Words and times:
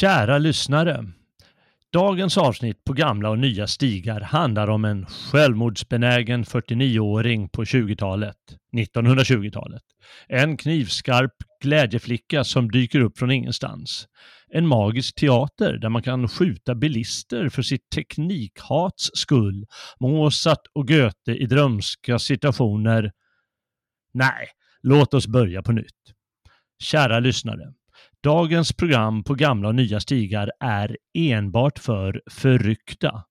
Kära 0.00 0.38
lyssnare. 0.38 1.04
Dagens 1.92 2.38
avsnitt 2.38 2.84
på 2.84 2.92
gamla 2.92 3.30
och 3.30 3.38
nya 3.38 3.66
stigar 3.66 4.20
handlar 4.20 4.68
om 4.70 4.84
en 4.84 5.06
självmordsbenägen 5.06 6.44
49-åring 6.44 7.48
på 7.48 7.64
20-talet, 7.64 8.36
1920-talet. 8.76 9.82
En 10.28 10.56
knivskarp 10.56 11.32
glädjeflicka 11.62 12.44
som 12.44 12.70
dyker 12.70 13.00
upp 13.00 13.18
från 13.18 13.30
ingenstans. 13.30 14.08
En 14.48 14.66
magisk 14.66 15.14
teater 15.14 15.78
där 15.78 15.88
man 15.88 16.02
kan 16.02 16.28
skjuta 16.28 16.74
bilister 16.74 17.48
för 17.48 17.62
sitt 17.62 17.90
teknikhats 17.94 19.10
skull. 19.14 19.66
Mozart 20.00 20.66
och 20.72 20.88
Goethe 20.88 21.34
i 21.34 21.46
drömska 21.46 22.18
situationer. 22.18 23.12
Nej, 24.14 24.48
låt 24.82 25.14
oss 25.14 25.26
börja 25.26 25.62
på 25.62 25.72
nytt. 25.72 26.14
Kära 26.82 27.18
lyssnare. 27.18 27.72
Dagens 28.24 28.72
program 28.72 29.24
på 29.24 29.34
gamla 29.34 29.68
och 29.68 29.74
nya 29.74 30.00
stigar 30.00 30.50
är 30.60 30.96
enbart 31.14 31.78
för 31.78 32.22
förryckta. 32.30 33.24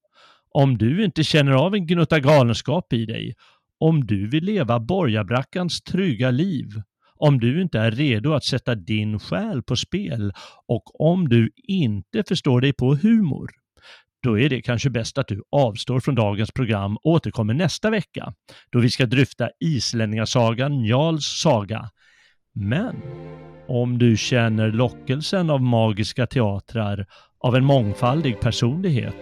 Om 0.50 0.78
du 0.78 1.06
inte 1.06 1.24
känner 1.24 1.52
av 1.52 1.76
en 1.76 1.88
gnutta 1.88 2.20
galenskap 2.20 2.94
i 2.94 3.06
dig, 3.06 3.34
om 3.80 4.06
du 4.06 4.30
vill 4.30 4.44
leva 4.44 4.80
borgarbrackans 4.80 5.82
trygga 5.82 6.32
liv, 6.32 6.68
om 7.16 7.40
du 7.40 7.62
inte 7.62 7.80
är 7.80 7.92
redo 7.92 8.34
att 8.34 8.44
sätta 8.44 8.76
din 8.76 9.20
själ 9.20 9.64
på 9.64 9.76
spel 9.76 10.34
och 10.68 11.02
om 11.02 11.30
du 11.30 11.52
inte 11.68 12.23
förstår 12.28 12.62
dig 12.62 12.73
på 12.73 12.96
humor, 12.96 13.50
då 14.23 14.40
är 14.40 14.50
det 14.50 14.62
kanske 14.62 14.90
bäst 14.90 15.18
att 15.18 15.28
du 15.28 15.44
avstår 15.52 16.00
från 16.00 16.16
dagens 16.16 16.52
program 16.52 16.98
och 16.98 17.06
återkommer 17.06 17.54
nästa 17.54 17.90
vecka 17.90 18.34
då 18.72 18.80
vi 18.80 18.90
ska 18.90 19.06
dryfta 19.06 19.50
islänningasagan 19.60 20.82
Njals 20.82 21.26
saga. 21.26 21.90
Men 22.54 22.96
om 23.68 23.98
du 23.98 24.18
känner 24.18 24.72
lockelsen 24.72 25.50
av 25.50 25.62
magiska 25.62 26.26
teatrar, 26.26 27.06
av 27.40 27.56
en 27.56 27.66
mångfaldig 27.66 28.40
personlighet, 28.40 29.16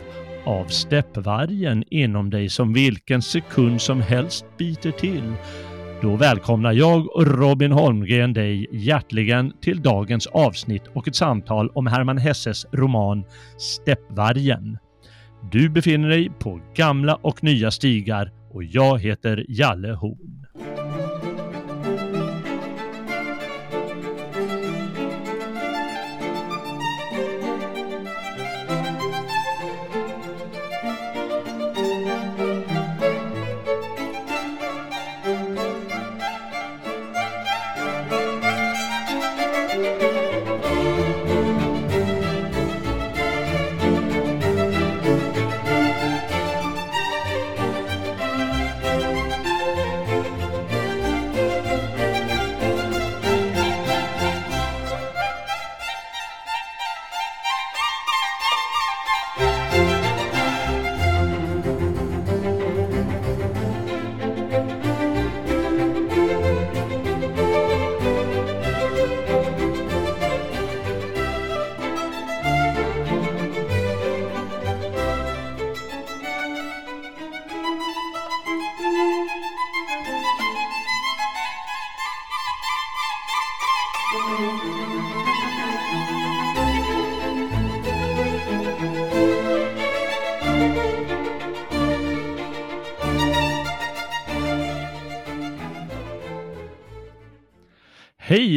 av 0.45 0.65
steppvargen 0.65 1.83
inom 1.87 2.29
dig 2.29 2.49
som 2.49 2.73
vilken 2.73 3.21
sekund 3.21 3.81
som 3.81 4.01
helst 4.01 4.45
biter 4.57 4.91
till, 4.91 5.33
då 6.01 6.15
välkomnar 6.15 6.71
jag 6.71 7.15
och 7.15 7.27
Robin 7.27 7.71
Holmgren 7.71 8.33
dig 8.33 8.67
hjärtligen 8.71 9.53
till 9.61 9.81
dagens 9.81 10.27
avsnitt 10.27 10.83
och 10.93 11.07
ett 11.07 11.15
samtal 11.15 11.69
om 11.69 11.87
Hermann 11.87 12.17
Hesses 12.17 12.65
roman 12.71 13.23
Steppvargen. 13.57 14.77
Du 15.51 15.69
befinner 15.69 16.09
dig 16.09 16.31
på 16.39 16.61
gamla 16.75 17.15
och 17.15 17.43
nya 17.43 17.71
stigar 17.71 18.31
och 18.53 18.63
jag 18.63 18.99
heter 18.99 19.45
Jalle 19.47 19.93
Horn. 19.93 20.40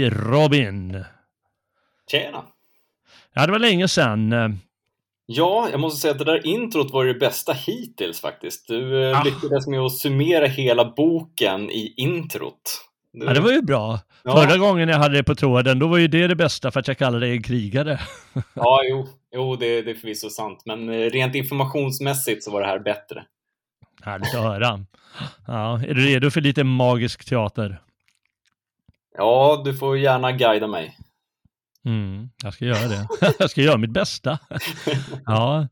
Hej 0.05 0.11
Robin! 0.11 1.05
Tjena! 2.11 2.43
Ja, 3.35 3.47
det 3.47 3.53
var 3.53 3.59
länge 3.59 3.89
sedan. 3.89 4.35
Ja, 5.27 5.69
jag 5.71 5.81
måste 5.81 6.01
säga 6.01 6.13
att 6.13 6.19
det 6.19 6.25
där 6.25 6.47
introt 6.47 6.91
var 6.93 7.05
det 7.05 7.15
bästa 7.15 7.53
hittills 7.53 8.21
faktiskt. 8.21 8.69
Du 8.69 9.11
eh, 9.11 9.21
Ah. 9.21 9.25
lyckades 9.25 9.67
med 9.67 9.81
att 9.81 9.93
summera 9.93 10.47
hela 10.47 10.85
boken 10.85 11.71
i 11.71 11.95
introt. 11.97 12.81
Du... 13.13 13.27
Ja, 13.27 13.33
det 13.35 13.41
var 13.41 13.53
ju 13.53 13.63
bra. 13.63 13.99
Ja. 14.25 14.37
Förra 14.37 14.57
gången 14.57 14.89
jag 14.89 14.99
hade 14.99 15.17
det 15.17 15.25
på 15.25 15.35
tråden, 15.35 15.79
då 15.79 15.87
var 15.89 15.99
ju 15.99 16.09
det 16.09 16.27
det 16.27 16.37
bästa 16.37 16.71
för 16.71 16.81
att 16.81 16.89
jag 16.89 16.99
kallade 16.99 17.27
dig 17.27 17.37
en 17.37 17.43
krigare. 17.43 18.01
Ja, 18.55 18.81
jo, 18.91 19.09
jo 19.35 19.57
det, 19.57 19.83
det 19.83 19.91
är 19.91 19.95
förvisso 19.95 20.31
sant. 20.31 20.63
Men 20.67 20.89
eh, 20.89 21.11
rent 21.11 21.35
informationsmässigt 21.35 22.45
så 22.45 22.51
var 22.51 22.61
det 22.61 22.67
här 22.67 22.79
bättre. 22.79 23.25
Härligt 24.03 24.35
att 24.35 24.43
höra. 24.43 24.85
Ja, 25.47 25.81
är 25.89 25.95
du 25.95 26.07
redo 26.07 26.31
för 26.31 26.41
lite 26.41 26.65
magisk 26.65 27.25
teater? 27.25 27.81
Ja, 29.19 29.63
du 29.65 29.75
får 29.75 29.99
gärna 29.99 30.33
guida 30.33 30.67
mig. 30.67 30.99
Mm, 31.85 32.29
jag 32.43 32.55
ska 32.55 32.65
göra 32.65 32.89
det. 32.89 33.09
jag 33.39 33.51
ska 33.51 33.61
göra 33.61 33.77
mitt 33.77 33.93
bästa. 33.93 34.39
ja. 35.27 35.69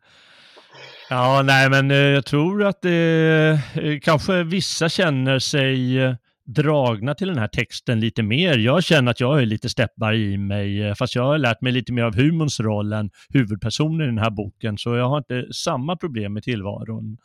ja, 1.10 1.42
nej 1.42 1.70
men 1.70 1.90
eh, 1.90 1.96
jag 1.96 2.26
tror 2.26 2.64
att 2.64 2.82
det 2.82 3.60
eh, 3.74 3.98
kanske 4.02 4.42
vissa 4.42 4.88
känner 4.88 5.38
sig 5.38 5.98
eh, 5.98 6.14
dragna 6.44 7.14
till 7.14 7.28
den 7.28 7.38
här 7.38 7.48
texten 7.48 8.00
lite 8.00 8.22
mer. 8.22 8.58
Jag 8.58 8.84
känner 8.84 9.10
att 9.10 9.20
jag 9.20 9.42
är 9.42 9.46
lite 9.46 9.68
steppvarg 9.68 10.32
i 10.32 10.38
mig, 10.38 10.82
eh, 10.82 10.94
fast 10.94 11.14
jag 11.14 11.22
har 11.22 11.38
lärt 11.38 11.60
mig 11.60 11.72
lite 11.72 11.92
mer 11.92 12.02
av 12.02 12.16
humorns 12.16 12.60
roll 12.60 12.92
än 12.92 13.10
huvudpersonen 13.28 14.00
i 14.00 14.06
den 14.06 14.18
här 14.18 14.30
boken, 14.30 14.78
så 14.78 14.96
jag 14.96 15.08
har 15.08 15.18
inte 15.18 15.52
samma 15.52 15.96
problem 15.96 16.32
med 16.32 16.42
tillvaron. 16.42 17.16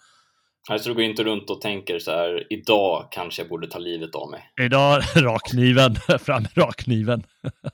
Alltså, 0.69 0.89
du 0.89 0.95
går 0.95 1.03
inte 1.03 1.23
runt 1.23 1.49
och 1.49 1.61
tänker 1.61 1.99
så 1.99 2.11
här, 2.11 2.47
idag 2.49 3.07
kanske 3.11 3.41
jag 3.41 3.49
borde 3.49 3.67
ta 3.67 3.79
livet 3.79 4.15
av 4.15 4.29
mig. 4.31 4.51
Idag 4.61 5.01
rakkniven, 5.15 5.95
fram 6.19 6.43
med 6.43 6.57
rakkniven. 6.57 7.23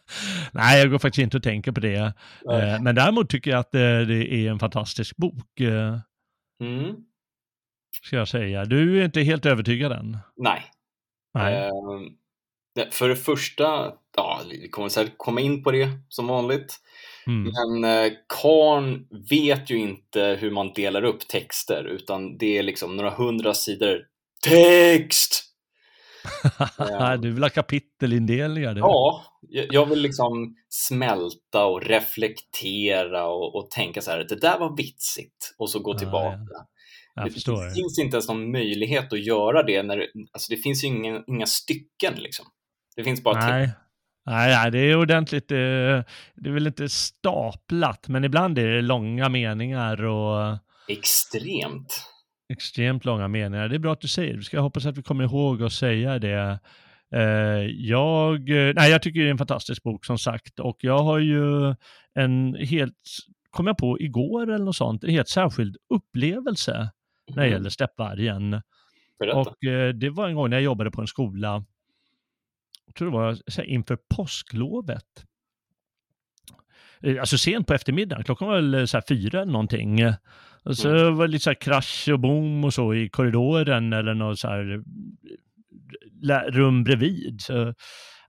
Nej, 0.51 0.79
jag 0.79 0.91
går 0.91 0.99
faktiskt 0.99 1.23
inte 1.23 1.37
och 1.37 1.43
tänker 1.43 1.71
på 1.71 1.79
det. 1.79 2.13
Nej. 2.45 2.69
Eh, 2.73 2.81
Men 2.81 2.95
däremot 2.95 3.29
tycker 3.29 3.51
jag 3.51 3.59
att 3.59 3.75
eh, 3.75 3.79
det 3.81 4.33
är 4.33 4.49
en 4.49 4.59
fantastisk 4.59 5.17
bok, 5.17 5.59
eh, 5.59 5.97
Mm. 6.61 6.95
ska 8.05 8.15
jag 8.15 8.27
säga. 8.27 8.65
Du 8.65 8.99
är 9.01 9.05
inte 9.05 9.21
helt 9.21 9.45
övertygad 9.45 9.91
än? 9.91 10.17
Nej. 10.35 10.63
Nej. 11.33 11.53
Eh, 11.53 11.69
det- 12.75 12.93
för 12.93 13.09
det 13.09 13.15
första, 13.15 13.91
ja, 14.17 14.41
vi 14.49 14.69
kommer 14.69 14.89
säkert 14.89 15.13
komma 15.17 15.41
in 15.41 15.63
på 15.63 15.71
det 15.71 15.89
som 16.09 16.27
vanligt. 16.27 16.75
Mm. 17.27 17.51
Men 17.53 17.83
eh, 18.05 18.11
Karn 18.41 19.07
vet 19.29 19.69
ju 19.71 19.77
inte 19.77 20.37
hur 20.41 20.51
man 20.51 20.73
delar 20.73 21.03
upp 21.03 21.27
texter, 21.27 21.83
utan 21.83 22.37
det 22.37 22.57
är 22.57 22.63
liksom 22.63 22.95
några 22.95 23.09
hundra 23.09 23.53
sidor 23.53 23.99
text! 24.43 25.49
Ja. 26.77 27.17
du 27.17 27.31
vill 27.31 27.43
ha 27.43 27.49
kapitelindelningar? 27.49 28.75
Ja, 28.77 29.23
jag 29.49 29.65
jag 29.69 29.85
vill 29.85 30.01
liksom 30.01 30.55
smälta 30.69 31.65
och 31.65 31.81
reflektera 31.85 33.27
och, 33.27 33.55
och 33.55 33.71
tänka 33.71 34.01
så 34.01 34.11
här, 34.11 34.25
det 34.29 34.41
där 34.41 34.59
var 34.59 34.77
vitsigt, 34.77 35.55
och 35.57 35.69
så 35.69 35.79
gå 35.79 35.93
Ja, 35.93 35.97
tillbaka. 35.97 36.37
jag 37.15 37.25
det 37.25 37.31
förstår. 37.31 37.73
finns 37.75 37.99
inte 37.99 38.15
ens 38.15 38.27
någon 38.27 38.51
möjlighet 38.51 39.13
att 39.13 39.25
göra 39.25 39.63
det, 39.63 39.83
när, 39.83 39.97
alltså 40.31 40.53
det 40.55 40.57
finns 40.57 40.83
ju 40.83 40.87
inga, 40.87 41.23
inga 41.27 41.45
stycken 41.45 42.13
liksom. 42.17 42.45
Det 42.95 43.03
finns 43.03 43.23
bara 43.23 43.45
Nej. 43.49 43.65
text. 43.67 43.79
Nej, 44.25 44.49
nej, 44.55 44.71
det 44.71 44.79
är 44.79 44.95
ordentligt. 44.97 45.51
eh, 45.51 45.55
Det 46.35 46.49
är 46.49 46.51
väl 46.51 46.67
inte 46.67 46.89
staplat, 46.89 48.07
men 48.07 48.23
ibland 48.23 48.57
är 48.59 48.67
det 48.67 48.81
långa 48.81 49.29
meningar 49.29 50.03
och 50.05 50.57
Extremt. 50.87 52.03
extremt 52.53 53.05
långa 53.05 53.27
meningar. 53.27 53.67
Det 53.69 53.75
är 53.75 53.79
bra 53.79 53.93
att 53.93 54.01
du 54.01 54.07
säger 54.07 54.33
det. 54.37 54.43
Ska 54.43 54.59
hoppas 54.59 54.85
att 54.85 54.97
vi 54.97 55.03
kommer 55.03 55.23
ihåg 55.23 55.63
att 55.63 55.73
säga 55.73 56.19
det. 56.19 56.59
Eh, 57.15 57.21
Jag, 57.69 58.49
nej, 58.49 58.91
jag 58.91 59.01
tycker 59.01 59.19
det 59.19 59.25
är 59.27 59.31
en 59.31 59.37
fantastisk 59.37 59.83
bok 59.83 60.05
som 60.05 60.17
sagt 60.17 60.59
och 60.59 60.77
jag 60.79 60.99
har 60.99 61.19
ju 61.19 61.75
en 62.13 62.55
helt, 62.55 62.95
kom 63.49 63.67
jag 63.67 63.77
på 63.77 63.99
igår 63.99 64.43
eller 64.53 64.65
något 64.65 64.75
sånt, 64.75 65.03
en 65.03 65.09
helt 65.09 65.27
särskild 65.29 65.77
upplevelse 65.93 66.89
när 67.29 67.35
det 67.35 67.41
Mm. 67.47 67.51
gäller 67.53 67.69
steppvargen. 67.69 68.61
Och 69.35 69.63
eh, 69.65 69.89
det 69.93 70.09
var 70.09 70.27
en 70.27 70.35
gång 70.35 70.49
när 70.49 70.57
jag 70.57 70.63
jobbade 70.63 70.91
på 70.91 71.01
en 71.01 71.07
skola, 71.07 71.47
jag 71.47 71.63
tror 72.97 73.11
det 73.11 73.17
var 73.17 73.37
här, 73.57 73.63
inför 73.63 73.97
påsklovet. 74.15 75.25
eh, 77.01 77.19
alltså 77.19 77.37
sent 77.37 77.67
på 77.67 77.73
eftermiddagen, 77.73 78.23
klockan 78.23 78.47
var 78.47 78.55
väl 78.61 78.87
så 78.87 78.97
här 78.97 79.03
fyra 79.07 79.41
eller 79.41 79.51
någonting. 79.51 79.99
Och 80.63 80.77
så 80.77 80.89
Mm. 80.89 81.15
var 81.15 81.27
det 81.27 81.31
lite 81.31 81.43
så 81.43 81.49
här 81.49 81.61
krasch 81.61 82.09
och 82.13 82.19
boom 82.19 82.63
och 82.65 82.73
så 82.73 82.93
i 82.93 83.09
korridoren 83.09 83.93
eller 83.93 84.13
något 84.13 84.39
så 84.39 84.47
här 84.47 84.83
lä- 86.21 86.49
rum 86.49 86.83
bredvid. 86.83 87.41
Så 87.41 87.69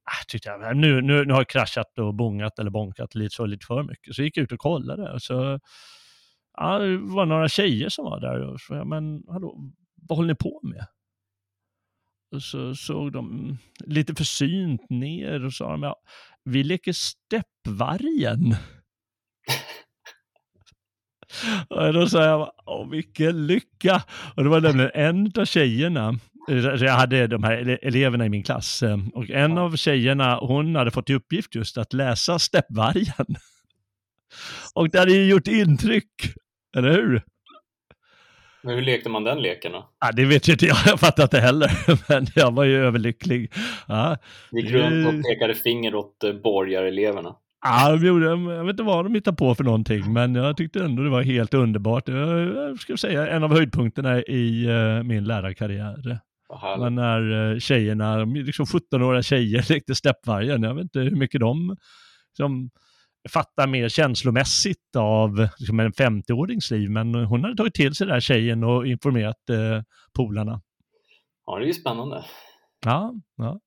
ah, 0.04 0.24
tyckte 0.28 0.48
jag, 0.48 0.76
nu, 0.76 1.00
nu, 1.02 1.24
nu 1.24 1.32
har 1.32 1.40
jag 1.40 1.48
kraschat 1.48 1.98
och 1.98 2.14
bongat 2.14 2.58
eller 2.58 2.70
bonkat 2.70 3.14
lite 3.14 3.34
så 3.34 3.46
lite 3.46 3.66
för 3.66 3.82
mycket. 3.82 4.14
Så 4.14 4.22
gick 4.22 4.36
jag 4.36 4.44
ut 4.44 4.52
och 4.52 4.58
kollade 4.58 5.12
och 5.12 5.22
så 5.22 5.60
ja, 6.56 6.78
det 6.78 6.96
var 6.98 7.26
några 7.26 7.48
tjejer 7.48 7.88
som 7.88 8.04
var 8.04 8.20
där 8.20 8.40
och 8.40 8.60
så, 8.60 8.84
men 8.84 9.22
hallå, 9.28 9.72
vad 9.96 10.16
håller 10.18 10.28
ni 10.28 10.34
på 10.36 10.60
med? 10.62 10.86
Och 12.34 12.42
så 12.42 12.74
såg 12.74 13.12
de 13.12 13.58
lite 13.86 14.14
försynt 14.14 14.90
ner 14.90 15.44
och 15.44 15.52
sa 15.52 15.70
de, 15.70 15.82
ja, 15.82 15.96
vi 16.44 16.64
leker 16.64 16.92
steppvargen. 16.92 18.56
Och 21.68 21.92
då 21.92 22.06
sa 22.08 22.24
jag, 22.24 22.52
åh 22.66 22.90
vilken 22.90 23.46
lycka! 23.46 24.02
Och 24.36 24.44
det 24.44 24.50
var 24.50 24.60
nämligen 24.60 24.90
en 24.94 25.32
av 25.38 25.44
tjejerna, 25.44 26.18
så 26.78 26.84
jag 26.84 26.92
hade 26.92 27.26
de 27.26 27.44
här 27.44 27.56
ele- 27.56 27.78
eleverna 27.82 28.26
i 28.26 28.28
min 28.28 28.42
klass, 28.42 28.82
eh, 28.82 28.98
och 29.14 29.30
en 29.30 29.58
av 29.58 29.76
tjejerna, 29.76 30.36
hon 30.36 30.76
hade 30.76 30.90
fått 30.90 31.10
i 31.10 31.14
uppgift 31.14 31.54
just 31.54 31.78
att 31.78 31.92
läsa 31.92 32.38
Steppvargen. 32.38 33.26
Och 34.74 34.90
det 34.90 34.98
hade 34.98 35.12
ju 35.12 35.30
gjort 35.30 35.48
intryck, 35.48 36.12
eller 36.76 36.92
hur? 36.92 37.22
Men 38.64 38.74
hur 38.74 38.82
lekte 38.82 39.08
man 39.08 39.24
den 39.24 39.38
leken 39.42 39.72
då? 39.72 39.88
Ja, 40.00 40.12
det 40.12 40.24
vet 40.24 40.48
ju 40.48 40.52
inte 40.52 40.66
jag, 40.66 40.76
jag 40.86 41.00
fattar 41.00 41.22
inte 41.22 41.40
heller, 41.40 41.70
men 42.08 42.26
jag 42.34 42.50
var 42.54 42.64
ju 42.64 42.76
överlycklig. 42.86 43.52
Ja, 43.88 44.16
Gick 44.52 44.72
Det- 44.72 44.78
runt 44.78 45.06
och 45.08 45.24
pekade 45.30 45.54
finger 45.54 45.94
åt 45.94 46.24
eh, 46.24 46.32
borgareleverna. 46.32 47.34
Ja, 47.66 47.96
de 47.96 48.06
gjorde, 48.06 48.26
jag 48.26 48.64
vet 48.64 48.70
inte 48.72 48.82
vad 48.82 49.04
de 49.04 49.14
hittade 49.14 49.36
på 49.36 49.54
för 49.54 49.64
någonting, 49.64 50.12
men 50.12 50.34
jag 50.34 50.56
tyckte 50.56 50.84
ändå 50.84 51.02
det 51.02 51.10
var 51.10 51.22
helt 51.22 51.54
underbart. 51.54 52.08
Jag, 52.08 52.78
ska 52.78 52.96
säga 52.96 53.28
en 53.28 53.44
av 53.44 53.52
höjdpunkterna 53.52 54.22
i 54.22 54.66
eh, 54.66 55.02
min 55.02 55.24
lärarkarriär. 55.24 56.18
Men 56.78 56.94
när 56.94 57.52
eh, 57.52 57.58
tjejerna, 57.58 58.24
liksom 58.24 58.64
17-åriga 58.66 59.22
tjejer 59.22 59.72
lekte 59.72 59.94
steppvargen. 59.94 60.62
Jag 60.62 60.74
vet 60.74 60.82
inte 60.82 60.98
hur 61.00 61.10
mycket 61.16 61.40
de 61.40 61.76
liksom, 62.32 62.70
fattar 63.30 63.66
mer 63.66 63.88
känslomässigt 63.88 64.96
av 64.96 65.48
liksom, 65.58 65.80
en 65.80 65.92
50-årings 65.92 66.72
liv, 66.72 66.90
men 66.90 67.14
hon 67.14 67.44
hade 67.44 67.56
tagit 67.56 67.74
till 67.74 67.94
sig 67.94 68.06
den 68.06 68.14
här 68.14 68.20
tjejen 68.20 68.64
och 68.64 68.86
informerat 68.86 69.50
eh, 69.50 69.82
polarna. 70.16 70.60
Ja, 71.46 71.58
det 71.58 71.64
är 71.64 71.66
ju 71.66 71.74
spännande. 71.74 72.24
Ja, 72.84 73.14
ja. 73.36 73.60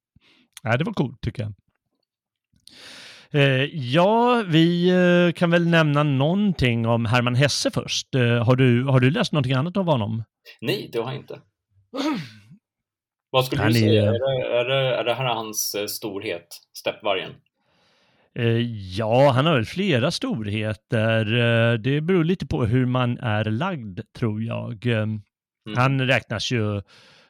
ja, 0.64 0.78
det 0.78 0.84
var 0.84 0.94
coolt 0.94 1.22
tycker 1.22 1.44
jag. 1.44 1.54
Eh, 3.32 3.64
ja, 3.76 4.44
vi 4.48 4.90
eh, 4.90 5.34
kan 5.34 5.50
väl 5.52 5.68
nämna 5.68 6.04
någonting 6.04 6.88
om 6.88 7.06
Hermann 7.06 7.36
Hesse 7.36 7.72
först. 7.72 8.16
Eh, 8.16 8.46
har, 8.46 8.56
du, 8.56 8.84
har 8.84 9.00
du 9.00 9.12
läst 9.12 9.32
någonting 9.32 9.54
annat 9.54 9.78
av 9.78 9.86
honom? 9.86 10.24
Nej, 10.62 10.90
det 10.94 11.00
har 11.00 11.12
jag 11.12 11.22
inte. 11.22 11.42
Vad 13.30 13.46
skulle 13.46 13.62
Han 13.62 13.72
du 13.74 13.78
är- 13.80 13.82
säga? 13.82 14.04
Är 14.04 14.12
det, 14.12 14.58
är, 14.60 14.66
det, 14.66 14.96
är 14.96 15.04
det 15.04 15.14
här 15.14 15.26
hans 15.36 15.76
eh, 15.76 15.86
storhet, 15.86 16.48
steppvargen? 16.74 17.32
Eh, 18.38 18.62
ja, 18.98 19.32
han 19.32 19.46
har 19.46 19.54
väl 19.54 19.66
flera 19.66 20.12
storheter. 20.12 21.34
Eh, 21.34 21.74
det 21.80 22.02
beror 22.02 22.24
lite 22.24 22.48
på 22.48 22.66
hur 22.66 22.86
man 22.86 23.18
är 23.18 23.46
lagd, 23.46 24.00
tror 24.18 24.44
jag. 24.44 24.86
Eh, 24.86 25.06
Mm. 25.68 25.78
Han 25.78 26.02
räknas 26.02 26.52
ju 26.52 26.82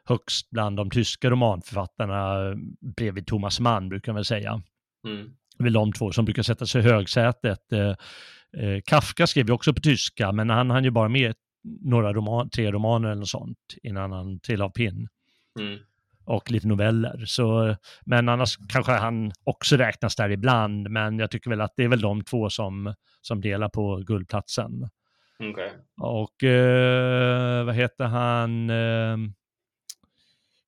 högst 0.06 0.50
bland 0.50 0.78
de 0.78 0.90
tyska 0.90 1.30
romanförfattarna 1.30 2.36
bredvid 2.98 3.28
Thomas 3.28 3.60
Mann, 3.60 3.90
brukar 3.90 4.12
man 4.12 4.16
väl 4.16 4.26
säga. 4.26 4.62
Mm. 5.08 5.30
Det 5.58 5.62
är 5.62 5.64
väl 5.64 5.74
de 5.74 5.94
två 5.94 6.12
som 6.12 6.26
brukar 6.26 6.44
sätta 6.44 6.66
sig 6.66 6.82
i 6.82 6.86
högsätet. 6.86 7.60
Kafka 8.86 9.28
skrev 9.28 9.48
ju 9.48 9.54
också 9.54 9.74
på 9.74 9.82
tyska, 9.82 10.32
men 10.32 10.50
han 10.50 10.70
hann 10.72 10.84
ju 10.84 10.92
bara 10.92 11.10
med 11.10 11.34
några 11.82 12.14
roman, 12.14 12.50
tre 12.50 12.72
romaner 12.72 13.10
eller 13.10 13.20
något 13.20 13.30
sånt 13.30 13.58
innan 13.84 14.12
han 14.12 14.40
trillade 14.40 14.66
av 14.66 14.70
pinn. 14.72 15.08
Mm. 15.60 15.80
Och 16.28 16.52
lite 16.52 16.68
noveller. 16.68 17.24
Så, 17.26 17.76
men 18.06 18.30
annars 18.30 18.58
kanske 18.70 18.92
han 18.92 19.32
också 19.44 19.78
räknas 19.78 20.16
där 20.16 20.30
ibland, 20.30 20.90
men 20.90 21.20
jag 21.20 21.32
tycker 21.32 21.50
väl 21.50 21.62
att 21.62 21.74
det 21.76 21.84
är 21.84 21.88
väl 21.88 22.02
de 22.02 22.24
två 22.24 22.50
som, 22.50 22.94
som 23.22 23.42
delar 23.42 23.70
på 23.70 23.98
guldplatsen. 23.98 24.90
Okej. 25.40 25.72
Och 26.02 26.44
eh, 26.44 27.66
vad 27.66 27.76
heter 27.76 28.06
han? 28.06 28.70
Eh, 28.70 29.18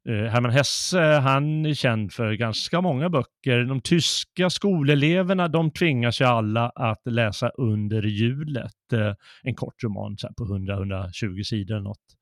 eh, 0.09 0.31
Hermann 0.31 0.51
Hesse, 0.51 1.01
han 1.01 1.65
är 1.65 1.73
känd 1.73 2.13
för 2.13 2.33
ganska 2.33 2.81
många 2.81 3.09
böcker. 3.09 3.63
De 3.63 3.81
tyska 3.81 4.49
skoleleverna, 4.49 5.47
de 5.47 5.71
tvingas 5.71 6.21
ju 6.21 6.25
alla 6.25 6.69
att 6.69 7.01
läsa 7.05 7.49
under 7.49 8.03
hjulet. 8.03 8.93
Eh, 8.93 9.13
en 9.43 9.55
kort 9.55 9.83
roman 9.83 10.17
på 10.37 10.45
100-120 10.45 11.43
sidor 11.43 11.75
eller 11.75 11.83
något. 11.83 12.15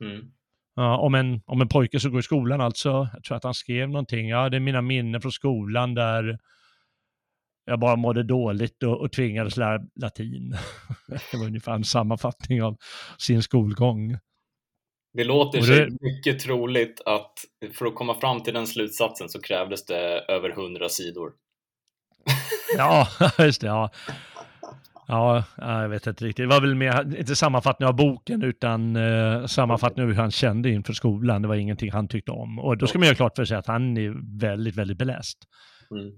Mm. 0.00 0.30
Ja, 0.76 0.98
om, 0.98 1.14
en, 1.14 1.40
om 1.46 1.60
en 1.60 1.68
pojke 1.68 2.00
som 2.00 2.10
går 2.10 2.20
i 2.20 2.22
skolan 2.22 2.60
alltså. 2.60 3.08
Jag 3.12 3.24
tror 3.24 3.36
att 3.36 3.44
han 3.44 3.54
skrev 3.54 3.88
någonting. 3.88 4.28
Ja, 4.28 4.48
det 4.48 4.56
är 4.56 4.60
mina 4.60 4.82
minnen 4.82 5.20
från 5.20 5.32
skolan 5.32 5.94
där 5.94 6.38
jag 7.64 7.80
bara 7.80 7.96
mådde 7.96 8.22
dåligt 8.22 8.82
och, 8.82 9.00
och 9.00 9.12
tvingades 9.12 9.56
lära 9.56 9.80
latin. 10.00 10.50
det 11.30 11.36
var 11.36 11.46
ungefär 11.46 11.72
en 11.72 11.84
sammanfattning 11.84 12.62
av 12.62 12.76
sin 13.18 13.42
skolgång. 13.42 14.18
Det 15.12 15.24
låter 15.24 15.58
Och 15.58 15.64
sig 15.64 15.76
det- 15.76 15.96
mycket 16.00 16.38
troligt 16.40 17.00
att 17.06 17.32
för 17.72 17.86
att 17.86 17.94
komma 17.94 18.14
fram 18.20 18.42
till 18.42 18.54
den 18.54 18.66
slutsatsen 18.66 19.28
så 19.28 19.40
krävdes 19.40 19.86
det 19.86 20.18
över 20.28 20.50
hundra 20.50 20.88
sidor. 20.88 21.32
Ja, 22.76 23.08
just 23.38 23.60
det. 23.60 23.66
Ja. 23.66 23.90
Ja, 25.06 25.44
jag 25.56 25.88
vet 25.88 26.06
inte 26.06 26.24
riktigt. 26.24 26.42
Det 26.42 26.46
var 26.54 26.60
väl 26.60 26.74
mer, 26.74 27.16
inte 27.18 27.36
sammanfattning 27.36 27.88
av 27.88 27.96
boken, 27.96 28.42
utan 28.42 28.96
eh, 28.96 29.46
sammanfattning 29.46 30.02
av 30.04 30.08
hur 30.10 30.16
han 30.18 30.30
kände 30.30 30.70
inför 30.70 30.92
skolan. 30.92 31.42
Det 31.42 31.48
var 31.48 31.54
ingenting 31.54 31.92
han 31.92 32.08
tyckte 32.08 32.30
om. 32.30 32.58
Och 32.58 32.78
då 32.78 32.86
ska 32.86 32.98
man 32.98 33.06
göra 33.06 33.16
klart 33.16 33.36
för 33.36 33.44
sig 33.44 33.56
att 33.56 33.66
han 33.66 33.96
är 33.96 34.38
väldigt, 34.40 34.76
väldigt 34.76 34.98
beläst. 34.98 35.38
Mm. 35.90 36.12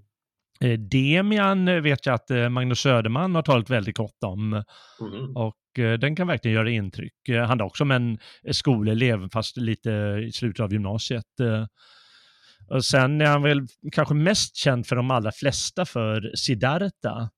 Eh, 0.73 0.79
Demian 0.79 1.67
eh, 1.67 1.81
vet 1.81 2.05
jag 2.05 2.15
att 2.15 2.31
eh, 2.31 2.49
Magnus 2.49 2.79
Söderman 2.79 3.35
har 3.35 3.41
talat 3.41 3.69
väldigt 3.69 3.97
gott 3.97 4.23
om. 4.25 4.49
Mhm. 4.49 5.35
Och 5.35 5.83
eh, 5.83 5.99
den 5.99 6.15
kan 6.15 6.27
verkligen 6.27 6.55
göra 6.55 6.69
intryck. 6.69 7.29
Eh, 7.29 7.43
Han 7.43 7.59
är 7.59 7.63
också 7.65 7.83
en 7.83 8.17
skolelev, 8.51 9.29
fast 9.33 9.57
lite 9.57 9.89
i 10.27 10.31
slutet 10.31 10.59
av 10.63 10.73
gymnasiet. 10.73 11.39
Eh, 11.41 11.65
Och 12.69 12.85
sen 12.85 13.21
är 13.21 13.25
han 13.25 13.41
väl 13.41 13.67
kanske 13.91 14.13
mest 14.13 14.55
känd 14.55 14.87
för 14.87 14.95
de 14.95 15.11
allra 15.11 15.31
flesta 15.31 15.85
för 15.85 16.31
Siddhartha. 16.35 17.29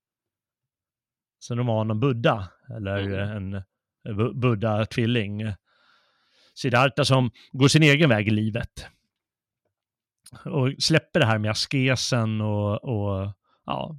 Så 1.40 1.54
en 1.54 1.58
roman 1.60 1.92
om 1.92 2.00
Buddha, 2.00 2.48
eller 2.78 2.98
Mm. 2.98 3.14
eh, 3.20 3.32
en 3.36 3.54
eh, 3.54 3.62
Bu- 4.06 4.34
Buddha-tvilling. 4.40 5.54
Siddhartha 6.56 7.06
som 7.06 7.32
går 7.52 7.68
sin 7.68 7.84
egen 7.84 8.10
väg 8.10 8.28
i 8.28 8.32
livet. 8.32 8.88
Och 10.46 10.70
släpper 10.80 11.20
det 11.20 11.26
här 11.26 11.38
med 11.38 11.52
askesen 11.52 12.42
och, 12.42 12.84
och 12.84 13.32
ja, 13.66 13.96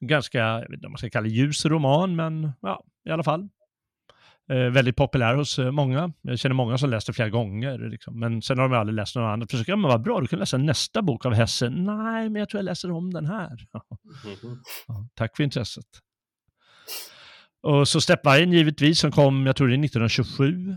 ganska, 0.00 0.38
jag 0.38 0.60
vet 0.60 0.70
inte 0.72 0.86
om 0.86 0.92
man 0.92 0.98
ska 0.98 1.10
kalla 1.10 1.24
det 1.28 1.34
ljus 1.34 1.66
roman, 1.66 2.16
men 2.16 2.52
ja, 2.62 2.84
i 3.04 3.10
alla 3.10 3.22
fall. 3.24 3.48
Eh, 4.50 4.56
väldigt 4.70 4.96
populär 4.96 5.34
hos 5.34 5.58
eh, 5.58 5.70
många. 5.70 6.12
Jag 6.22 6.38
känner 6.38 6.54
många 6.54 6.78
som 6.78 6.90
läst 6.90 7.06
det 7.06 7.12
flera 7.12 7.28
gånger. 7.28 7.78
Liksom. 7.78 8.20
Men 8.20 8.42
sen 8.42 8.58
har 8.58 8.68
de 8.68 8.74
aldrig 8.78 8.94
läst 8.94 9.16
någon 9.16 9.24
annan. 9.24 9.48
Försöker 9.48 9.76
man 9.76 9.88
vara 9.88 9.98
bra, 9.98 10.20
du 10.20 10.26
kan 10.26 10.38
läsa 10.38 10.58
nästa 10.58 11.02
bok 11.02 11.26
av 11.26 11.32
Hesse. 11.34 11.70
Nej, 11.70 12.28
men 12.28 12.40
jag 12.40 12.48
tror 12.48 12.58
jag 12.58 12.64
läser 12.64 12.90
om 12.90 13.12
den 13.12 13.26
här. 13.26 13.50
Mhm. 14.24 14.62
Ja, 14.88 15.08
tack 15.14 15.36
för 15.36 15.44
intresset. 15.44 15.84
Och 17.62 17.88
så 17.88 18.00
Steppvargen 18.00 18.52
givetvis 18.52 19.00
som 19.00 19.12
kom, 19.12 19.46
jag 19.46 19.56
tror 19.56 19.68
det 19.68 19.74
är 19.74 19.84
1927. 19.84 20.76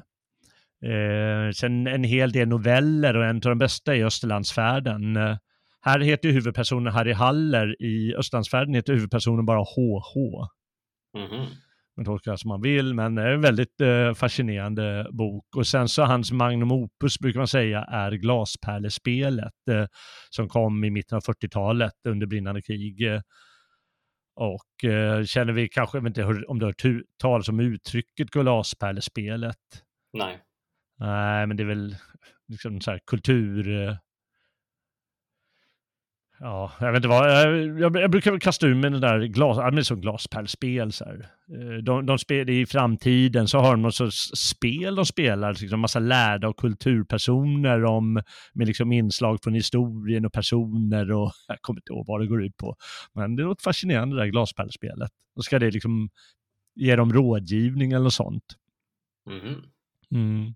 Eh, 0.85 1.51
sen 1.55 1.87
en 1.87 2.03
hel 2.03 2.31
del 2.31 2.47
noveller 2.47 3.17
och 3.17 3.25
en 3.25 3.35
av 3.35 3.41
de 3.41 3.57
bästa 3.57 3.95
är 3.95 4.05
Österlandsfärden. 4.05 5.15
Eh, 5.15 5.37
här 5.81 5.99
heter 5.99 6.29
huvudpersonen 6.29 6.93
Harry 6.93 7.13
Haller, 7.13 7.81
i 7.81 8.15
Österlandsfärden 8.15 8.73
heter 8.73 8.93
huvudpersonen 8.93 9.45
bara 9.45 9.59
HH. 9.59 10.15
Mhm. 11.17 11.45
Man 11.97 12.05
tolkar 12.05 12.35
som 12.35 12.49
man 12.49 12.61
vill, 12.61 12.93
men 12.93 13.15
det 13.15 13.21
är 13.21 13.33
en 13.33 13.41
väldigt 13.41 13.81
eh, 13.81 14.13
fascinerande 14.13 15.07
bok. 15.11 15.45
Och 15.55 15.67
sen 15.67 15.89
så 15.89 16.03
hans 16.03 16.31
magnum 16.31 16.71
opus 16.71 17.19
brukar 17.19 17.39
man 17.39 17.47
säga 17.47 17.83
är 17.83 18.11
Glaspärlespelet 18.11 19.67
eh, 19.71 19.85
som 20.29 20.49
kom 20.49 20.83
i 20.83 20.89
mitten 20.89 21.15
av 21.15 21.21
40-talet 21.21 21.93
under 22.07 22.27
brinnande 22.27 22.61
krig. 22.61 23.03
Eh, 24.41 24.47
och 24.47 24.83
eh, 24.83 25.23
känner 25.23 25.53
vi 25.53 25.69
kanske, 25.69 25.97
jag 25.97 26.03
vet 26.03 26.17
inte 26.17 26.45
om 26.47 26.59
du 26.59 26.65
har 26.65 26.87
hört 26.87 27.03
talas 27.17 27.49
om 27.49 27.59
uttrycket 27.59 28.31
Glaspärlespelet? 28.31 29.57
Nej. 30.13 30.39
Nej, 30.99 31.47
men 31.47 31.57
det 31.57 31.63
är 31.63 31.67
väl 31.67 31.95
liksom 32.47 32.81
så 32.81 32.91
här 32.91 32.99
kultur... 33.05 33.97
ja, 36.41 36.71
jag 36.79 36.91
vet 36.91 36.97
inte 36.97 37.07
vad, 37.07 37.31
jag, 37.31 37.79
jag, 37.79 37.95
jag 37.95 38.11
brukar 38.11 38.39
kasta 38.39 38.67
ur 38.67 38.75
med 38.75 38.91
den 38.91 39.01
där 39.01 39.19
glas, 39.19 39.73
men 39.73 39.85
som 39.85 40.01
glaspärlspel 40.01 40.91
så 40.91 41.05
här. 41.05 41.29
Eh, 41.51 41.83
De, 41.83 42.05
de 42.05 42.17
spelar 42.17 42.49
i 42.49 42.65
framtiden 42.65 43.47
så 43.47 43.59
har 43.59 43.71
de 43.71 43.81
något 43.81 43.95
sorts 43.95 44.31
spel 44.35 44.95
de 44.95 45.05
spelar, 45.05 45.53
liksom 45.53 45.79
massa 45.79 45.99
lärda 45.99 46.47
och 46.47 46.57
kulturpersoner 46.57 47.85
om, 47.85 48.13
med 48.53 48.67
liksom 48.67 48.91
inslag 48.91 49.39
från 49.43 49.53
historien 49.53 50.25
och 50.25 50.33
personer 50.33 51.11
och 51.11 51.31
jag 51.47 51.61
kommer 51.61 51.79
inte 51.79 51.93
ihåg 51.93 52.05
vad 52.07 52.21
det 52.21 52.27
går 52.27 52.43
ut 52.43 52.57
på. 52.57 52.75
Men 53.13 53.35
det 53.35 53.43
låter 53.43 53.63
fascinerande 53.63 54.15
det 54.15 54.21
där 54.21 54.27
glaspärlspelet. 54.27 55.11
Då 55.35 55.41
ska 55.41 55.59
det 55.59 55.71
liksom 55.71 56.09
ge 56.75 56.95
dem 56.95 57.13
rådgivning 57.13 57.91
eller 57.91 58.03
något 58.03 58.13
sånt. 58.13 58.43
Mhm. 59.29 59.63
Mm. 60.11 60.53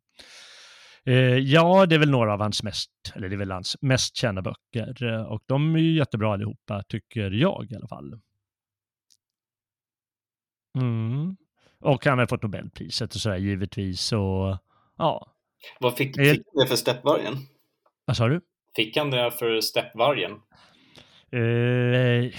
Eh, 1.06 1.14
ja, 1.38 1.86
det 1.86 1.96
är 1.96 2.00
väl 2.00 2.10
några 2.12 2.34
av 2.34 2.40
hans 2.42 2.64
mest, 2.64 2.92
eller 3.16 3.30
det 3.30 3.36
är 3.36 3.38
väl 3.38 3.52
hans 3.52 3.78
mest 3.82 4.16
kända 4.16 4.42
böcker. 4.42 5.04
eh, 5.04 5.22
Och 5.22 5.44
de 5.46 5.76
är 5.76 5.80
ju 5.80 5.98
jättebra 5.98 6.34
allihopa, 6.34 6.84
tycker 6.88 7.32
jag 7.32 7.68
i 7.72 7.76
alla 7.76 7.88
fall. 7.88 8.20
Mm. 10.78 11.36
Och 11.80 12.06
han 12.06 12.20
har 12.20 12.26
fått 12.26 12.42
Nobelpriset 12.44 13.16
och 13.16 13.22
sådär 13.22 13.38
givetvis. 13.38 14.12
Och 14.12 14.58
ja, 14.98 15.32
Vad 15.80 15.98
fick, 15.98 16.18
Eh. 16.18 16.24
fick 16.32 16.42
han 16.56 16.64
det 16.64 16.68
för 16.70 16.76
steppvargen? 16.76 17.36
vad 18.06 18.18
sa 18.18 18.28
du? 18.28 18.42
Fick 18.76 18.98
han 18.98 19.12
det 19.12 19.32
för 19.32 19.62
steppvargen? 19.62 20.32
Eh, 21.32 22.34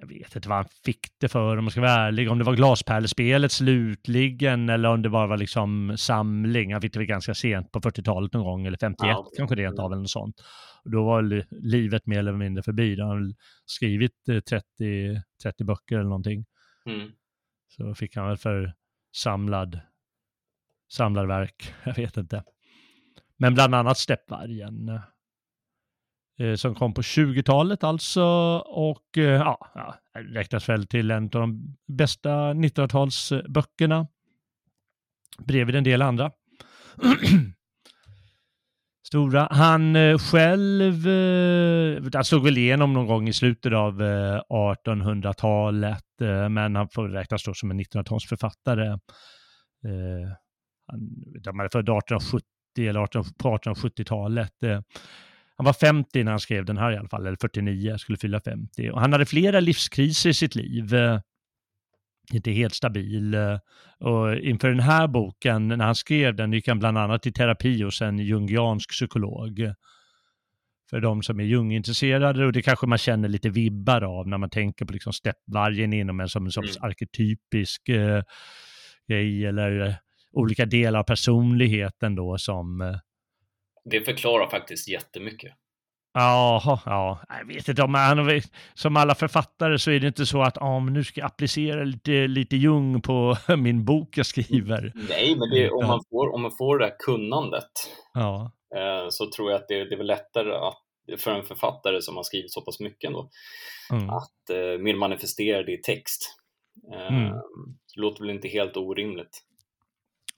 jag 0.00 0.06
vet 0.08 0.36
inte 0.36 0.48
vad 0.48 0.58
han 0.58 0.66
fick 0.84 1.06
det 1.20 1.28
för 1.28 1.56
om 1.56 1.64
man 1.64 1.70
ska 1.70 1.80
vara 1.80 1.90
ärlig. 1.90 2.30
Om 2.30 2.38
det 2.38 2.44
var 2.44 2.54
glaspärlespelet 2.56 3.52
slutligen 3.52 4.68
eller 4.68 4.88
om 4.88 5.02
det 5.02 5.10
bara 5.10 5.26
var 5.26 5.36
liksom 5.36 5.94
samling. 5.98 6.72
Han 6.72 6.82
fick 6.82 6.92
det 6.92 6.98
väl 6.98 7.06
ganska 7.06 7.34
sent 7.34 7.72
på 7.72 7.80
40-talet 7.80 8.32
någon 8.32 8.44
gång 8.44 8.66
eller 8.66 8.78
51 8.78 9.16
Ah, 9.16 9.18
okej. 9.18 9.32
kanske 9.36 9.54
rent 9.56 9.78
av 9.78 9.92
eller 9.92 10.00
något 10.02 10.10
sånt. 10.10 10.36
Då 10.84 11.04
var 11.04 11.22
li- 11.22 11.44
livet 11.50 12.06
mer 12.06 12.18
eller 12.18 12.32
mindre 12.32 12.62
förbi. 12.62 12.96
Då 12.96 13.04
han 13.04 13.34
skrivit 13.64 14.28
eh, 14.28 14.40
30, 14.40 14.64
30 15.42 15.64
böcker 15.64 15.94
eller 15.96 16.08
någonting. 16.08 16.44
Mm. 16.86 17.10
Så 17.68 17.94
fick 17.94 18.16
han 18.16 18.26
väl 18.28 18.36
för 18.36 18.74
samlad, 19.16 19.80
samlad 20.92 21.26
verk. 21.26 21.74
Jag 21.84 21.94
vet 21.94 22.16
inte. 22.16 22.44
Men 23.36 23.54
bland 23.54 23.74
annat 23.74 23.98
Steppvargen. 23.98 25.00
Eh, 26.40 26.54
som 26.54 26.74
kom 26.74 26.94
på 26.94 27.00
20-talet 27.00 27.84
alltså. 27.84 28.24
Och 28.66 29.18
eh, 29.18 29.24
ja, 29.24 29.58
räknas 30.14 30.68
väl 30.68 30.86
till 30.86 31.10
en 31.10 31.24
av 31.24 31.30
de 31.30 31.76
bästa 31.86 32.52
1900-talsböckerna. 32.52 34.06
Bredvid 35.38 35.74
en 35.74 35.84
del 35.84 36.02
andra. 36.02 36.30
Stora. 39.06 39.48
Han 39.50 39.96
eh, 39.96 40.18
själv, 40.18 41.06
han 42.14 42.24
slog 42.24 42.44
väl 42.44 42.58
igenom 42.58 42.92
någon 42.92 43.06
gång 43.06 43.28
i 43.28 43.32
slutet 43.32 43.72
av 43.72 44.02
1800-talet, 44.02 46.04
men 46.50 46.76
han 46.76 46.88
får 46.88 47.08
räknas 47.08 47.44
då 47.44 47.54
som 47.54 47.70
en 47.70 47.80
1900-talsförfattare. 47.80 48.98
Han, 50.86 51.00
han 51.46 51.60
är 51.60 51.68
född 51.72 51.88
1870 51.88 52.44
eller 52.78 53.00
18, 53.00 53.24
på 53.38 53.56
1870-talet. 53.56 54.54
Han 55.60 55.64
var 55.64 55.72
50 55.72 56.24
när 56.24 56.30
han 56.30 56.40
skrev 56.40 56.64
den 56.64 56.78
här 56.78 56.92
i 56.92 56.96
alla 56.96 57.08
fall, 57.08 57.26
eller 57.26 57.36
49, 57.40 57.98
skulle 57.98 58.18
fylla 58.18 58.40
50. 58.40 58.90
Och 58.90 59.00
han 59.00 59.12
hade 59.12 59.26
flera 59.26 59.60
livskriser 59.60 60.30
i 60.30 60.34
sitt 60.34 60.54
liv. 60.54 60.94
Eh, 60.94 61.20
inte 62.32 62.50
helt 62.50 62.74
stabil. 62.74 63.34
eh, 63.34 63.58
Och 63.98 64.36
inför 64.36 64.68
den 64.68 64.80
här 64.80 65.08
boken, 65.08 65.68
när 65.68 65.84
han 65.84 65.94
skrev 65.94 66.34
den, 66.36 66.52
gick 66.52 66.68
han 66.68 66.78
bland 66.78 66.98
annat 66.98 67.26
i 67.26 67.32
terapi 67.32 67.82
hos 67.82 68.02
en 68.02 68.18
jungiansk 68.18 68.90
psykolog. 68.90 69.60
För 70.90 71.00
de 71.00 71.22
som 71.22 71.40
är 71.40 71.44
Jung-intresserade, 71.44 72.44
och 72.46 72.52
det 72.52 72.62
kanske 72.62 72.86
man 72.86 72.98
känner 72.98 73.28
lite 73.28 73.48
vibbar 73.50 74.02
av 74.02 74.28
när 74.28 74.38
man 74.38 74.50
tänker 74.50 74.84
på 74.84 74.92
liksom 74.92 75.12
steppvargen 75.12 75.92
inom 75.92 76.20
en 76.20 76.28
som 76.28 76.44
en 76.46 76.52
sorts 76.52 76.76
Mm. 76.76 76.90
arketypisk 76.90 77.88
eh, 77.88 78.22
grej, 79.08 79.46
eller 79.46 79.96
olika 80.32 80.66
delar 80.66 80.98
av 81.00 81.04
personligheten 81.04 82.14
då 82.14 82.38
som 82.38 82.80
eh, 82.80 82.96
Det 83.84 84.00
förklarar 84.00 84.50
faktiskt 84.50 84.88
jättemycket. 84.88 85.52
Jaha, 86.12 86.80
ja, 86.86 87.20
jag 87.28 87.46
vet 87.46 87.68
inte 87.68 87.82
om 87.82 87.94
han, 87.94 88.40
som 88.74 88.96
alla 88.96 89.14
författare 89.14 89.78
så 89.78 89.90
är 89.90 90.00
det 90.00 90.06
inte 90.06 90.26
så 90.26 90.42
att 90.42 90.62
ah, 90.62 90.80
men 90.80 90.94
nu 90.94 91.04
ska 91.04 91.20
jag 91.20 91.26
applicera 91.26 91.84
lite, 91.84 92.26
lite 92.26 92.56
Jung 92.56 93.02
på 93.02 93.36
min 93.56 93.84
bok 93.84 94.18
jag 94.18 94.26
skriver. 94.26 94.92
Nej, 95.08 95.36
men 95.36 95.50
det, 95.50 95.70
om, 95.70 95.86
man 95.86 96.00
får, 96.10 96.34
om 96.34 96.42
man 96.42 96.56
får 96.58 96.78
det 96.78 96.84
här 96.84 96.94
kunnandet 96.98 97.70
Ja, 98.14 98.52
eh, 98.76 99.08
så 99.08 99.30
tror 99.30 99.50
jag 99.50 99.60
att 99.60 99.68
det, 99.68 99.84
det 99.84 99.94
är 99.94 99.98
väl 99.98 100.06
lättare 100.06 100.52
att, 100.52 101.20
för 101.20 101.30
en 101.30 101.44
författare 101.44 102.02
som 102.02 102.16
har 102.16 102.22
skrivit 102.22 102.52
så 102.52 102.60
pass 102.60 102.80
mycket 102.80 103.08
ändå, 103.08 103.30
mm. 103.92 104.10
att 104.10 104.50
eh, 104.50 104.82
mer 104.82 104.94
manifestera 104.94 105.62
det 105.62 105.72
i 105.72 105.82
text. 105.82 106.36
Eh, 106.94 107.14
Mm. 107.14 107.32
Det 107.94 108.00
låter 108.00 108.20
väl 108.24 108.34
inte 108.34 108.48
helt 108.48 108.76
orimligt. 108.76 109.42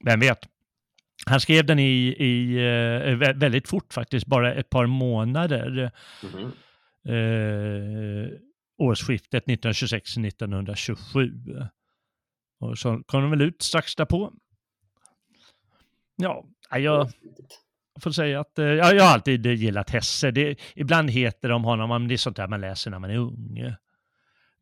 vem 0.04 0.20
vet. 0.20 0.38
Han 1.26 1.40
skrev 1.40 1.66
den 1.66 1.78
i, 1.78 2.16
i 2.18 2.54
eh, 2.56 3.16
vä- 3.16 3.38
väldigt 3.40 3.68
fort 3.68 3.92
faktiskt, 3.92 4.26
bara 4.26 4.54
ett 4.54 4.70
par 4.70 4.86
månader. 4.86 5.90
Mhm. 6.22 6.52
Eh, 7.14 8.28
årsskiftet 8.78 9.44
1926-1927. 9.46 11.68
Och 12.60 12.78
så 12.78 13.02
kom 13.06 13.22
de 13.22 13.30
väl 13.30 13.40
ut 13.42 13.62
strax 13.62 13.94
därpå. 13.96 14.32
Ja, 16.16 16.44
jag, 16.78 17.10
får 18.00 18.10
säga 18.10 18.40
att 18.40 18.58
eh, 18.58 18.64
ja, 18.64 18.92
jag 18.92 19.04
har 19.04 19.12
alltid 19.14 19.46
gillat 19.46 19.90
Hesse. 19.90 20.30
Det, 20.30 20.56
ibland 20.74 21.10
heter 21.10 21.48
de 21.48 21.64
honom, 21.64 21.88
men 21.88 22.08
det 22.08 22.14
är 22.14 22.18
sånt 22.18 22.36
där 22.36 22.48
man 22.48 22.60
läser 22.60 22.90
när 22.90 22.98
man 22.98 23.10
är 23.10 23.16
ung. 23.16 23.74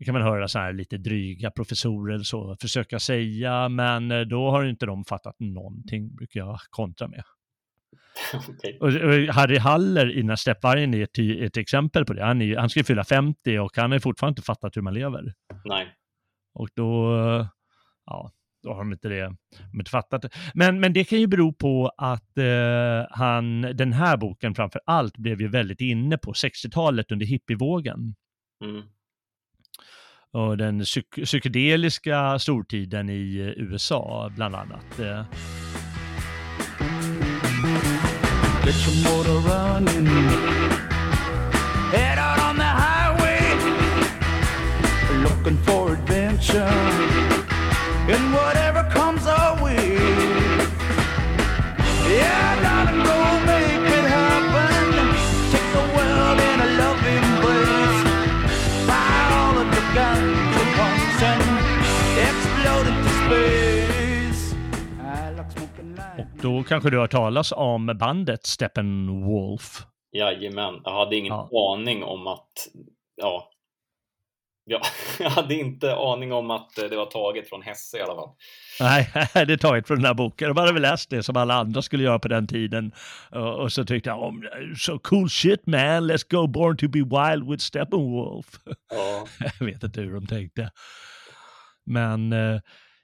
Det 0.00 0.04
kan 0.04 0.14
man 0.14 0.23
höra 0.23 0.49
så 0.49 0.59
här 0.59 0.73
lite 0.73 0.97
dryga 0.97 1.50
professorer 1.50 2.19
så 2.19 2.57
försöka 2.61 2.99
säga, 2.99 3.69
men 3.69 4.11
eh, 4.11 4.21
då 4.21 4.50
har 4.50 4.64
inte 4.64 4.87
de 4.87 5.04
fattat 5.04 5.37
någonting, 5.38 6.16
brukar 6.16 6.40
jag 6.40 6.59
kontra 6.71 7.09
med. 7.09 7.23
Okej. 8.49 8.78
Och, 8.80 8.92
Harry 9.35 9.59
Haller 9.59 10.33
i 10.33 10.37
Steppvargen 10.37 10.95
är 10.95 11.02
ett, 11.02 11.19
ett 11.19 11.57
exempel 11.57 12.04
på 12.04 12.12
det. 12.12 12.25
Han, 12.25 12.42
är, 12.42 12.57
han 12.57 12.71
ska 12.71 12.85
fylla 12.85 13.04
50 13.04 13.59
och 13.59 13.76
han 13.76 13.92
har 13.92 13.99
fortfarande 13.99 14.30
inte 14.30 14.47
fattat 14.47 14.76
hur 14.76 14.83
man 14.83 14.95
lever. 14.95 15.35
Nej. 15.64 15.88
Och 16.54 16.69
då, 16.75 17.14
ja, 18.07 18.33
då 18.62 18.73
har 18.73 18.78
de 18.78 18.92
inte 18.92 19.09
det, 19.09 19.37
de 19.73 19.78
inte 19.80 19.90
fattat 19.90 20.23
det. 20.23 20.30
Men, 20.54 20.80
men 20.80 20.92
det 20.92 21.04
kan 21.04 21.21
ju 21.21 21.26
bero 21.26 21.52
på 21.52 21.92
att 21.97 22.38
eh, 22.38 23.07
han, 23.11 23.61
den 23.61 23.92
här 23.92 24.16
boken 24.16 24.54
framför 24.54 24.80
allt 24.87 25.16
blev 25.16 25.40
ju 25.40 25.49
väldigt 25.49 25.80
inne 25.80 26.19
på 26.19 26.33
60-talet 26.33 27.12
under 27.12 27.26
hippievågen. 27.26 28.14
Mm. 28.64 28.83
Och 30.32 30.56
den 30.56 30.82
psyk- 30.82 31.25
psykedeliska 31.25 32.38
stortiden 32.38 33.08
i 33.10 33.40
eh, 33.56 33.62
USA 33.64 34.30
bland 34.37 34.54
annat. 34.54 35.00
Eh. 35.00 35.22
Get 38.64 38.87
your 38.87 38.96
motor 39.04 39.40
running. 39.49 40.06
Head 41.92 42.18
out 42.18 42.38
on 42.50 42.56
the 42.56 42.64
highway. 42.64 43.40
Looking 45.22 45.56
for 45.64 45.92
adventure. 45.92 46.70
And 48.12 48.32
whatever 48.34 48.82
comes 48.90 49.26
our 49.26 49.62
way. 49.64 49.99
Yeah, 52.16 52.50
då 66.42 66.62
kanske 66.62 66.90
du 66.90 66.97
har 66.97 67.02
hört 67.04 67.11
talas 67.11 67.52
om 67.56 67.87
bandet 67.87 68.47
Steppenwolf. 68.47 69.82
Jajamän, 70.12 70.80
jag 70.85 70.92
hade 70.92 71.16
ingen 71.16 71.32
Ja. 71.32 71.75
aning 71.75 72.04
om 72.04 72.26
att, 72.26 72.52
ja, 73.16 73.50
ja, 74.64 74.80
jag 75.18 75.30
hade 75.30 75.54
inte 75.54 75.94
aning 75.97 76.32
om 76.32 76.50
att 76.50 76.70
det 76.76 76.97
var 76.97 77.06
taget 77.06 77.49
från 77.49 77.62
Hesse 77.62 77.99
i 77.99 78.02
alla 78.02 78.14
fall. 78.14 78.30
Nej, 78.80 79.11
det 79.47 79.52
är 79.52 79.56
taget 79.56 79.87
från 79.87 79.97
den 79.97 80.06
här 80.06 80.14
boken. 80.14 80.49
De 80.49 80.56
hade 80.56 80.73
väl 80.73 80.82
läst 80.82 81.11
det 81.11 81.23
som 81.23 81.37
alla 81.37 81.54
andra 81.54 81.82
skulle 81.82 82.02
göra 82.04 82.18
på 82.18 82.28
den 82.28 82.47
tiden. 82.47 82.92
Och, 83.30 83.54
och 83.59 83.73
så 83.73 83.85
tyckte 83.85 84.11
jag, 84.11 84.23
om 84.23 84.49
so 84.78 84.99
cool 84.99 85.30
shit 85.30 85.66
man, 85.66 86.11
let's 86.11 86.26
go 86.30 86.47
born 86.47 86.76
to 86.76 86.88
be 86.88 86.99
wild 86.99 87.50
with 87.50 87.62
Steppenwolf. 87.62 88.47
Ja, 88.94 89.26
jag 89.59 89.66
vet 89.66 89.82
inte 89.82 90.00
hur 90.00 90.14
de 90.14 90.26
tänkte. 90.26 90.70
Men 91.87 92.32
eh, 92.32 92.61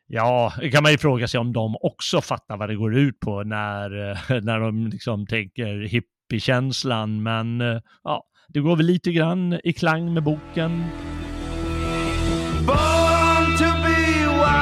ja, 0.07 0.53
det 0.61 0.71
kan 0.71 0.83
man 0.83 0.93
ju 0.93 0.99
fråga 0.99 1.29
sig 1.29 1.41
om 1.41 1.53
de 1.53 1.77
också 1.81 2.21
fattar 2.21 2.57
vad 2.57 2.69
det 2.69 2.75
går 2.75 2.97
ut 2.97 3.21
på 3.21 3.43
när, 3.43 4.11
eh, 4.11 4.17
när 4.43 4.61
de 4.61 4.87
liksom 4.87 5.27
tänker 5.27 5.89
hippiekänslan. 5.89 7.23
Men 7.23 7.61
eh, 7.61 7.81
ja, 8.05 8.25
det 8.49 8.61
går 8.61 8.77
väl 8.77 8.87
lite 8.87 9.13
grann 9.13 9.61
i 9.65 9.73
klang 9.73 10.15
med 10.15 10.23
boken. 10.23 10.85
Born 12.67 13.57
to 13.59 13.65
be 13.83 13.97
wild. 14.27 14.57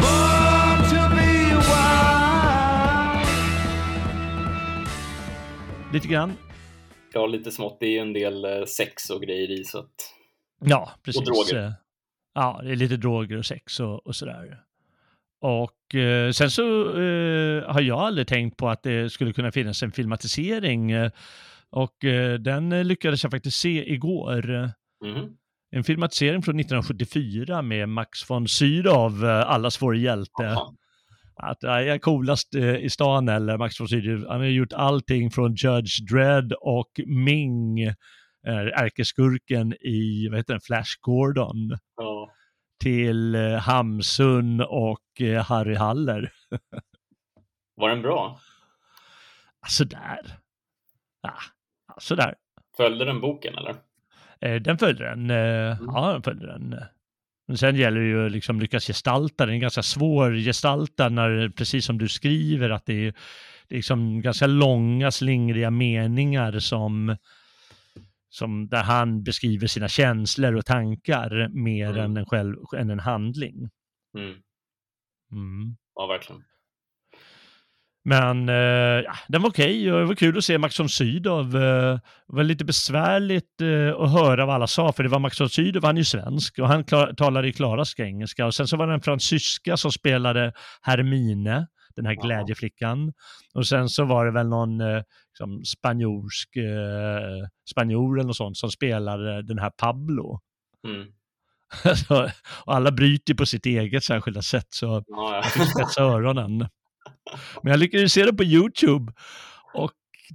Born 0.00 0.90
to 0.90 1.16
be 1.16 1.56
wild. 1.56 1.92
lite 5.92 6.08
grann. 6.08 6.32
Ja, 7.14 7.26
lite 7.26 7.50
smått. 7.50 7.76
Det 7.80 7.86
är 7.86 7.90
ju 7.90 7.98
en 7.98 8.12
del 8.12 8.44
eh, 8.44 8.64
sex 8.64 9.10
och 9.10 9.22
grejer 9.22 9.50
i 9.60 9.64
så 9.64 9.78
att... 9.78 10.21
Ja, 10.64 10.90
precis. 11.04 11.24
droger. 11.24 11.64
Eh, 11.66 11.72
Ja, 12.34 12.60
det 12.64 12.70
är 12.72 12.76
lite 12.76 12.96
droger 12.96 13.38
och 13.38 13.46
sex 13.46 13.80
och, 13.80 14.06
och 14.06 14.16
sådär. 14.16 14.60
Och 15.40 15.94
eh, 15.94 16.30
sen 16.30 16.50
så 16.50 16.84
eh, 17.00 17.72
har 17.72 17.80
jag 17.80 17.98
aldrig 17.98 18.26
tänkt 18.26 18.56
på 18.56 18.68
att 18.68 18.82
det 18.82 19.12
skulle 19.12 19.32
kunna 19.32 19.52
finnas 19.52 19.82
en 19.82 19.92
filmatisering. 19.92 20.90
eh, 20.90 21.10
Och 21.70 21.96
den 22.40 22.72
eh, 22.72 22.84
lyckades 22.84 23.22
jag 23.22 23.30
faktiskt 23.32 23.56
se 23.60 23.92
igår. 23.92 24.70
Mhm. 25.04 25.36
En 25.70 25.84
filmatisering 25.84 26.42
från 26.42 26.60
1974 26.60 27.62
med 27.62 27.88
Max 27.88 28.30
von 28.30 28.48
Sydow, 28.48 29.24
eh, 29.24 29.50
allas 29.50 29.82
vår 29.82 29.96
hjälte. 29.96 30.42
Jaha. 30.42 30.74
Att 31.36 31.58
jag 31.60 31.88
är 31.88 31.98
coolast 31.98 32.54
eh, 32.54 32.76
i 32.76 32.90
stan 32.90 33.28
eller 33.28 33.58
Max 33.58 33.80
von 33.80 33.88
Sydow. 33.88 34.26
Han 34.28 34.40
har 34.40 34.46
gjort 34.46 34.72
allting 34.72 35.30
från 35.30 35.54
Judge 35.54 36.00
Dredd 36.12 36.52
och 36.60 36.90
Ming, 37.06 37.78
ärkeskurken 38.50 39.72
i, 39.80 40.28
vad 40.28 40.38
heter 40.38 40.54
den, 40.54 40.60
Flash 40.60 40.98
Gordon, 41.00 41.78
Ja. 41.96 42.30
till 42.82 43.34
eh, 43.34 43.54
Hamsun 43.56 44.60
och 44.60 45.20
eh, 45.20 45.44
Harry 45.44 45.74
Haller. 45.74 46.32
Var 47.76 47.88
den 47.88 48.02
bra? 48.02 48.40
Sådär. 49.68 50.38
Ja, 51.22 51.34
sådär. 51.98 52.34
Följde 52.76 53.04
den 53.04 53.20
boken 53.20 53.54
eller? 53.58 53.74
Eh, 54.40 54.62
Den 54.62 54.78
följde 54.78 55.04
den. 55.04 55.30
eh, 55.30 55.78
Ja, 55.86 56.12
den 56.12 56.22
följde 56.22 56.46
den. 56.46 56.76
Men 57.48 57.58
sen 57.58 57.76
gäller 57.76 58.00
det 58.00 58.06
ju 58.06 58.28
liksom 58.28 58.60
lyckas 58.60 58.86
gestalta 58.86 59.46
den. 59.46 59.54
är 59.54 59.58
ganska 59.58 59.82
svår 59.82 60.32
gestalta 60.34 61.08
när, 61.08 61.48
precis 61.48 61.84
som 61.84 61.98
du 61.98 62.08
skriver, 62.08 62.70
att 62.70 62.86
det 62.86 63.06
är, 63.06 63.14
det 63.68 63.74
är 63.74 63.76
liksom 63.76 64.20
ganska 64.20 64.46
långa 64.46 65.10
slingriga 65.10 65.70
meningar 65.70 66.58
som, 66.58 67.16
som 68.32 68.68
där 68.68 68.82
han 68.82 69.22
beskriver 69.22 69.66
sina 69.66 69.88
känslor 69.88 70.54
och 70.56 70.66
tankar 70.66 71.48
mer 71.48 71.90
Mm. 71.90 72.04
än, 72.04 72.16
en 72.16 72.26
själv, 72.26 72.56
än 72.76 72.90
en 72.90 73.00
handling. 73.00 73.68
Mm. 74.18 74.30
Mm. 75.32 75.76
Ja, 75.94 76.06
verkligen. 76.06 76.42
Men 78.04 78.48
eh, 78.48 78.54
ja, 79.04 79.14
den 79.28 79.42
var 79.42 79.48
okej 79.50 79.92
och 79.92 80.00
det 80.00 80.04
var 80.06 80.14
kul 80.14 80.38
att 80.38 80.44
se 80.44 80.58
Max 80.58 80.80
von 80.80 80.88
Sydow. 80.88 81.56
Eh, 81.56 81.94
det 82.28 82.36
var 82.36 82.42
lite 82.44 82.64
besvärligt 82.64 83.60
eh, 83.60 84.00
att 84.02 84.12
höra 84.12 84.46
vad 84.46 84.54
alla 84.54 84.66
sa, 84.66 84.92
för 84.92 85.02
det 85.02 85.08
var 85.08 85.18
Max 85.18 85.40
von 85.40 85.48
Sydow, 85.48 85.84
han 85.84 85.96
är 85.96 86.00
ju 86.00 86.04
svensk 86.04 86.58
och 86.58 86.68
han 86.68 86.84
klar, 86.84 87.12
talade 87.12 87.48
i 87.48 87.52
klarska 87.52 88.04
engelska. 88.04 88.46
Och 88.46 88.54
sen 88.54 88.68
så 88.68 88.76
var 88.76 88.86
det 88.86 88.94
en 88.94 89.00
fransyska 89.00 89.76
som 89.76 89.92
spelade 89.92 90.52
Hermine, 90.82 91.66
den 91.96 92.06
här 92.06 92.14
glädjeflickan. 92.14 93.12
Och 93.54 93.66
sen 93.66 93.88
så 93.88 94.04
var 94.04 94.26
det 94.26 94.32
väl 94.32 94.48
någon 94.48 94.80
eh, 94.80 95.02
liksom 95.28 95.64
spanjorsk, 95.64 96.56
eh, 96.56 97.46
spanjor 97.70 98.18
eller 98.18 98.26
något 98.26 98.36
sånt 98.36 98.56
som 98.56 98.70
spelade 98.70 99.42
den 99.42 99.58
här 99.58 99.70
Pablo. 99.70 100.40
Mm. 100.88 101.06
Så, 101.96 102.22
och 102.64 102.74
alla 102.74 102.92
bryter 102.92 103.34
på 103.34 103.46
sitt 103.46 103.66
eget 103.66 104.04
särskilda 104.04 104.42
sätt, 104.42 104.66
så 104.68 105.04
Ja, 105.06 105.42
ja. 105.56 105.64
spetsa 105.64 106.02
öronen. 106.02 106.58
Men 107.62 107.70
jag 107.70 107.78
lyckades 107.78 108.12
se 108.12 108.24
det 108.24 108.32
på 108.32 108.44
YouTube 108.44 109.12
och 109.74 109.92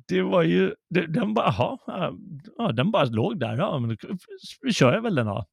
det 0.07 0.21
var 0.21 0.43
ju, 0.43 0.73
det, 0.89 1.07
den 1.07 1.33
bara, 1.33 1.45
jaha, 1.57 2.13
ja, 2.57 2.71
den 2.71 2.91
bara 2.91 3.05
låg 3.05 3.39
där, 3.39 3.57
ja, 3.57 3.79
men 3.79 3.97
vi 4.61 4.73
kör 4.73 4.93
jag 4.93 5.01
väl 5.01 5.15
den 5.15 5.25
då. 5.25 5.45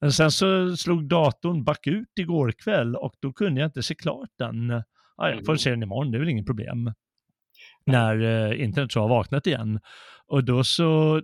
Men 0.00 0.12
sen 0.12 0.30
så 0.30 0.76
slog 0.76 1.08
datorn 1.08 1.64
back 1.64 1.86
ut 1.86 2.18
igår 2.20 2.52
kväll 2.52 2.96
och 2.96 3.14
då 3.20 3.32
kunde 3.32 3.60
jag 3.60 3.68
inte 3.68 3.82
se 3.82 3.94
klart 3.94 4.30
den. 4.38 4.82
Ja, 5.22 5.28
jag 5.30 5.44
får 5.46 5.52
Mhm. 5.52 5.58
se 5.58 5.70
den 5.70 5.82
imorgon, 5.82 6.10
det 6.10 6.16
är 6.16 6.20
väl 6.20 6.28
inget 6.28 6.46
problem. 6.46 6.92
När 7.86 8.20
eh, 8.50 8.62
internet 8.62 8.92
så 8.92 9.00
har 9.00 9.08
vaknat 9.08 9.46
igen. 9.46 9.80
Och 10.26 10.44
då 10.44 10.64
så, 10.64 11.22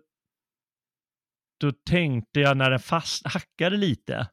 då 1.61 1.73
tänkte 1.91 2.41
jag 2.41 2.57
när 2.57 2.71
den 2.71 2.79
fast 2.79 3.27
hackade 3.27 3.77
lite 3.77 4.29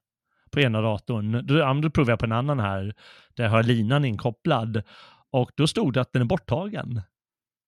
på 0.52 0.60
ena 0.60 0.82
datorn, 0.82 1.32
då, 1.48 1.74
då 1.82 1.90
provade 1.90 2.12
jag 2.12 2.20
på 2.20 2.26
en 2.26 2.32
annan 2.32 2.60
här, 2.60 2.94
där 3.36 3.44
jag 3.44 3.52
har 3.52 3.64
linan 3.64 4.06
inkopplad. 4.06 4.84
Och 5.32 5.52
då 5.56 5.68
stod 5.68 5.94
det 5.94 6.02
att 6.02 6.14
den 6.14 6.22
är 6.22 6.26
borttagen. 6.26 7.02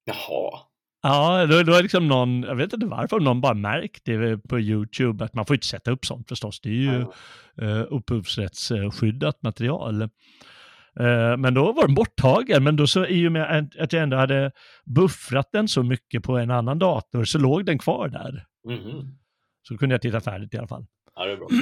Jaha. 0.05 0.59
Ja, 1.01 1.45
då, 1.45 1.63
då 1.63 1.73
är 1.73 1.81
liksom 1.81 2.07
någon, 2.07 2.43
jag 2.43 2.55
vet 2.55 2.73
inte 2.73 2.85
varför, 2.85 3.19
någon 3.19 3.41
bara 3.41 3.53
märkt 3.53 4.05
det 4.05 4.37
på 4.37 4.59
YouTube, 4.59 5.25
att 5.25 5.33
man 5.33 5.45
får 5.45 5.55
inte 5.55 5.67
sätta 5.67 5.91
upp 5.91 6.05
sånt 6.05 6.29
förstås. 6.29 6.59
Det 6.61 6.69
är 6.69 6.73
ju 6.73 7.05
uh, 7.61 7.85
upphovsrättsskyddat 7.89 9.41
material. 9.43 10.09
Eh, 10.99 11.37
men 11.37 11.53
då 11.53 11.71
var 11.71 11.85
den 11.87 11.95
borttagen, 11.95 12.63
men 12.63 12.75
då 12.75 12.87
så 12.87 13.05
i 13.05 13.27
och 13.27 13.31
med 13.31 13.57
att- 13.79 13.93
jag 13.93 14.03
ändå 14.03 14.17
hade 14.17 14.51
buffrat 14.85 15.49
den 15.51 15.67
så 15.67 15.83
mycket 15.83 16.23
på 16.23 16.37
en 16.37 16.51
annan 16.51 16.79
dator 16.79 17.23
så 17.23 17.37
låg 17.39 17.65
den 17.65 17.79
kvar 17.79 18.07
där. 18.07 18.45
Mhm. 18.67 19.17
Så 19.67 19.77
kunde 19.77 19.93
jag 19.95 20.01
titta 20.01 20.21
färdigt 20.21 20.53
i 20.53 20.57
alla 20.57 20.67
fall. 20.67 20.85
Ja, 21.15 21.25
det 21.25 21.31
är 21.31 21.37
bra. 21.37 21.47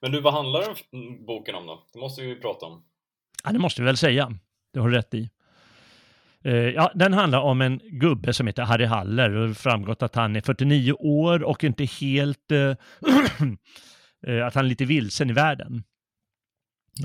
Men 0.00 0.12
du, 0.12 0.20
vad 0.20 0.32
handlar 0.34 0.62
boken 1.26 1.54
om 1.54 1.66
då? 1.66 1.86
Det 1.92 1.98
måste 1.98 2.22
vi 2.22 2.28
ju 2.28 2.40
prata 2.40 2.66
om. 2.66 2.82
Ja, 3.44 3.52
det 3.52 3.58
måste 3.58 3.82
vi 3.82 3.86
väl 3.86 3.96
säga. 3.96 4.32
Det 4.72 4.80
har 4.80 4.88
du 4.88 4.96
rätt 4.96 5.14
i. 5.14 5.30
Eh, 6.44 6.54
ja, 6.54 6.90
den 6.94 7.12
handlar 7.12 7.40
om 7.40 7.60
en 7.60 7.80
gubbe 7.84 8.32
som 8.32 8.46
heter 8.46 8.62
Harry 8.62 8.84
Haller 8.84 9.30
och 9.34 9.40
det 9.40 9.46
har 9.46 9.54
framgått 9.54 10.02
att 10.02 10.14
han 10.14 10.36
är 10.36 10.40
49 10.40 10.92
år 10.92 11.42
och 11.42 11.64
inte 11.64 11.84
helt... 11.84 12.50
eh, 14.26 14.46
att 14.46 14.54
han 14.54 14.64
är 14.64 14.68
lite 14.68 14.84
vilsen 14.84 15.30
i 15.30 15.32
världen. 15.32 15.82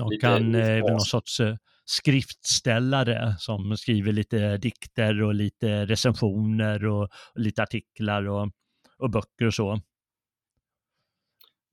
Och 0.00 0.10
Lite 0.10 0.26
han 0.26 0.54
är 0.54 0.82
väl 0.82 0.90
någon 0.92 1.00
sorts 1.00 1.40
eh, 1.40 1.56
skriftställare 1.84 3.34
som 3.38 3.76
skriver 3.76 4.12
lite 4.12 4.56
dikter 4.56 5.22
och 5.22 5.34
lite 5.34 5.86
recensioner 5.86 6.86
och, 6.86 7.02
och 7.02 7.40
lite 7.40 7.62
artiklar 7.62 8.28
och, 8.28 8.50
och 8.98 9.10
böcker 9.10 9.46
och 9.46 9.54
så. 9.54 9.80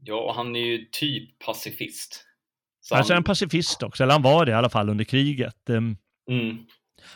Ja, 0.01 0.15
och 0.15 0.35
han 0.35 0.55
är 0.55 0.59
ju 0.59 0.85
typ 0.91 1.39
pacifist. 1.39 2.25
Så 2.81 2.95
Alltså 2.95 3.13
han, 3.13 3.17
en 3.17 3.23
pacifist 3.23 3.83
också, 3.83 4.03
eller 4.03 4.13
han 4.13 4.21
var 4.21 4.45
det 4.45 4.51
i 4.51 4.55
alla 4.55 4.69
fall 4.69 4.89
under 4.89 5.05
kriget. 5.05 5.69
Ehm, 5.69 5.97
mm, 6.29 6.57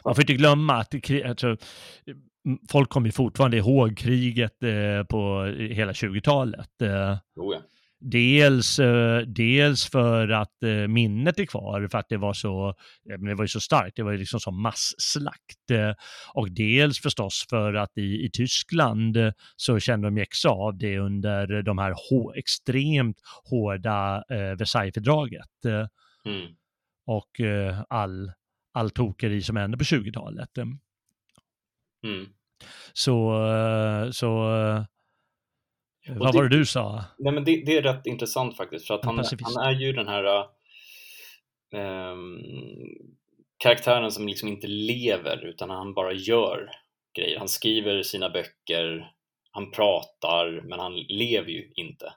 Man 0.06 0.16
får 0.16 0.22
inte 0.22 0.34
glömma 0.34 0.74
att 0.74 0.94
alltså, 1.26 1.58
folk 2.70 2.89
kommer 2.89 3.12
fortfarande 3.12 3.58
ihåg 3.58 3.98
kriget 3.98 4.63
eh, 4.63 5.04
på 5.10 5.46
hela 5.70 5.92
20-talet. 5.92 6.82
Eh, 6.82 7.18
jo, 7.36 7.54
ja. 7.54 7.62
Dels, 8.12 8.80
eh, 8.80 9.20
dels 9.20 9.86
för 9.89 10.30
att 10.30 10.63
eh, 10.63 10.88
minnet 10.88 11.39
är 11.39 11.46
kvar, 11.46 11.88
för 11.92 11.98
att 11.98 12.10
det 12.10 12.18
var 12.18 12.34
så, 12.34 12.76
det 13.04 13.34
var 13.36 13.44
ju 13.44 13.48
så 13.48 13.60
starkt, 13.60 13.96
det 13.96 14.04
var 14.04 14.12
ju 14.12 14.18
liksom 14.18 14.39
som 14.39 14.62
masslakt. 14.62 15.72
Eh, 15.72 15.94
och 16.34 16.52
dels 16.52 17.00
förstås 17.00 17.46
för 17.50 17.74
att 17.74 17.98
i, 17.98 18.26
i 18.26 18.30
Tyskland 18.34 19.18
så 19.56 19.80
kände 19.80 20.08
de 20.08 20.18
ju 20.18 20.24
extra 20.24 20.52
av 20.52 20.78
det 20.78 20.98
under 21.00 21.62
de 21.62 21.78
här 21.78 21.92
hå- 22.12 22.34
extremt 22.36 23.18
hårda 23.50 24.24
eh, 24.30 24.58
Versaillesfördraget. 24.58 25.50
Mm. 26.26 26.48
och 27.06 27.39
eh, 27.39 27.82
all, 27.89 28.32
all 28.74 28.89
tokeri 28.89 29.42
som 29.42 29.56
hände 29.56 29.78
på 29.78 29.84
20-talet. 29.84 30.58
Eh, 30.58 30.66
Mm. 32.06 32.26
Så, 32.94 33.39
så 34.12 34.48
eh, 36.08 36.16
vad 36.18 36.34
det- 36.34 36.38
var 36.38 36.44
det 36.50 36.58
du 36.58 36.66
sa? 36.66 37.06
Nej, 37.20 37.34
men 37.34 37.44
det, 37.46 37.63
det 37.66 37.78
är 37.78 37.82
rätt 37.82 38.06
intressant 38.06 38.58
faktiskt, 38.58 38.88
för 38.88 38.94
att 38.94 39.06
han, 39.06 39.24
han 39.56 39.66
är 39.66 39.72
ju 39.82 39.94
den 39.94 40.08
här 40.08 40.46
ehm, 41.76 42.39
karaktären 43.58 44.12
som 44.12 44.28
liksom 44.28 44.48
inte 44.50 44.68
lever, 44.68 45.46
utan 45.46 45.70
han 45.70 45.94
bara 45.94 46.13
gör 46.13 46.70
grejer. 47.18 47.39
Han 47.39 47.48
skriver 47.48 48.04
sina 48.04 48.30
böcker, 48.30 49.12
han 49.52 49.72
pratar, 49.72 50.62
men 50.70 50.80
han 50.80 50.94
lever 50.96 51.50
ju 51.50 51.72
inte. 51.76 52.13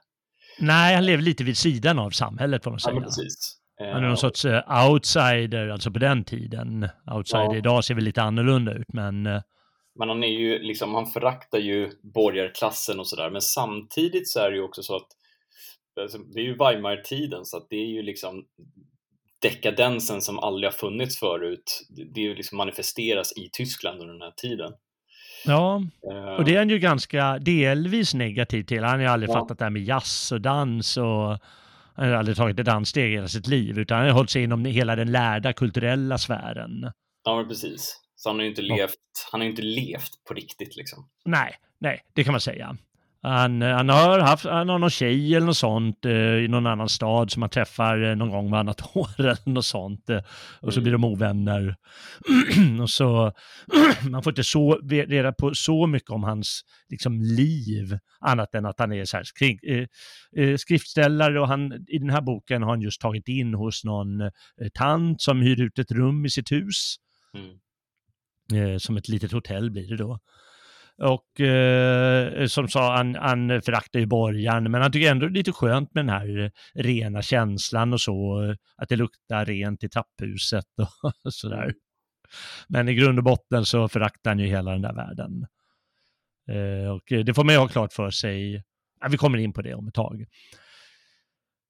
Nej, 0.59 0.95
han 0.95 1.05
lever 1.05 1.23
lite 1.23 1.43
vid 1.43 1.57
sidan 1.57 1.99
av 1.99 2.09
samhället 2.09 2.63
får 2.63 2.71
man 2.71 2.79
Ja, 2.83 2.89
säga. 2.89 2.93
men 2.95 3.03
precis. 3.03 3.53
Han 3.79 3.87
är 3.87 3.93
Eh, 3.95 4.01
någon 4.01 4.17
sorts 4.17 4.45
eh, 4.45 4.89
outsider, 4.91 5.67
alltså 5.69 5.91
på 5.91 5.99
den 5.99 6.23
tiden. 6.23 6.89
Outsider 7.15 7.43
Ja. 7.43 7.55
idag 7.57 7.83
ser 7.83 7.95
väl 7.95 8.03
lite 8.03 8.21
annorlunda 8.21 8.73
ut, 8.73 8.93
men 8.93 9.25
eh, 9.25 9.41
Men 9.99 10.09
han 10.09 10.23
är 10.23 10.27
ju 10.27 10.59
liksom, 10.59 10.93
han 10.95 11.07
föraktar 11.07 11.57
ju 11.59 11.91
borgarklassen 12.13 12.99
och 12.99 13.07
sådär, 13.07 13.29
men 13.29 13.41
samtidigt 13.41 14.29
så 14.29 14.39
är 14.39 14.49
det 14.51 14.55
ju 14.57 14.63
också 14.63 14.83
så 14.83 14.95
att 14.95 15.07
alltså, 16.01 16.17
det 16.17 16.39
är 16.39 16.43
ju 16.43 16.57
Weimar-tiden, 16.57 17.45
så 17.45 17.57
att 17.57 17.67
det 17.69 17.75
är 17.75 17.87
ju 17.87 18.01
liksom 18.01 18.45
dekadensen 19.41 20.21
som 20.21 20.39
aldrig 20.39 20.71
har 20.71 20.77
funnits 20.77 21.19
förut. 21.19 21.85
Det- 21.89 22.21
är 22.21 22.23
ju 22.25 22.35
liksom 22.35 22.57
manifesteras 22.57 23.37
i 23.37 23.49
Tyskland 23.53 24.01
under 24.01 24.13
den 24.13 24.21
här 24.21 24.33
tiden. 24.37 24.73
ja, 25.45 25.81
Eh, 26.11 26.33
och 26.35 26.45
det 26.45 26.53
är 26.53 26.57
han 26.57 26.69
ju 26.69 26.79
ganska 26.79 27.37
delvis 27.39 28.13
negativ 28.13 28.63
till. 28.63 28.83
Han 28.83 28.91
har 28.93 28.99
ju 28.99 29.05
aldrig 29.07 29.29
Ja. 29.29 29.33
fattat 29.33 29.59
det 29.59 29.65
här 29.65 29.69
med 29.69 29.83
jazz 29.83 30.31
och 30.31 30.41
dans 30.41 30.97
och 30.97 31.39
han 31.95 32.07
har 32.09 32.11
aldrig 32.11 32.37
tagit 32.37 32.59
ett 32.59 32.65
danssteg 32.65 33.11
i 33.11 33.15
hela 33.15 33.27
sitt 33.27 33.47
liv, 33.47 33.79
utan 33.79 33.97
han 33.97 34.07
har 34.07 34.13
hållit 34.13 34.29
sig 34.29 34.43
inom 34.43 34.65
hela 34.65 34.95
den 34.95 35.11
lärda 35.11 35.53
kulturella 35.53 36.17
sfären. 36.17 36.91
Ja, 37.23 37.35
men 37.35 37.47
precis. 37.47 37.95
Så 38.15 38.29
han 38.29 38.35
har 38.35 38.43
ju 38.43 38.49
inte 38.49 38.61
Ja. 38.61 38.75
levt, 38.75 38.93
han 39.31 39.39
har 39.41 39.45
ju 39.45 39.49
inte 39.49 39.61
levt 39.61 40.11
på 40.27 40.33
riktigt 40.33 40.75
liksom. 40.75 41.09
Nej, 41.25 41.55
nej, 41.79 42.01
det 42.13 42.23
kan 42.23 42.31
man 42.31 42.41
säga. 42.41 42.77
Han, 43.21 43.61
eh, 43.61 43.75
han, 43.75 43.89
har 43.89 44.19
haft, 44.19 44.45
han 44.45 44.69
har 44.69 44.79
någon 44.79 44.89
tjej 44.89 45.35
eller 45.35 45.45
något 45.47 45.57
sånt 45.57 46.05
eh, 46.05 46.11
i 46.13 46.47
någon 46.47 46.67
annan 46.67 46.89
stad 46.89 47.31
som 47.31 47.41
han 47.41 47.49
träffar 47.49 48.03
eh, 48.03 48.15
någon 48.15 48.29
gång 48.29 48.51
varannat 48.51 48.81
år 48.95 49.09
eller 49.17 49.49
något 49.49 49.65
sånt. 49.65 50.09
Eh, 50.09 50.21
och 50.61 50.73
så 50.73 50.79
Mm. 50.79 50.83
blir 50.83 50.91
de 50.93 51.03
ovänner. 51.03 51.75
och 52.81 52.89
så, 52.89 53.31
man 54.09 54.23
får 54.23 54.31
inte 54.31 54.43
så, 54.43 54.75
reda 54.89 55.31
på 55.33 55.53
så 55.53 55.87
mycket 55.87 56.09
om 56.09 56.23
hans 56.23 56.61
liksom, 56.89 57.21
liv, 57.21 57.97
annat 58.19 58.55
än 58.55 58.65
att 58.65 58.79
han 58.79 58.91
är 58.93 59.05
så 59.05 59.17
här, 59.17 59.23
skri, 59.23 59.59
eh, 59.67 60.43
eh, 60.43 60.55
skriftställare 60.57 61.39
och 61.41 61.47
han, 61.47 61.85
i 61.87 61.97
den 61.97 62.09
här 62.09 62.21
boken 62.21 62.63
har 62.63 62.69
han 62.69 62.81
just 62.81 63.01
tagit 63.01 63.27
in 63.27 63.53
hos 63.53 63.83
någon 63.83 64.31
tant 64.73 65.21
som 65.21 65.41
hyr 65.41 65.61
ut 65.61 65.79
ett 65.79 65.91
rum 65.91 66.25
i 66.25 66.29
sitt 66.29 66.51
hus. 66.51 66.95
Mm. 67.33 67.57
Eh, 68.53 68.77
som 68.77 68.97
ett 68.97 69.07
litet 69.07 69.31
hotell 69.31 69.71
blir 69.71 69.89
det 69.89 69.97
då. 69.97 70.19
Och 71.01 71.41
eh, 71.41 72.47
som 72.47 72.67
sa, 72.67 72.95
han, 72.97 73.15
han 73.15 73.61
föraktar 73.61 73.99
ju 73.99 74.05
borgaren, 74.05 74.71
men 74.71 74.81
han 74.81 74.91
tycker 74.91 75.11
ändå 75.11 75.25
det 75.25 75.31
är 75.31 75.37
lite 75.37 75.51
skönt 75.51 75.93
med 75.93 76.05
den 76.05 76.15
här 76.15 76.39
eh, 76.39 76.49
rena 76.83 77.21
känslan 77.21 77.93
och 77.93 78.01
så, 78.01 78.55
att 78.77 78.89
det 78.89 78.95
luktar 78.95 79.45
rent 79.45 79.83
i 79.83 79.89
trapphuset 79.89 80.65
och 80.77 81.33
sådär. 81.33 81.73
Men 82.67 82.89
i 82.89 82.93
grund 82.93 83.19
och 83.19 83.23
botten 83.23 83.65
så 83.65 83.87
föraktar 83.87 84.31
han 84.31 84.39
ju 84.39 84.47
hela 84.47 84.71
den 84.71 84.81
där 84.81 84.93
världen. 84.93 85.47
Eh, 86.49 86.91
och 86.91 87.11
eh, 87.11 87.19
det 87.19 87.33
får 87.33 87.43
man 87.43 87.55
ju 87.55 87.59
ha 87.59 87.67
klart 87.67 87.93
för 87.93 88.09
sig. 88.09 88.63
Ja, 89.01 89.07
vi 89.07 89.17
kommer 89.17 89.37
in 89.37 89.53
på 89.53 89.61
det 89.61 89.73
om 89.73 89.87
ett 89.87 89.93
tag. 89.93 90.25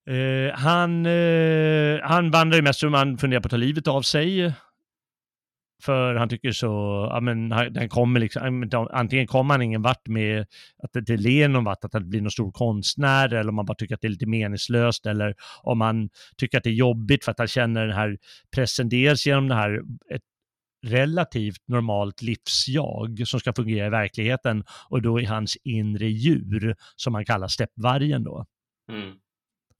Eh, 0.09 0.53
han, 0.53 1.05
eh, 1.05 1.99
han 2.03 2.31
vandrar 2.31 2.55
ju 2.55 2.61
mest 2.61 2.79
som 2.79 2.93
han 2.93 3.17
funderar 3.17 3.41
på 3.41 3.47
att 3.47 3.51
ta 3.51 3.57
livet 3.57 3.87
av 3.87 4.01
sig. 4.01 4.53
För 5.83 6.15
han 6.15 6.29
tycker 6.29 6.51
så, 6.51 6.67
ja 7.11 7.19
men 7.21 7.51
han- 7.51 7.73
den 7.73 7.89
kommer 7.89 8.19
liksom, 8.19 8.69
antingen 8.91 9.27
kommer 9.27 9.53
han 9.53 9.61
ingen 9.61 9.81
vart 9.81 10.07
med 10.07 10.41
att 10.83 10.93
det 10.93 10.99
inte 10.99 11.17
leder 11.17 11.47
någon 11.47 11.63
vart, 11.63 11.83
att 11.83 11.93
han 11.93 12.09
blir 12.09 12.21
någon 12.21 12.31
stor 12.31 12.51
konstnär, 12.51 13.33
eller 13.33 13.49
om 13.49 13.55
man 13.55 13.65
bara 13.65 13.75
tycker 13.75 13.95
att 13.95 14.01
det 14.01 14.07
är 14.07 14.09
lite 14.09 14.25
meningslöst, 14.25 15.05
eller 15.05 15.35
om 15.63 15.77
man 15.77 16.09
tycker 16.37 16.57
att 16.57 16.63
det 16.63 16.69
är 16.69 16.73
jobbigt 16.73 17.23
för 17.25 17.31
att 17.31 17.39
han 17.39 17.47
känner 17.47 17.87
den 17.87 17.95
här 17.95 18.17
pressen, 18.55 18.89
dels 18.89 19.27
genom 19.27 19.47
det 19.47 19.55
här, 19.55 19.81
ett 20.13 20.21
relativt 20.87 21.67
normalt 21.67 22.21
livsjag 22.21 23.21
som 23.25 23.39
ska 23.39 23.53
fungera 23.53 23.87
i 23.87 23.89
verkligheten, 23.89 24.63
och 24.89 25.01
då 25.01 25.19
i 25.19 25.25
hans 25.25 25.57
inre 25.63 26.07
djur, 26.07 26.75
som 26.95 27.13
man 27.13 27.25
kallar 27.25 27.47
steppvargen 27.47 28.23
då 28.23 28.45
Mm. 28.91 29.13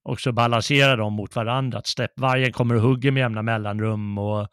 och 0.04 0.20
så 0.20 0.32
balanserar 0.32 0.98
de 0.98 1.14
mot 1.14 1.36
varandra. 1.36 1.78
Att 1.78 1.88
steppvargen 1.88 2.52
kommer 2.52 2.76
och 2.76 2.82
hugger 2.82 3.12
med 3.12 3.22
jämna 3.22 3.42
mellanrum 3.42 4.18
och, 4.18 4.48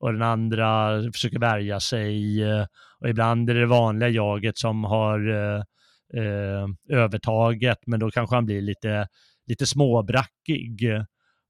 och 0.00 0.12
den 0.12 0.22
andra 0.22 1.00
försöker 1.12 1.38
värja 1.38 1.80
sig. 1.80 2.42
eh, 2.42 2.66
Och 3.00 3.08
ibland 3.08 3.50
är 3.50 3.54
det 3.54 3.66
vanliga 3.66 4.08
jaget 4.08 4.58
som 4.58 4.84
har 4.84 5.28
eh, 5.30 5.62
eh, 6.22 6.66
övertaget, 6.98 7.78
men 7.86 8.00
då 8.00 8.10
kanske 8.10 8.34
han 8.36 8.46
blir 8.46 8.62
lite, 8.62 9.08
lite 9.46 9.66
småbrackig. 9.66 10.80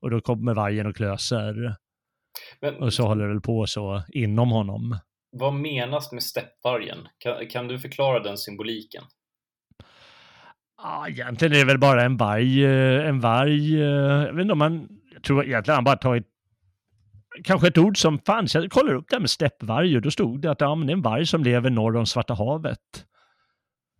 Och 0.01 0.11
då 0.11 0.21
kommer 0.21 0.55
vargen 0.55 0.87
och 0.87 0.97
klöser. 0.97 1.75
Men 2.61 2.75
Och 2.83 2.93
så 2.93 3.07
håller 3.07 3.25
det 3.25 3.33
väl 3.33 3.41
på 3.41 3.67
så 3.67 4.03
inom 4.13 4.51
honom. 4.51 4.99
vad 5.31 5.55
menas 5.55 6.13
med 6.13 6.23
steppvargen? 6.23 6.99
Kan, 7.19 7.47
kan 7.47 7.69
du 7.69 7.79
förklara 7.79 8.21
den 8.23 8.39
symboliken? 8.39 9.03
Ja, 10.83 11.09
egentligen 11.09 11.55
är 11.55 11.59
det 11.59 11.65
väl 11.65 11.79
bara 11.79 12.03
en 12.05 12.17
varg. 12.17 12.65
eh, 12.65 13.09
En 13.09 13.21
varg, 13.21 13.81
eh, 13.83 13.87
jag 14.27 14.33
vet 14.35 14.43
inte 14.43 14.53
om 14.53 14.59
man, 14.59 14.89
jag 15.15 15.23
tror 15.23 15.45
egentligen 15.45 15.75
han 15.75 15.85
bara 15.85 15.97
tagit 15.97 16.27
kanske 17.45 17.69
ett 17.69 17.79
ord 17.79 17.99
som 17.99 18.19
fanns. 18.19 18.55
Jag 18.55 18.71
kollade 18.71 18.97
upp 18.99 19.05
det 19.09 19.15
här 19.17 19.21
med 19.21 19.31
steppvarg 19.31 20.01
då 20.01 20.11
stod 20.11 20.41
det 20.41 20.51
att 20.51 20.61
ja, 20.61 20.75
men 20.75 20.87
det 20.87 20.91
är 20.91 20.95
en 20.95 21.03
varg 21.03 21.27
som 21.27 21.45
lever 21.45 21.71
norr 21.71 21.97
om 21.97 22.07
Svarta 22.07 22.35
havet. 22.35 23.07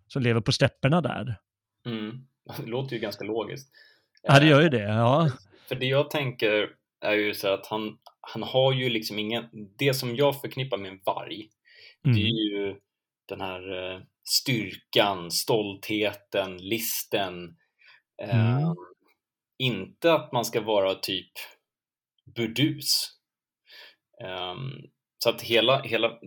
Som 0.07 0.23
lever 0.23 0.41
på 0.41 0.53
stäpperna 0.53 1.01
där. 1.01 1.37
Mm. 1.87 2.27
Det 2.57 2.67
låter 2.67 2.95
ju 2.97 3.01
ganska 3.03 3.25
logiskt. 3.25 3.69
Ja, 4.23 4.39
det 4.41 4.45
Eh, 4.47 4.51
gör 4.51 4.61
ju 4.63 4.69
det. 4.69 4.83
Ja. 4.83 5.31
För 5.69 5.75
det 5.75 5.87
jag 5.87 6.11
tänker 6.11 6.71
är 7.01 7.13
ju 7.15 7.35
så 7.35 7.49
att 7.49 7.67
han, 7.67 7.99
han 8.21 8.43
har 8.43 8.73
ju 8.73 8.89
liksom 8.89 9.19
ingen, 9.19 9.45
det 9.79 9.95
som 9.95 10.17
jag 10.17 10.41
förknippar 10.41 10.77
med 10.79 10.91
en 10.93 11.01
varg, 11.07 11.49
det 12.03 12.09
Mm. 12.11 12.23
är 12.23 12.51
ju 12.53 12.77
den 13.29 13.41
här 13.41 13.93
eh, 13.95 14.01
styrkan, 14.25 15.31
stoltheten, 15.31 16.57
listen. 16.57 17.57
Eh, 18.23 18.57
Mm. 18.59 18.75
Inte 19.59 20.13
att 20.13 20.33
man 20.33 20.45
ska 20.45 20.61
vara 20.61 20.95
typ 20.95 21.33
burdus. 22.37 23.18
Ehm, 24.25 24.71
så 25.25 25.31
att 25.31 25.43
hela, 25.43 25.83
hela 25.83 26.19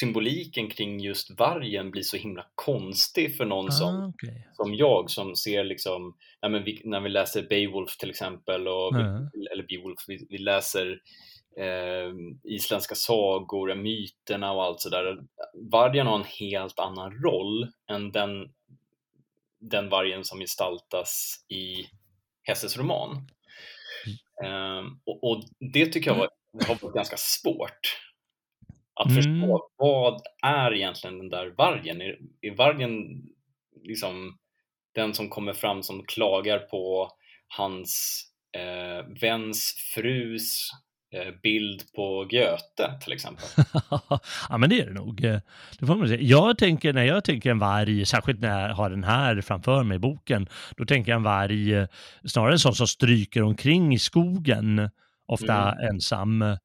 symboliken 0.00 0.70
kring 0.70 1.00
just 1.00 1.30
vargen 1.40 1.90
blir 1.90 2.02
så 2.02 2.16
himla 2.16 2.46
konstig 2.54 3.36
för 3.36 3.44
någon 3.44 3.72
som, 3.72 3.94
Ah, 3.96 4.08
okej. 4.08 4.48
som 4.52 4.74
jag 4.74 5.10
som 5.10 5.36
ser 5.36 5.64
liksom, 5.64 6.16
nej 6.42 6.50
men 6.50 6.64
vi, 6.64 6.82
när 6.84 7.00
vi 7.00 7.08
läser 7.08 7.42
Beowulf 7.48 7.96
till 7.96 8.10
exempel, 8.10 8.68
och 8.68 8.94
Ja. 8.94 9.30
eller 9.52 9.66
Beowulf, 9.68 9.98
vi, 10.08 10.26
vi 10.30 10.38
läser 10.38 11.00
eh, 11.58 12.12
isländska 12.44 12.94
sagor, 12.94 13.74
myterna 13.74 14.52
och 14.52 14.62
allt 14.64 14.80
sådär. 14.80 15.18
Vargen 15.70 16.06
har 16.06 16.16
en 16.18 16.24
helt 16.40 16.78
annan 16.78 17.12
roll 17.22 17.68
än 17.90 18.12
den, 18.12 18.30
den 19.60 19.88
vargen 19.88 20.24
som 20.24 20.38
gestaltas 20.40 21.44
i 21.48 21.74
Hesses 22.42 22.76
roman. 22.78 23.28
Eh, 24.44 24.82
och, 25.06 25.24
och 25.30 25.42
det 25.72 25.86
tycker 25.86 26.10
jag 26.10 26.18
var, 26.18 26.30
har 26.66 26.74
varit 26.82 26.94
ganska 26.94 27.16
svårt. 27.16 27.98
Att 29.00 29.10
Mm. 29.10 29.16
förstå 29.16 29.68
vad 29.76 30.22
är 30.42 30.74
egentligen 30.74 31.18
den 31.18 31.28
där 31.28 31.54
vargen? 31.58 32.00
Är, 32.00 32.18
är 32.40 32.56
vargen 32.56 32.92
liksom 33.82 34.38
den 34.94 35.14
som 35.14 35.28
kommer 35.28 35.52
fram 35.52 35.82
som 35.82 36.04
klagar 36.06 36.58
på 36.58 37.10
hans 37.56 38.22
eh, 38.56 39.06
väns 39.20 39.74
frus 39.94 40.70
eh, 41.14 41.34
bild 41.42 41.92
på 41.96 42.28
Göte 42.32 42.98
till 43.04 43.12
exempel? 43.12 43.44
ja, 44.48 44.58
men 44.58 44.70
det 44.70 44.80
är 44.80 44.86
det 44.86 44.92
nog. 44.92 45.20
Det 45.78 45.86
får 45.86 45.94
man 45.96 46.08
säga. 46.08 46.20
Jag 46.20 46.58
tänker, 46.58 46.92
när 46.92 47.04
jag 47.04 47.24
tänker 47.24 47.50
en 47.50 47.58
varg, 47.58 48.06
särskilt 48.06 48.40
när 48.40 48.68
jag 48.68 48.74
har 48.74 48.90
den 48.90 49.04
här 49.04 49.40
framför 49.40 49.82
mig 49.82 49.96
i 49.96 49.98
boken, 49.98 50.48
då 50.76 50.84
tänker 50.84 51.12
jag 51.12 51.16
en 51.16 51.22
varg 51.22 51.74
eh, 51.74 51.86
snarare 52.24 52.52
en 52.52 52.58
sån 52.58 52.74
som 52.74 52.86
stryker 52.86 53.42
omkring 53.42 53.94
i 53.94 53.98
skogen, 53.98 54.90
ofta 55.28 55.72
ensam. 55.90 56.56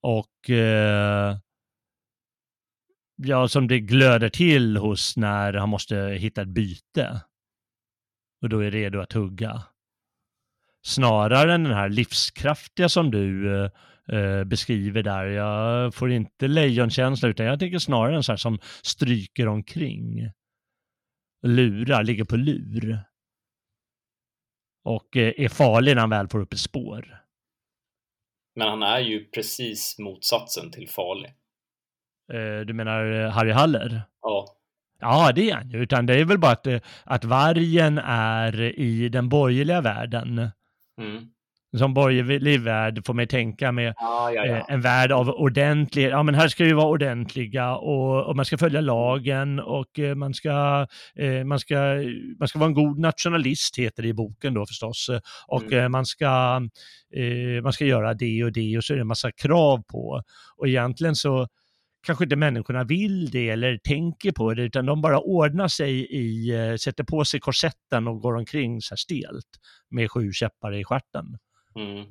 Och 0.00 0.50
eh, 0.50 1.36
ja, 3.16 3.48
som 3.48 3.68
det 3.68 3.80
glöder 3.80 4.28
till 4.28 4.76
hos 4.76 5.16
när 5.16 5.52
han 5.52 5.68
måste 5.68 5.96
hitta 5.96 6.42
ett 6.42 6.48
byte. 6.48 7.20
Och 8.42 8.48
då 8.48 8.60
är 8.60 8.70
redo 8.70 9.00
att 9.00 9.12
hugga. 9.12 9.62
Snarare 10.86 11.54
än 11.54 11.64
den 11.64 11.74
här 11.74 11.88
livskraftiga 11.88 12.88
som 12.88 13.10
du 13.10 13.54
eh, 13.54 13.70
eh, 14.12 14.44
beskriver 14.44 15.02
där. 15.02 15.26
Jag 15.26 15.94
får 15.94 16.12
inte 16.12 16.48
lejonkänsla 16.48 17.28
utan 17.28 17.46
jag 17.46 17.60
tänker 17.60 17.78
snarare 17.78 18.16
en 18.16 18.22
sån 18.22 18.32
här 18.32 18.36
som 18.36 18.58
stryker 18.82 19.48
omkring. 19.48 20.30
Lurar, 21.42 22.04
ligger 22.04 22.24
på 22.24 22.36
lur. 22.36 22.98
Och 24.84 25.16
eh, 25.16 25.32
är 25.36 25.48
farlig 25.48 25.94
när 25.94 26.00
han 26.00 26.10
väl 26.10 26.28
får 26.28 26.40
upp 26.40 26.52
ett 26.52 26.58
spår. 26.58 27.25
Men 28.56 28.68
han 28.68 28.82
är 28.82 28.98
ju 28.98 29.24
precis 29.24 29.98
motsatsen 29.98 30.70
till 30.70 30.88
farlig. 30.88 31.34
Eh, 32.32 32.66
du 32.66 32.74
menar 32.74 33.24
eh, 33.24 33.30
Harry 33.30 33.52
Haller? 33.52 34.02
Ja, 34.22 34.56
Ja, 35.00 35.32
det 35.34 35.50
är 35.50 35.54
han 35.54 35.70
ju. 35.70 35.78
Utan 35.78 36.06
det 36.06 36.20
är 36.20 36.24
väl 36.24 36.38
bara 36.38 36.52
att, 36.52 36.66
eh, 36.66 36.80
att 37.04 37.24
vargen 37.24 37.98
är 38.04 38.60
i 38.60 39.08
den 39.08 39.28
borgerliga 39.28 39.80
världen. 39.80 40.50
mm. 41.00 41.28
Som 41.78 41.94
borgerlig 41.94 42.60
värld 42.60 43.06
får 43.06 43.14
mig 43.14 43.26
tänka 43.26 43.72
med 43.72 43.94
ja, 43.96 44.32
ja, 44.32 44.44
eh, 44.44 44.64
en 44.68 44.80
värld 44.80 45.12
av 45.12 45.28
ordentlig, 45.28 46.08
ja 46.08 46.22
men 46.22 46.34
här 46.34 46.48
ska 46.48 46.64
vi 46.64 46.72
vara 46.72 46.86
ordentliga 46.86 47.76
och, 47.76 48.26
och 48.26 48.36
man 48.36 48.44
ska 48.44 48.58
följa 48.58 48.80
lagen 48.80 49.60
och 49.60 49.98
eh, 49.98 50.14
man 50.14 50.34
ska, 50.34 50.86
eh, 51.14 51.44
man, 51.44 51.60
ska, 51.60 51.76
man 52.38 52.48
ska 52.48 52.58
vara 52.58 52.68
en 52.68 52.74
god 52.74 52.98
nationalist 52.98 53.78
heter 53.78 54.02
det 54.02 54.08
i 54.08 54.14
boken 54.14 54.54
då 54.54 54.66
förstås. 54.66 55.10
Och 55.48 55.72
Mm. 55.72 55.92
man, 55.92 56.06
ska, 56.06 56.60
man 57.62 57.72
ska 57.72 57.84
göra 57.84 58.14
det 58.14 58.44
och 58.44 58.52
det 58.52 58.76
och 58.76 58.84
så 58.84 58.92
är 58.92 58.96
det 58.96 59.00
en 59.00 59.06
massa 59.06 59.32
krav 59.32 59.82
på. 59.82 60.22
Och 60.56 60.68
egentligen 60.68 61.14
så 61.16 61.48
kanske 62.06 62.24
inte 62.24 62.36
människorna 62.36 62.84
vill 62.84 63.30
det 63.30 63.48
eller 63.48 63.78
tänker 63.78 64.32
på 64.32 64.54
det 64.54 64.62
utan 64.62 64.86
de 64.86 65.00
bara 65.00 65.18
ordnar 65.20 65.68
sig 65.68 66.06
i, 66.10 66.52
sätter 66.80 67.04
på 67.04 67.24
sig 67.24 67.40
korsetten 67.40 68.08
och 68.08 68.20
går 68.20 68.34
omkring 68.36 68.80
så 68.80 68.92
här 68.92 68.96
stelt 68.96 69.46
med 69.90 70.10
sju 70.10 70.32
käppar 70.32 70.74
i 70.74 70.84
stjärten. 70.84 71.38
Mm. 71.76 72.06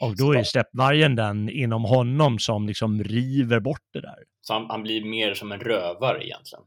Och 0.00 0.16
då 0.16 0.32
är 0.32 0.42
steppvargen 0.42 1.16
den 1.16 1.48
inom 1.48 1.84
honom 1.84 2.38
som 2.38 2.66
liksom 2.66 3.04
river 3.04 3.60
bort 3.60 3.86
det 3.92 4.00
där. 4.00 4.18
Så 4.40 4.52
han, 4.52 4.66
han 4.70 4.82
blir 4.82 5.04
mer 5.04 5.34
som 5.34 5.52
en 5.52 5.60
rövare 5.60 6.26
egentligen. 6.26 6.64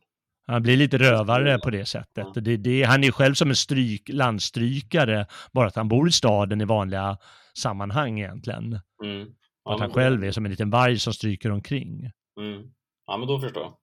Han 0.47 0.63
blir 0.63 0.77
lite 0.77 0.97
rövare 0.97 1.59
på 1.59 1.69
det 1.69 1.85
sättet. 1.85 2.27
Ja. 2.35 2.41
Det, 2.41 2.57
det, 2.57 2.83
han 2.83 3.03
är 3.03 3.11
själv 3.11 3.33
som 3.33 3.49
en 3.49 3.55
stryk, 3.55 4.09
landstrykare, 4.09 5.25
bara 5.53 5.67
att 5.67 5.75
han 5.75 5.87
bor 5.87 6.07
i 6.07 6.11
staden 6.11 6.61
i 6.61 6.65
vanliga 6.65 7.17
sammanhang 7.53 8.19
egentligen. 8.19 8.79
Mm. 9.03 9.27
att 9.69 9.79
han 9.79 9.91
själv 9.91 10.23
är 10.23 10.31
som 10.31 10.45
en 10.45 10.51
liten 10.51 10.69
varg 10.69 10.99
som 10.99 11.13
stryker 11.13 11.51
omkring. 11.51 12.11
Mm. 12.39 12.71
Ja, 13.07 13.17
men 13.17 13.27
då 13.27 13.39
förstår 13.39 13.63
jag. 13.63 13.73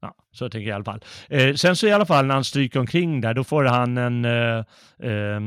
Ja, 0.00 0.14
så 0.32 0.50
tänker 0.50 0.68
jag 0.68 0.74
i 0.74 0.74
alla 0.74 0.84
fall. 0.84 1.04
Eh, 1.28 1.54
sen 1.54 1.76
så 1.76 1.86
i 1.86 1.92
alla 1.92 2.06
fall 2.06 2.26
när 2.26 2.34
han 2.34 2.44
stryker 2.44 2.80
omkring 2.80 3.20
där, 3.20 3.34
då 3.34 3.44
får 3.44 3.64
han 3.64 3.98
en, 3.98 4.24
eh, 4.24 4.64
eh, 4.98 5.40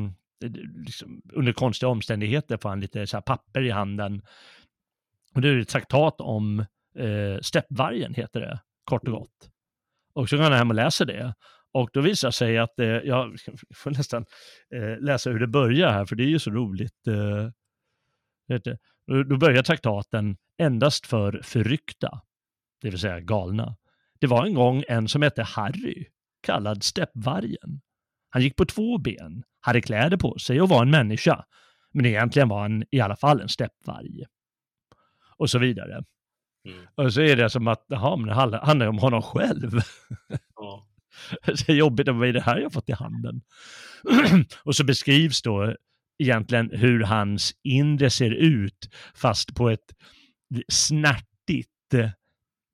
liksom, 0.86 1.22
under 1.34 1.54
konstiga 1.54 1.90
omständigheter 1.90 2.58
får 2.58 2.70
han 2.70 2.80
lite 2.80 3.08
så 3.08 3.18
här 3.18 3.22
papper 3.22 3.62
i 3.62 3.70
handen. 3.70 4.22
Och 5.36 5.42
det 5.42 5.50
är 5.50 5.58
ett 5.58 5.70
traktat 5.70 6.22
om 6.22 6.60
eh, 6.98 7.40
steppvargen, 7.42 8.14
heter 8.14 8.40
det, 8.40 8.60
kort 8.84 9.08
och 9.08 9.14
gott. 9.14 9.50
Och 10.14 10.30
så 10.30 10.38
går 10.38 10.44
han 10.44 10.54
hem 10.54 10.70
och 10.70 10.76
läser 10.76 11.06
det. 11.06 11.34
Och 11.74 11.90
då 11.94 12.02
visar 12.02 12.28
det 12.28 12.32
sig 12.32 12.58
att, 12.58 12.80
eh, 12.80 12.88
jag 12.88 13.36
får 13.76 13.92
nästan 13.92 14.26
eh, 14.76 15.00
läsa 15.00 15.30
hur 15.30 15.40
det 15.40 15.48
börjar 15.48 15.90
här, 15.90 16.06
för 16.06 16.16
det 16.16 16.24
är 16.24 16.28
ju 16.28 16.40
så 16.40 16.52
roligt. 16.52 17.08
Eh, 17.08 17.50
vet 18.48 18.64
du. 18.64 18.78
Då 19.24 19.38
börjar 19.38 19.64
traktaten 19.64 20.38
endast 20.58 21.08
för 21.08 21.42
förryckta, 21.44 22.22
det 22.82 22.90
vill 22.90 23.00
säga 23.00 23.20
galna. 23.20 23.78
Det 24.20 24.28
var 24.28 24.46
en 24.46 24.54
gång 24.54 24.84
en 24.88 25.08
som 25.08 25.22
hette 25.22 25.44
Harry, 25.44 26.06
kallad 26.42 26.84
Steppvargen. 26.84 27.82
Han 28.30 28.42
gick 28.42 28.56
på 28.56 28.66
två 28.66 28.98
ben, 28.98 29.44
hade 29.64 29.82
kläder 29.82 30.18
på 30.18 30.38
sig 30.38 30.62
och 30.62 30.70
var 30.70 30.82
en 30.82 30.92
människa. 30.92 31.46
Men 31.92 32.06
egentligen 32.06 32.50
var 32.50 32.62
han 32.62 32.84
i 32.92 33.00
alla 33.00 33.16
fall 33.16 33.42
en 33.42 33.50
steppvarg. 33.50 34.26
Och 35.38 35.50
så 35.50 35.60
vidare. 35.60 36.04
Mm. 36.66 36.86
Och 36.96 37.14
så 37.14 37.22
är 37.22 37.36
det 37.36 37.50
som 37.50 37.68
att, 37.68 37.86
jaha, 37.88 38.16
men 38.16 38.28
det 38.28 38.34
handlar 38.34 38.62
handlar 38.62 38.88
om 38.88 38.98
honom 38.98 39.22
själv. 39.22 39.82
Ja. 40.56 40.88
Är 41.68 41.74
jobbigt, 41.74 42.08
vad 42.08 42.28
är 42.28 42.34
det 42.34 42.42
här 42.42 42.60
jag 42.60 42.74
fått 42.74 42.90
i 42.90 42.92
handen? 42.92 43.42
och 44.64 44.76
så 44.76 44.84
beskrivs 44.84 45.42
då 45.42 45.76
egentligen 46.18 46.70
hur 46.74 47.04
hans 47.04 47.56
inre 47.64 48.10
ser 48.10 48.32
ut, 48.32 48.90
fast 49.16 49.56
på 49.56 49.70
ett 49.70 49.96
snärtigt, 50.68 51.70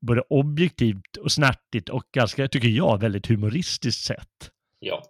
både 0.01 0.21
objektivt 0.21 1.17
och 1.17 1.31
snärtigt 1.31 1.89
och 1.89 2.03
ganska, 2.11 2.47
tycker 2.47 2.67
jag, 2.67 3.01
väldigt 3.01 3.27
humoristiskt 3.27 4.03
sätt. 4.03 4.51
ja. 4.79 5.03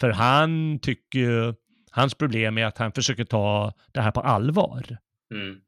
För 0.00 0.10
han 0.10 0.78
tycker 0.82 1.18
ju, 1.18 1.54
hans 1.90 2.14
problem 2.14 2.58
är 2.58 2.64
att 2.64 2.78
han 2.78 2.92
försöker 2.92 3.24
ta 3.24 3.72
det 3.92 4.00
här 4.00 4.10
på 4.10 4.20
allvar. 4.20 4.98
Mm. 5.34 5.60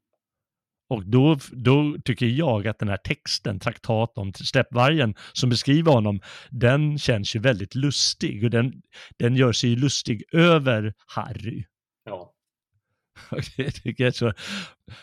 Och 0.89 1.05
då, 1.05 1.37
då 1.51 1.97
tycker 2.05 2.25
jag 2.25 2.67
att 2.67 2.79
den 2.79 2.89
här 2.89 2.97
texten, 2.97 3.59
traktat 3.59 4.17
om 4.17 4.33
steppvargen, 4.33 5.15
som 5.33 5.49
beskriver 5.49 5.91
honom, 5.91 6.21
den 6.49 6.97
känns 6.97 7.35
ju 7.35 7.39
väldigt 7.39 7.75
lustig 7.75 8.43
och 8.43 8.49
den, 8.49 8.73
den 9.17 9.35
gör 9.35 9.51
sig 9.51 9.69
ju 9.69 9.75
lustig 9.75 10.23
över 10.31 10.93
Harry. 11.07 11.65
Ja. 12.05 12.33
Och 13.31 13.43
Det 13.57 13.71
tycker 13.71 14.03
jag, 14.03 14.15
så, 14.15 14.33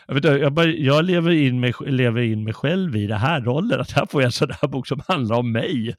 jag, 0.07 0.13
vet, 0.13 0.23
jag, 0.23 0.53
bara, 0.53 0.65
jag 0.65 1.05
lever, 1.05 1.31
in 1.31 1.59
mig, 1.59 1.73
lever 1.79 2.21
in 2.21 2.43
mig 2.43 2.53
själv 2.53 2.95
i 2.95 3.07
det 3.07 3.15
här 3.15 3.41
rollen, 3.41 3.81
att 3.81 3.91
här 3.91 4.05
får 4.05 4.21
jag 4.21 4.25
en 4.25 4.31
sån 4.31 4.51
här 4.61 4.67
bok 4.67 4.87
som 4.87 5.01
handlar 5.07 5.35
om 5.35 5.51
mig. 5.51 5.95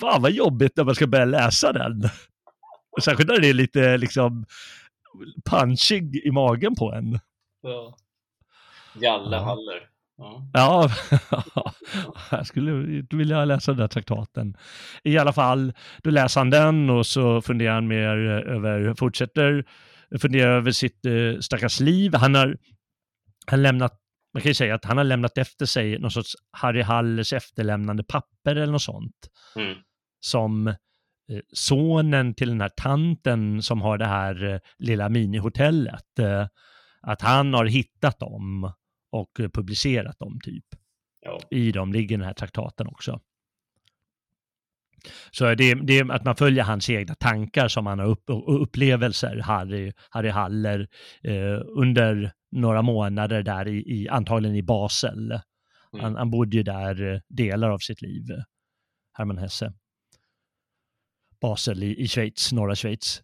Fan 0.00 0.22
vad 0.22 0.32
jobbigt 0.32 0.76
när 0.76 0.84
man 0.84 0.94
ska 0.94 1.06
börja 1.06 1.24
läsa 1.24 1.72
den. 1.72 2.02
Och 2.96 3.02
särskilt 3.02 3.28
när 3.28 3.40
det 3.40 3.48
är 3.48 3.54
lite 3.54 3.96
liksom 3.96 4.46
punchig 5.50 6.16
i 6.24 6.30
magen 6.30 6.74
på 6.74 6.92
en. 6.92 7.18
ja. 7.62 7.96
Jalle 8.94 9.36
Ja. 9.36 9.42
Haller. 9.42 9.90
Ja. 10.16 10.50
Ja, 10.52 10.90
jag 12.30 12.46
skulle 12.46 12.72
vilja 13.10 13.44
läsa 13.44 13.72
den 13.72 13.78
där 13.78 13.88
traktaten. 13.88 14.56
I 15.04 15.18
alla 15.18 15.32
fall, 15.32 15.72
då 16.02 16.10
läser 16.10 16.40
han 16.40 16.50
den 16.50 16.90
och 16.90 17.06
så 17.06 17.42
funderar 17.42 17.74
han 17.74 17.88
mer 17.88 18.16
över, 18.46 18.94
fortsätter 18.94 19.64
fundera 20.20 20.50
över 20.50 20.72
sitt 20.72 21.06
eh, 21.06 21.40
stackars 21.40 21.80
liv. 21.80 22.14
Han 22.14 22.34
har, 22.34 22.56
han 23.46 23.62
lämnat, 23.62 23.92
man 24.34 24.42
kan 24.42 24.50
ju 24.50 24.54
säga 24.54 24.74
att 24.74 24.84
han 24.84 24.96
har 24.96 25.04
lämnat 25.04 25.38
efter 25.38 25.66
sig 25.66 25.98
någon 25.98 26.10
sorts 26.10 26.36
Harry 26.50 26.82
Hallers 26.82 27.32
efterlämnande 27.32 28.04
papper 28.04 28.56
eller 28.56 28.72
något 28.72 28.82
sånt. 28.82 29.28
Mm. 29.56 29.78
Som 30.20 30.68
eh, 30.68 30.74
sonen 31.52 32.34
till 32.34 32.48
den 32.48 32.60
här 32.60 32.70
tanten 32.76 33.62
som 33.62 33.82
har 33.82 33.98
det 33.98 34.06
här 34.06 34.44
eh, 34.44 34.58
lilla 34.78 35.08
minihotellet, 35.08 36.18
eh, 36.18 36.46
att 37.00 37.22
han 37.22 37.54
har 37.54 37.64
hittat 37.64 38.18
dem 38.18 38.72
och 39.12 39.40
eh, 39.40 39.48
publicerat 39.48 40.18
dem 40.18 40.38
typ. 40.44 40.64
Ja. 41.20 41.40
I 41.50 41.72
dem 41.72 41.92
ligger 41.92 42.18
den 42.18 42.26
här 42.26 42.34
traktaten 42.34 42.86
också. 42.86 43.20
Så 45.30 45.54
det, 45.54 45.74
det 45.74 45.98
är 45.98 46.10
att 46.10 46.24
man 46.24 46.36
följer 46.36 46.64
hans 46.64 46.90
egna 46.90 47.14
tankar 47.14 47.68
som 47.68 47.86
han 47.86 47.98
har 47.98 48.06
upp, 48.06 48.24
upplevelser, 48.46 49.36
Harry, 49.36 49.92
Harry 50.10 50.28
Haller, 50.28 50.88
eh, 51.22 51.60
under 51.76 52.32
några 52.52 52.82
månader 52.82 53.42
där 53.42 53.68
i, 53.68 54.02
i 54.02 54.08
antagligen 54.08 54.56
i 54.56 54.62
Basel. 54.62 55.30
Mm. 55.30 56.04
Han, 56.04 56.16
han 56.16 56.30
bodde 56.30 56.56
ju 56.56 56.62
där 56.62 57.12
eh, 57.14 57.20
delar 57.28 57.70
av 57.70 57.78
sitt 57.78 58.02
liv, 58.02 58.30
eh, 58.30 58.42
Hermann 59.12 59.38
Hesse. 59.38 59.72
Basel 61.40 61.82
i, 61.82 62.02
i 62.02 62.08
Schweiz, 62.08 62.52
norra 62.52 62.74
Schweiz. 62.74 63.22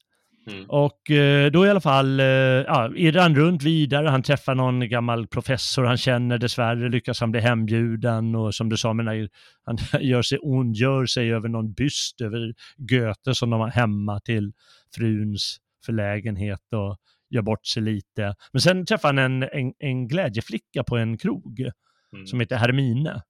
Mm. 0.51 0.65
Och 0.69 1.11
eh, 1.11 1.51
då 1.51 1.67
i 1.67 1.71
alla 1.71 1.81
fall 1.81 2.21
eh, 2.21 2.27
ja, 2.27 2.93
irrar 2.97 3.23
han 3.23 3.35
runt 3.35 3.63
vidare, 3.63 4.09
han 4.09 4.23
träffar 4.23 4.55
någon 4.55 4.89
gammal 4.89 5.27
professor 5.27 5.85
han 5.85 5.97
känner, 5.97 6.39
dessvärre 6.39 6.89
lyckas 6.89 7.21
han 7.21 7.31
bli 7.31 7.41
hembjuden 7.41 8.35
och 8.35 8.55
som 8.55 8.69
du 8.69 8.77
sa, 8.77 8.93
men 8.93 9.29
han 9.65 9.79
gör 10.01 10.23
sig, 10.23 10.39
ondgör 10.39 11.07
sig 11.07 11.33
över 11.33 11.49
någon 11.49 11.73
byst 11.73 12.21
över 12.21 12.55
Goethe 12.77 13.35
som 13.35 13.51
de 13.51 13.61
har 13.61 13.69
hemma 13.71 14.21
till 14.21 14.53
fruns 14.97 15.57
förlägenhet 15.87 16.73
och 16.73 16.97
gör 17.31 17.43
bort 17.43 17.67
sig 17.67 17.83
lite. 17.83 18.35
Men 18.53 18.61
sen 18.61 18.87
träffar 18.87 19.09
han 19.09 19.19
en, 19.19 19.43
en, 19.43 19.73
en 19.79 20.09
glädjeflicka 20.09 20.85
på 20.85 20.97
en 20.97 21.19
krog 21.19 21.71
Mm. 22.13 22.27
som 22.27 22.41
heter 22.41 22.57
Hermine. 22.57 23.23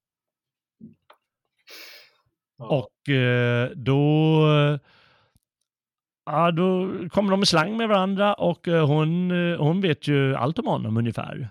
Ja. 2.57 2.65
Och 2.65 3.13
eh, 3.13 3.69
då, 3.75 4.79
ja, 6.25 6.51
då 6.51 6.93
kommer 7.09 7.31
de 7.31 7.43
i 7.43 7.45
slang 7.45 7.77
med 7.77 7.87
varandra 7.87 8.33
och 8.33 8.67
eh, 8.67 8.87
hon, 8.87 9.31
eh, 9.31 9.59
hon 9.59 9.81
vet 9.81 10.07
ju 10.07 10.35
allt 10.35 10.59
om 10.59 10.65
honom 10.65 10.97
ungefär. 10.97 11.49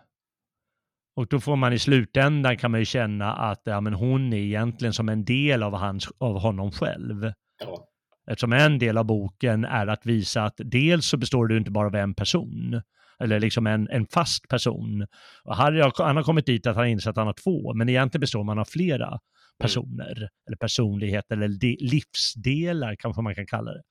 Och 1.17 1.27
då 1.27 1.41
får 1.41 1.57
man 1.57 1.73
i 1.73 1.79
slutändan 1.79 2.57
kan 2.57 2.71
man 2.71 2.81
ju 2.81 2.87
känna 2.87 3.33
att 3.33 3.63
ja, 3.65 3.81
men 3.81 3.95
hon 3.95 4.33
är 4.33 4.37
egentligen 4.37 4.93
som 4.93 5.09
en 5.09 5.25
del 5.25 5.63
av, 5.63 5.75
hans, 5.75 6.09
av 6.19 6.39
honom 6.39 6.73
själv. 6.73 7.33
Ja. 7.61 7.89
Eftersom 8.31 8.53
en 8.53 8.79
del 8.79 8.99
av 8.99 9.05
boken 9.05 9.65
är 9.65 9.87
att 9.87 10.07
visa 10.07 10.45
att 10.45 10.55
dels 10.57 11.07
så 11.07 11.17
består 11.17 11.49
det 11.49 11.57
inte 11.57 11.71
bara 11.71 11.87
av 11.87 11.95
en 11.95 12.15
person, 12.15 12.83
eller 13.19 13.41
liksom 13.41 13.67
en, 13.67 13.89
en 13.89 14.07
fast 14.07 14.49
person. 14.49 15.07
Och 15.45 15.57
Harry 15.57 15.81
har, 15.81 16.05
han 16.05 16.17
har 16.17 16.23
kommit 16.23 16.47
dit 16.47 16.67
att 16.67 16.77
han 16.77 16.87
inser 16.87 17.11
att 17.11 17.17
han 17.17 17.27
har 17.27 17.35
två, 17.45 17.75
men 17.75 17.89
egentligen 17.89 18.21
består 18.21 18.45
man 18.45 18.59
av 18.59 18.65
flera 18.65 19.19
personer, 19.59 20.29
eller 20.47 20.57
personligheter, 20.57 21.37
eller 21.37 21.59
de, 21.59 21.77
livsdelar 21.81 22.97
kanske 22.97 23.23
man 23.23 23.35
kan 23.35 23.47
kalla 23.47 23.73
det. 23.73 23.83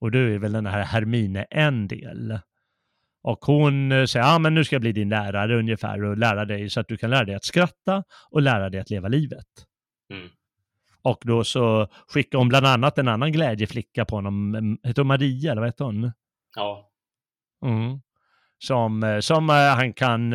Och 0.00 0.10
då 0.10 0.18
är 0.18 0.38
väl 0.38 0.52
den 0.52 0.66
här 0.66 0.82
Hermine 0.82 1.42
en 1.50 1.88
del. 1.88 2.38
Och 3.22 3.44
hon 3.44 3.92
eh, 3.92 4.04
säger, 4.04 4.26
ja 4.26 4.38
men 4.38 4.54
nu 4.54 4.64
ska 4.64 4.74
jag 4.74 4.80
bli 4.80 4.92
din 4.92 5.08
lärare 5.08 5.58
ungefär 5.58 6.04
och 6.04 6.18
lära 6.18 6.44
dig 6.44 6.70
så 6.70 6.80
att 6.80 6.88
du 6.88 6.96
kan 6.96 7.10
lära 7.10 7.24
dig 7.24 7.34
att 7.34 7.44
skratta 7.44 8.04
och 8.30 8.42
lära 8.42 8.70
dig 8.70 8.80
att 8.80 8.90
leva 8.90 9.08
livet. 9.08 9.46
Mm. 10.12 10.28
Och 11.02 11.18
då 11.24 11.44
så 11.44 11.88
skickar 12.08 12.38
hon 12.38 12.48
bland 12.48 12.66
annat 12.66 12.98
en 12.98 13.08
annan 13.08 13.32
glädjeflicka 13.32 14.04
på 14.04 14.16
honom, 14.16 14.54
mm, 14.54 14.78
heter 14.82 15.02
hon 15.02 15.06
Maria 15.06 15.52
eller 15.52 15.60
vad 15.60 15.68
heter 15.68 15.84
hon? 15.84 16.12
Ja. 16.56 16.90
Mm. 17.64 18.00
Som, 18.58 19.02
eh, 19.02 19.20
som 19.20 19.50
eh, 19.50 19.56
han 19.56 19.92
kan, 19.92 20.32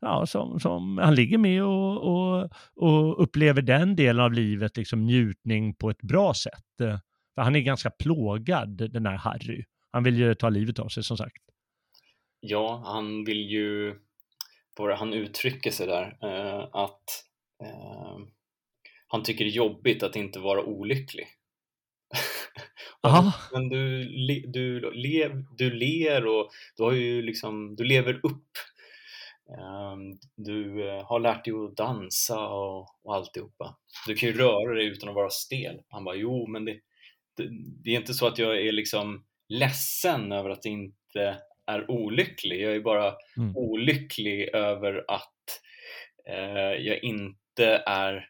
ja, 0.00 0.26
som, 0.26 0.60
som 0.60 0.98
han 0.98 1.14
ligger 1.14 1.38
med 1.38 1.62
och, 1.62 1.96
och, 2.02 2.50
och 2.76 3.22
upplever 3.22 3.62
den 3.62 3.96
delen 3.96 4.24
av 4.24 4.32
livet, 4.32 4.76
liksom 4.76 5.06
njutning 5.06 5.74
på 5.74 5.90
ett 5.90 6.02
bra 6.02 6.34
sätt. 6.34 6.64
För 6.78 7.42
han 7.42 7.56
är 7.56 7.60
ganska 7.60 7.90
plågad, 7.90 8.92
den 8.92 9.06
här 9.06 9.16
Harry. 9.16 9.64
Han 9.90 10.04
vill 10.04 10.18
ju 10.18 10.34
ta 10.34 10.48
livet 10.48 10.78
av 10.78 10.88
sig 10.88 11.04
som 11.04 11.16
sagt. 11.16 11.42
Ja, 12.40 12.82
han 12.84 13.24
vill 13.24 13.50
ju, 13.50 13.94
vad 14.78 14.98
han 14.98 15.12
uttrycker 15.12 15.70
sig 15.70 15.86
där, 15.86 16.18
eh, 16.22 16.68
att 16.72 17.04
eh, 17.62 18.18
han 19.08 19.22
tycker 19.22 19.44
det 19.44 19.50
är 19.50 19.52
jobbigt 19.52 20.02
att 20.02 20.16
inte 20.16 20.38
vara 20.38 20.64
olycklig. 20.64 21.26
Men 23.52 23.68
du, 23.68 24.04
le, 24.04 24.44
du, 24.46 24.90
lev, 24.90 25.44
du 25.58 25.70
ler 25.70 26.26
och 26.26 26.50
du 26.76 26.82
har 26.82 26.92
ju 26.92 27.22
liksom, 27.22 27.76
du 27.76 27.84
lever 27.84 28.14
upp. 28.22 28.50
Ehm, 29.50 30.18
Du 30.36 30.88
eh, 30.88 31.04
har 31.06 31.20
lärt 31.20 31.44
dig 31.44 31.54
att 31.54 31.76
dansa 31.76 32.48
och, 32.48 32.88
och 33.04 33.14
alltihopa. 33.14 33.76
Du 34.06 34.14
kan 34.14 34.28
ju 34.28 34.38
röra 34.38 34.74
dig 34.74 34.86
utan 34.86 35.08
att 35.08 35.14
vara 35.14 35.30
stel. 35.30 35.80
Han 35.88 36.04
bara, 36.04 36.14
jo 36.14 36.46
men 36.46 36.64
det, 36.64 36.80
det, 37.36 37.48
det 37.84 37.90
är 37.90 37.96
inte 37.96 38.14
så 38.14 38.26
att 38.26 38.38
jag 38.38 38.60
är 38.66 38.72
liksom 38.72 39.24
ledsen 39.48 40.32
över 40.32 40.50
att 40.50 40.64
inte 40.64 41.38
är 41.66 41.90
olycklig. 41.90 42.60
Jag 42.60 42.74
är 42.76 42.80
bara 42.80 43.14
Mm. 43.36 43.56
olycklig 43.56 44.48
över 44.54 45.04
att 45.08 45.60
eh, 46.28 46.86
jag 46.86 47.04
inte 47.04 47.66
är 47.86 48.28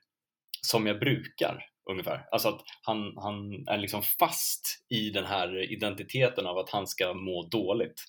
som 0.61 0.87
jag 0.87 1.00
brukar 1.00 1.64
ungefär. 1.90 2.26
Alltså 2.31 2.48
att 2.48 2.61
han, 2.83 3.12
han 3.16 3.64
är 3.68 3.79
liksom 3.79 4.02
fast 4.02 4.85
i 4.88 5.11
den 5.11 5.24
här 5.24 5.72
identiteten 5.72 6.46
av 6.46 6.59
att 6.59 6.70
han 6.70 6.87
ska 6.87 7.14
må 7.14 7.48
dåligt. 7.50 8.00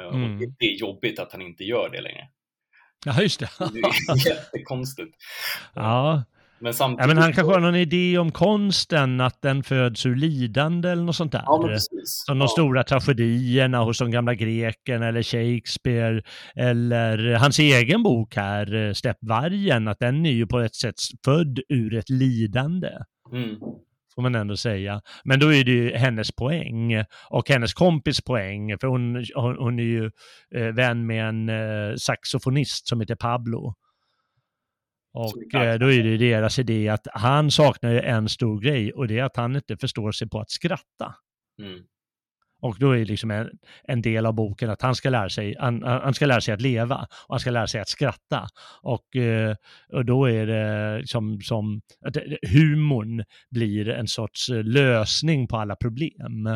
Eh, 0.00 0.06
Och 0.06 0.14
Mm. 0.14 0.38
det, 0.38 0.46
det 0.58 0.66
är 0.66 0.76
jobbigt 0.76 1.18
att 1.18 1.32
han 1.32 1.42
inte 1.42 1.64
gör 1.64 1.88
det 1.92 2.00
längre. 2.00 2.28
Ja, 3.06 3.22
just 3.22 3.40
det. 3.40 3.48
Det 3.58 3.64
är 3.64 4.26
jättekonstigt. 4.28 5.16
Ja, 5.74 6.24
Men 6.60 6.74
samtidigt... 6.74 7.00
Ja, 7.00 7.06
men 7.06 7.18
han 7.22 7.32
kanske 7.32 7.52
har 7.52 7.60
någon 7.60 7.74
idé 7.76 8.18
om 8.18 8.32
konsten, 8.32 9.20
att 9.20 9.42
den 9.42 9.62
föds 9.62 10.06
ur 10.06 10.16
lidande 10.16 10.88
eller 10.90 11.02
något 11.02 11.16
sånt 11.16 11.32
där. 11.32 11.42
Ja. 11.46 11.76
Som 12.04 12.38
de 12.38 12.44
ja. 12.44 12.48
stora 12.48 12.84
tragedierna 12.84 13.78
hos 13.84 13.98
de 13.98 14.10
gamla 14.10 14.34
grekerna 14.34 15.08
eller 15.08 15.22
Shakespeare 15.22 16.22
eller 16.56 17.34
hans 17.34 17.58
egen 17.58 18.02
bok 18.02 18.36
här, 18.36 18.74
eh, 18.74 18.92
Steppvargen, 18.92 19.88
att 19.88 19.98
den 19.98 20.26
är 20.26 20.30
ju 20.32 20.46
på 20.46 20.58
ett 20.60 20.74
sätt 20.74 20.94
född 21.24 21.60
ur 21.68 21.94
ett 21.94 22.10
lidande. 22.10 22.90
Mm. 23.32 23.56
Får 24.18 24.22
man 24.22 24.34
ändå 24.34 24.56
säga. 24.56 25.00
Men 25.24 25.40
då 25.40 25.54
är 25.54 25.64
det 25.64 25.70
ju 25.70 25.96
hennes 25.96 26.32
poäng 26.32 27.04
och 27.30 27.48
hennes 27.48 27.74
kompis 27.74 28.20
poäng, 28.20 28.78
för 28.78 28.86
hon, 28.86 29.24
hon, 29.34 29.56
hon 29.58 29.78
är 29.78 29.82
ju 29.82 30.10
eh, 30.54 30.74
vän 30.74 31.06
med 31.06 31.28
en 31.28 31.48
eh, 31.48 31.96
saxofonist 31.96 32.88
som 32.88 33.00
heter 33.00 33.14
Pablo. 33.14 33.74
Och 35.12 35.54
eh, 35.54 35.78
då 35.78 35.92
är 35.92 36.02
det 36.02 36.16
deras 36.16 36.58
idé 36.58 36.88
att 36.88 37.06
han 37.12 37.50
saknar 37.50 37.90
ju 37.90 38.00
en 38.00 38.28
stor 38.28 38.60
grej 38.60 38.92
och 38.92 39.08
det 39.08 39.18
är 39.18 39.24
att 39.24 39.36
han 39.36 39.56
inte 39.56 39.76
förstår 39.76 40.12
sig 40.12 40.28
på 40.28 40.40
att 40.40 40.50
skratta. 40.50 41.14
Mm. 41.62 41.80
Och 42.60 42.76
då 42.78 42.92
är 42.92 43.04
liksom 43.04 43.30
en, 43.30 43.50
en 43.84 44.02
del 44.02 44.26
av 44.26 44.34
boken 44.34 44.70
att 44.70 44.82
han 44.82 44.94
ska, 44.94 45.10
lära 45.10 45.28
sig, 45.28 45.56
han, 45.58 45.82
han 45.82 46.14
ska 46.14 46.26
lära 46.26 46.40
sig 46.40 46.54
att 46.54 46.62
leva 46.62 46.96
och 47.26 47.34
han 47.34 47.40
ska 47.40 47.50
lära 47.50 47.66
sig 47.66 47.80
att 47.80 47.88
skratta. 47.88 48.48
Och, 48.82 49.16
eh, 49.16 49.54
och 49.92 50.04
då 50.04 50.26
är 50.26 50.46
det 50.46 51.08
som, 51.08 51.40
som 51.40 51.80
att 52.06 52.16
humorn 52.52 53.24
blir 53.50 53.88
en 53.88 54.08
sorts 54.08 54.48
eh, 54.50 54.62
lösning 54.64 55.48
på 55.48 55.56
alla 55.56 55.76
problem. 55.76 56.46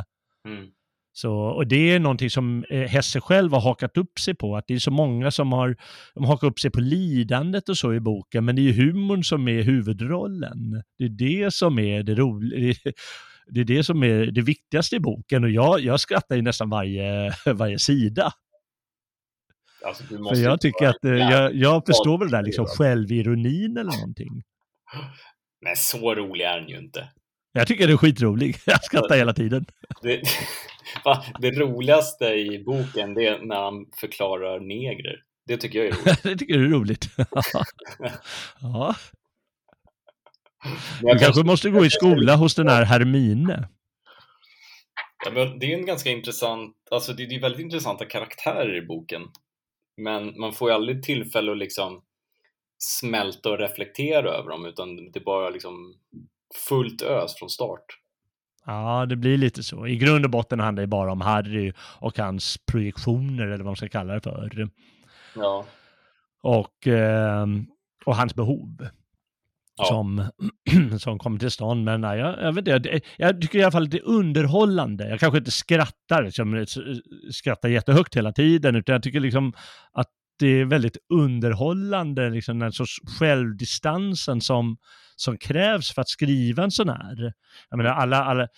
Mm. 0.49 0.69
Så, 1.15 1.35
och 1.35 1.67
det 1.67 1.91
är 1.91 2.01
någonting 2.01 2.31
som 2.31 2.65
eh, 2.71 2.81
Hesse 2.81 3.21
själv 3.21 3.53
har 3.53 3.61
hakat 3.61 3.97
upp 3.97 4.19
sig 4.19 4.35
på, 4.35 4.57
att 4.57 4.65
det 4.67 4.75
är 4.75 4.79
så 4.79 4.91
många 4.91 5.31
som 5.31 5.53
har 5.53 5.77
de 6.15 6.25
hakar 6.25 6.47
upp 6.47 6.61
sig 6.61 6.71
på 6.71 6.81
lidandet 6.81 7.69
och 7.69 7.77
så 7.77 7.95
i 7.95 8.01
boken, 8.01 8.45
men 8.45 8.57
det 8.57 8.63
är 8.63 8.73
ju 8.73 8.73
humorn 8.73 9.25
som 9.25 9.49
är 9.49 9.63
huvudrollen. 9.63 10.83
Det 10.99 11.05
är 11.05 11.09
det 11.09 11.55
som 11.55 11.79
är 11.79 12.03
det 12.03 12.15
roliga. 12.15 12.75
Det 13.47 13.61
är 13.61 13.65
det 13.65 13.85
som 13.85 14.03
är 14.03 14.27
det 14.27 14.43
viktigaste 14.43 14.97
i 14.97 15.01
boken 15.01 15.45
och 15.45 15.51
jag, 15.51 15.81
jag 15.81 16.01
skrattar 16.01 16.37
ju 16.37 16.43
nästan 16.43 16.71
varje, 16.71 17.35
varje 17.47 17.79
sida. 17.79 18.33
Alltså, 19.85 20.05
För 20.05 20.43
jag 20.43 20.61
tycker 20.61 20.87
att 20.87 21.05
eh, 21.05 21.13
jag, 21.13 21.55
jag 21.55 21.87
förstår 21.87 22.19
väl 22.19 22.31
det 22.31 22.37
där 22.37 22.43
liksom 22.43 22.67
självironin 22.67 23.77
eller 23.77 23.93
någonting. 23.93 24.43
Men 25.65 25.77
så 25.77 26.15
rolig 26.15 26.45
är 26.45 26.61
den 26.61 26.69
ju 26.69 26.79
inte. 26.79 27.09
Jag 27.53 27.67
tycker 27.67 27.87
det 27.87 27.93
är 27.93 27.97
skitrolig. 27.97 28.57
Jag 28.67 28.85
skrattar 28.85 29.17
hela 29.17 29.33
tiden. 29.35 29.67
Det, 30.03 30.23
det 31.41 31.51
roligaste 31.51 32.25
i 32.25 32.65
boken 32.67 33.15
det 33.15 33.27
är 33.27 33.39
när 33.39 33.57
han 33.57 33.87
förklarar 34.01 34.61
negrer. 34.61 35.23
Det 35.47 35.57
tycker 35.57 35.79
jag 35.79 35.89
är 35.89 35.93
roligt. 35.93 36.23
det 36.23 36.37
tycker 36.37 36.59
du 36.59 36.65
är 36.65 36.69
roligt. 36.69 37.09
ja. 38.61 38.95
Du 41.01 41.19
kanske 41.19 41.43
måste 41.43 41.71
gå 41.71 41.85
i 41.85 41.91
skola 41.91 42.37
hos 42.37 42.55
den 42.55 42.69
här 42.69 42.85
Hermine. 42.85 43.69
Ja, 45.25 45.31
men 45.31 45.59
det 45.59 45.73
är 45.73 45.79
en 45.79 45.87
ganska 45.87 46.11
intressant, 46.11 46.77
alltså 46.91 47.13
det, 47.13 47.27
det 47.27 47.35
är 47.35 47.41
väldigt 47.41 47.61
intressanta 47.61 48.05
karaktärer 48.05 48.77
i 48.77 48.87
boken. 48.87 49.23
Men 49.97 50.41
man 50.41 50.53
får 50.53 50.71
ju 50.71 50.75
aldrig 50.75 51.03
tillfälle 51.03 51.53
att 51.53 51.59
liksom 51.59 52.03
smälta 52.79 53.51
och 53.51 53.59
reflektera 53.59 54.31
över 54.31 54.51
dem 54.51 54.67
utan 54.67 54.97
det 54.97 55.19
är 55.19 55.25
bara 55.25 55.51
liksom 55.51 55.95
fullt 56.69 57.03
ös 57.03 57.35
från 57.39 57.51
start. 57.51 57.85
Ja, 58.67 59.07
det 59.07 59.17
blir 59.17 59.39
lite 59.39 59.63
så. 59.63 59.87
I 59.87 59.97
grund 59.97 60.25
och 60.25 60.31
botten 60.31 60.61
handlar 60.61 60.83
det 60.83 60.87
bara 60.87 61.13
om 61.13 61.21
Harry 61.21 61.73
och 61.79 62.19
hans 62.19 62.59
projektioner, 62.59 63.45
eller 63.45 63.57
vad 63.57 63.67
man 63.67 63.77
ska 63.77 63.89
kalla 63.89 64.15
det 64.15 64.21
för. 64.21 64.69
Ja, 65.37 65.65
Och, 66.43 66.87
eh, 66.87 67.47
och 68.05 68.17
hans 68.17 68.35
behov. 68.35 68.89
Ja. 69.83 69.89
Som, 69.89 70.31
som 70.99 71.19
kommer 71.19 71.39
till 71.39 71.51
stånd. 71.51 71.85
Men 71.85 72.01
nej, 72.01 72.19
jag, 72.19 72.43
jag 72.43 72.53
vet 72.53 72.69
inte, 72.69 72.89
jag, 72.89 73.01
jag 73.17 73.41
tycker 73.41 73.59
i 73.59 73.63
alla 73.63 73.73
fall 73.73 73.83
att 73.83 73.91
det 73.91 73.99
är 73.99 74.09
underhållande. 74.09 75.09
Jag 75.09 75.21
kanske 75.21 75.39
inte 75.39 75.51
skrattar, 75.51 76.23
liksom, 76.23 76.67
skrattar 77.31 77.69
jättehögt 77.69 78.17
hela 78.17 78.33
tiden, 78.33 78.77
utan 78.77 78.93
jag 78.93 79.03
tycker 79.03 79.21
liksom 79.21 79.53
att 79.93 80.09
det 80.39 80.47
är 80.47 80.65
väldigt 80.65 80.97
underhållande, 81.09 82.31
liksom 82.31 82.59
den 82.59 82.73
sorts 82.73 83.01
självdistansen 83.19 84.41
som, 84.41 84.77
som 85.17 85.39
krävs 85.39 85.95
för 85.95 86.03
att 86.03 86.09
skriva 86.09 86.65
en 86.65 86.71
sån 86.71 86.89
här. 86.89 87.33
Jag 87.71 87.77
menar, 87.77 87.91
alla, 87.91 88.25
alla, 88.25 88.49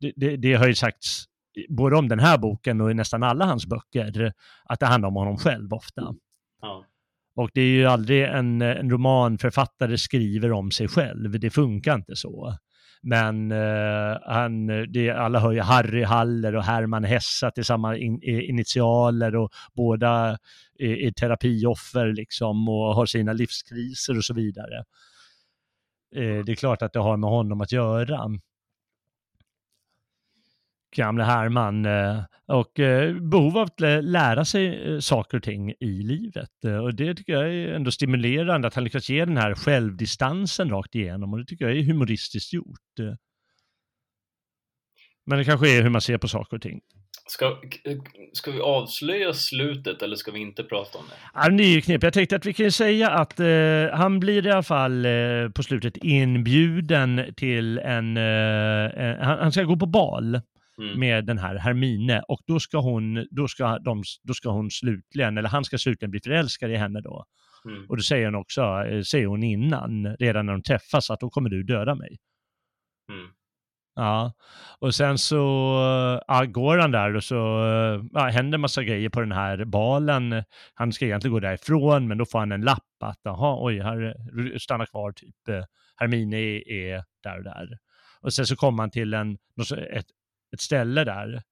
det, 0.00 0.12
det, 0.16 0.36
det 0.36 0.54
har 0.54 0.66
ju 0.66 0.74
sagts 0.74 1.24
både 1.68 1.96
om 1.96 2.08
den 2.08 2.20
här 2.20 2.38
boken 2.38 2.80
och 2.80 2.90
i 2.90 2.94
nästan 2.94 3.22
alla 3.22 3.44
hans 3.44 3.66
böcker, 3.66 4.32
att 4.64 4.80
det 4.80 4.86
handlar 4.86 5.08
om 5.08 5.14
honom 5.14 5.36
själv 5.36 5.74
ofta. 5.74 6.14
ja, 6.62 6.84
och 7.40 7.50
det 7.54 7.60
är 7.60 7.72
ju 7.72 7.86
aldrig 7.86 8.22
en, 8.22 8.62
en 8.62 8.90
romanförfattare 8.90 9.98
skriver 9.98 10.52
om 10.52 10.70
sig 10.70 10.88
själv, 10.88 11.40
det 11.40 11.50
funkar 11.50 11.94
inte 11.94 12.16
så. 12.16 12.56
Men 13.02 13.52
eh, 13.52 14.18
han, 14.26 14.66
det, 14.66 15.10
alla 15.10 15.38
hör 15.40 15.52
ju 15.52 15.60
Harry 15.60 16.02
Haller 16.02 16.56
och 16.56 16.64
Herman 16.64 17.04
Hessa 17.04 17.50
till 17.50 17.64
samma 17.64 17.96
in, 17.96 18.22
initialer 18.22 19.36
och 19.36 19.50
båda 19.76 20.38
är, 20.78 20.96
är 21.06 21.10
terapioffer 21.10 22.12
liksom 22.12 22.68
och 22.68 22.94
har 22.94 23.06
sina 23.06 23.32
livskriser 23.32 24.16
och 24.16 24.24
så 24.24 24.34
vidare. 24.34 24.84
Eh, 26.16 26.44
det 26.44 26.52
är 26.52 26.56
klart 26.56 26.82
att 26.82 26.92
det 26.92 27.00
har 27.00 27.16
med 27.16 27.30
honom 27.30 27.60
att 27.60 27.72
göra. 27.72 28.20
Gamle 30.96 31.24
Herman 31.24 31.84
eh, 31.84 32.22
och 32.46 32.80
eh, 32.80 33.14
behov 33.14 33.58
av 33.58 33.62
att 33.64 33.80
lä- 33.80 34.02
lära 34.02 34.44
sig 34.44 34.92
eh, 34.92 34.98
saker 34.98 35.36
och 35.36 35.42
ting 35.42 35.70
i 35.70 36.02
livet. 36.02 36.64
Och 36.82 36.94
det 36.94 37.14
tycker 37.14 37.32
jag 37.32 37.54
är 37.54 37.68
ändå 37.68 37.90
stimulerande 37.90 38.68
att 38.68 38.74
han 38.74 38.84
lyckas 38.84 39.08
ge 39.08 39.24
den 39.24 39.36
här 39.36 39.54
självdistansen 39.54 40.70
rakt 40.70 40.94
igenom 40.94 41.32
och 41.32 41.38
det 41.38 41.44
tycker 41.44 41.64
jag 41.68 41.76
är 41.78 41.82
humoristiskt 41.82 42.52
gjort. 42.52 42.78
Men 45.26 45.38
det 45.38 45.44
kanske 45.44 45.78
är 45.78 45.82
hur 45.82 45.90
man 45.90 46.00
ser 46.00 46.18
på 46.18 46.28
saker 46.28 46.56
och 46.56 46.62
ting. 46.62 46.80
Ska, 47.26 47.60
ska 48.32 48.50
vi 48.50 48.60
avslöja 48.60 49.32
slutet 49.32 50.02
eller 50.02 50.16
ska 50.16 50.30
vi 50.30 50.40
inte 50.40 50.64
prata 50.64 50.98
om 50.98 51.04
det? 51.08 51.14
Ja, 51.34 51.48
det 51.48 51.64
är 51.64 51.74
ju 51.74 51.80
knep. 51.80 52.02
Jag 52.02 52.12
tänkte 52.12 52.36
att 52.36 52.46
vi 52.46 52.52
kan 52.52 52.72
säga 52.72 53.10
att 53.10 53.40
eh, 53.40 53.46
han 53.92 54.20
blir 54.20 54.46
i 54.46 54.50
alla 54.50 54.62
fall 54.62 55.04
eh, 55.04 55.12
på 55.54 55.62
slutet 55.62 55.96
inbjuden 55.96 57.34
till 57.36 57.78
en, 57.78 58.16
eh, 58.16 59.16
han, 59.20 59.38
han 59.38 59.52
ska 59.52 59.62
gå 59.62 59.76
på 59.76 59.86
bal 59.86 60.40
Mm. 60.80 61.00
med 61.00 61.26
den 61.26 61.38
här 61.38 61.54
Hermine 61.56 62.22
och 62.28 62.40
då 62.46 62.60
ska 62.60 62.78
hon, 62.78 63.26
då 63.30 63.48
ska 63.48 63.78
de, 63.78 64.02
då 64.22 64.34
ska 64.34 64.50
hon 64.50 64.70
slutligen, 64.70 65.38
eller 65.38 65.48
han 65.48 65.64
ska 65.64 65.78
slutligen 65.78 66.10
bli 66.10 66.20
förälskad 66.20 66.70
i 66.70 66.76
henne 66.76 67.00
då. 67.00 67.24
Mm. 67.64 67.86
Och 67.88 67.96
då 67.96 68.02
säger 68.02 68.24
hon 68.24 68.34
också, 68.34 68.62
eh, 68.62 69.02
säger 69.02 69.26
hon 69.26 69.42
innan, 69.42 70.16
redan 70.16 70.46
när 70.46 70.52
de 70.52 70.62
träffas, 70.62 71.10
att 71.10 71.20
då 71.20 71.30
kommer 71.30 71.50
du 71.50 71.62
döda 71.62 71.94
mig. 71.94 72.18
Mm. 73.12 73.30
Ja, 73.94 74.32
och 74.78 74.94
sen 74.94 75.18
så 75.18 75.36
ja, 76.28 76.44
går 76.44 76.78
han 76.78 76.90
där 76.90 77.16
och 77.16 77.24
så 77.24 77.34
ja, 78.12 78.20
händer 78.28 78.58
massa 78.58 78.82
grejer 78.82 79.08
på 79.08 79.20
den 79.20 79.32
här 79.32 79.64
balen. 79.64 80.44
Han 80.74 80.92
ska 80.92 81.04
egentligen 81.04 81.32
gå 81.32 81.40
därifrån, 81.40 82.08
men 82.08 82.18
då 82.18 82.24
får 82.24 82.38
han 82.38 82.52
en 82.52 82.60
lapp 82.60 82.84
att 83.00 83.20
jaha, 83.22 83.64
oj, 83.64 83.80
här, 83.80 84.14
stanna 84.58 84.86
kvar, 84.86 85.12
typ. 85.12 85.48
eh, 85.48 85.64
Hermine 85.96 86.36
är, 86.36 86.68
är 86.68 87.04
där 87.22 87.38
och 87.38 87.44
där. 87.44 87.78
Och 88.20 88.32
sen 88.32 88.46
så 88.46 88.56
kommer 88.56 88.82
han 88.82 88.90
till 88.90 89.14
en, 89.14 89.38
ett, 89.92 90.06
ett 90.52 90.60
ställe 90.60 91.04
där 91.04 91.42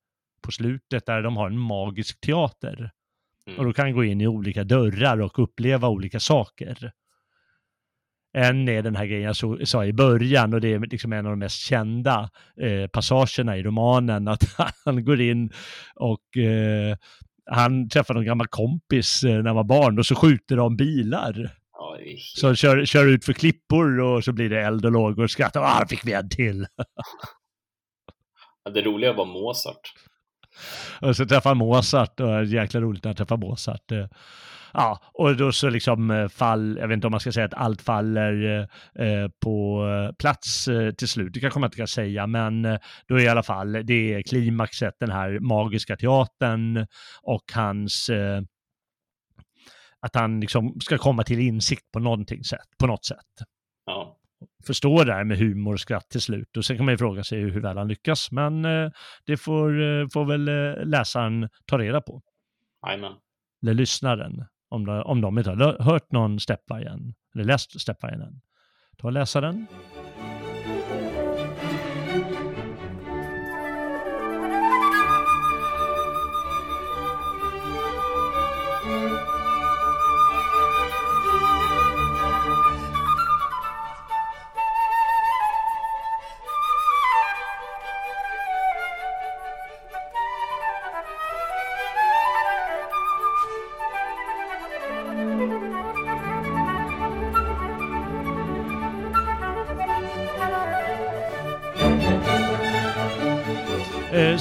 på 0.43 0.53
slutet 0.53 1.07
där 1.07 1.23
de 1.23 1.37
har 1.37 1.47
en 1.47 1.59
magisk 1.59 2.21
teater. 2.21 2.91
Mm. 3.47 3.59
Och 3.59 3.65
då 3.65 3.73
kan 3.73 3.93
gå 3.93 4.05
in 4.05 4.21
i 4.21 4.27
olika 4.27 4.65
dörrar 4.65 5.21
och 5.21 5.39
uppleva 5.39 5.89
olika 5.89 6.21
saker. 6.21 6.93
En 8.33 8.69
är 8.69 8.83
den 8.83 8.97
här 8.97 9.07
grejen 9.07 9.23
jag 9.23 9.37
så, 9.37 9.67
sa 9.67 9.85
i 9.85 9.93
början 9.93 10.55
och 10.55 10.61
det 10.61 10.75
är 10.75 10.79
liksom 10.79 11.13
en 11.13 11.27
av 11.27 11.33
de 11.33 11.39
mest 11.39 11.61
kända 11.61 12.31
eh, 12.61 12.87
passagerna 12.87 13.57
i 13.57 13.63
romanen. 13.63 14.29
Att 14.29 14.57
han 14.85 15.05
går 15.05 15.21
in 15.21 15.53
och 15.95 16.37
eh, 16.37 16.97
han 17.51 17.89
träffar 17.89 18.15
någon 18.15 18.25
gammal 18.25 18.47
kompis 18.47 19.23
eh, 19.25 19.37
när 19.37 19.47
han 19.47 19.57
var 19.57 19.65
barn 19.65 19.99
och 19.99 20.07
så 20.07 20.15
skjuter 20.15 20.57
de 20.57 20.77
bilar. 20.77 21.35
Helt... 21.35 22.23
Så 22.23 22.55
kör, 22.55 22.85
kör 22.85 23.07
ut 23.07 23.25
för 23.25 23.33
klippor 23.33 24.01
och 24.01 24.25
så 24.25 24.33
blir 24.33 24.51
det 24.51 24.63
eld 24.63 24.85
och 24.85 24.93
lågor 24.93 25.25
och 25.25 25.31
skrattar. 25.31 25.61
Ah, 25.61 25.87
fick 25.89 26.07
vi 26.07 26.13
en 26.13 26.29
till! 26.29 26.67
Det 28.75 28.83
roliga 28.83 29.13
var 29.13 29.25
Mozart. 29.25 29.93
Och 31.01 31.17
så 31.17 31.27
träffar 31.27 31.55
Mozart 31.55 32.21
och 32.21 32.27
det 32.27 32.33
är 32.33 32.43
jäkla 32.43 32.81
roligt 32.81 33.05
när 33.05 33.09
han 33.09 33.17
träffar 33.17 33.37
Mozart. 33.37 33.93
Eh, 33.93 34.07
Ja, 34.73 35.01
och 35.15 35.37
då 35.37 35.53
så 35.53 35.71
liksom 35.71 36.11
eh, 36.11 36.29
fall, 36.29 36.79
jag 36.81 36.89
vet 36.89 36.95
inte 36.95 37.07
om 37.07 37.11
man 37.11 37.21
ska 37.21 37.33
säga 37.33 37.47
att 37.47 37.55
allt 37.55 37.83
faller 37.83 38.61
eh, 38.99 39.29
på 39.41 39.85
plats 40.19 40.69
eh, 40.69 40.91
till 40.91 41.09
slut, 41.09 41.35
det 41.35 41.41
kanske 41.41 41.61
man 41.61 41.67
inte 41.67 41.77
kan 41.77 41.89
säga, 41.89 42.27
men 42.27 42.63
då 43.07 43.15
är 43.15 43.21
i 43.21 43.29
alla 43.29 43.43
fall 43.43 43.73
det 43.73 44.15
är 44.15 44.23
klimaxet, 44.23 44.95
den 45.01 45.11
här 45.11 45.39
magiska 45.41 45.97
teatern 45.97 46.87
och 47.23 47.53
hans 47.55 48.09
eh, 48.09 48.41
att 50.01 50.15
han 50.15 50.41
liksom 50.41 50.81
ska 50.81 50.99
komma 50.99 51.23
till 51.23 51.41
insikt 51.41 51.93
på 51.93 51.99
någonting 51.99 52.45
sätt, 52.45 52.69
på 52.79 52.87
något 52.87 53.05
sätt. 53.05 53.27
Ja, 53.87 54.17
Förstå 54.67 55.05
det 55.05 55.13
här 55.13 55.25
med 55.25 55.39
humor 55.39 55.73
och 55.73 55.81
skratt 55.81 56.09
till 56.09 56.21
slut. 56.21 56.57
Och 56.57 56.65
sen 56.65 56.77
kan 56.77 56.87
man 56.87 56.95
ju 56.95 56.99
fråga 56.99 57.25
sig 57.25 57.41
hur 57.41 57.61
väl 57.61 57.79
han 57.79 57.89
lyckas, 57.89 58.31
men 58.31 58.65
eh, 58.65 58.91
det 59.27 59.37
får, 59.37 59.83
eh, 59.83 60.07
får 60.13 60.25
väl 60.25 60.49
eh, 60.49 60.85
läsaren 60.87 61.49
ta 61.67 61.79
reda 61.79 62.01
på. 62.01 62.23
jajamän. 62.87 63.13
Eller 63.63 63.75
lyssnaren, 63.75 64.45
om 64.69 64.87
de, 64.87 65.03
om 65.03 65.21
de 65.21 65.39
inte 65.39 65.51
har 65.51 65.83
hört 65.83 66.13
någon 66.13 66.41
Steppvargen, 66.41 67.15
eller 67.35 67.45
läst 67.45 67.81
Steppvargen 67.81 68.21
än. 68.21 68.41
ta 68.99 69.07
och 69.07 69.13
läsa 69.13 69.41
den. 69.41 69.67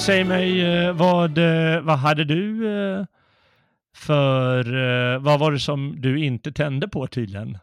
Säg 0.08 0.24
mig, 0.24 0.60
eh, 0.60 0.92
vad, 0.92 1.38
eh, 1.38 1.80
vad 1.80 1.98
hade 1.98 2.24
du 2.24 2.68
eh, 2.68 3.04
för, 3.96 5.18
vad 5.18 5.40
var 5.40 5.52
det 5.52 5.58
som 5.60 6.00
du 6.00 6.24
inte 6.24 6.52
tände 6.52 6.88
på 6.88 7.06
tydligen? 7.06 7.58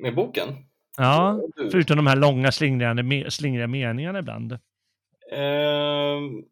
Med 0.00 0.14
boken? 0.14 0.48
Ja, 0.96 1.40
förutom 1.70 1.96
de 1.96 2.06
här 2.06 2.16
långa 2.16 2.52
slingriga, 2.52 2.94
me- 2.94 3.30
slingriga 3.30 3.66
meningarna 3.66 4.18
ibland. 4.18 4.52
Ehm, 5.32 6.44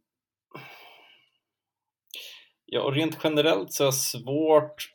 ja, 2.65 2.83
och 2.83 2.93
rent 2.93 3.19
generellt 3.25 3.73
så 3.73 3.83
är 3.83 3.87
jag 3.87 3.95
svårt 3.95 4.89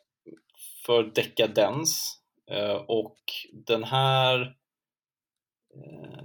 för 0.86 1.04
dekadens 1.04 2.22
eh, 2.52 2.76
och 2.88 3.18
den 3.66 3.84
här 3.84 4.42
eh, 5.76 6.24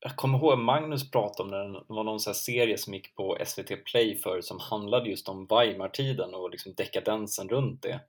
jag 0.00 0.16
kommer 0.16 0.38
ihåg 0.38 0.58
Magnus 0.58 1.10
pratade 1.10 1.42
om 1.42 1.50
den, 1.50 1.72
det 1.72 1.94
var 1.94 2.04
någon 2.04 2.18
här 2.26 2.32
serie 2.32 2.78
som 2.78 2.94
gick 2.94 3.14
på 3.14 3.38
SVT 3.46 3.84
Play 3.84 4.16
för 4.16 4.40
som 4.40 4.58
handlade 4.60 5.10
just 5.10 5.28
om 5.28 5.46
Weimartiden 5.46 6.34
och 6.34 6.50
liksom 6.50 6.74
dekadensen 6.76 7.48
runt 7.48 7.82
det. 7.82 8.00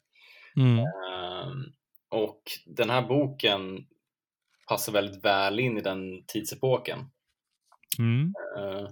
Mm. 0.58 0.80
Ehm, 0.80 1.74
och 2.10 2.42
den 2.66 2.89
här 2.89 3.02
boken 3.02 3.88
passar 4.68 4.94
väldigt 4.94 5.26
väl 5.26 5.60
in 5.60 5.78
i 5.78 5.82
den 5.82 6.24
tidsepoken. 6.28 7.00
Mm. 8.00 8.34
Eh, 8.58 8.89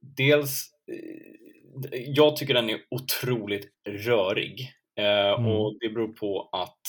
dels, 0.00 0.70
eh, 0.92 2.00
jag 2.06 2.36
tycker 2.36 2.54
den 2.54 2.70
är 2.70 2.80
otroligt 2.90 3.72
rörig 3.88 4.72
eh, 4.96 5.32
Mm. 5.32 5.46
och 5.46 5.76
det 5.80 5.88
beror 5.88 6.12
på 6.12 6.48
att 6.52 6.80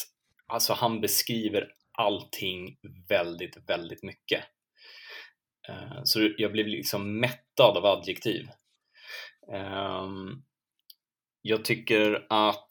alltså, 0.48 0.74
han 0.74 1.02
beskriver 1.02 1.68
allting 1.92 2.78
väldigt, 3.10 3.58
väldigt 3.70 4.04
mycket. 4.04 4.44
Eh, 5.70 6.04
så 6.04 6.30
jag 6.38 6.52
blev 6.52 6.68
liksom 6.68 7.20
mättad 7.20 7.78
av 7.78 7.86
adjektiv. 7.86 8.50
Ehm, 9.54 10.44
jag 11.42 11.66
tycker 11.66 12.26
att 12.30 12.70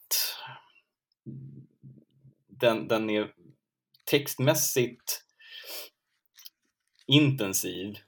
den, 2.47 2.89
den 2.89 3.11
är 3.11 3.33
textmässigt 4.05 5.25
intensiv 7.07 7.99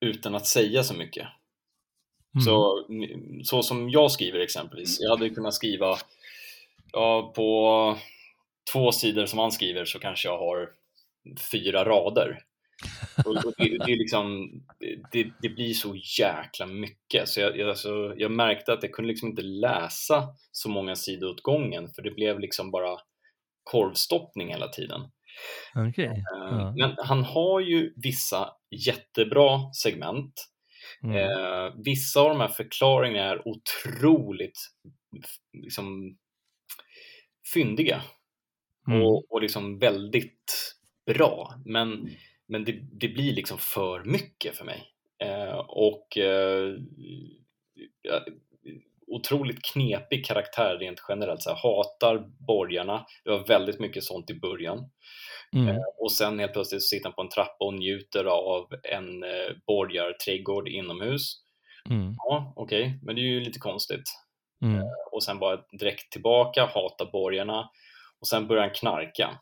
utan 0.00 0.34
att 0.34 0.46
säga 0.46 0.84
så 0.84 0.94
mycket. 0.94 1.28
Mm. 2.34 2.44
Så, 2.44 2.86
så 3.44 3.62
som 3.62 3.90
jag 3.90 4.12
skriver 4.12 4.38
exempelvis, 4.38 5.00
jag 5.00 5.10
hade 5.10 5.30
kunnat 5.30 5.54
skriva 5.54 5.98
ja, 6.92 7.32
på 7.36 7.98
två 8.72 8.92
sidor 8.92 9.26
som 9.26 9.38
han 9.38 9.52
skriver 9.52 9.84
så 9.84 9.98
kanske 9.98 10.28
jag 10.28 10.38
har 10.38 10.70
fyra 11.52 11.84
rader. 11.84 12.44
Och, 13.26 13.36
och 13.44 13.52
det, 13.58 13.78
det, 13.78 13.96
liksom, 13.96 14.50
det, 15.12 15.32
det 15.42 15.48
blir 15.48 15.74
så 15.74 15.96
jäkla 16.18 16.66
mycket 16.66 17.28
så 17.28 17.40
jag, 17.40 17.58
jag, 17.58 17.68
alltså, 17.68 18.14
jag 18.16 18.30
märkte 18.30 18.72
att 18.72 18.82
jag 18.82 18.92
kunde 18.92 19.08
liksom 19.08 19.28
inte 19.28 19.42
läsa 19.42 20.28
så 20.52 20.68
många 20.68 20.96
sidor 20.96 21.30
åt 21.30 21.42
gången 21.42 21.88
för 21.88 22.02
det 22.02 22.10
blev 22.10 22.40
liksom 22.40 22.70
bara 22.70 22.98
korvstoppning 23.62 24.48
hela 24.48 24.68
tiden. 24.68 25.00
Okej. 25.74 26.06
Eh, 26.06 26.48
Ja. 26.50 26.74
Men 26.76 26.94
han 26.98 27.24
har 27.24 27.60
ju 27.60 27.92
vissa 27.96 28.48
jättebra 28.86 29.72
segment 29.72 30.46
Mm. 31.02 31.16
Eh, 31.16 31.72
vissa 31.84 32.20
av 32.20 32.28
de 32.28 32.40
här 32.40 32.48
förklaringarna 32.48 33.30
är 33.30 33.48
otroligt 33.48 34.58
liksom, 35.52 36.16
fyndiga 37.54 38.02
Mm. 38.88 39.02
och, 39.02 39.32
och 39.32 39.42
liksom 39.42 39.78
väldigt 39.78 40.74
bra. 41.06 41.54
Men, 41.64 42.10
men 42.50 42.64
det, 42.64 42.72
det 42.92 43.08
blir 43.08 43.32
liksom 43.32 43.58
för 43.58 44.04
mycket 44.04 44.56
för 44.56 44.64
mig. 44.64 44.86
Eh, 45.24 45.58
och 45.68 46.18
eh, 46.18 46.74
otroligt 49.06 49.62
knepig 49.62 50.26
karaktär 50.26 50.76
rent 50.80 51.02
generellt. 51.08 51.42
Så 51.42 51.50
här, 51.50 51.56
hatar 51.56 52.18
borgarna. 52.46 53.06
Det 53.24 53.30
var 53.30 53.46
väldigt 53.46 53.80
mycket 53.80 54.04
sånt 54.04 54.30
i 54.30 54.34
början. 54.34 54.90
Mm. 55.56 55.76
Och 55.98 56.12
sen 56.12 56.38
helt 56.38 56.52
plötsligt 56.52 56.88
sitter 56.88 57.04
han 57.04 57.14
på 57.14 57.22
en 57.22 57.28
trappa 57.28 57.64
och 57.64 57.74
njuter 57.74 58.24
av 58.24 58.66
en 58.82 59.22
eh, 59.22 59.50
borgarträdgård 59.66 60.68
inomhus. 60.68 61.36
Mm. 61.90 62.14
Ja, 62.16 62.52
okej, 62.56 62.98
men 63.02 63.14
det 63.14 63.20
är 63.20 63.24
ju 63.24 63.40
lite 63.40 63.58
konstigt. 63.58 64.04
Mm. 64.62 64.82
Och 65.12 65.22
sen 65.22 65.38
bara 65.38 65.60
direkt 65.72 66.12
tillbaka, 66.12 66.70
hata 66.74 67.10
borgarna 67.12 67.70
och 68.20 68.26
sen 68.26 68.46
börjar 68.46 68.62
han 68.62 68.74
knarka. 68.74 69.40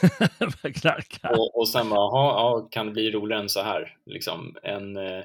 Och, 1.38 1.58
och 1.58 1.68
sen 1.68 1.88
bara, 1.88 2.00
jaha, 2.00 2.40
ja, 2.40 2.68
kan 2.70 2.86
det 2.86 2.92
bli 2.92 3.10
roligare 3.10 3.42
än 3.42 3.48
så 3.48 3.62
här? 3.62 3.96
Liksom 4.06 4.56
en, 4.62 4.96
eh, 4.96 5.24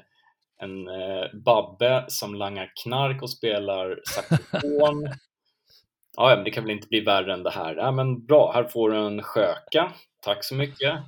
en 0.58 0.88
eh, 0.88 1.26
Babbe 1.44 2.04
som 2.08 2.34
langar 2.34 2.72
knark 2.82 3.22
och 3.22 3.30
spelar 3.30 4.00
saxofon. 4.04 5.02
ja, 6.16 6.30
ja, 6.30 6.36
men 6.36 6.44
det 6.44 6.50
kan 6.50 6.64
väl 6.64 6.72
inte 6.72 6.88
bli 6.88 7.00
värre 7.00 7.32
än 7.32 7.42
det 7.42 7.50
här. 7.50 7.76
Ja, 7.76 7.92
men 7.92 8.26
bra, 8.26 8.52
här 8.54 8.64
får 8.64 8.90
du 8.90 9.06
en 9.06 9.22
sköka. 9.22 9.92
Tack 10.20 10.44
så 10.44 10.54
mycket. 10.54 11.00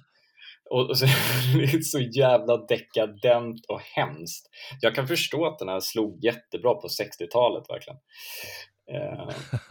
Och, 0.70 0.90
och 0.90 0.99
så, 0.99 1.07
det 1.57 1.64
är 1.64 1.80
så 1.80 2.01
jävla 2.01 2.57
dekadent 2.57 3.66
och 3.68 3.80
hemskt. 3.80 4.47
Jag 4.80 4.95
kan 4.95 5.09
förstå 5.09 5.47
att 5.47 5.59
den 5.59 5.68
här 5.68 5.80
slog 5.80 6.24
jättebra 6.24 6.74
på 6.74 6.88
60-talet 6.88 7.70
verkligen. 7.70 7.99
Eh, 8.87 9.28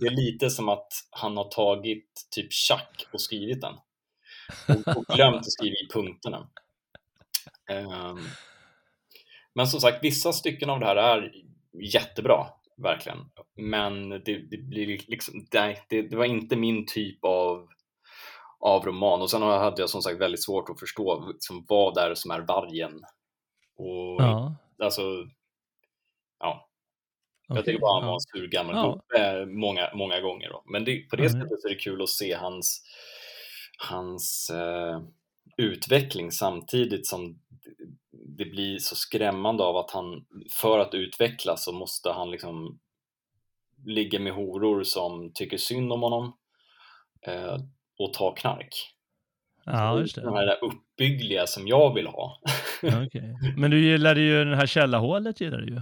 det, 0.00 0.06
är 0.06 0.16
lite 0.16 0.50
som 0.50 0.68
att 0.68 0.92
han 1.10 1.36
har 1.36 1.48
tagit 1.48 2.28
typ 2.30 2.52
Chuck 2.52 3.06
och 3.12 3.20
skrivit 3.20 3.60
den. 3.60 3.74
Och, 4.68 4.96
och 4.96 5.04
glömt 5.04 5.36
att 5.36 5.52
skriva 5.52 5.74
i 5.74 5.88
punkterna. 5.92 6.48
Eh, 7.70 8.14
men 9.54 9.66
som 9.66 9.80
sagt, 9.80 10.04
vissa 10.04 10.32
stycken 10.32 10.70
av 10.70 10.80
det 10.80 10.86
här 10.86 10.96
är 10.96 11.32
jättebra, 11.72 12.46
verkligen. 12.76 13.18
Men 13.56 14.10
det, 14.10 14.38
det 14.50 14.58
blir 14.58 14.86
liksom, 15.06 15.46
nej, 15.52 15.84
det, 15.88 16.02
det 16.02 16.16
var 16.16 16.24
inte 16.24 16.56
min 16.56 16.86
typ 16.86 17.24
av, 17.24 17.68
av 18.60 18.84
roman. 18.84 19.22
Och 19.22 19.30
sen 19.30 19.42
hade 19.42 19.82
jag 19.82 19.90
som 19.90 20.02
sagt 20.02 20.20
väldigt 20.20 20.44
svårt 20.44 20.70
att 20.70 20.80
förstå 20.80 21.28
liksom, 21.32 21.64
vad 21.68 21.94
det 21.94 22.00
är 22.00 22.14
som 22.14 22.30
är 22.30 22.40
vargen. 22.40 23.04
Och 23.76 24.22
Ja. 24.22 24.54
alltså, 24.78 25.02
ja, 26.38 26.67
jag 27.48 27.58
okej, 27.58 27.64
tycker 27.64 27.80
bara 27.80 28.00
han 28.00 28.06
var 28.08 28.14
en 28.14 28.20
sur 28.20 28.48
gammal 28.48 28.74
Ja. 28.76 29.00
gubbe 29.08 29.46
många, 29.46 29.90
många 29.94 30.20
gånger. 30.20 30.48
Då. 30.48 30.62
Men 30.66 30.84
det, 30.84 31.08
på 31.10 31.16
det 31.16 31.22
Mm. 31.26 31.32
sättet 31.32 31.64
är 31.64 31.68
det 31.68 31.74
kul 31.74 32.02
att 32.02 32.08
se 32.08 32.34
hans, 32.34 32.82
hans 33.90 34.50
eh, 34.50 35.00
utveckling 35.56 36.32
samtidigt 36.32 37.06
som 37.06 37.38
det 38.36 38.44
blir 38.44 38.78
så 38.78 38.94
skrämmande 38.94 39.62
av 39.64 39.76
att 39.76 39.90
han, 39.90 40.26
för 40.60 40.78
att 40.78 40.94
utvecklas 40.94 41.64
så 41.64 41.72
måste 41.72 42.10
han 42.12 42.30
liksom 42.30 42.78
ligga 43.86 44.18
med 44.20 44.32
horor 44.32 44.82
som 44.82 45.32
tycker 45.34 45.56
synd 45.56 45.92
om 45.92 46.02
honom 46.02 46.32
eh, 47.26 47.56
och 47.98 48.12
ta 48.14 48.34
knark. 48.34 48.94
Ja, 49.64 50.00
just 50.00 50.14
De 50.14 50.20
det. 50.20 50.32
här 50.32 50.46
där 50.46 50.58
uppbyggliga 50.64 51.46
som 51.46 51.68
jag 51.68 51.94
vill 51.94 52.06
ha. 52.06 52.40
Okej. 52.82 53.36
Men 53.56 53.70
du 53.70 53.80
gillade 53.84 54.20
ju 54.20 54.44
den 54.44 54.54
här 54.54 54.66
källarhålet, 54.66 55.40
gillade 55.40 55.64
du 55.66 55.72
ju. 55.74 55.80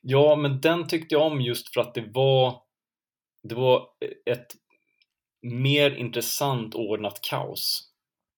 Ja, 0.00 0.36
men 0.36 0.60
den 0.60 0.88
tyckte 0.88 1.14
jag 1.14 1.22
om 1.22 1.40
just 1.40 1.74
för 1.74 1.80
att 1.80 1.94
det 1.94 2.04
var 2.12 2.62
det 3.42 3.54
var 3.54 3.88
ett 4.26 4.52
mer 5.42 5.90
intressant 5.90 6.74
ordnat 6.74 7.20
kaos. 7.22 7.90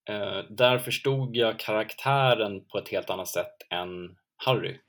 Eh, 0.09 0.39
där 0.49 0.79
förstod 0.79 1.35
jag 1.35 1.59
karaktären 1.59 2.65
på 2.65 2.77
ett 2.77 2.89
helt 2.89 3.09
annat 3.09 3.27
sätt 3.27 3.53
än 3.69 4.17
Harry. 4.35 4.79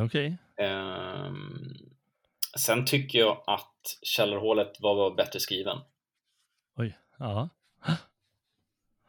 Okej. 0.00 0.38
Ehm, 0.56 1.74
sen 2.58 2.86
tycker 2.86 3.18
jag 3.18 3.44
att 3.46 3.98
Källarhålet 4.02 4.80
var, 4.80 4.94
var 4.94 5.14
bättre 5.14 5.40
skriven. 5.40 5.78
Oj. 6.76 6.98
Ja. 7.18 7.48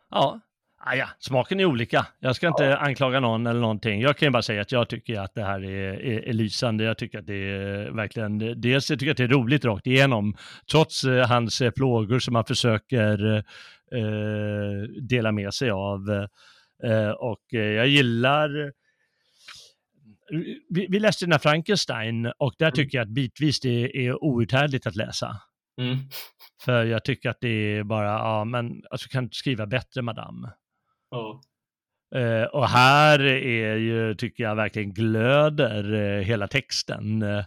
Ja. 0.09 0.39
Ah, 0.87 0.95
ja, 0.95 1.07
smaken 1.19 1.59
är 1.59 1.65
olika. 1.65 2.07
Jag 2.19 2.35
ska 2.35 2.47
inte 2.47 2.77
anklaga 2.77 3.19
någon 3.19 3.47
eller 3.47 3.59
någonting. 3.59 4.01
Jag 4.01 4.17
kan 4.17 4.25
ju 4.25 4.31
bara 4.31 4.41
säga 4.41 4.61
att 4.61 4.71
jag 4.71 4.89
tycker 4.89 5.19
att 5.19 5.33
det 5.35 5.43
här 5.43 5.63
är, 5.63 5.93
är, 5.93 6.29
är 6.29 6.33
lysande. 6.33 6.83
Jag 6.83 6.97
tycker 6.97 7.19
att 7.19 7.27
det 7.27 7.51
är 7.51 7.91
verkligen, 7.91 8.61
dels 8.61 8.89
jag 8.89 8.99
tycker 8.99 9.11
att 9.11 9.17
det 9.17 9.23
är 9.23 9.27
roligt 9.27 9.65
rakt 9.65 9.87
igenom, 9.87 10.35
trots 10.71 11.03
eh, 11.03 11.27
hans 11.27 11.61
eh, 11.61 11.71
plågor 11.71 12.19
som 12.19 12.35
han 12.35 12.45
försöker 12.45 13.35
eh, 13.95 14.89
delar 15.09 15.31
med 15.31 15.53
sig 15.53 15.69
av. 15.69 16.09
Eh, 16.83 17.09
och 17.09 17.53
eh, 17.53 17.59
jag 17.59 17.87
gillar 17.87 18.71
vi, 20.69 20.87
vi 20.89 20.99
läste 20.99 21.25
den 21.25 21.31
här 21.31 21.39
Frankenstein 21.39 22.31
och 22.37 22.53
där 22.59 22.71
tycker 22.71 22.97
jag 22.97 23.05
att 23.05 23.13
bitvis 23.13 23.59
det 23.59 24.07
är 24.07 24.23
outhärdligt 24.23 24.87
att 24.87 24.95
läsa. 24.95 25.41
Mm. 25.81 25.97
För 26.65 26.85
jag 26.85 27.03
tycker 27.03 27.29
att 27.29 27.37
det 27.41 27.77
är 27.77 27.83
bara, 27.83 28.07
ja 28.07 28.45
men 28.45 28.83
alltså 28.89 29.09
kan 29.09 29.23
du 29.23 29.29
skriva 29.31 29.65
bättre 29.65 30.01
madame. 30.01 30.51
Ja. 31.15 31.41
Eh, 32.15 32.43
och 32.43 32.69
här 32.69 33.19
är 33.23 33.75
ju, 33.75 34.15
tycker 34.15 34.43
jag 34.43 34.55
verkligen 34.55 34.93
glöder 34.93 35.93
eh, 35.93 36.23
hela 36.23 36.47
texten. 36.47 37.21
Eh, 37.21 37.37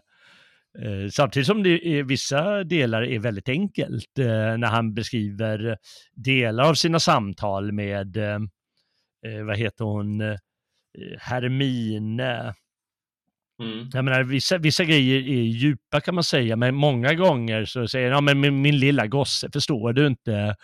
eh, 0.79 1.09
samtidigt 1.12 1.47
som 1.47 1.62
det 1.62 1.87
är, 1.87 2.03
vissa 2.03 2.64
delar 2.64 3.03
är 3.03 3.19
väldigt 3.19 3.49
enkelt 3.49 4.19
eh, 4.19 4.57
när 4.57 4.66
han 4.66 4.95
beskriver 4.95 5.79
delar 6.12 6.64
av 6.64 6.75
sina 6.75 7.01
samtal 7.01 7.73
med, 7.73 8.16
eh, 8.16 8.39
vad 9.47 9.57
heter 9.57 9.85
hon, 9.85 10.39
Hermine. 11.19 12.55
Mm. 13.62 13.91
Jag 13.93 14.05
menar, 14.05 14.23
vissa, 14.23 14.59
vissa 14.59 14.85
grejer 14.85 15.16
är 15.16 15.43
djupa 15.43 16.01
kan 16.01 16.14
man 16.14 16.25
säga, 16.25 16.57
men 16.57 16.75
många 16.75 17.14
gånger 17.14 17.64
så 17.64 17.89
säger 17.89 18.11
han, 18.11 18.14
ja 18.14 18.21
men 18.21 18.41
min, 18.41 18.62
min 18.62 18.79
lilla 18.79 19.07
gosse, 19.07 19.51
förstår 19.53 19.93
du 19.93 20.07
inte? 20.07 20.57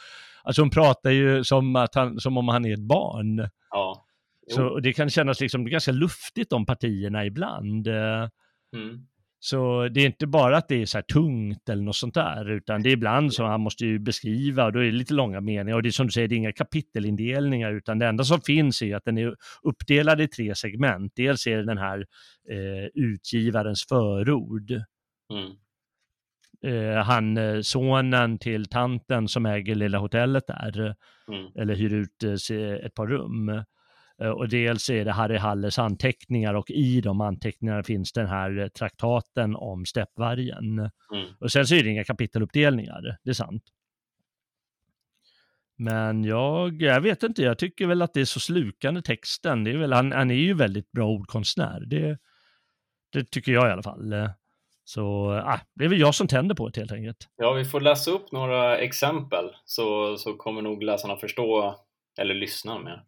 Alltså 0.44 0.62
hon 0.62 0.70
pratar 0.70 1.10
ju 1.10 1.44
som, 1.44 1.76
att 1.76 1.94
han, 1.94 2.20
som 2.20 2.36
om 2.36 2.48
han 2.48 2.64
är 2.64 2.72
ett 2.74 2.80
barn. 2.88 3.48
Ja. 3.70 4.06
Jo. 4.46 4.54
Så 4.56 4.78
det 4.80 4.92
kan 4.92 5.10
kännas 5.10 5.40
liksom 5.40 5.64
ganska 5.66 5.92
luftigt 5.92 6.50
de 6.50 6.66
partierna 6.66 7.24
ibland. 7.26 7.86
Eh, 7.86 8.28
Mm. 8.74 9.06
Så 9.38 9.88
det 9.88 10.00
är 10.00 10.06
inte 10.06 10.26
bara 10.26 10.56
att 10.56 10.68
det 10.68 10.82
är 10.82 10.86
så 10.86 10.98
här 10.98 11.02
tungt 11.02 11.68
eller 11.68 11.82
något 11.82 11.96
sånt 11.96 12.14
där, 12.14 12.50
utan 12.50 12.82
det 12.82 12.88
är 12.88 12.92
ibland 12.92 13.32
som 13.34 13.46
han 13.46 13.60
måste 13.60 13.86
ju 13.86 13.98
beskriva 13.98 14.64
och 14.64 14.72
då 14.72 14.78
är 14.78 14.84
det 14.84 14.90
lite 14.90 15.14
långa 15.14 15.40
meningar 15.40 15.76
och 15.76 15.82
det 15.82 15.88
är 15.88 15.90
som 15.90 16.06
du 16.06 16.12
säger, 16.12 16.28
det 16.28 16.34
är 16.34 16.36
inga 16.36 16.52
kapitelindelningar 16.52 17.72
utan 17.72 17.98
det 17.98 18.06
enda 18.06 18.24
som 18.24 18.40
finns 18.40 18.82
är 18.82 18.96
att 18.96 19.04
den 19.04 19.18
är 19.18 19.34
uppdelad 19.62 20.20
i 20.20 20.28
tre 20.28 20.54
segment. 20.54 21.12
Dels 21.16 21.46
är 21.46 21.56
det 21.56 21.64
den 21.64 21.78
här 21.78 22.06
eh, 22.50 22.86
utgivarens 22.94 23.86
förord, 23.88 24.70
Mm. 25.32 25.52
Eh, 26.64 27.04
han 27.04 27.36
eh, 27.36 27.60
sonen 27.60 28.38
till 28.38 28.66
tanten 28.66 29.28
som 29.28 29.46
äger 29.46 29.74
lilla 29.74 29.98
hotellet 29.98 30.46
där, 30.46 30.94
Mm. 31.28 31.50
eller 31.54 31.74
hyr 31.74 31.92
ut 31.94 32.22
eh, 32.50 32.86
ett 32.86 32.94
par 32.94 33.06
rum. 33.06 33.48
Eh, 34.22 34.28
Och 34.28 34.48
dels 34.48 34.90
är 34.90 35.04
det 35.04 35.12
Harry 35.12 35.36
Hallers 35.36 35.78
anteckningar 35.78 36.54
och 36.54 36.70
i 36.70 37.00
de 37.00 37.20
anteckningarna 37.20 37.82
finns 37.82 38.12
den 38.12 38.26
här 38.26 38.58
eh, 38.58 38.68
traktaten 38.68 39.56
om 39.56 39.84
steppvargen. 39.86 40.78
Mm. 40.78 40.90
Och 41.40 41.52
sen 41.52 41.66
så 41.66 41.74
är 41.74 41.82
det 41.82 41.88
inga 41.90 42.04
kapiteluppdelningar, 42.04 43.16
det 43.24 43.30
är 43.30 43.34
sant. 43.34 43.62
Men 45.76 46.24
jag, 46.24 46.82
jag 46.82 47.00
vet 47.00 47.22
inte, 47.22 47.42
jag 47.42 47.58
tycker 47.58 47.86
väl 47.86 48.02
att 48.02 48.14
det 48.14 48.20
är 48.20 48.24
så 48.24 48.40
slukande 48.40 49.02
texten. 49.02 49.64
Det 49.64 49.70
är 49.70 49.76
väl, 49.76 49.92
han, 49.92 50.12
han 50.12 50.30
är 50.30 50.34
ju 50.34 50.54
väldigt 50.54 50.92
bra 50.92 51.08
ordkonstnär. 51.08 51.80
Det, 51.86 52.18
det 53.12 53.30
tycker 53.30 53.52
jag 53.52 53.68
i 53.68 53.72
alla 53.72 53.82
fall. 53.82 54.12
Så 54.84 55.30
ah, 55.46 55.60
det 55.74 55.84
är 55.84 55.88
väl 55.88 56.00
jag 56.00 56.14
som 56.14 56.28
tänder 56.28 56.54
på 56.54 56.68
det 56.68 56.80
helt 56.80 56.92
enkelt. 56.92 57.28
Ja, 57.36 57.52
vi 57.52 57.64
får 57.64 57.80
läsa 57.80 58.10
upp 58.10 58.32
några 58.32 58.78
exempel 58.78 59.44
så, 59.64 60.16
så 60.16 60.34
kommer 60.34 60.62
nog 60.62 60.82
läsarna 60.82 61.16
förstå, 61.16 61.74
eller 62.18 62.34
lyssna 62.34 62.78
med. 62.78 63.00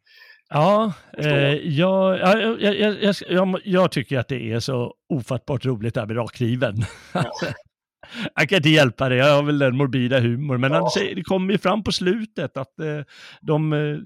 Ja, 0.49 0.93
eh, 1.19 1.55
jag, 1.55 2.19
ja, 2.19 2.39
jag, 2.61 3.21
jag, 3.29 3.61
jag, 3.65 3.93
tycker 3.93 4.19
att 4.19 4.29
det 4.29 4.53
är 4.53 4.61
så 4.61 4.95
ofattbart 5.09 5.65
roligt 5.65 5.95
det 5.95 6.01
här 6.01 6.07
med 6.07 6.17
rakkniven. 6.17 6.77
jag 8.35 8.49
kan 8.49 8.57
inte 8.57 8.71
hjälpa 8.71 9.09
det, 9.09 9.17
jag 9.17 9.37
har 9.37 9.43
väl 9.43 9.59
den 9.59 9.77
morbida 9.77 10.21
humor, 10.21 10.59
men 10.59 10.73
det 11.15 11.23
kommer 11.23 11.53
ju 11.53 11.59
fram 11.59 11.85
på 11.85 11.93
slutet 11.93 12.57
att 12.57 12.81
eh, 12.81 13.01
de, 13.41 13.73
eh, 13.73 13.99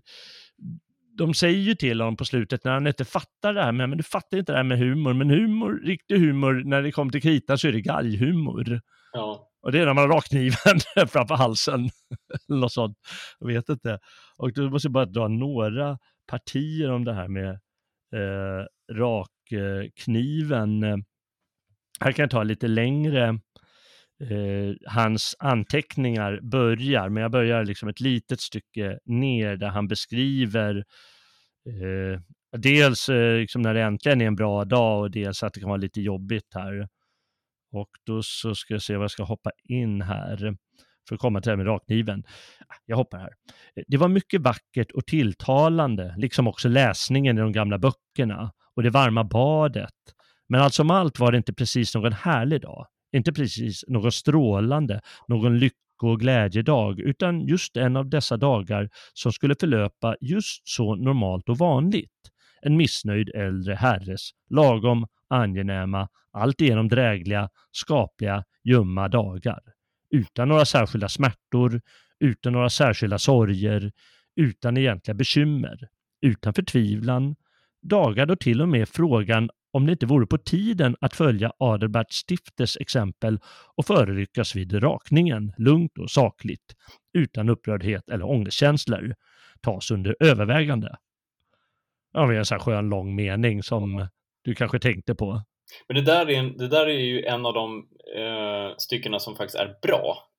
de 1.18 1.34
säger 1.34 1.58
ju 1.58 1.74
till 1.74 2.00
honom 2.00 2.16
på 2.16 2.24
slutet 2.24 2.64
när 2.64 2.72
han 2.72 2.86
inte 2.86 3.04
fattar 3.04 3.54
det 3.54 3.62
här 3.62 3.72
med, 3.72 3.88
men 3.88 3.98
du 3.98 4.04
fattar 4.04 4.38
inte 4.38 4.52
det 4.52 4.56
här 4.56 4.64
med 4.64 4.78
humor, 4.78 5.14
men 5.14 5.30
humor, 5.30 5.80
riktig 5.84 6.18
humor, 6.18 6.62
när 6.64 6.82
det 6.82 6.92
kommer 6.92 7.12
till 7.12 7.22
kritan 7.22 7.58
så 7.58 7.68
är 7.68 7.72
det 7.72 7.80
galghumor. 7.80 8.80
Ja, 9.12 9.48
Och 9.62 9.72
det 9.72 9.80
är 9.80 9.86
när 9.86 9.94
man 9.94 10.10
har 10.10 10.16
rakkniven 10.16 10.80
framför 11.08 11.34
halsen. 11.34 11.88
Något 12.48 12.72
sånt. 12.72 12.96
Jag 13.38 13.46
vet 13.46 13.68
inte. 13.68 13.98
Och 14.36 14.52
då 14.52 14.70
måste 14.70 14.86
jag 14.86 14.92
bara 14.92 15.04
dra 15.04 15.28
några 15.28 15.98
partier 16.26 16.90
om 16.90 17.04
det 17.04 17.14
här 17.14 17.28
med 17.28 17.50
eh, 18.14 18.66
rakkniven. 18.92 20.82
Eh, 20.82 20.96
här 22.00 22.12
kan 22.12 22.22
jag 22.22 22.30
ta 22.30 22.42
lite 22.42 22.68
längre. 22.68 23.38
Eh, 24.20 24.74
hans 24.86 25.36
anteckningar 25.38 26.40
börjar, 26.42 27.08
men 27.08 27.22
jag 27.22 27.32
börjar 27.32 27.64
liksom 27.64 27.88
ett 27.88 28.00
litet 28.00 28.40
stycke 28.40 28.98
ner 29.04 29.56
där 29.56 29.68
han 29.68 29.88
beskriver 29.88 30.76
eh, 31.66 32.20
dels 32.58 33.08
eh, 33.08 33.36
liksom 33.36 33.62
när 33.62 33.74
det 33.74 33.82
äntligen 33.82 34.20
är 34.20 34.26
en 34.26 34.36
bra 34.36 34.64
dag 34.64 35.00
och 35.00 35.10
dels 35.10 35.42
att 35.42 35.54
det 35.54 35.60
kan 35.60 35.68
vara 35.68 35.80
lite 35.80 36.00
jobbigt 36.00 36.54
här. 36.54 36.88
Och 37.72 37.90
då 38.06 38.22
så 38.22 38.54
ska 38.54 38.74
jag 38.74 38.82
se 38.82 38.96
vad 38.96 39.04
jag 39.04 39.10
ska 39.10 39.22
hoppa 39.22 39.50
in 39.64 40.02
här 40.02 40.56
för 41.08 41.14
att 41.14 41.20
komma 41.20 41.40
till 41.40 41.48
det 41.48 41.52
här 41.52 41.64
med 41.64 41.66
rakkniven. 41.66 42.24
Jag 42.86 42.96
hoppar 42.96 43.18
här. 43.18 43.30
Det 43.86 43.96
var 43.96 44.08
mycket 44.08 44.40
vackert 44.40 44.90
och 44.90 45.06
tilltalande, 45.06 46.14
liksom 46.18 46.48
också 46.48 46.68
läsningen 46.68 47.38
i 47.38 47.40
de 47.40 47.52
gamla 47.52 47.78
böckerna 47.78 48.52
och 48.74 48.82
det 48.82 48.90
varma 48.90 49.24
badet. 49.24 49.94
Men 50.48 50.60
allt 50.60 50.74
som 50.74 50.90
allt 50.90 51.18
var 51.18 51.32
det 51.32 51.38
inte 51.38 51.52
precis 51.52 51.94
någon 51.94 52.12
härlig 52.12 52.62
dag, 52.62 52.86
inte 53.12 53.32
precis 53.32 53.84
någon 53.88 54.12
strålande, 54.12 55.00
någon 55.28 55.58
lycko 55.58 55.76
och 56.00 56.20
glädjedag, 56.20 57.00
utan 57.00 57.40
just 57.40 57.76
en 57.76 57.96
av 57.96 58.08
dessa 58.10 58.36
dagar 58.36 58.88
som 59.12 59.32
skulle 59.32 59.54
förlöpa 59.60 60.16
just 60.20 60.68
så 60.68 60.94
normalt 60.94 61.48
och 61.48 61.58
vanligt. 61.58 62.10
En 62.62 62.76
missnöjd 62.76 63.28
äldre 63.34 63.74
herres 63.74 64.30
lagom 64.50 65.06
angenäma, 65.28 66.08
alltigenom 66.32 66.88
drägliga, 66.88 67.48
skapliga, 67.70 68.44
ljumma 68.64 69.08
dagar. 69.08 69.60
Utan 70.10 70.48
några 70.48 70.64
särskilda 70.64 71.08
smärtor, 71.08 71.80
utan 72.20 72.52
några 72.52 72.70
särskilda 72.70 73.18
sorger, 73.18 73.92
utan 74.36 74.76
egentliga 74.76 75.14
bekymmer, 75.14 75.88
utan 76.20 76.54
förtvivlan, 76.54 77.36
dagar 77.82 78.26
då 78.26 78.36
till 78.36 78.62
och 78.62 78.68
med 78.68 78.88
frågan 78.88 79.50
om 79.72 79.86
det 79.86 79.92
inte 79.92 80.06
vore 80.06 80.26
på 80.26 80.38
tiden 80.38 80.96
att 81.00 81.16
följa 81.16 81.52
Adelbert 81.58 82.12
Stifters 82.12 82.76
exempel 82.80 83.38
och 83.76 83.86
föreryckas 83.86 84.56
vid 84.56 84.82
rakningen, 84.82 85.52
lugnt 85.58 85.98
och 85.98 86.10
sakligt, 86.10 86.74
utan 87.12 87.48
upprördhet 87.48 88.08
eller 88.08 88.24
ångestkänslor, 88.30 89.14
tas 89.60 89.90
under 89.90 90.16
övervägande. 90.20 90.96
Ja, 92.12 92.26
det 92.26 92.34
är 92.34 92.38
en 92.38 92.44
sån 92.44 92.54
här 92.54 92.64
skön 92.64 92.88
lång 92.88 93.14
mening 93.14 93.62
som 93.62 94.08
du 94.42 94.54
kanske 94.54 94.78
tänkte 94.78 95.14
på. 95.14 95.42
men 95.88 95.96
det 95.96 96.02
där 96.02 96.30
är, 96.30 96.38
en, 96.38 96.56
det 96.56 96.68
där 96.68 96.86
är 96.86 97.00
ju 97.00 97.24
en 97.24 97.46
av 97.46 97.54
de 97.54 97.88
eh, 98.16 98.76
styckena 98.78 99.18
som 99.18 99.36
faktiskt 99.36 99.58
är 99.58 99.76
bra. 99.82 100.30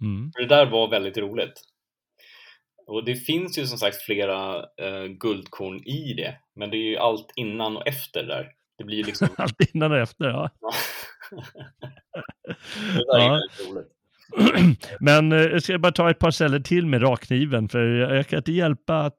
Mm. 0.00 0.32
För 0.36 0.42
det 0.42 0.48
där 0.48 0.66
var 0.66 0.90
väldigt 0.90 1.18
roligt. 1.18 1.62
Och 2.86 3.04
det 3.04 3.14
finns 3.14 3.58
ju 3.58 3.66
som 3.66 3.78
sagt 3.78 4.02
flera 4.02 4.56
eh, 4.56 5.04
guldkorn 5.04 5.84
i 5.84 6.14
det, 6.14 6.38
men 6.56 6.70
det 6.70 6.76
är 6.76 6.90
ju 6.90 6.96
allt 6.96 7.32
innan 7.36 7.76
och 7.76 7.86
efter 7.86 8.22
där. 8.24 8.52
Det 8.78 8.84
blir 8.84 9.04
liksom... 9.04 9.28
Allt 9.38 9.60
innan 9.74 9.92
och 9.92 9.98
efter, 9.98 10.24
ja. 10.24 10.50
det 12.94 13.22
är 13.22 13.28
Ja. 13.28 13.40
roligt. 13.70 13.90
Men 15.00 15.32
eh, 15.32 15.38
jag 15.38 15.62
ska 15.62 15.78
bara 15.78 15.92
ta 15.92 16.10
ett 16.10 16.18
par 16.18 16.30
ställen 16.30 16.62
till 16.62 16.86
med 16.86 17.02
rakkniven, 17.02 17.68
för 17.68 17.80
jag, 17.86 18.26
kan 18.28 18.36
inte 18.36 18.52
hjälpa 18.52 19.00
att 19.00 19.16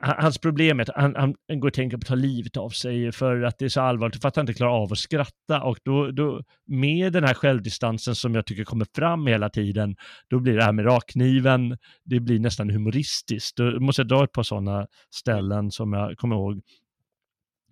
han- 0.00 0.22
Hans 0.22 0.38
problem 0.38 0.80
är 0.80 0.82
att 0.90 0.96
han, 0.96 1.14
han, 1.16 1.34
han 1.48 1.60
går 1.60 1.68
och 1.68 1.74
tänker 1.74 1.96
på 1.96 2.00
att 2.00 2.06
ta 2.08 2.14
livet 2.14 2.56
av 2.56 2.70
sig 2.70 3.12
för 3.12 3.42
att 3.42 3.58
det 3.58 3.64
är 3.64 3.68
så 3.68 3.80
allvarligt, 3.80 4.20
för 4.22 4.28
att 4.28 4.36
han 4.36 4.42
inte 4.42 4.54
klarar 4.54 4.72
av 4.82 4.92
att 4.92 4.98
skratta. 4.98 5.62
Och 5.62 5.78
då, 5.84 6.10
då, 6.10 6.42
med 6.66 7.12
den 7.12 7.24
här 7.24 7.34
självdistansen 7.34 8.14
som 8.14 8.34
jag 8.34 8.46
tycker 8.46 8.64
kommer 8.64 8.86
fram 8.96 9.26
hela 9.26 9.48
tiden, 9.50 9.96
då 10.30 10.38
blir 10.40 10.56
det 10.56 10.64
här 10.64 10.72
med 10.72 10.86
rakkniven, 10.86 11.78
det 12.04 12.20
blir 12.20 12.40
nästan 12.40 12.70
humoristiskt. 12.70 13.56
Då 13.56 13.80
måste 13.80 14.02
jag 14.02 14.08
dra 14.08 14.24
ett 14.24 14.32
par 14.32 14.42
sådana 14.42 14.86
ställen 15.14 15.70
som 15.70 15.92
jag 15.92 16.16
kommer 16.16 16.36
ihåg. 16.36 16.60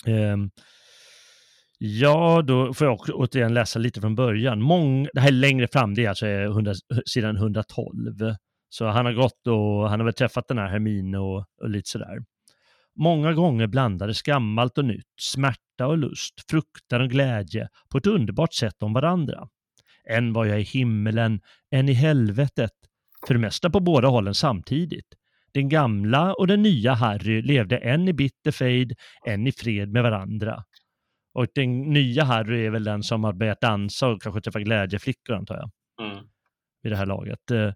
Ehm, 0.06 0.50
ja, 1.78 2.42
då 2.46 2.74
får 2.74 2.86
jag 2.86 2.94
också 2.94 3.12
återigen 3.12 3.54
läsa 3.54 3.78
lite 3.78 4.00
från 4.00 4.14
början. 4.14 4.62
Mång, 4.62 5.08
det 5.12 5.20
här 5.20 5.28
är 5.28 5.32
längre 5.32 5.68
fram, 5.72 5.94
det 5.94 6.04
är 6.04 6.08
alltså 6.08 6.26
eh, 6.26 6.50
100, 6.50 6.70
eh, 6.70 6.98
sidan 7.06 7.36
112. 7.36 8.34
Så 8.68 8.86
han 8.86 9.06
har 9.06 9.12
gått 9.12 9.46
och 9.46 9.90
han 9.90 10.00
har 10.00 10.04
väl 10.04 10.14
träffat 10.14 10.48
den 10.48 10.58
här 10.58 10.68
Hermine 10.68 11.18
och, 11.18 11.44
och 11.62 11.70
lite 11.70 11.90
sådär. 11.90 12.18
Många 12.98 13.32
gånger 13.32 13.66
blandades 13.66 14.22
gammalt 14.22 14.78
och 14.78 14.84
nytt, 14.84 15.06
smärta 15.20 15.86
och 15.86 15.98
lust, 15.98 16.34
fruktan 16.50 17.00
och 17.00 17.10
glädje 17.10 17.68
på 17.92 17.98
ett 17.98 18.06
underbart 18.06 18.54
sätt 18.54 18.82
om 18.82 18.92
varandra. 18.92 19.48
En 20.04 20.32
var 20.32 20.44
jag 20.44 20.60
i 20.60 20.62
himmelen, 20.62 21.40
en 21.70 21.88
i 21.88 21.92
helvetet, 21.92 22.70
för 23.26 23.34
det 23.34 23.40
mesta 23.40 23.70
på 23.70 23.80
båda 23.80 24.08
hållen 24.08 24.34
samtidigt. 24.34 25.06
Den 25.52 25.68
gamla 25.68 26.34
och 26.34 26.46
den 26.46 26.62
nya 26.62 26.94
Harry 26.94 27.42
levde 27.42 27.76
en 27.78 28.08
i 28.08 28.12
bitter 28.12 28.50
fejd, 28.50 28.92
en 29.26 29.46
i 29.46 29.52
fred 29.52 29.92
med 29.92 30.02
varandra. 30.02 30.64
Och 31.34 31.46
den 31.54 31.80
nya 31.82 32.24
Harry 32.24 32.66
är 32.66 32.70
väl 32.70 32.84
den 32.84 33.02
som 33.02 33.24
har 33.24 33.32
börjat 33.32 33.60
dansa 33.60 34.08
och 34.08 34.22
kanske 34.22 34.40
träffa 34.40 34.60
glädjeflickor 34.60 35.34
antar 35.36 35.54
jag, 35.56 35.70
Mm. 36.06 36.24
vid 36.82 36.92
det 36.92 36.96
här 36.96 37.06
laget. 37.06 37.50
Eh, 37.50 37.72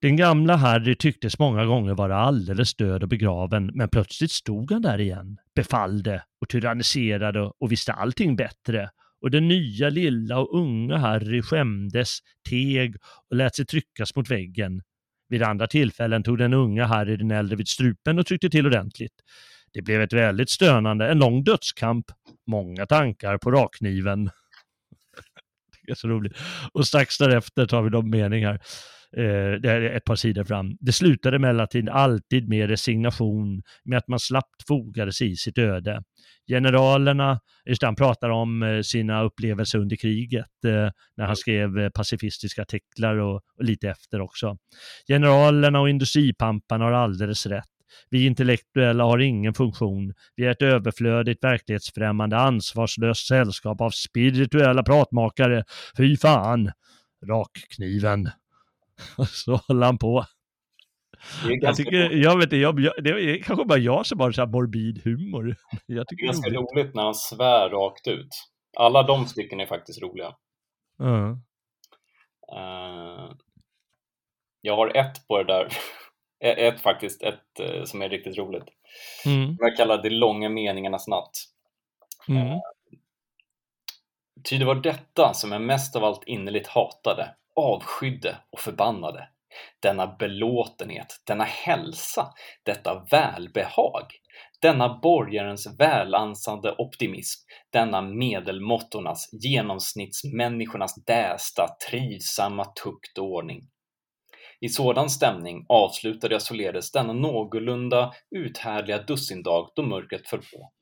Den 0.00 0.16
gamla 0.16 0.56
Harry 0.56 0.94
tycktes 0.96 1.38
många 1.38 1.64
gånger 1.64 1.94
vara 1.94 2.16
alldeles 2.16 2.74
död 2.74 3.02
och 3.02 3.08
begraven, 3.08 3.70
men 3.74 3.88
plötsligt 3.88 4.30
stod 4.30 4.72
han 4.72 4.82
där 4.82 5.00
igen, 5.00 5.36
befallde 5.54 6.22
och 6.40 6.48
tyranniserade 6.48 7.40
och 7.58 7.72
visste 7.72 7.92
allting 7.92 8.36
bättre. 8.36 8.90
Och 9.20 9.30
den 9.30 9.48
nya 9.48 9.88
lilla 9.90 10.38
och 10.38 10.58
unga 10.58 10.96
Harry 10.96 11.42
skämdes, 11.42 12.18
teg 12.48 12.96
och 13.30 13.36
lät 13.36 13.54
sig 13.54 13.66
tryckas 13.66 14.16
mot 14.16 14.30
väggen. 14.30 14.82
Vid 15.34 15.42
andra 15.42 15.66
tillfällen 15.66 16.22
tog 16.22 16.38
den 16.38 16.54
unga 16.54 16.86
Harry 16.86 17.16
den 17.16 17.30
äldre 17.30 17.56
vid 17.56 17.68
strupen 17.68 18.18
och 18.18 18.26
tryckte 18.26 18.50
till 18.50 18.66
ordentligt. 18.66 19.12
Det 19.72 19.82
blev 19.82 20.02
ett 20.02 20.12
väldigt 20.12 20.50
stönande, 20.50 21.08
en 21.08 21.18
lång 21.18 21.44
dödskamp, 21.44 22.06
många 22.46 22.86
tankar 22.86 23.38
på 23.38 23.50
rakkniven. 23.50 24.24
det 25.86 25.92
är 25.92 25.94
så 25.94 26.08
roligt. 26.08 26.32
Och 26.72 26.86
strax 26.86 27.18
därefter 27.18 27.66
tar 27.66 27.82
vi 27.82 27.90
de 27.90 28.10
meningar. 28.10 28.60
Eh, 29.16 29.60
det 29.60 29.70
är 29.70 29.80
ett 29.80 30.04
par 30.04 30.16
sidor 30.16 30.44
fram. 30.44 30.76
Det 30.80 30.92
slutade 30.92 31.36
emellertid 31.36 31.88
alltid 31.88 32.48
med 32.48 32.68
resignation, 32.68 33.62
med 33.84 33.98
att 33.98 34.08
man 34.08 34.18
slappt 34.18 34.66
fogade 34.68 35.12
sig 35.12 35.30
i 35.30 35.36
sitt 35.36 35.58
öde. 35.58 36.02
Generalerna, 36.48 37.40
just 37.64 37.80
det, 37.80 37.86
han 37.86 37.96
pratar 37.96 38.30
om 38.30 38.62
eh, 38.62 38.80
sina 38.80 39.22
upplevelser 39.22 39.78
under 39.78 39.96
kriget, 39.96 40.64
eh, 40.66 40.90
när 41.16 41.26
han 41.26 41.36
skrev 41.36 41.78
eh, 41.78 41.88
pacifistiska 41.88 42.62
artiklar 42.62 43.16
och, 43.16 43.34
och 43.34 43.64
lite 43.64 43.88
efter 43.88 44.20
också. 44.20 44.56
Generalerna 45.08 45.80
och 45.80 45.88
industripamparna 45.88 46.84
har 46.84 46.92
alldeles 46.92 47.46
rätt. 47.46 47.64
Vi 48.10 48.26
intellektuella 48.26 49.04
har 49.04 49.18
ingen 49.18 49.54
funktion. 49.54 50.14
Vi 50.36 50.44
är 50.44 50.50
ett 50.50 50.62
överflödigt, 50.62 51.44
verklighetsfrämmande, 51.44 52.36
ansvarslöst 52.36 53.26
sällskap 53.26 53.80
av 53.80 53.90
spirituella 53.90 54.82
pratmakare. 54.82 55.64
Fy 55.96 56.16
fan! 56.16 56.70
Rakkniven. 57.26 58.30
Och 59.16 59.28
så 59.44 59.56
håller 59.56 59.86
han 59.86 59.98
på. 59.98 60.24
Jag, 61.62 61.76
tycker, 61.76 62.10
jag 62.10 62.36
vet 62.36 62.44
inte, 62.44 62.56
jag, 62.56 62.80
jag, 62.80 62.92
det 63.04 63.10
är 63.10 63.42
kanske 63.42 63.64
bara 63.64 63.78
jag 63.78 64.06
som 64.06 64.20
har 64.20 64.32
så 64.32 64.40
här 64.40 64.48
morbid 64.48 65.00
humor. 65.04 65.56
Jag 65.86 66.08
tycker 66.08 66.22
det 66.22 66.26
är 66.26 66.32
ganska 66.32 66.50
roligt. 66.50 66.72
roligt 66.74 66.94
när 66.94 67.02
han 67.02 67.14
svär 67.14 67.70
rakt 67.70 68.06
ut. 68.06 68.28
Alla 68.76 69.02
de 69.02 69.26
stycken 69.26 69.60
är 69.60 69.66
faktiskt 69.66 70.02
roliga. 70.02 70.34
Ja. 70.98 71.30
Eh, 72.56 73.32
jag 74.60 74.76
har 74.76 74.96
ett 74.96 75.26
på 75.28 75.38
det 75.38 75.44
där. 75.44 75.68
Ett 76.40 76.80
faktiskt, 76.80 77.22
ett 77.22 77.60
eh, 77.60 77.84
som 77.84 78.02
är 78.02 78.08
riktigt 78.08 78.38
roligt. 78.38 78.64
Mm. 79.26 79.56
Jag 79.58 79.76
kallar 79.76 80.02
det 80.02 80.10
långa 80.10 80.48
meningarnas 80.48 81.08
natt. 81.08 81.30
Mm. 82.28 82.60
Ty 84.44 84.58
det 84.58 84.64
var 84.64 84.74
detta 84.74 85.34
som 85.34 85.52
jag 85.52 85.62
mest 85.62 85.96
av 85.96 86.04
allt 86.04 86.24
innerligt 86.24 86.66
hatade, 86.66 87.34
avskydde 87.56 88.36
och 88.50 88.60
förbannade. 88.60 89.28
Denna 89.80 90.06
belåtenhet, 90.06 91.22
denna 91.26 91.44
hälsa, 91.44 92.32
detta 92.62 93.06
välbehag, 93.10 94.06
denna 94.62 94.98
borgarens 94.98 95.78
välansande 95.78 96.74
optimism, 96.78 97.40
denna 97.72 98.02
medelmåttornas, 98.02 99.28
genomsnittsmänniskornas 99.32 101.04
dästa, 101.04 101.68
trivsamma 101.90 102.64
tukt 102.64 103.18
och 103.18 103.24
ordning. 103.24 103.60
I 104.60 104.68
sådan 104.68 105.10
stämning 105.10 105.66
avslutade 105.68 106.34
jag 106.34 106.42
således 106.42 106.92
denna 106.92 107.12
någorlunda 107.12 108.12
uthärdliga 108.30 108.98
dussindag 109.02 109.72
då 109.76 109.82
mörkret 109.82 110.28
föll 110.28 110.42
på. 110.52 110.72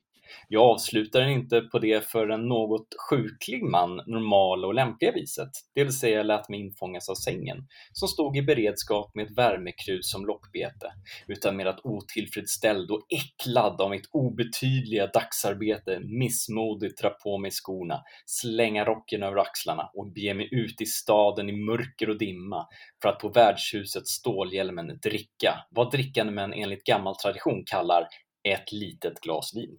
Jag 0.47 0.63
avslutar 0.63 1.19
den 1.19 1.29
inte 1.29 1.61
på 1.61 1.79
det 1.79 2.07
för 2.07 2.29
en 2.29 2.47
något 2.47 2.87
sjuklig 3.09 3.63
man 3.63 3.95
normala 3.95 4.67
och 4.67 4.73
lämpliga 4.73 5.11
viset, 5.11 5.49
det 5.75 5.83
vill 5.83 5.93
säga 5.93 6.23
lät 6.23 6.49
mig 6.49 6.59
infångas 6.59 7.09
av 7.09 7.15
sängen, 7.15 7.67
som 7.91 8.07
stod 8.07 8.37
i 8.37 8.41
beredskap 8.41 9.15
med 9.15 9.25
ett 9.25 9.37
värmekrus 9.37 10.11
som 10.11 10.25
lockbete, 10.25 10.93
utan 11.27 11.57
med 11.57 11.67
att 11.67 11.79
otillfredsställd 11.83 12.91
och 12.91 13.05
äcklad 13.09 13.81
av 13.81 13.89
mitt 13.89 14.09
obetydliga 14.11 15.07
dagsarbete 15.07 15.99
missmodigt 15.99 17.01
dra 17.01 17.09
på 17.09 17.37
mig 17.37 17.51
skorna, 17.51 18.01
slänga 18.25 18.85
rocken 18.85 19.23
över 19.23 19.37
axlarna 19.37 19.89
och 19.93 20.11
bege 20.11 20.33
mig 20.33 20.49
ut 20.51 20.81
i 20.81 20.85
staden 20.85 21.49
i 21.49 21.51
mörker 21.51 22.09
och 22.09 22.17
dimma 22.17 22.67
för 23.01 23.09
att 23.09 23.19
på 23.19 23.29
värdshuset 23.29 24.07
stålhjälmen 24.07 24.99
dricka 25.03 25.65
vad 25.69 25.91
drickande 25.91 26.33
män 26.33 26.53
enligt 26.53 26.83
gammal 26.83 27.15
tradition 27.15 27.63
kallar 27.65 28.07
ett 28.43 28.71
litet 28.71 29.19
glas 29.21 29.55
vin. 29.55 29.77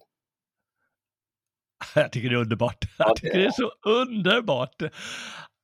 Jag 1.95 2.11
tycker 2.11 2.29
det 2.29 2.35
är 2.35 2.39
underbart. 2.39 2.85
Ja, 2.97 3.05
Jag 3.07 3.15
tycker 3.15 3.39
det 3.39 3.45
är 3.45 3.51
så 3.51 3.71
underbart. 3.85 4.81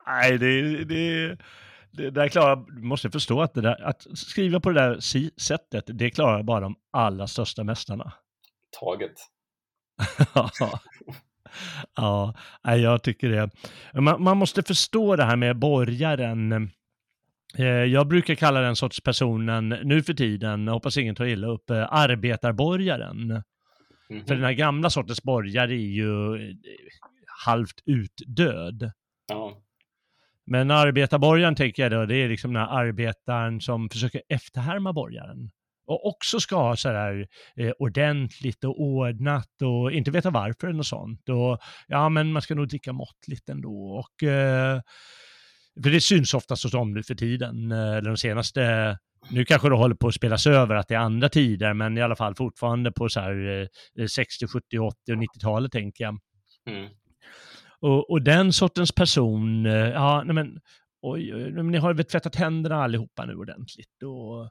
Nej, 0.07 0.37
det, 0.37 0.83
det, 0.83 1.37
det 1.91 2.09
där 2.09 2.27
klarar, 2.27 2.55
du 2.55 2.81
måste 2.81 3.09
förstå 3.11 3.41
att 3.41 3.53
det 3.53 3.61
där, 3.61 3.81
att 3.83 4.07
skriva 4.13 4.59
på 4.59 4.69
det 4.71 4.81
där 4.81 4.99
sättet, 5.39 5.83
det 5.87 6.09
klarar 6.09 6.43
bara 6.43 6.59
de 6.59 6.75
allra 6.91 7.27
största 7.27 7.63
mästarna. 7.63 8.13
Taget. 8.79 9.13
ja, 11.95 12.33
nej, 12.63 12.81
jag 12.81 13.03
tycker 13.03 13.29
det. 13.29 13.49
Man, 14.01 14.23
man 14.23 14.37
måste 14.37 14.63
förstå 14.63 15.15
det 15.15 15.23
här 15.23 15.35
med 15.35 15.59
borgaren. 15.59 16.71
Eh, 17.57 17.65
Jag 17.65 18.07
brukar 18.07 18.35
kalla 18.35 18.61
den 18.61 18.75
sorts 18.75 19.01
personen 19.03 19.69
nu 19.69 20.03
för 20.03 20.13
tiden, 20.13 20.65
jag 20.67 20.73
hoppas 20.73 20.97
ingen 20.97 21.15
tar 21.15 21.25
illa 21.25 21.47
upp, 21.47 21.69
eh, 21.69 21.87
arbetarborgaren. 21.93 23.43
Mhm. 24.11 24.25
För 24.25 24.35
den 24.35 24.43
här 24.43 24.53
gamla 24.53 24.89
sortens 24.89 25.23
borgare 25.23 25.73
är 25.73 25.75
ju 25.75 26.35
eh, 26.35 26.55
halvt 27.45 27.81
utdöd. 27.85 28.91
Ja. 29.27 29.57
Men 30.45 30.71
arbetarborgaren 30.71 31.55
tänker 31.55 31.83
jag 31.83 31.91
då, 31.91 32.05
det 32.05 32.15
är 32.15 32.29
liksom 32.29 32.53
den 32.53 32.61
här 32.61 32.79
arbetaren 32.79 33.61
som 33.61 33.89
försöker 33.89 34.21
efterhärma 34.29 34.93
borgaren. 34.93 35.51
Och 35.85 36.07
också 36.07 36.39
ska 36.39 36.55
ha 36.55 36.75
sådär 36.75 37.27
eh, 37.55 37.71
ordentligt 37.79 38.63
och 38.63 38.81
ordnat 38.81 39.61
och 39.61 39.91
inte 39.91 40.11
veta 40.11 40.29
varför 40.29 40.73
något 40.73 40.87
sånt. 40.87 41.29
Och 41.29 41.59
ja, 41.87 42.09
men 42.09 42.31
man 42.31 42.41
ska 42.41 42.55
nog 42.55 42.67
dricka 42.67 42.93
måttligt 42.93 43.49
ändå. 43.49 44.03
Och, 44.05 44.23
eh, 44.23 44.81
för 45.83 45.89
det 45.89 46.01
syns 46.01 46.33
oftast 46.33 46.63
hos 46.63 46.71
dem 46.71 46.93
nu 46.93 47.03
för 47.03 47.15
tiden, 47.15 47.71
eh, 47.71 47.77
eller 47.77 48.09
de 48.09 48.17
senaste 48.17 48.97
nu 49.29 49.45
kanske 49.45 49.69
det 49.69 49.75
håller 49.75 49.95
på 49.95 50.07
att 50.07 50.13
spelas 50.13 50.47
över 50.47 50.75
att 50.75 50.87
det 50.87 50.95
är 50.95 50.99
andra 50.99 51.29
tider, 51.29 51.73
men 51.73 51.97
i 51.97 52.01
alla 52.01 52.15
fall 52.15 52.35
fortfarande 52.35 52.91
på 52.91 53.09
så 53.09 53.19
här 53.19 53.67
eh, 53.99 54.05
60, 54.05 54.47
70, 54.47 54.79
80 54.79 55.11
och 55.11 55.17
90-talet 55.17 55.71
tänker 55.71 56.03
jag. 56.03 56.19
Mm. 56.69 56.89
Och, 57.79 58.09
och 58.09 58.21
den 58.21 58.53
sortens 58.53 58.91
person, 58.91 59.65
eh, 59.65 59.73
ja, 59.73 60.23
nej 60.25 60.35
men, 60.35 60.59
oj, 61.01 61.35
oj, 61.35 61.63
ni 61.63 61.77
har 61.77 61.93
väl 61.93 62.05
tvättat 62.05 62.35
händerna 62.35 62.83
allihopa 62.83 63.25
nu 63.25 63.35
ordentligt 63.35 64.03
och, 64.03 64.41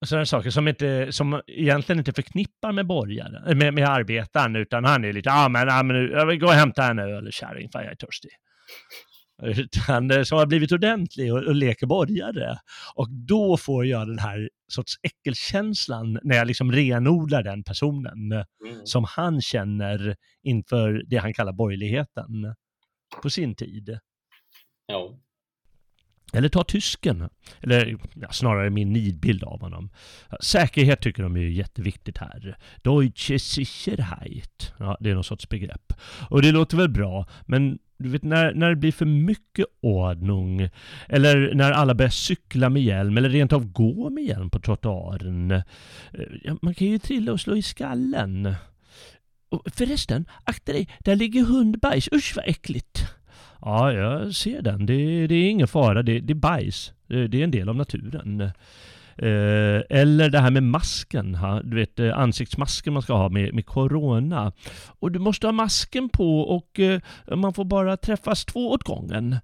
och 0.00 0.08
sådana 0.08 0.26
saker 0.26 0.50
som, 0.50 0.68
inte, 0.68 1.12
som 1.12 1.42
egentligen 1.46 1.98
inte 1.98 2.12
förknippar 2.12 2.72
med 2.72 2.86
borgaren, 2.86 3.34
eh, 3.48 3.56
med, 3.56 3.74
med 3.74 3.88
arbetaren, 3.88 4.56
utan 4.56 4.84
han 4.84 5.04
är 5.04 5.12
lite, 5.12 5.28
ja 5.28 5.48
men, 5.48 5.68
ja, 5.68 5.82
men 5.82 5.96
nu, 5.96 6.10
jag 6.10 6.26
vill 6.26 6.40
gå 6.40 6.46
och 6.46 6.52
hämta 6.52 6.90
en 6.90 6.98
öl 6.98 7.32
kärring, 7.32 7.70
för 7.72 7.82
jag 7.82 7.92
är 7.92 7.96
törstig. 7.96 8.30
Utan 9.42 10.24
som 10.24 10.38
har 10.38 10.46
blivit 10.46 10.72
ordentlig 10.72 11.32
och, 11.34 11.42
och 11.42 11.54
leker 11.54 11.86
borgare. 11.86 12.58
Och 12.94 13.10
då 13.10 13.56
får 13.56 13.86
jag 13.86 14.08
den 14.08 14.18
här 14.18 14.50
sorts 14.68 14.94
äckelkänslan 15.02 16.18
när 16.22 16.36
jag 16.36 16.46
liksom 16.46 16.72
renodlar 16.72 17.42
den 17.42 17.64
personen 17.64 18.32
Mm. 18.32 18.86
som 18.86 19.04
han 19.04 19.40
känner 19.42 20.16
inför 20.42 21.02
det 21.06 21.16
han 21.16 21.34
kallar 21.34 21.52
borgerligheten 21.52 22.54
på 23.22 23.30
sin 23.30 23.54
tid. 23.54 23.98
Ja. 24.86 25.18
Eller 26.32 26.48
ta 26.48 26.64
tysken, 26.64 27.28
eller 27.60 27.96
ja, 28.14 28.32
snarare 28.32 28.70
min 28.70 28.92
nidbild 28.92 29.44
av 29.44 29.60
honom. 29.60 29.90
Säkerhet 30.40 31.00
tycker 31.00 31.22
de 31.22 31.36
är 31.36 31.40
jätteviktigt 31.40 32.18
här. 32.18 32.58
Deutsche 32.82 33.38
Sicherheit, 33.38 34.72
ja, 34.78 34.96
det 35.00 35.10
är 35.10 35.14
någon 35.14 35.24
sorts 35.24 35.48
begrepp. 35.48 35.92
Och 36.30 36.42
det 36.42 36.52
låter 36.52 36.76
väl 36.76 36.88
bra, 36.88 37.28
men 37.46 37.78
du 38.00 38.08
vet 38.08 38.22
när, 38.22 38.54
när 38.54 38.68
det 38.68 38.76
blir 38.76 38.92
för 38.92 39.06
mycket 39.06 39.66
ordning, 39.80 40.68
eller 41.08 41.54
när 41.54 41.72
alla 41.72 41.94
börjar 41.94 42.10
cykla 42.10 42.68
med 42.68 42.82
hjälm, 42.82 43.16
eller 43.16 43.28
rent 43.28 43.52
av 43.52 43.72
gå 43.72 44.10
med 44.10 44.24
hjälm 44.24 44.50
på 44.50 44.60
trottoaren. 44.60 45.50
Eh, 45.50 46.54
man 46.62 46.74
kan 46.74 46.86
ju 46.86 46.98
trilla 46.98 47.32
och 47.32 47.40
slå 47.40 47.56
i 47.56 47.62
skallen. 47.62 48.54
Och 49.48 49.62
förresten, 49.74 50.24
akta 50.44 50.72
dig, 50.72 50.88
där 50.98 51.16
ligger 51.16 51.44
hundbajs, 51.44 52.08
usch 52.12 52.32
vad 52.36 52.48
äckligt. 52.48 53.04
Ja, 53.60 53.92
jag 53.92 54.34
ser 54.34 54.62
den. 54.62 54.86
Det, 54.86 55.26
det 55.26 55.34
är 55.34 55.50
ingen 55.50 55.68
fara. 55.68 56.02
Det, 56.02 56.20
det 56.20 56.32
är 56.32 56.34
bajs. 56.34 56.92
Det, 57.06 57.26
det 57.26 57.40
är 57.40 57.44
en 57.44 57.50
del 57.50 57.68
av 57.68 57.76
naturen. 57.76 58.50
Eh, 59.22 59.82
eller 59.90 60.30
det 60.30 60.40
här 60.40 60.50
med 60.50 60.62
masken. 60.62 61.34
Ha? 61.34 61.62
Du 61.62 61.76
vet 61.76 61.98
eh, 61.98 62.18
ansiktsmasken 62.18 62.92
man 62.92 63.02
ska 63.02 63.14
ha 63.14 63.28
med, 63.28 63.54
med 63.54 63.66
corona. 63.66 64.52
Och 65.00 65.12
du 65.12 65.18
måste 65.18 65.46
ha 65.46 65.52
masken 65.52 66.08
på 66.08 66.40
och 66.40 66.80
eh, 66.80 67.00
man 67.36 67.54
får 67.54 67.64
bara 67.64 67.96
träffas 67.96 68.44
två 68.44 68.70
åt 68.70 68.82
gången. 68.82 69.36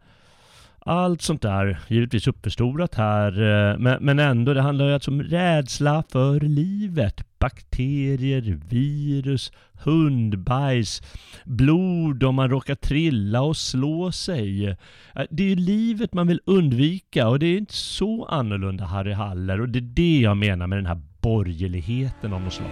Allt 0.89 1.22
sånt 1.22 1.43
där, 1.43 1.78
givetvis 1.89 2.26
uppförstorat 2.26 2.95
här, 2.95 3.32
eh, 3.32 3.78
men, 3.78 4.05
men 4.05 4.18
ändå, 4.18 4.55
det 4.55 4.62
handlar 4.62 4.87
ju 4.87 4.95
alltså 4.95 5.11
om 5.11 5.22
rädsla 5.22 6.03
för 6.12 6.41
livet. 6.41 7.39
Bakterier, 7.39 8.61
virus, 8.68 9.53
hundbajs, 9.72 11.03
blod 11.45 12.24
om 12.24 12.34
man 12.34 12.51
råkar 12.51 12.74
trilla 12.74 13.43
och 13.43 13.57
slå 13.57 14.12
sig. 14.12 14.66
Eh, 14.68 14.76
det 15.30 15.43
är 15.43 15.49
ju 15.49 15.57
livet 15.57 16.14
man 16.14 16.26
vill 16.26 16.41
undvika 16.45 17.28
och 17.28 17.39
det 17.39 17.47
är 17.47 17.59
inte 17.59 17.76
så 17.76 18.24
annorlunda 18.24 18.84
Harry 18.84 19.12
Haller 19.12 19.61
och 19.61 19.68
det 19.68 19.78
är 19.78 19.91
det 19.95 20.20
jag 20.20 20.37
menar 20.37 20.66
med 20.66 20.78
den 20.78 20.87
här 20.87 21.01
borgerligheten 21.20 22.32
av 22.32 22.41
något 22.41 22.53
slag. 22.53 22.70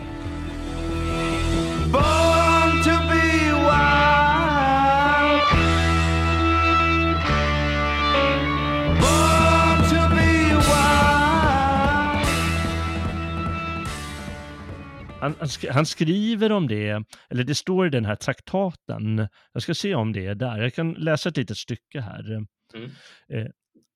Han, 15.24 15.34
han, 15.38 15.48
sk- 15.48 15.70
han 15.70 15.86
skriver 15.86 16.52
om 16.52 16.68
det, 16.68 17.04
eller 17.30 17.44
det 17.44 17.54
står 17.54 17.86
i 17.86 17.90
den 17.90 18.04
här 18.04 18.16
traktaten. 18.16 19.28
Jag 19.52 19.62
ska 19.62 19.74
se 19.74 19.94
om 19.94 20.12
det 20.12 20.26
är 20.26 20.34
där. 20.34 20.58
Jag 20.58 20.74
kan 20.74 20.92
läsa 20.92 21.28
ett 21.28 21.36
litet 21.36 21.56
stycke 21.56 22.00
här. 22.00 22.30
Mm. 22.30 22.90
Eh, 23.28 23.46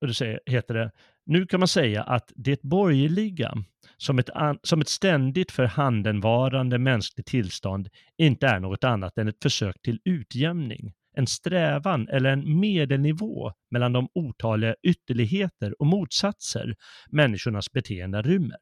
och 0.01 0.09
det 0.09 0.39
heter 0.47 0.75
det, 0.75 0.91
nu 1.27 1.47
kan 1.47 1.61
man 1.61 1.69
säga 1.69 2.03
att 2.03 2.33
det 2.37 2.63
borgerliga 2.63 3.55
som 3.97 4.19
ett, 4.19 4.31
an, 4.31 4.59
som 4.63 4.81
ett 4.81 4.89
ständigt 4.89 5.53
förhandenvarande 5.53 6.79
mänskligt 6.79 7.29
tillstånd 7.29 7.89
inte 8.19 8.47
är 8.47 8.61
något 8.61 8.85
annat 8.85 9.19
än 9.19 9.29
ett 9.29 9.43
försök 9.43 9.83
till 9.83 10.01
utjämning, 10.05 10.93
en 11.17 11.27
strävan 11.27 12.09
eller 12.09 12.31
en 12.31 12.61
medelnivå 12.61 13.53
mellan 13.71 13.93
de 13.93 14.09
otaliga 14.15 14.75
ytterligheter 14.83 15.81
och 15.81 15.87
motsatser 15.87 16.75
människornas 17.11 17.73
beteende 17.73 18.23
rymmer. 18.23 18.59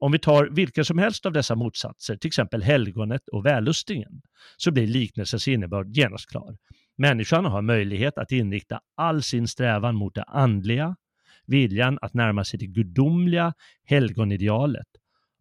Om 0.00 0.12
vi 0.12 0.18
tar 0.18 0.48
vilken 0.50 0.84
som 0.84 0.98
helst 0.98 1.26
av 1.26 1.32
dessa 1.32 1.54
motsatser, 1.54 2.16
till 2.16 2.28
exempel 2.28 2.62
helgonet 2.62 3.28
och 3.28 3.46
vällustingen, 3.46 4.22
så 4.56 4.70
blir 4.70 4.86
liknelsens 4.86 5.48
innebörd 5.48 5.96
genast 5.96 6.30
klar. 6.30 6.56
Människan 6.96 7.44
har 7.44 7.62
möjlighet 7.62 8.18
att 8.18 8.32
inrikta 8.32 8.80
all 8.96 9.22
sin 9.22 9.48
strävan 9.48 9.96
mot 9.96 10.14
det 10.14 10.22
andliga, 10.22 10.96
viljan 11.46 11.98
att 12.02 12.14
närma 12.14 12.44
sig 12.44 12.58
det 12.58 12.66
gudomliga 12.66 13.54
helgonidealet. 13.84 14.86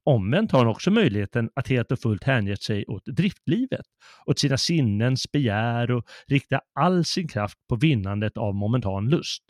Omvänt 0.04 0.52
har 0.52 0.60
hon 0.60 0.68
också 0.68 0.92
möjligheten 0.92 1.50
att 1.56 1.68
helt 1.68 1.92
och 1.92 2.00
fullt 2.00 2.24
hänge 2.24 2.58
sig 2.58 2.86
åt 2.86 3.06
driftlivet, 3.06 3.86
åt 4.26 4.40
sina 4.40 4.58
sinnens 4.58 5.32
begär 5.32 5.92
och 5.92 6.06
rikta 6.28 6.62
all 6.80 7.06
sin 7.06 7.28
kraft 7.28 7.58
på 7.70 7.76
vinnandet 7.76 8.38
av 8.38 8.56
momentan 8.56 9.10
lust. 9.10 9.44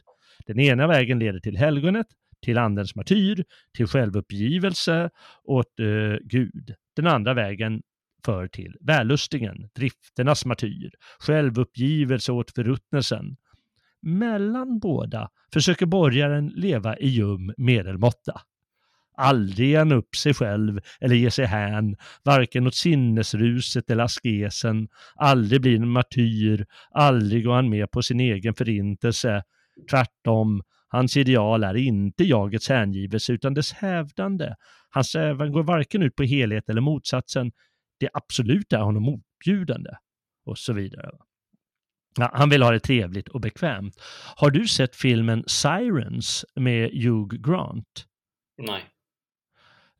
Den 0.45 0.59
ena 0.59 0.87
vägen 0.87 1.19
leder 1.19 1.39
till 1.39 1.57
helgonet, 1.57 2.07
till 2.47 2.57
andens 2.57 2.95
martyr, 2.95 3.43
till 3.73 3.87
självuppgivelse 3.87 5.09
åt 5.43 5.79
eh, 5.79 5.85
Gud. 6.23 6.75
Den 6.95 7.07
andra 7.07 7.33
vägen 7.33 7.81
för 8.25 8.47
till 8.47 8.75
vällustingen, 8.81 9.69
drifternas 9.75 10.45
martyr, 10.45 10.89
självuppgivelse 11.19 12.31
åt 12.31 12.51
förruttnelsen. 12.51 13.35
Mellan 14.01 14.79
båda 14.79 15.29
försöker 15.53 15.85
borgaren 15.85 16.47
leva 16.47 16.97
i 16.97 17.07
ljum 17.07 17.53
medelmåtta. 17.57 18.41
Aldrig 19.17 19.69
ger 19.69 19.79
han 19.79 19.91
upp 19.91 20.15
sig 20.15 20.33
själv 20.33 20.79
eller 21.01 21.15
ger 21.15 21.29
sig 21.29 21.45
hän, 21.45 21.95
varken 22.23 22.67
åt 22.67 22.75
sinnesruset 22.75 23.89
eller 23.91 24.03
askesen, 24.03 24.87
aldrig 25.15 25.61
blir 25.61 25.75
en 25.75 25.89
martyr, 25.89 26.65
aldrig 26.91 27.45
går 27.45 27.55
han 27.55 27.69
med 27.69 27.91
på 27.91 28.01
sin 28.01 28.19
egen 28.19 28.53
förintelse. 28.53 29.43
Tvärtom, 29.89 30.61
hans 30.87 31.17
ideal 31.17 31.63
är 31.63 31.75
inte 31.75 32.23
jagets 32.23 32.69
hängivelse 32.69 33.33
utan 33.33 33.53
dess 33.53 33.73
hävdande. 33.73 34.55
Hans 34.89 35.07
strävan 35.07 35.51
går 35.51 35.63
varken 35.63 36.03
ut 36.03 36.15
på 36.15 36.23
helhet 36.23 36.69
eller 36.69 36.81
motsatsen. 36.81 37.51
Det 37.99 38.09
absolut 38.13 38.73
är 38.73 38.79
honom 38.81 39.03
motbjudande. 39.03 39.89
Och 40.45 40.57
så 40.57 40.73
vidare. 40.73 41.09
Ja, 42.19 42.31
han 42.33 42.49
vill 42.49 42.63
ha 42.63 42.71
det 42.71 42.79
trevligt 42.79 43.27
och 43.27 43.41
bekvämt. 43.41 43.95
Har 44.35 44.49
du 44.49 44.67
sett 44.67 44.95
filmen 44.95 45.43
Sirens 45.47 46.45
med 46.55 46.89
Hugh 46.91 47.35
Grant? 47.35 48.05
Nej. 48.57 48.83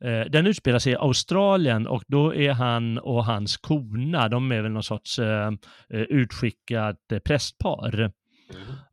Eh, 0.04 0.30
Den 0.30 0.46
utspelar 0.46 0.78
sig 0.78 0.92
i 0.92 0.96
Australien 0.96 1.86
och 1.86 2.02
då 2.06 2.34
är 2.34 2.52
han 2.52 2.98
och 2.98 3.24
hans 3.24 3.56
kona, 3.56 4.28
de 4.28 4.52
är 4.52 4.62
väl 4.62 4.72
någon 4.72 4.82
sorts 4.82 5.18
eh, 5.18 5.52
eh, 5.88 6.00
utskickat 6.00 6.98
prästpar. 7.24 8.12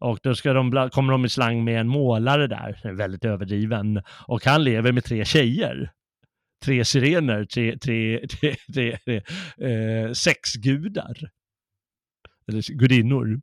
Och 0.06 0.20
då 0.24 0.36
ska 0.36 0.54
de, 0.54 0.90
kommer 0.92 1.12
de 1.12 1.26
i 1.26 1.30
slang 1.30 1.64
med 1.64 1.80
en 1.80 1.88
målare 1.88 2.48
där, 2.48 2.94
väldigt 2.94 3.26
överdriven. 3.26 4.02
Och 4.28 4.46
han 4.46 4.64
lever 4.64 4.92
med 4.92 5.04
tre 5.04 5.26
tjejer. 5.26 5.92
Tre 6.66 6.86
sirener, 6.86 7.46
tre, 7.46 7.78
tre, 7.78 8.28
tre, 8.28 8.56
tre, 8.74 8.98
tre 8.98 9.22
eh, 9.70 10.12
sexgudar. 10.12 11.18
Eller 12.48 12.78
gudinnor. 12.78 13.42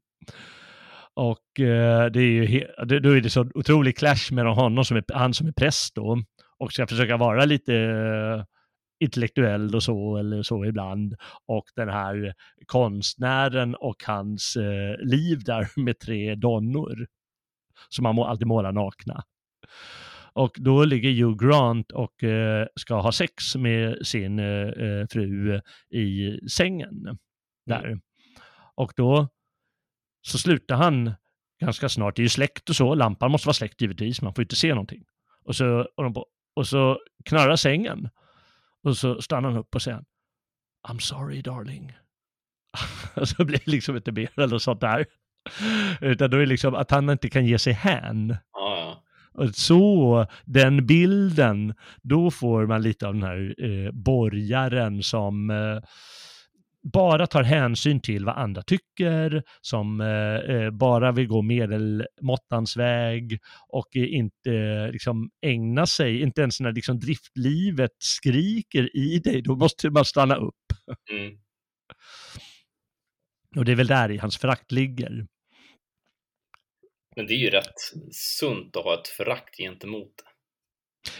Och 1.15 1.61
eh, 1.61 2.07
det 2.07 2.21
är 2.21 2.33
ju 2.33 2.47
he- 2.47 2.85
det, 2.85 3.01
då 3.01 3.11
är 3.11 3.21
det 3.21 3.31
så 3.31 3.51
otrolig 3.55 3.97
clash 3.97 4.33
mellan 4.33 4.55
honom 4.55 4.85
som 4.85 4.97
är, 4.97 5.05
han 5.15 5.35
som 5.35 5.47
är 5.47 5.53
präst 5.53 5.95
då 5.95 6.23
och 6.59 6.73
ska 6.73 6.87
försöka 6.87 7.17
vara 7.17 7.45
lite 7.45 7.75
eh, 7.75 8.45
intellektuell 9.03 9.75
och 9.75 9.83
så 9.83 10.17
eller 10.17 10.43
så 10.43 10.65
ibland 10.65 11.15
och 11.47 11.65
den 11.77 11.89
här 11.89 12.35
konstnären 12.67 13.75
och 13.75 13.97
hans 14.07 14.57
eh, 14.57 14.97
liv 14.99 15.45
där 15.45 15.69
med 15.81 15.99
tre 15.99 16.35
donnor 16.35 17.07
som 17.89 18.05
han 18.05 18.15
må, 18.15 18.25
alltid 18.25 18.47
målar 18.47 18.73
nakna. 18.73 19.25
Och 20.35 20.57
då 20.59 20.85
ligger 20.85 21.11
Hugh 21.11 21.47
Grant 21.49 21.93
och 21.93 22.25
eh, 22.25 22.67
ska 22.77 23.01
ha 23.01 23.13
sex 23.13 23.57
med 23.57 24.07
sin 24.07 24.39
eh, 24.39 24.69
eh, 24.69 25.07
fru 25.11 25.61
i 25.91 26.39
sängen 26.49 27.19
där. 27.67 28.01
Och 28.75 28.93
då 28.97 29.29
så 30.27 30.39
slutar 30.39 30.77
han 30.77 31.13
ganska 31.61 31.89
snart, 31.89 32.17
det 32.17 32.21
är 32.21 32.25
ju 32.25 32.29
släckt 32.29 32.71
och 32.71 32.77
så, 32.77 32.95
lampan 32.95 33.31
måste 33.31 33.49
vara 33.49 33.55
släckt 33.55 33.81
givetvis, 33.81 34.23
man 34.23 34.35
får 34.35 34.43
inte 34.43 34.57
se 34.57 34.69
någonting. 34.69 35.05
Och 35.45 35.57
så, 35.57 35.89
och, 35.97 36.15
på- 36.15 36.27
och 36.57 36.67
så 36.67 36.99
knarrar 37.25 37.57
sängen. 37.57 38.09
Och 38.85 38.97
så 38.97 39.23
stannar 39.23 39.49
han 39.49 39.59
upp 39.59 39.75
och 39.75 39.83
säger 39.83 40.05
I'm 40.89 40.99
sorry 40.99 41.43
darling. 41.43 41.93
och 43.15 43.29
så 43.29 43.45
blir 43.45 43.59
det 43.65 43.71
liksom 43.71 43.97
inte 43.97 44.13
mer 44.13 44.41
eller 44.41 44.59
sånt 44.59 44.81
där. 44.81 45.07
Utan 46.01 46.31
då 46.31 46.37
är 46.37 46.41
det 46.41 46.47
liksom 46.47 46.75
att 46.75 46.91
han 46.91 47.11
inte 47.11 47.31
kan 47.31 47.47
ge 47.47 47.59
sig 47.59 47.73
hän. 47.73 48.37
Ja, 48.53 48.79
ja. 48.79 49.03
Och 49.35 49.55
så, 49.55 50.27
den 50.45 50.87
bilden, 50.87 51.75
då 52.03 52.31
får 52.31 52.67
man 52.67 52.83
lite 52.83 53.07
av 53.07 53.15
den 53.15 53.23
här 53.23 53.55
eh, 53.59 53.93
borgaren 53.93 55.03
som 55.03 55.51
eh, 55.51 55.79
bara 56.83 57.27
tar 57.27 57.43
hänsyn 57.43 58.01
till 58.01 58.25
vad 58.25 58.37
andra 58.37 58.63
tycker, 58.63 59.43
som 59.61 60.01
eh, 60.01 60.57
eh, 60.57 60.71
bara 60.71 61.13
vill 61.13 61.27
gå 61.27 61.43
medelmåttans 61.43 62.77
väg 62.77 63.39
och 63.69 63.97
eh, 63.97 64.15
inte 64.15 64.51
eh, 64.51 64.93
liksom 64.93 65.31
ägna 65.47 65.87
sig, 65.87 66.21
inte 66.23 66.41
ens 66.41 66.61
när 66.61 66.73
liksom 66.73 66.99
driftlivet 66.99 67.97
skriker 67.99 68.97
i 68.97 69.19
dig, 69.19 69.43
då 69.43 69.57
måste 69.57 69.91
man 69.91 70.05
stanna 70.05 70.37
upp. 70.37 70.55
Mm. 71.11 71.39
Och 73.57 73.65
det 73.65 73.73
är 73.73 73.77
väl 73.77 73.87
där 73.87 74.11
i 74.11 74.19
hans 74.19 74.39
förakt 74.39 74.73
ligger. 74.73 75.27
Men 77.17 77.27
det 77.27 77.33
är 77.33 77.39
ju 77.39 77.51
rätt 77.51 77.81
sunt 78.13 78.77
att 78.77 78.85
ha 78.85 79.01
ett 79.01 79.09
förakt 79.09 79.57
gentemot 79.57 80.13
det. 80.17 80.32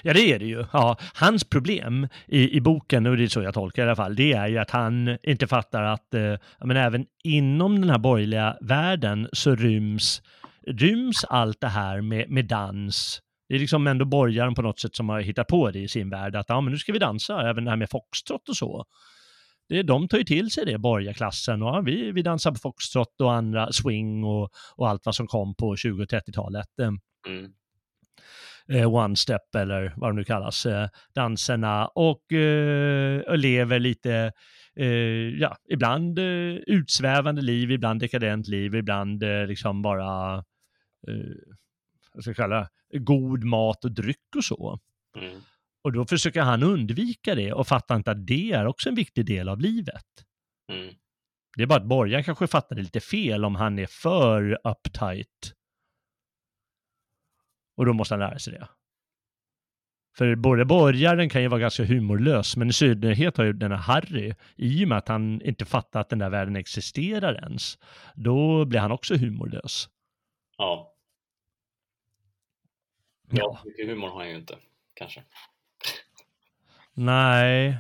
Ja, 0.03 0.13
det 0.13 0.33
är 0.33 0.39
det 0.39 0.47
ju. 0.47 0.65
Ja, 0.73 0.97
hans 1.15 1.45
problem 1.45 2.09
i, 2.27 2.57
i 2.57 2.61
boken, 2.61 3.07
och 3.07 3.17
det 3.17 3.25
är 3.25 3.29
så 3.29 3.43
jag 3.43 3.55
tolkar 3.55 3.83
det 3.83 3.87
i 3.87 3.89
alla 3.89 3.97
fall, 3.97 4.17
det 4.17 4.33
är 4.33 4.49
ju 4.49 4.59
att 4.59 4.71
han 4.71 5.19
inte 5.23 5.47
fattar 5.47 5.83
att 5.83 6.15
eh, 6.15 6.35
men 6.65 6.77
även 6.77 7.07
inom 7.25 7.81
den 7.81 7.91
här 7.91 7.99
borgerliga 7.99 8.57
världen 8.61 9.29
så 9.33 9.55
ryms, 9.55 10.23
ryms 10.67 11.25
allt 11.25 11.61
det 11.61 11.69
här 11.69 12.01
med, 12.01 12.31
med 12.31 12.47
dans. 12.47 13.21
Det 13.49 13.55
är 13.55 13.59
liksom 13.59 13.87
ändå 13.87 14.05
borgaren 14.05 14.55
på 14.55 14.63
något 14.63 14.81
sätt 14.81 14.97
som 14.97 15.09
har 15.09 15.21
hittat 15.21 15.47
på 15.47 15.71
det 15.71 15.79
i 15.79 15.89
sin 15.89 16.11
värld, 16.11 16.37
att 16.37 16.49
ja, 16.49 16.61
men 16.61 16.73
nu 16.73 16.79
ska 16.79 16.93
vi 16.93 16.99
dansa, 16.99 17.51
även 17.51 17.65
det 17.65 17.71
här 17.71 17.77
med 17.77 17.91
foxtrot 17.91 18.49
och 18.49 18.57
så. 18.57 18.85
Det, 19.69 19.83
de 19.83 20.09
tar 20.09 20.19
ju 20.19 20.25
till 20.25 20.51
sig 20.51 20.67
det, 20.67 20.79
borgarklassen, 20.79 21.63
och 21.63 21.69
ja, 21.69 21.81
vi, 21.81 22.13
vi 22.13 22.23
dansar 22.23 22.51
på 22.51 22.59
foxtrot 22.59 23.21
och 23.21 23.33
andra 23.33 23.73
swing 23.73 24.25
och, 24.25 24.51
och 24.77 24.89
allt 24.89 25.07
vad 25.07 25.15
som 25.15 25.27
kom 25.27 25.55
på 25.55 25.77
20 25.77 26.03
och 26.03 26.09
30-talet. 26.09 26.67
Mm 27.27 27.53
eh, 28.69 28.95
one 28.95 29.17
step 29.17 29.55
eller 29.55 29.93
vad 29.97 30.11
de 30.11 30.17
nu 30.17 30.25
kallas, 30.25 30.67
eh, 30.67 30.89
danserna 31.15 31.87
och, 31.87 32.33
eh, 32.33 33.37
lever 33.37 33.79
lite, 33.79 34.33
eh, 34.77 34.87
ja, 35.39 35.57
ibland 35.69 36.19
eh, 36.19 36.55
utsvävande 36.67 37.43
liv, 37.43 37.71
ibland 37.71 38.01
dekadent 38.01 38.49
liv, 38.49 38.75
ibland 38.75 39.23
eh, 39.23 39.47
liksom 39.47 39.83
bara, 39.83 40.45
vad 42.15 42.23
ska 42.23 42.31
jag 42.31 42.37
kalla 42.37 42.69
det, 42.91 42.99
god 42.99 43.45
mat 43.45 43.85
och 43.85 43.93
dryck 43.93 44.37
och 44.37 44.45
så. 44.45 44.79
Mm. 45.19 45.41
Och 45.85 45.93
då 45.93 46.05
försöker 46.05 46.43
han 46.43 46.63
undvika 46.63 47.35
det 47.35 47.53
och 47.53 47.67
fattar 47.67 47.97
inte 47.97 48.11
att 48.11 48.27
det 48.27 48.53
är 48.53 48.67
också 48.67 48.89
en 48.89 48.95
viktig 48.95 49.27
del 49.27 49.49
av 49.49 49.61
livet. 49.61 50.07
Mm. 50.73 50.95
Det 51.57 51.63
är 51.63 51.67
bara 51.67 51.79
att 51.81 51.89
borgaren 51.89 52.25
kanske 52.25 52.47
fattar 52.47 52.77
det 52.77 52.83
lite 52.83 53.01
fel 53.01 53.45
om 53.45 53.55
han 53.55 53.79
är 53.79 53.87
för 53.87 54.59
uptight. 54.65 55.53
Och 57.77 57.87
då 57.87 57.93
måste 57.93 58.15
han 58.15 58.21
lära 58.21 58.39
sig 58.39 58.53
det. 58.53 58.69
För 60.17 60.35
både 60.35 60.65
borgaren 60.65 61.29
kan 61.29 61.43
ju 61.43 61.49
vara 61.49 61.61
ganska 61.61 61.85
humorlös, 61.85 62.57
men 62.57 62.69
i 62.69 62.73
synnerhet 62.73 63.37
har 63.37 63.45
ju 63.45 63.53
den 63.53 63.71
här 63.71 63.79
Harry, 63.79 64.35
i 64.57 64.85
och 64.85 64.89
med 64.89 64.99
att 64.99 65.09
han 65.09 65.43
inte 65.43 65.65
fattar 65.65 66.01
att 66.01 66.09
den 66.09 66.19
där 66.19 66.31
världen 66.31 66.57
existerar 66.57 67.35
ens, 67.35 67.79
då 68.15 68.65
blir 68.65 68.81
han 68.81 68.93
också 68.93 69.15
humorlös. 69.15 69.89
Ja. 70.59 70.95
Ja, 73.31 73.63
mycket 73.65 73.89
humor 73.89 74.09
har 74.09 74.19
han 74.19 74.29
ju 74.29 74.37
inte, 74.37 74.59
kanske. 74.95 75.23
Nej. 76.95 77.79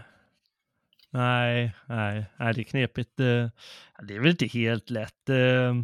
Nej, 1.14 1.72
nej, 1.88 2.26
nej, 2.38 2.54
det 2.54 2.60
är 2.60 2.64
knepigt. 2.64 3.20
Eh, 3.20 3.48
det 4.08 4.14
är 4.14 4.20
väl 4.20 4.30
inte 4.30 4.46
helt 4.46 4.90
lätt. 4.90 5.28
Eh, 5.28 5.74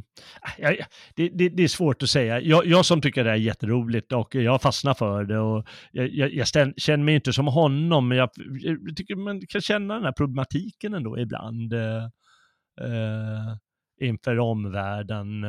det, 1.14 1.28
det, 1.28 1.48
det 1.48 1.62
är 1.62 1.68
svårt 1.68 2.02
att 2.02 2.10
säga. 2.10 2.40
Jag, 2.40 2.66
jag 2.66 2.86
som 2.86 3.00
tycker 3.00 3.24
det 3.24 3.30
är 3.30 3.34
jätteroligt 3.34 4.12
och 4.12 4.34
jag 4.34 4.62
fastnar 4.62 4.94
för 4.94 5.24
det 5.24 5.38
och 5.38 5.66
jag, 5.92 6.08
jag, 6.10 6.34
jag 6.34 6.48
ställ, 6.48 6.74
känner 6.76 7.04
mig 7.04 7.14
inte 7.14 7.32
som 7.32 7.46
honom, 7.46 8.08
men 8.08 8.18
jag, 8.18 8.30
tycker 8.96 9.16
man 9.16 9.46
kan 9.46 9.60
känna 9.60 9.94
den 9.94 10.04
här 10.04 10.12
problematiken 10.12 10.94
ändå 10.94 11.18
ibland 11.18 11.72
eh, 11.72 12.04
eh 12.80 13.56
inför 14.00 14.38
omvärlden. 14.38 15.44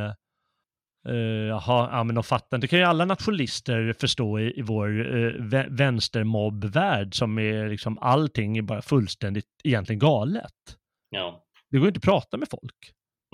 Eh, 1.07 1.15
Jaha, 1.47 1.89
ja 1.91 2.03
men 2.03 2.15
de 2.15 2.23
fattar 2.23 2.57
inte. 2.57 2.63
Det 2.67 2.69
kan 2.69 2.79
ju 2.79 2.85
alla 2.85 3.05
nationalister 3.05 3.93
förstå 3.99 4.39
i, 4.39 4.59
i 4.59 4.61
vår 4.61 4.87
vä- 5.39 5.67
vänstermobbvärld 5.77 7.15
som 7.15 7.39
är 7.39 7.69
liksom 7.69 7.97
allting 7.97 8.57
är 8.57 8.61
bara 8.61 8.81
fullständigt 8.81 9.45
egentligen 9.63 9.99
galet. 9.99 10.53
Ja, 11.09 11.43
Det 11.71 11.77
går 11.77 11.87
inte 11.87 11.97
att 11.97 12.03
prata 12.03 12.37
med 12.37 12.47
folk. 12.49 12.75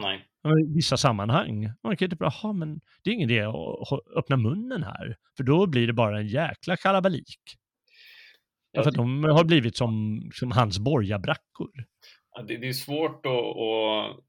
nej. 0.01 0.25
I 0.71 0.73
vissa 0.75 0.97
sammanhang. 0.97 1.69
Man 1.83 1.97
kan 1.97 2.05
inte 2.05 2.15
bara, 2.15 2.31
jaha 2.41 2.53
men 2.53 2.79
det 3.03 3.09
är 3.09 3.13
ingen 3.13 3.29
idé 3.29 3.41
att 3.41 3.99
öppna 4.17 4.37
munnen 4.37 4.83
här. 4.83 5.15
För 5.37 5.43
då 5.43 5.67
blir 5.67 5.87
det 5.87 5.93
bara 5.93 6.19
en 6.19 6.27
jäkla 6.27 6.77
kalabalik. 6.77 7.39
Ja, 8.71 8.83
för 8.83 8.91
de 8.91 9.23
har 9.23 9.43
blivit 9.43 9.77
som, 9.77 10.21
som 10.33 10.51
hans 10.51 10.79
borgarbrackor. 10.79 11.69
Ja, 12.35 12.41
Det, 12.41 12.57
det 12.57 12.67
är 12.67 12.73
svårt 12.73 13.25
att, 13.25 13.31
att 13.31 14.25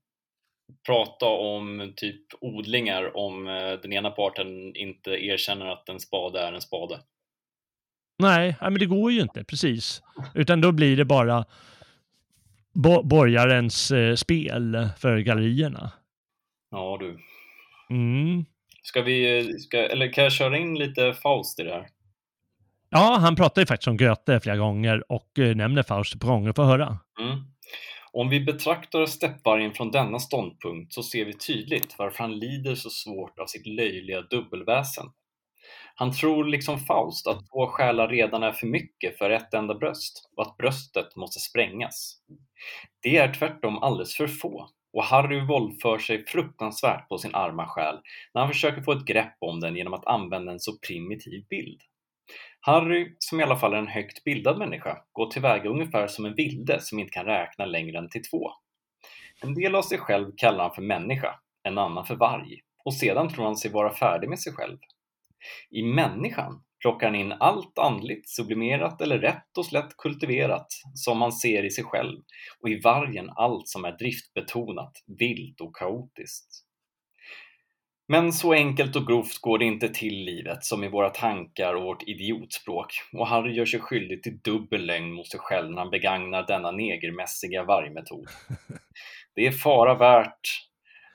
prata 0.87 1.27
om 1.27 1.93
typ 1.97 2.23
odlingar 2.41 3.17
om 3.17 3.49
eh, 3.49 3.73
den 3.83 3.93
ena 3.93 4.11
parten 4.11 4.77
inte 4.77 5.11
erkänner 5.11 5.67
att 5.67 5.89
en 5.89 6.01
spade 6.01 6.41
är 6.41 6.53
en 6.53 6.61
spade. 6.61 7.01
Nej, 8.19 8.57
men 8.61 8.75
det 8.75 8.87
går 8.87 9.13
ju 9.13 9.21
inte, 9.21 9.45
precis. 9.45 10.03
Utan 10.35 10.61
då 10.61 10.73
blir 10.73 10.97
det 10.97 11.05
bara 11.05 11.45
bo- 12.73 13.03
borgarens 13.03 13.91
eh, 13.91 14.15
spel 14.15 14.89
för 14.99 15.19
gallerierna. 15.19 15.93
Ja 16.71 16.97
du. 17.01 17.19
Mm. 17.91 18.45
Ska 18.83 19.03
vi, 19.03 19.45
ska, 19.59 19.79
eller 19.79 20.13
kan 20.13 20.25
jag 20.25 20.33
köra 20.33 20.59
in 20.59 20.75
lite 20.75 21.15
Faust 21.15 21.61
i 21.61 21.63
det 21.63 21.71
här? 21.71 21.89
Ja, 22.91 23.17
han 23.21 23.37
pratar 23.37 23.63
ju 23.63 23.67
faktiskt 23.67 23.89
om 23.89 23.97
Goethe 23.97 24.41
flera 24.41 24.57
gånger 24.57 25.13
och 25.13 25.39
eh, 25.39 25.57
nämner 25.57 25.83
Faust 25.83 26.21
på 26.21 26.27
gånger. 26.27 26.53
Få 26.53 26.65
höra. 26.65 26.99
Mm. 27.21 27.39
Om 28.19 28.29
vi 28.29 28.41
betraktar 28.41 29.07
steppvargen 29.07 29.73
från 29.73 29.91
denna 29.91 30.19
ståndpunkt 30.19 30.93
så 30.93 31.03
ser 31.03 31.25
vi 31.25 31.33
tydligt 31.33 31.95
varför 31.99 32.19
han 32.19 32.39
lider 32.39 32.75
så 32.75 32.91
svårt 32.91 33.39
av 33.39 33.47
sitt 33.47 33.67
löjliga 33.67 34.23
dubbelväsen. 34.23 35.07
Han 35.95 36.13
tror 36.13 36.45
liksom 36.45 36.79
Faust 36.79 37.27
att 37.27 37.51
två 37.51 37.67
själar 37.67 38.09
redan 38.09 38.43
är 38.43 38.53
för 38.53 38.67
mycket 38.67 39.19
för 39.19 39.31
ett 39.31 39.55
enda 39.55 39.75
bröst 39.75 40.31
och 40.37 40.47
att 40.47 40.57
bröstet 40.57 41.17
måste 41.17 41.41
sprängas. 41.41 42.17
Det 43.03 43.17
är 43.17 43.35
tvärtom 43.35 43.79
alldeles 43.79 44.17
för 44.17 44.27
få 44.27 44.69
och 44.93 45.05
Harry 45.05 45.41
våldför 45.41 45.99
sig 45.99 46.25
fruktansvärt 46.27 47.09
på 47.09 47.19
sin 47.19 47.35
arma 47.35 47.67
själ 47.67 47.97
när 48.35 48.41
han 48.41 48.53
försöker 48.53 48.83
få 48.83 48.93
ett 48.93 49.07
grepp 49.07 49.37
om 49.41 49.61
den 49.61 49.77
genom 49.77 49.95
att 49.95 50.07
använda 50.07 50.53
en 50.53 50.61
så 50.61 50.79
primitiv 50.89 51.47
bild. 51.51 51.81
Harry, 52.67 53.17
som 53.19 53.41
i 53.41 53.43
alla 53.43 53.57
fall 53.57 53.73
är 53.73 53.79
en 53.79 53.89
högt 53.89 54.25
bildad 54.25 54.59
människa, 54.59 54.99
går 55.13 55.31
tillväga 55.31 55.71
ungefär 55.71 56.07
som 56.07 56.25
en 56.25 56.35
vilde 56.35 56.81
som 56.81 56.99
inte 56.99 57.11
kan 57.11 57.25
räkna 57.25 57.67
längre 57.67 57.99
än 57.99 58.09
till 58.09 58.23
två. 58.23 58.51
En 59.43 59.55
del 59.55 59.75
av 59.75 59.83
sig 59.83 59.99
själv 59.99 60.33
kallar 60.37 60.65
han 60.65 60.75
för 60.75 60.83
människa, 60.83 61.41
en 61.63 61.79
annan 61.79 62.07
för 62.07 62.17
varg 62.17 62.61
och 62.85 62.95
sedan 62.95 63.29
tror 63.29 63.45
han 63.45 63.57
sig 63.57 63.71
vara 63.71 63.95
färdig 63.95 64.29
med 64.29 64.41
sig 64.41 64.53
själv. 64.53 64.79
I 65.71 65.83
människan 65.83 66.63
plockar 66.81 67.07
han 67.07 67.15
in 67.15 67.33
allt 67.33 67.79
andligt, 67.79 68.29
sublimerat 68.29 69.01
eller 69.01 69.19
rätt 69.19 69.59
och 69.59 69.67
slätt 69.67 69.97
kultiverat 69.97 70.67
som 70.95 71.19
man 71.19 71.33
ser 71.33 71.65
i 71.65 71.71
sig 71.71 71.85
själv 71.85 72.23
och 72.61 72.69
i 72.69 72.81
vargen 72.81 73.31
allt 73.37 73.69
som 73.69 73.85
är 73.85 73.99
driftbetonat, 73.99 74.93
vilt 75.19 75.61
och 75.61 75.77
kaotiskt. 75.77 76.66
Men 78.09 78.33
så 78.33 78.53
enkelt 78.53 78.97
och 78.97 79.07
grovt 79.07 79.39
går 79.39 79.59
det 79.59 79.65
inte 79.65 79.89
till 79.89 80.15
livet 80.25 80.65
som 80.65 80.85
i 80.85 80.89
våra 80.89 81.11
tankar 81.11 81.75
och 81.75 81.83
vårt 81.83 82.03
idiotspråk 82.03 82.93
och 83.13 83.27
Harry 83.27 83.55
gör 83.55 83.65
sig 83.67 83.81
skyldig 83.81 84.23
till 84.23 84.39
dubbel 84.39 84.87
lögn 84.87 85.13
mot 85.13 85.29
sig 85.29 85.41
själv 85.41 85.71
när 85.71 85.79
han 85.79 85.91
begagnar 85.91 86.47
denna 86.47 86.71
negermässiga 86.71 87.65
vargmetod. 87.65 88.27
Det 89.35 89.47
är 89.47 89.53
fara 89.53 89.95
värt 89.95 90.41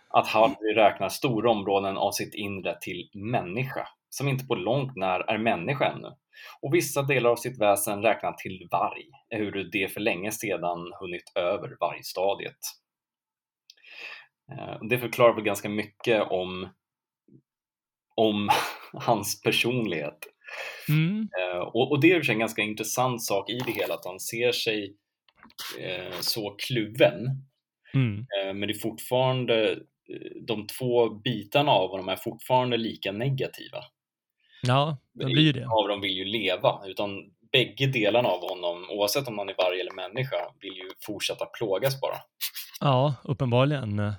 att 0.10 0.28
Harry 0.28 0.74
räknar 0.76 1.10
stora 1.10 1.52
områden 1.52 1.98
av 1.98 2.12
sitt 2.12 2.34
inre 2.34 2.78
till 2.82 3.10
människa, 3.14 3.88
som 4.10 4.28
inte 4.28 4.46
på 4.46 4.56
långt 4.56 4.96
när 4.96 5.20
är 5.20 5.38
människa 5.38 5.86
ännu, 5.86 6.08
och 6.62 6.74
vissa 6.74 7.02
delar 7.02 7.30
av 7.30 7.36
sitt 7.36 7.62
väsen 7.62 8.02
räknar 8.02 8.34
till 8.34 8.68
varg, 8.72 9.06
ehuru 9.34 9.64
det 9.64 9.94
för 9.94 10.02
länge 10.02 10.32
sedan 10.32 10.92
hunnit 11.00 11.32
över 11.36 11.78
vargstadiet. 11.80 12.60
Eh, 14.52 14.78
Det 14.90 15.00
förklarar 15.00 15.34
väl 15.34 15.44
ganska 15.44 15.70
mycket 15.70 16.32
om, 16.32 16.70
om 18.16 18.50
hans 18.94 19.42
personlighet. 19.42 20.18
Mm. 20.90 21.30
Eh, 21.40 21.60
Och, 21.60 21.92
och 21.92 22.02
det 22.02 22.12
är 22.12 22.30
en 22.30 22.40
ganska 22.40 22.62
intressant 22.62 23.24
sak 23.24 23.50
i 23.50 23.60
det 23.66 23.72
hela, 23.72 23.94
att 23.94 24.06
han 24.06 24.20
ser 24.20 24.52
sig 24.52 24.96
eh, 25.80 26.20
så 26.20 26.56
kluven. 26.58 27.14
Mm. 27.94 28.18
Eh, 28.18 28.54
men 28.54 28.62
det 28.62 28.74
är 28.74 28.80
fortfarande, 28.80 29.72
eh, 29.72 29.78
de 30.48 30.68
två 30.68 31.10
bitarna 31.10 31.72
av 31.72 31.90
honom 31.90 32.10
är 32.10 32.16
fortfarande 32.16 32.78
lika 32.78 33.12
negativa. 33.12 33.84
Ja, 34.62 34.98
det 35.14 35.26
blir 35.26 35.44
ju 35.44 35.52
det. 35.52 35.60
Ingen 35.60 35.70
av 35.70 35.88
dem 35.88 36.02
vill 36.02 36.18
ju 36.18 36.26
leva, 36.26 36.82
utan 36.88 37.10
bägge 37.52 37.88
delarna 37.88 38.30
av 38.30 38.50
honom, 38.50 38.90
oavsett 38.90 39.28
om 39.28 39.38
han 39.38 39.50
är 39.50 39.56
varg 39.58 39.80
eller 39.80 39.92
människa, 39.92 40.38
vill 40.62 40.74
ju 40.74 40.90
fortsätta 41.06 41.46
plågas 41.46 42.02
bara. 42.02 42.18
Ja, 42.80 43.16
uppenbarligen. 43.24 44.14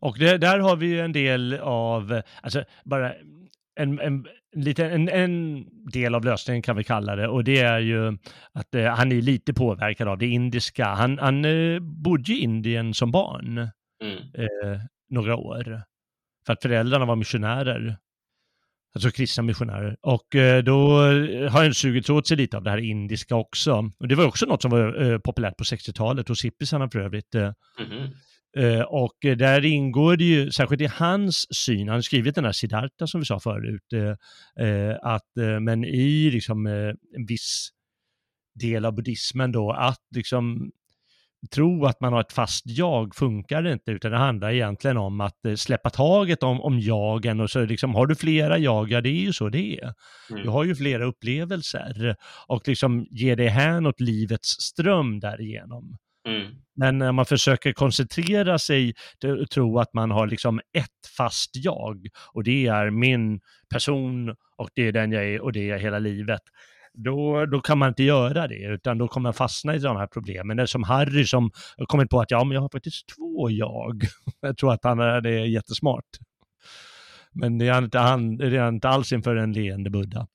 Och 0.00 0.18
det, 0.18 0.38
där 0.38 0.58
har 0.58 0.76
vi 0.76 0.86
ju 0.86 1.00
en 1.00 1.12
del 1.12 1.54
av, 1.62 2.22
alltså 2.42 2.64
bara 2.84 3.12
en, 3.76 4.00
en, 4.00 4.26
lite, 4.56 4.86
en, 4.86 5.08
en 5.08 5.64
del 5.92 6.14
av 6.14 6.24
lösningen 6.24 6.62
kan 6.62 6.76
vi 6.76 6.84
kalla 6.84 7.16
det 7.16 7.28
och 7.28 7.44
det 7.44 7.58
är 7.60 7.78
ju 7.78 8.18
att 8.52 8.74
eh, 8.74 8.84
han 8.84 9.12
är 9.12 9.22
lite 9.22 9.54
påverkad 9.54 10.08
av 10.08 10.18
det 10.18 10.26
indiska. 10.26 10.84
Han, 10.84 11.18
han 11.18 11.44
eh, 11.44 11.78
bodde 11.80 12.32
i 12.32 12.38
Indien 12.38 12.94
som 12.94 13.10
barn 13.10 13.68
Mm. 14.02 14.18
eh, 14.18 14.80
några 15.10 15.36
år 15.36 15.82
för 16.46 16.52
att 16.52 16.62
föräldrarna 16.62 17.04
var 17.04 17.16
missionärer. 17.16 17.96
Alltså 18.94 19.10
kristna 19.10 19.42
missionärer. 19.42 19.96
Och 20.00 20.34
eh, 20.34 20.62
då 20.62 20.96
har 21.50 21.62
han 21.62 21.74
sugit 21.74 22.10
åt 22.10 22.26
sig 22.26 22.36
lite 22.36 22.56
av 22.56 22.62
det 22.62 22.70
här 22.70 22.78
indiska 22.78 23.36
också. 23.36 23.90
Och 23.98 24.08
det 24.08 24.14
var 24.14 24.26
också 24.26 24.46
något 24.46 24.62
som 24.62 24.70
var 24.70 25.02
eh, 25.12 25.18
populärt 25.18 25.56
på 25.56 25.64
60-talet 25.64 26.28
hos 26.28 26.44
hippisarna 26.44 26.90
för 26.90 26.98
övrigt. 26.98 27.34
Eh, 27.34 27.52
Eh, 28.56 28.80
och 28.80 29.16
där 29.20 29.64
ingår 29.64 30.16
det 30.16 30.24
ju, 30.24 30.50
särskilt 30.50 30.82
i 30.82 30.86
hans 30.86 31.46
syn, 31.56 31.88
han 31.88 31.94
har 31.94 32.02
skrivit 32.02 32.34
den 32.34 32.44
här 32.44 32.52
Siddhartha 32.52 33.06
som 33.06 33.20
vi 33.20 33.26
sa 33.26 33.40
förut, 33.40 33.92
eh, 33.92 34.66
eh, 34.66 34.96
att, 35.02 35.30
men 35.60 35.84
i 35.84 36.30
liksom 36.30 36.66
en 36.66 37.26
viss 37.28 37.68
del 38.60 38.84
av 38.84 38.94
buddhismen 38.94 39.52
då, 39.52 39.72
att 39.72 40.02
liksom 40.14 40.70
tro 41.54 41.84
att 41.84 42.00
man 42.00 42.12
har 42.12 42.20
ett 42.20 42.32
fast 42.32 42.62
jag 42.66 43.14
funkar 43.14 43.66
inte, 43.72 43.90
utan 43.90 44.10
det 44.10 44.18
handlar 44.18 44.52
egentligen 44.52 44.96
om 44.96 45.20
att 45.20 45.38
släppa 45.56 45.90
taget 45.90 46.42
om, 46.42 46.60
om 46.60 46.80
jagen 46.80 47.40
och 47.40 47.50
så 47.50 47.64
liksom, 47.64 47.94
har 47.94 48.06
du 48.06 48.14
flera 48.14 48.58
jag, 48.58 48.90
ja 48.90 49.00
det 49.00 49.08
är 49.08 49.20
ju 49.20 49.32
så 49.32 49.48
det 49.48 49.78
är. 49.78 49.94
Mm. 50.30 50.42
Du 50.42 50.48
har 50.48 50.64
ju 50.64 50.74
flera 50.74 51.04
upplevelser 51.04 52.16
och 52.46 52.68
liksom 52.68 53.06
ge 53.10 53.34
dig 53.34 53.46
hän 53.46 53.86
åt 53.86 54.00
livets 54.00 54.48
ström 54.48 55.20
därigenom. 55.20 55.96
Mm. 56.28 56.54
Men 56.76 56.98
när 56.98 57.12
man 57.12 57.26
försöker 57.26 57.72
koncentrera 57.72 58.58
sig 58.58 58.94
och 59.42 59.50
tro 59.50 59.78
att 59.78 59.94
man 59.94 60.10
har 60.10 60.26
liksom 60.26 60.58
ett 60.58 61.16
fast 61.16 61.50
jag 61.54 62.06
och 62.32 62.44
det 62.44 62.66
är 62.66 62.90
min 62.90 63.40
person 63.74 64.30
och 64.56 64.68
det 64.74 64.82
är 64.88 64.92
den 64.92 65.12
jag 65.12 65.24
är 65.24 65.40
och 65.40 65.52
det 65.52 65.60
är 65.60 65.68
jag 65.68 65.78
hela 65.78 65.98
livet. 65.98 66.40
Då, 66.94 67.46
då 67.46 67.60
kan 67.60 67.78
man 67.78 67.88
inte 67.88 68.02
göra 68.02 68.48
det, 68.48 68.64
utan 68.64 68.98
då 68.98 69.08
kommer 69.08 69.22
man 69.22 69.34
fastna 69.34 69.74
i 69.74 69.78
de 69.78 69.96
här 69.96 70.06
problemen. 70.06 70.56
Det 70.56 70.62
är 70.62 70.66
som 70.66 70.82
Harry 70.82 71.24
som 71.24 71.50
har 71.76 71.86
kommit 71.86 72.10
på 72.10 72.20
att 72.20 72.30
ja, 72.30 72.44
men 72.44 72.54
jag 72.54 72.60
har 72.60 72.68
faktiskt 72.68 73.08
två 73.16 73.50
jag. 73.50 74.02
Jag 74.40 74.56
tror 74.56 74.72
att 74.72 74.84
han 74.84 74.98
är, 74.98 75.26
är 75.26 75.44
jättesmart. 75.44 76.04
Men 77.32 77.58
det 77.58 77.68
är 77.68 77.78
inte, 77.78 77.98
han, 77.98 78.36
det 78.36 78.56
är 78.56 78.68
inte 78.68 78.88
alls 78.88 79.12
inför 79.12 79.36
en 79.36 79.52
leende 79.52 79.90
Buddha. 79.90 80.26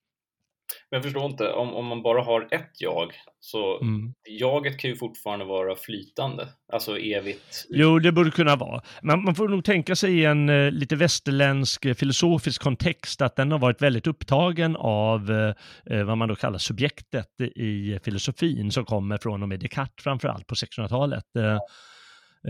Men 0.91 0.97
jag 0.97 1.03
förstår 1.03 1.25
inte, 1.25 1.51
om, 1.51 1.73
om 1.73 1.85
man 1.85 2.01
bara 2.01 2.23
har 2.23 2.47
ett 2.51 2.71
jag, 2.79 3.11
så 3.39 3.79
Mm. 3.81 4.13
jaget 4.39 4.79
kan 4.79 4.89
ju 4.89 4.95
fortfarande 4.95 5.45
vara 5.45 5.75
flytande, 5.75 6.47
alltså 6.73 6.97
evigt. 6.97 7.65
Jo, 7.69 7.99
det 7.99 8.11
borde 8.11 8.31
kunna 8.31 8.55
vara. 8.55 8.81
Men 9.01 9.23
man 9.23 9.35
får 9.35 9.47
nog 9.47 9.63
tänka 9.63 9.95
sig 9.95 10.19
i 10.19 10.25
en 10.25 10.49
eh, 10.49 10.71
lite 10.71 10.95
västerländsk 10.95 11.85
eh, 11.85 11.93
filosofisk 11.93 12.61
kontext 12.61 13.21
att 13.21 13.35
den 13.35 13.51
har 13.51 13.59
varit 13.59 13.81
väldigt 13.81 14.07
upptagen 14.07 14.75
av 14.75 15.31
eh, 15.31 15.53
eh, 15.97 16.03
vad 16.03 16.17
man 16.17 16.29
då 16.29 16.35
kallar 16.35 16.57
subjektet 16.57 17.41
i 17.55 17.99
filosofin 18.03 18.71
som 18.71 18.85
kommer 18.85 19.17
från 19.17 19.43
och 19.43 19.49
med 19.49 19.59
Descartes 19.59 20.03
framför 20.03 20.27
allt 20.27 20.47
på 20.47 20.55
1600-talet. 20.55 21.25
Eh, 21.35 21.59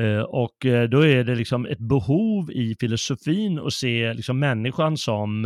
eh, 0.06 0.22
och 0.22 0.56
då 0.90 1.06
är 1.06 1.24
det 1.24 1.36
liksom 1.36 1.66
ett 1.66 1.80
behov 1.80 2.52
i 2.52 2.76
filosofin 2.80 3.60
att 3.60 3.74
se 3.74 4.14
liksom 4.14 4.40
människan 4.40 4.98
som, 4.98 5.46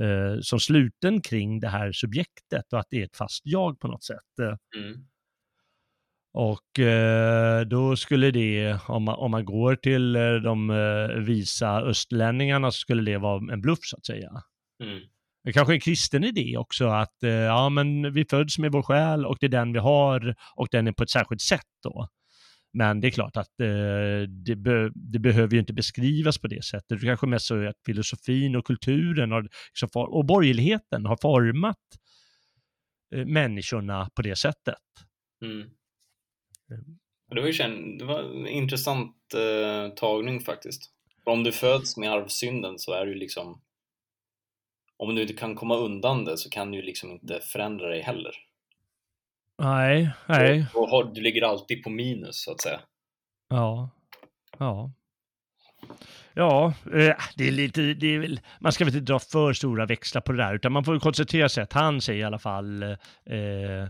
eh, 0.00 0.40
som 0.40 0.60
sluten 0.60 1.20
kring 1.20 1.60
det 1.60 1.68
här 1.68 1.92
subjektet 1.92 2.72
och 2.72 2.78
att 2.80 2.86
det 2.90 3.00
är 3.00 3.04
ett 3.04 3.16
fast 3.16 3.40
jag 3.44 3.80
på 3.80 3.88
något 3.88 4.04
sätt. 4.04 4.38
Eh, 4.42 4.56
Mm. 4.78 5.04
och 6.32 6.78
eh, 6.78 7.60
då 7.66 7.96
skulle 7.96 8.30
det, 8.30 8.78
om 8.88 9.02
man, 9.04 9.14
om 9.14 9.30
man 9.30 9.44
går 9.44 9.76
till 9.76 10.16
eh, 10.16 10.34
de 10.34 10.70
eh, 10.70 11.16
visa 11.18 11.80
östlänningarna, 11.80 12.70
så 12.70 12.78
skulle 12.78 13.02
det 13.12 13.18
vara 13.18 13.52
en 13.52 13.60
bluff 13.60 13.78
så 13.82 13.96
att 13.96 14.06
säga. 14.06 14.30
Mm. 14.82 15.00
Det 15.44 15.52
kanske 15.52 15.72
är 15.72 15.74
en 15.74 15.80
kristen 15.80 16.24
idé 16.24 16.56
också, 16.56 16.86
att 16.86 17.22
eh, 17.22 17.30
ja, 17.30 17.68
men 17.68 18.12
vi 18.12 18.24
föds 18.30 18.58
med 18.58 18.72
vår 18.72 18.82
själ 18.82 19.26
och 19.26 19.36
det 19.40 19.46
är 19.46 19.50
den 19.50 19.72
vi 19.72 19.78
har 19.78 20.34
och 20.56 20.68
den 20.70 20.86
är 20.88 20.92
på 20.92 21.02
ett 21.02 21.10
särskilt 21.10 21.40
sätt 21.42 21.66
då. 21.82 22.08
Men 22.72 23.00
det 23.00 23.08
är 23.08 23.10
klart 23.10 23.36
att 23.36 23.60
eh, 23.60 24.28
det, 24.28 24.56
be, 24.56 24.90
det 24.94 25.18
behöver 25.18 25.52
ju 25.54 25.60
inte 25.60 25.72
beskrivas 25.72 26.38
på 26.38 26.46
det 26.46 26.64
sättet. 26.64 27.00
Det 27.00 27.06
kanske 27.06 27.26
mest 27.26 27.46
så 27.46 27.68
att 27.68 27.76
filosofin 27.86 28.56
och 28.56 28.66
kulturen 28.66 29.30
har, 29.30 29.42
liksom, 29.42 29.88
och 29.94 30.24
borgerligheten 30.24 31.06
har 31.06 31.18
format 31.22 31.76
eh, 33.14 33.26
människorna 33.26 34.10
på 34.14 34.22
det 34.22 34.36
sättet. 34.36 34.76
Mm. 35.42 35.60
Mm. 35.60 36.98
Det 37.30 37.40
var 37.40 37.46
ju 37.46 37.52
känd, 37.52 37.98
det 37.98 38.04
var 38.04 38.22
en 38.22 38.46
intressant 38.46 39.16
eh, 39.34 39.94
tagning 39.94 40.40
faktiskt. 40.40 40.90
För 41.24 41.30
om 41.30 41.44
du 41.44 41.52
föds 41.52 41.96
med 41.96 42.12
arvsynden 42.12 42.78
så 42.78 42.92
är 42.92 43.06
du 43.06 43.14
liksom 43.14 43.62
om 44.96 45.14
du 45.14 45.22
inte 45.22 45.34
kan 45.34 45.54
komma 45.54 45.76
undan 45.76 46.24
det 46.24 46.38
så 46.38 46.50
kan 46.50 46.70
du 46.70 46.82
liksom 46.82 47.10
inte 47.10 47.40
förändra 47.40 47.88
dig 47.88 48.02
heller. 48.02 48.32
Nej, 49.60 50.10
nej. 50.26 50.66
Och, 50.74 50.82
och 50.82 50.88
har, 50.88 51.04
du 51.04 51.20
ligger 51.20 51.42
alltid 51.42 51.82
på 51.82 51.90
minus 51.90 52.44
så 52.44 52.52
att 52.52 52.60
säga. 52.60 52.80
Ja. 53.48 53.90
Ja. 54.58 54.92
Ja, 56.34 56.74
eh, 56.84 57.16
det 57.36 57.48
är 57.48 57.52
lite, 57.52 57.80
det 57.82 58.06
är 58.14 58.18
väl, 58.18 58.40
man 58.60 58.72
ska 58.72 58.84
väl 58.84 58.94
inte 58.94 59.12
dra 59.12 59.18
för 59.18 59.52
stora 59.52 59.86
växlar 59.86 60.20
på 60.22 60.32
det 60.32 60.38
där, 60.38 60.54
utan 60.54 60.72
man 60.72 60.84
får 60.84 60.98
koncentrera 60.98 61.48
sig 61.48 61.62
att 61.62 61.72
han 61.72 62.00
säger 62.00 62.20
i 62.20 62.24
alla 62.24 62.38
fall, 62.38 62.82
eh, 62.82 63.88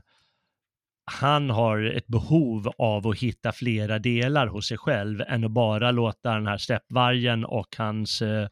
han 1.05 1.51
har 1.51 1.83
ett 1.83 2.07
behov 2.07 2.73
av 2.79 3.07
att 3.07 3.19
hitta 3.19 3.53
flera 3.53 3.99
delar 3.99 4.47
hos 4.47 4.69
sig 4.69 4.79
själv 4.79 5.21
än 5.21 5.45
att 5.45 5.51
bara 5.51 5.91
låta 5.91 6.35
den 6.35 6.47
här 6.47 6.59
steppvargen 6.59 7.45
och 7.45 7.77
hans 7.79 8.23
eh, 8.23 8.49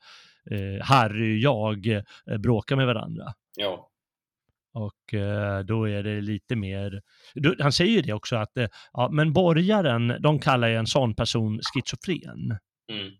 eh, 0.50 0.82
Harry-jag 0.82 1.86
eh, 1.86 2.38
bråka 2.38 2.76
med 2.76 2.86
varandra. 2.86 3.24
Ja. 3.56 3.87
Och 4.74 5.14
eh, 5.14 5.60
då 5.60 5.88
är 5.88 6.02
det 6.02 6.20
lite 6.20 6.56
mer, 6.56 7.00
då, 7.34 7.54
han 7.60 7.72
säger 7.72 7.92
ju 7.92 8.02
det 8.02 8.12
också 8.12 8.36
att, 8.36 8.56
eh, 8.58 8.66
ja 8.92 9.08
men 9.12 9.32
borgaren, 9.32 10.16
de 10.20 10.38
kallar 10.38 10.68
ju 10.68 10.76
en 10.76 10.86
sån 10.86 11.14
person 11.14 11.60
schizofren. 11.74 12.58
Mm. 12.92 13.12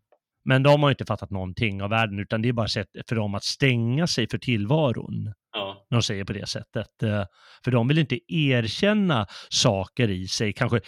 Men 0.44 0.62
de 0.62 0.82
har 0.82 0.88
ju 0.88 0.92
inte 0.92 1.04
fattat 1.06 1.30
någonting 1.30 1.82
av 1.82 1.90
världen, 1.90 2.18
utan 2.18 2.42
det 2.42 2.48
är 2.48 2.52
bara 2.52 2.68
sätt 2.68 2.86
för 3.08 3.16
dem 3.16 3.34
att 3.34 3.44
stänga 3.44 4.06
sig 4.06 4.28
för 4.30 4.38
tillvaron, 4.38 5.32
Ja. 5.52 5.86
de 5.90 6.02
säger 6.02 6.24
på 6.24 6.32
det 6.32 6.48
sättet. 6.48 7.02
Eh, 7.02 7.24
För 7.64 7.70
de 7.70 7.88
vill 7.88 7.98
inte 7.98 8.18
erkänna 8.34 9.26
saker 9.50 10.10
i 10.10 10.26
sig, 10.28 10.52
kanske 10.52 10.80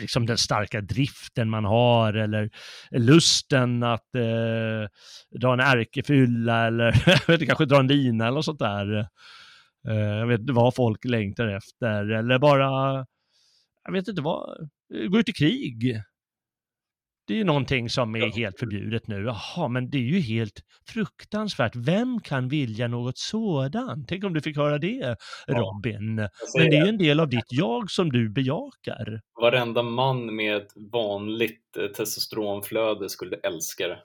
liksom 0.00 0.26
den 0.26 0.38
starka 0.38 0.80
driften 0.80 1.50
man 1.50 1.64
har, 1.64 2.12
eller 2.14 2.50
lusten 2.90 3.82
att 3.82 4.14
eh, 4.14 4.88
dra 5.40 5.52
en 5.52 5.60
ärkefylla, 5.60 6.66
eller 6.66 6.92
kanske 7.46 7.64
dra 7.64 7.78
en 7.80 7.86
lina 7.88 8.28
eller 8.28 8.40
sånt 8.42 8.58
där. 8.58 9.06
Eh, 9.88 9.94
jag 9.94 10.26
vet 10.26 10.40
inte 10.40 10.52
vad 10.52 10.74
folk 10.74 11.04
längtar 11.04 11.48
efter, 11.48 12.10
eller 12.10 12.38
bara, 12.38 13.06
jag 13.84 13.92
vet 13.92 14.08
inte 14.08 14.22
vad, 14.22 14.68
gå 15.10 15.18
ut 15.18 15.28
i 15.28 15.32
krig. 15.32 16.02
Det 17.26 17.34
är 17.34 17.38
ju 17.38 17.44
någonting 17.44 17.90
som 17.90 18.16
är 18.16 18.26
helt 18.26 18.58
förbjudet 18.58 19.08
nu. 19.08 19.24
Jaha, 19.24 19.68
men 19.68 19.90
det 19.90 19.98
är 19.98 20.02
ju 20.02 20.20
helt 20.20 20.60
fruktansvärt. 20.86 21.76
Vem 21.76 22.20
kan 22.20 22.48
vilja 22.48 22.88
något 22.88 23.18
sådant? 23.18 24.08
Tänk 24.08 24.24
om 24.24 24.34
du 24.34 24.40
fick 24.40 24.56
höra 24.56 24.78
det. 24.78 25.16
Robin. 25.48 26.14
Men 26.14 26.70
det 26.70 26.76
är 26.76 26.84
ju 26.84 26.88
en 26.88 26.98
del 26.98 27.20
av 27.20 27.28
ditt 27.28 27.46
jag 27.48 27.90
som 27.90 28.12
du 28.12 28.28
bejakar. 28.28 29.20
Varenda 29.40 29.82
man 29.82 30.36
med 30.36 30.56
ett 30.56 30.72
vanligt 30.92 31.76
eh, 31.76 31.86
testosteronflöde 31.86 33.08
skulle 33.08 33.36
älska 33.36 33.88
det. 33.88 33.98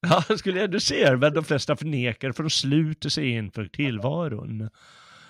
Ja, 0.00 0.22
skulle 0.36 0.60
jag, 0.60 0.70
du 0.70 0.80
ser, 0.80 1.16
men 1.16 1.34
de 1.34 1.44
flesta 1.44 1.76
förnekar 1.76 2.32
för 2.32 2.42
de 2.42 2.50
sluter 2.50 3.08
sig 3.08 3.30
inför 3.30 3.66
tillvaron. 3.66 4.70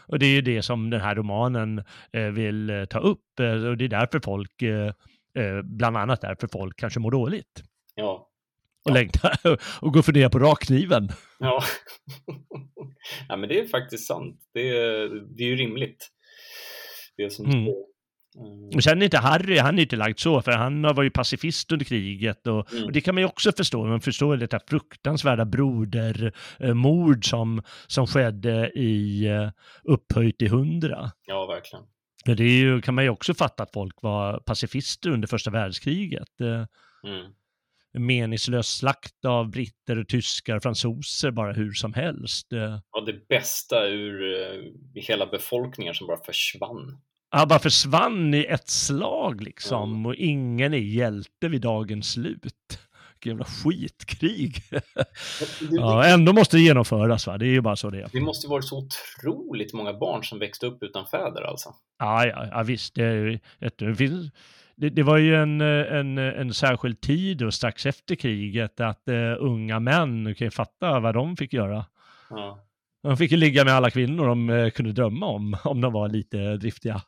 Och 0.06 0.18
det 0.18 0.26
är 0.26 0.30
ju 0.30 0.40
det 0.40 0.62
som 0.62 0.90
den 0.90 1.00
här 1.00 1.14
romanen 1.14 1.84
eh, 2.12 2.22
vill 2.26 2.70
eh, 2.70 2.84
ta 2.84 2.98
upp 2.98 3.40
eh, 3.40 3.64
och 3.64 3.76
det 3.76 3.84
är 3.84 3.88
därför 3.88 4.20
folk, 4.20 4.62
bland 5.64 5.96
annat 5.96 6.20
därför 6.20 6.48
folk 6.52 6.78
kanske 6.78 7.00
mår 7.00 7.10
dåligt 7.10 7.62
Ja. 7.94 8.28
och 8.84 8.92
längtar 8.94 9.38
och 9.80 9.92
går 9.92 9.98
och 9.98 10.04
funderar 10.04 10.28
på 10.28 10.38
rakkniven. 10.38 11.08
Ja. 11.38 11.62
ja, 13.28 13.36
men 13.36 13.48
det 13.48 13.60
är 13.60 13.66
faktiskt 13.68 14.06
sant. 14.06 14.40
Det 14.54 14.68
är, 14.68 15.08
det 15.36 15.42
är 15.44 15.48
ju 15.48 15.56
rimligt. 15.56 16.08
Det 17.16 17.30
som 17.30 17.46
Mm. 17.46 17.64
Mm. 18.38 18.68
Och 18.74 18.82
sen 18.84 19.00
är 19.00 19.04
inte 19.04 19.18
Harry, 19.18 19.58
han 19.58 19.78
är 19.78 19.82
inte 19.82 19.96
lagd 19.96 20.18
så, 20.18 20.42
för 20.42 20.52
han 20.52 20.82
var 20.82 21.02
ju 21.02 21.10
pacifist 21.10 21.72
under 21.72 21.84
kriget 21.84 22.46
och, 22.46 22.72
Mm. 22.72 22.84
och 22.84 22.92
det 22.92 23.00
kan 23.00 23.14
man 23.14 23.22
ju 23.22 23.26
också 23.28 23.52
förstå. 23.56 23.84
Man 23.84 24.00
förstår 24.00 24.36
det 24.36 24.52
här 24.52 24.60
fruktansvärda 24.68 25.44
brodermord 25.44 27.28
som, 27.30 27.62
som 27.86 28.06
skedde 28.06 28.70
i 28.74 29.28
uh, 29.30 29.50
upphöjt 29.84 30.38
till 30.38 30.50
hundra. 30.50 31.10
Ja, 31.26 31.46
verkligen. 31.46 31.84
Men 32.26 32.36
det 32.36 32.44
är 32.44 32.58
ju, 32.58 32.80
kan 32.80 32.94
man 32.94 33.04
ju 33.04 33.10
också 33.10 33.34
fatta 33.34 33.62
att 33.62 33.72
folk 33.72 34.02
var 34.02 34.38
pacifister 34.38 35.10
under 35.10 35.28
första 35.28 35.50
världskriget. 35.50 36.40
Eh, 36.40 36.66
Mm. 37.10 37.32
meningslös 37.98 38.68
slakt 38.68 39.24
av 39.24 39.50
britter 39.50 39.98
och 39.98 40.08
tyskar, 40.08 40.60
fransoser 40.60 41.30
bara 41.30 41.52
hur 41.52 41.72
som 41.72 41.94
helst. 41.94 42.52
Eh, 42.52 42.78
Ja, 42.92 43.00
det 43.06 43.28
bästa 43.28 43.86
ur 43.86 44.42
eh, 44.42 44.62
hela 44.94 45.26
befolkningen 45.26 45.94
som 45.94 46.06
bara 46.06 46.24
försvann. 46.24 46.98
Han 47.34 47.48
bara 47.48 47.58
försvann 47.58 48.34
i 48.34 48.44
ett 48.44 48.68
slag 48.68 49.42
liksom 49.42 50.06
och 50.06 50.14
ingen 50.14 50.74
är 50.74 50.78
hjälte 50.78 51.48
vid 51.48 51.60
dagens 51.60 52.12
slut. 52.12 52.38
Vilket 52.42 53.26
jävla 53.26 53.44
skitkrig. 53.44 54.62
Ja, 55.70 56.04
ändå 56.04 56.32
måste 56.32 56.56
det 56.56 56.62
genomföras 56.62 57.26
va, 57.26 57.38
det 57.38 57.46
är 57.46 57.50
ju 57.50 57.60
bara 57.60 57.76
så 57.76 57.90
det 57.90 58.02
är. 58.02 58.08
det 58.12 58.20
måste 58.20 58.48
varit 58.48 58.64
så 58.64 58.78
otroligt 58.78 59.72
många 59.72 59.92
barn 59.92 60.24
som 60.24 60.38
växte 60.38 60.66
upp 60.66 60.82
utan 60.82 61.06
fäder 61.06 61.42
alltså. 61.42 61.74
Ja, 61.98 62.26
ja, 62.26 62.46
ja 62.50 62.62
visst. 62.62 62.94
Det, 62.94 63.40
det, 63.78 63.94
finns, 63.94 64.32
det, 64.76 64.90
det 64.90 65.02
var 65.02 65.16
ju 65.16 65.36
en, 65.36 65.60
en, 65.60 66.18
en 66.18 66.54
särskild 66.54 67.00
tid 67.00 67.42
och 67.42 67.54
strax 67.54 67.86
efter 67.86 68.14
kriget 68.14 68.80
att 68.80 69.02
uh, 69.10 69.36
unga 69.38 69.80
män, 69.80 70.24
du 70.24 70.34
kan 70.34 70.46
ju 70.46 70.50
fatta 70.50 71.00
vad 71.00 71.14
de 71.14 71.36
fick 71.36 71.52
göra. 71.52 71.86
Ja. 72.30 72.58
De 73.02 73.16
fick 73.16 73.30
ju 73.30 73.36
ligga 73.36 73.64
med 73.64 73.74
alla 73.74 73.90
kvinnor 73.90 74.26
de 74.26 74.50
eh, 74.50 74.70
kunde 74.70 74.92
drömma 74.92 75.26
om, 75.26 75.56
om 75.64 75.80
de 75.80 75.92
var 75.92 76.08
lite 76.08 76.56
driftiga. 76.56 77.02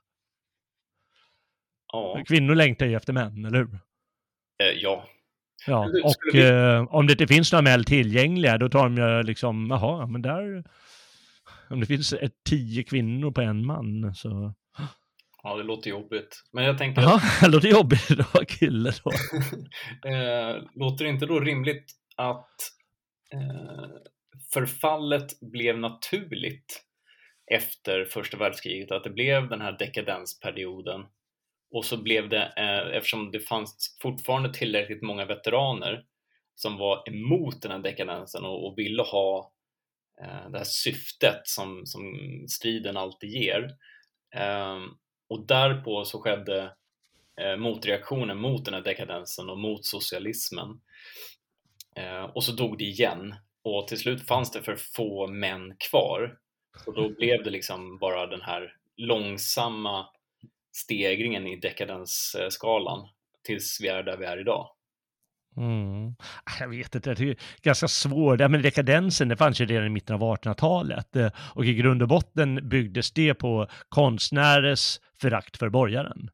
Ja. 2.16 2.24
Kvinnor 2.28 2.54
längtar 2.54 2.86
ju 2.86 2.96
efter 2.96 3.12
män, 3.12 3.44
eller 3.44 3.58
hur? 3.58 3.74
Eh, 4.62 4.78
ja. 4.82 5.06
Ja, 5.66 5.84
och 6.04 6.14
vi- 6.32 6.46
eh, 6.48 6.94
om 6.94 7.06
det 7.06 7.12
inte 7.12 7.26
finns 7.26 7.52
några 7.52 7.62
män 7.62 7.84
tillgängliga, 7.84 8.58
då 8.58 8.68
tar 8.68 8.82
de 8.88 8.96
ju 8.96 9.22
liksom, 9.22 9.66
jaha, 9.70 10.06
men 10.06 10.22
där, 10.22 10.64
om 11.70 11.80
det 11.80 11.86
finns 11.86 12.12
ett, 12.12 12.32
tio 12.48 12.82
kvinnor 12.82 13.30
på 13.30 13.40
en 13.40 13.66
man, 13.66 14.14
så, 14.14 14.54
ja, 15.42 15.56
det 15.56 15.62
låter 15.62 15.90
jobbigt. 15.90 16.42
Men 16.52 16.64
jag 16.64 16.78
tänker, 16.78 17.02
jaha, 17.02 17.20
det 17.40 17.48
låter 17.48 17.68
jobbigt 17.68 18.10
att 18.20 18.34
vara 18.34 18.44
kille 18.44 18.92
då. 19.04 19.10
eh, 20.10 20.56
låter 20.74 21.04
det 21.04 21.10
inte 21.10 21.26
då 21.26 21.40
rimligt 21.40 21.92
att 22.16 22.54
eh, 23.32 23.88
förfallet 24.52 25.40
blev 25.40 25.78
naturligt 25.78 26.82
efter 27.52 28.04
första 28.04 28.36
världskriget? 28.36 28.90
Att 28.92 29.04
det 29.04 29.10
blev 29.10 29.48
den 29.48 29.60
här 29.60 29.76
dekadensperioden 29.78 31.00
och 31.70 31.84
så 31.84 31.96
blev 31.96 32.28
det, 32.28 32.52
eh, 32.56 32.96
eftersom 32.96 33.30
det 33.30 33.40
fanns 33.40 33.96
fortfarande 34.02 34.54
tillräckligt 34.54 35.02
många 35.02 35.24
veteraner 35.24 36.04
som 36.54 36.76
var 36.76 37.08
emot 37.08 37.62
den 37.62 37.70
här 37.70 37.78
dekadensen 37.78 38.44
och, 38.44 38.66
och 38.66 38.78
ville 38.78 39.02
ha 39.02 39.52
eh, 40.22 40.50
det 40.50 40.58
här 40.58 40.64
syftet 40.64 41.40
som, 41.44 41.86
som 41.86 42.14
striden 42.48 42.96
alltid 42.96 43.30
ger. 43.30 43.76
Ehm, 44.34 44.82
och 45.28 45.46
därpå 45.46 46.04
så 46.04 46.20
skedde 46.20 46.72
eh, 47.40 47.56
motreaktionen 47.56 48.38
mot 48.38 48.64
den 48.64 48.74
här 48.74 48.82
dekadensen 48.82 49.50
och 49.50 49.58
mot 49.58 49.84
socialismen. 49.84 50.80
Eh, 51.96 52.24
och 52.24 52.44
så 52.44 52.52
dog 52.52 52.78
det 52.78 52.84
igen. 52.84 53.34
Och 53.62 53.88
till 53.88 53.98
slut 53.98 54.26
fanns 54.26 54.50
det 54.50 54.62
för 54.62 54.76
få 54.76 55.26
män 55.26 55.76
kvar. 55.90 56.38
Och 56.86 56.94
då 56.94 57.08
blev 57.08 57.44
det 57.44 57.50
liksom 57.50 57.98
bara 57.98 58.26
den 58.26 58.42
här 58.42 58.76
långsamma 58.96 60.06
stegringen 60.76 61.46
i 61.46 61.56
dekadensskalan 61.56 63.08
tills 63.46 63.78
vi 63.82 63.88
är 63.88 64.02
där 64.02 64.16
vi 64.16 64.24
är 64.24 64.40
idag. 64.40 64.68
Mm. 65.56 66.14
Ah, 66.44 66.60
Jag 66.60 66.68
vet 66.68 66.94
inte, 66.94 67.14
det 67.14 67.30
är 67.30 67.36
ganska 67.62 67.88
svårt. 67.88 68.40
Ja, 68.40 68.48
men 68.48 68.62
dekadensen 68.62 69.28
det 69.28 69.36
fanns 69.36 69.60
ju 69.60 69.66
redan 69.66 69.86
i 69.86 69.90
mitten 69.90 70.14
av 70.14 70.20
1800-talet 70.22 71.16
eh, 71.16 71.30
och 71.54 71.64
i 71.64 71.74
grund 71.74 72.02
och 72.02 72.08
botten 72.08 72.68
byggdes 72.68 73.12
det 73.12 73.34
på 73.34 73.66
konstnärers 73.88 75.00
förakt 75.20 75.56
för 75.56 75.68
borgaren. 75.68 76.30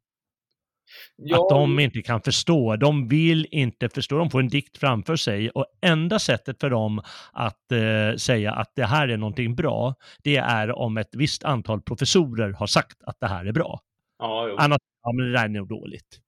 Att 1.33 1.49
de 1.49 1.79
inte 1.79 2.03
kan 2.03 2.23
förstå, 2.23 2.77
de 2.77 3.09
vill 3.09 3.47
inte 3.51 3.89
förstå, 3.89 4.19
de 4.19 4.31
får 4.31 4.41
en 4.41 4.49
dikt 4.49 4.79
framför 4.79 5.17
sig 5.17 5.51
och 5.51 5.67
enda 5.83 6.19
sättet 6.19 6.61
för 6.61 6.71
dem 6.71 7.03
att 7.33 7.73
eh, 7.73 8.17
säga 8.17 8.53
att 8.53 8.73
det 8.77 8.85
här 8.85 9.09
är 9.09 9.17
någonting 9.17 9.55
bra, 9.55 9.95
det 10.23 10.37
är 10.37 10.79
om 10.79 10.97
ett 10.97 11.11
visst 11.13 11.45
antal 11.45 11.83
professorer 11.83 12.53
har 12.53 12.67
sagt 12.67 13.03
att 13.03 13.21
det 13.21 13.27
här 13.27 13.45
är 13.45 13.53
bra. 13.53 13.81
Ja, 14.23 14.49
jo. 14.49 14.57
Annars, 14.59 14.79
ja 15.03 15.13
men 15.13 15.27
det 15.27 15.33
där 15.33 15.45
är 15.45 15.49
nog 15.49 15.69
dåligt. 15.69 16.19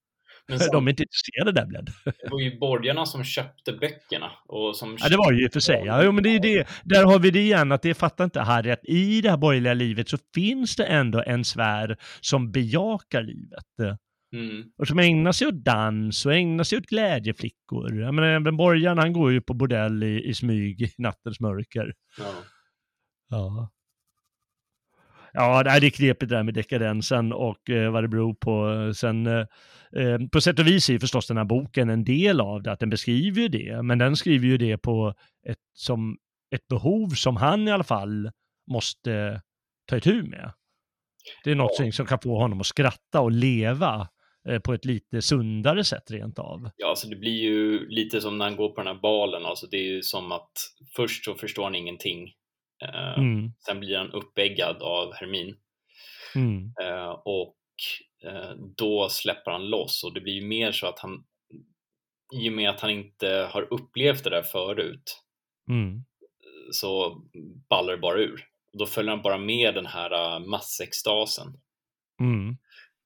Men 0.49 0.59
De 0.59 0.65
sen, 0.65 0.75
är 0.87 0.91
inte 0.91 1.03
intresserade 1.03 1.53
där 1.53 1.67
Bled. 1.67 1.91
det 2.05 2.31
var 2.31 2.41
ju 2.41 2.59
borgarna 2.59 3.07
som 3.07 3.25
köpte 3.25 3.73
böckerna. 3.73 4.31
Och 4.49 4.77
som 4.77 4.97
Ja, 5.01 5.09
det 5.09 5.17
var 5.17 5.33
ju 5.33 5.51
för 5.51 5.61
sig. 5.61 5.83
Ja, 5.87 6.05
jo, 6.05 6.13
men 6.13 6.23
det 6.25 6.29
är 6.31 6.41
det. 6.41 6.67
Där 6.85 7.05
har 7.05 7.19
vi 7.19 7.31
det 7.31 7.41
igen, 7.41 7.73
att 7.73 7.83
det 7.83 7.95
fattar 7.95 8.25
inte 8.25 8.41
Harry, 8.41 8.71
att 8.71 8.85
i 8.85 9.21
det 9.21 9.31
här 9.31 9.37
borgerliga 9.37 9.75
livet 9.75 10.09
så 10.09 10.19
finns 10.35 10.77
det 10.77 10.85
ändå 10.85 11.23
en 11.27 11.45
sfär 11.45 11.97
som 12.21 12.53
bejakar 12.53 13.23
livet. 13.23 13.99
Mm, 14.35 14.65
Och 14.79 14.89
som 14.89 14.99
ägnar 14.99 15.33
sig 15.33 15.47
åt 15.47 15.65
dans 15.65 16.27
och 16.27 16.35
ägnar 16.35 16.65
sig 16.65 16.79
åt 16.79 16.87
glädjeflickor. 16.87 18.01
Jag 18.01 18.15
menar, 18.15 18.29
även 18.29 18.57
borgaren, 18.57 18.99
han 18.99 19.13
går 19.13 19.33
ju 19.33 19.41
på 19.41 19.55
bordell 19.55 20.03
i, 20.03 20.23
i 20.29 20.35
smyg 20.35 20.83
i 20.83 20.91
nattens 20.99 21.41
mörker. 21.41 21.93
ja. 22.19 22.33
Ja. 23.31 23.71
Ja, 25.37 25.63
det 25.63 25.71
är 25.71 25.91
knepigt 25.91 26.29
det 26.31 26.37
där 26.37 26.43
med 26.43 26.55
dekadensen 26.55 27.33
och 27.33 27.71
eh, 27.71 27.93
vad 27.93 28.05
det 28.05 28.09
beror 28.09 28.35
på. 28.35 28.93
Sen, 28.95 29.27
eh, 29.27 29.47
eh, 29.97 30.19
på 30.33 30.41
sätt 30.41 30.59
och 30.59 30.67
vis 30.67 30.91
är 30.91 30.99
förstås 30.99 31.27
den 31.27 31.37
här 31.37 31.45
boken 31.45 31.91
en 31.91 32.05
del 32.05 32.41
av 32.41 32.63
det, 32.63 32.73
att 32.73 32.81
den 32.81 32.91
beskriver 32.91 33.43
ju 33.43 33.49
det, 33.49 33.83
men 33.83 33.99
den 33.99 34.17
skriver 34.17 34.47
ju 34.47 34.57
det 34.59 34.79
på 34.79 35.15
ett, 35.49 35.59
som 35.73 36.17
ett 36.55 36.69
behov 36.69 37.09
som 37.09 37.37
han 37.37 37.69
i 37.69 37.73
alla 37.73 37.85
fall 37.85 38.31
måste 38.71 39.41
ta 39.87 39.97
itu 39.97 40.23
med. 40.23 40.53
Det 41.45 41.51
är 41.51 41.55
något 41.55 41.77
Ja. 41.79 41.93
som 41.93 42.07
kan 42.07 42.19
få 42.19 42.39
honom 42.39 42.61
att 42.61 42.67
skratta 42.67 43.21
och 43.21 43.33
leva 43.33 44.09
eh, 44.49 44.59
på 44.59 44.75
ett 44.75 44.85
lite 44.85 45.23
sundare 45.23 45.85
sätt 45.85 46.11
rent 46.11 46.39
av. 46.39 46.71
Ja, 46.77 46.89
alltså 46.91 47.09
det 47.09 47.17
blir 47.17 47.43
ju 47.43 47.89
lite 47.89 48.21
som 48.21 48.39
när 48.39 48.45
han 48.45 48.57
går 48.57 48.69
på 48.69 48.81
den 48.81 48.87
här 48.95 49.01
balen. 49.03 49.47
Alltså 49.47 49.67
det 49.67 49.77
är 49.77 49.93
ju 49.95 50.03
som 50.03 50.33
att 50.33 50.53
först 50.97 51.25
så 51.25 51.35
förstår 51.35 51.65
han 51.65 51.75
ingenting. 51.75 52.33
Eh, 52.83 53.19
Mm, 53.19 53.53
Sen 53.67 53.81
blir 53.81 53.97
han 53.97 54.13
uppeggad 54.13 54.83
av 54.83 55.15
Hermin 55.15 55.57
mm, 56.35 56.73
eh, 56.83 57.11
och 57.25 57.57
eh, 58.25 58.51
då 58.77 59.09
släpper 59.09 59.51
han 59.51 59.67
loss 59.67 60.05
och 60.05 60.15
det 60.15 60.21
blir 60.21 60.33
ju 60.33 60.47
mer 60.47 60.73
så 60.73 60.87
att 60.87 60.99
han 60.99 61.25
i 62.43 62.49
och 62.49 62.53
med 62.53 62.71
att 62.71 62.81
han 62.81 62.91
inte 62.91 63.49
har 63.53 63.73
upplevt 63.73 64.25
det 64.25 64.31
där 64.31 64.43
förut 64.43 65.23
mm. 65.69 66.05
så 66.73 67.23
ballar 67.69 67.93
det 67.93 67.99
bara 68.01 68.19
ur. 68.19 68.45
Då 68.73 68.87
följer 68.87 69.11
han 69.11 69.23
bara 69.23 69.39
med 69.39 69.75
den 69.75 69.87
här 69.87 70.39
massextasen. 70.41 71.47
Mm. 72.21 72.57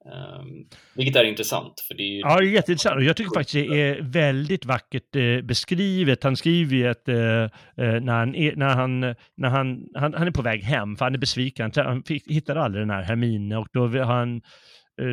Um, 0.09 0.69
vilket 0.95 1.17
är 1.17 1.25
intressant 1.25 1.81
för 1.89 1.95
det 1.95 2.03
är 2.03 2.13
ju 2.13 2.19
Ja, 2.21 2.41
det 2.41 2.47
är 2.47 2.51
jätteintressant. 2.51 3.05
Jag 3.05 3.17
tycker 3.17 3.35
faktiskt 3.35 3.69
det 3.69 3.81
är 3.83 4.03
väldigt 4.03 4.65
vackert 4.65 5.17
eh, 5.17 5.41
beskrivet. 5.41 6.25
Han 6.25 6.37
skriver 6.37 6.77
ju 6.77 6.89
att 6.89 7.09
eh, 7.09 7.17
eh, 7.17 7.51
när, 7.77 8.13
han 8.13 8.35
är, 8.35 8.57
när, 8.57 8.69
han, 8.69 9.01
när 9.01 9.49
han, 9.49 9.89
han, 9.95 10.15
han 10.15 10.27
är 10.27 10.31
på 10.31 10.43
väg 10.43 10.63
hem, 10.63 10.97
för 10.97 11.05
han 11.05 11.15
är 11.15 11.19
besviken, 11.19 11.73
han, 11.77 12.03
hittar 12.07 12.57
aldrig 12.57 12.83
den 12.83 12.91
här 12.91 13.03
Hermine 13.03 13.57
och 13.57 13.69
då, 13.73 14.03
han, 14.03 14.43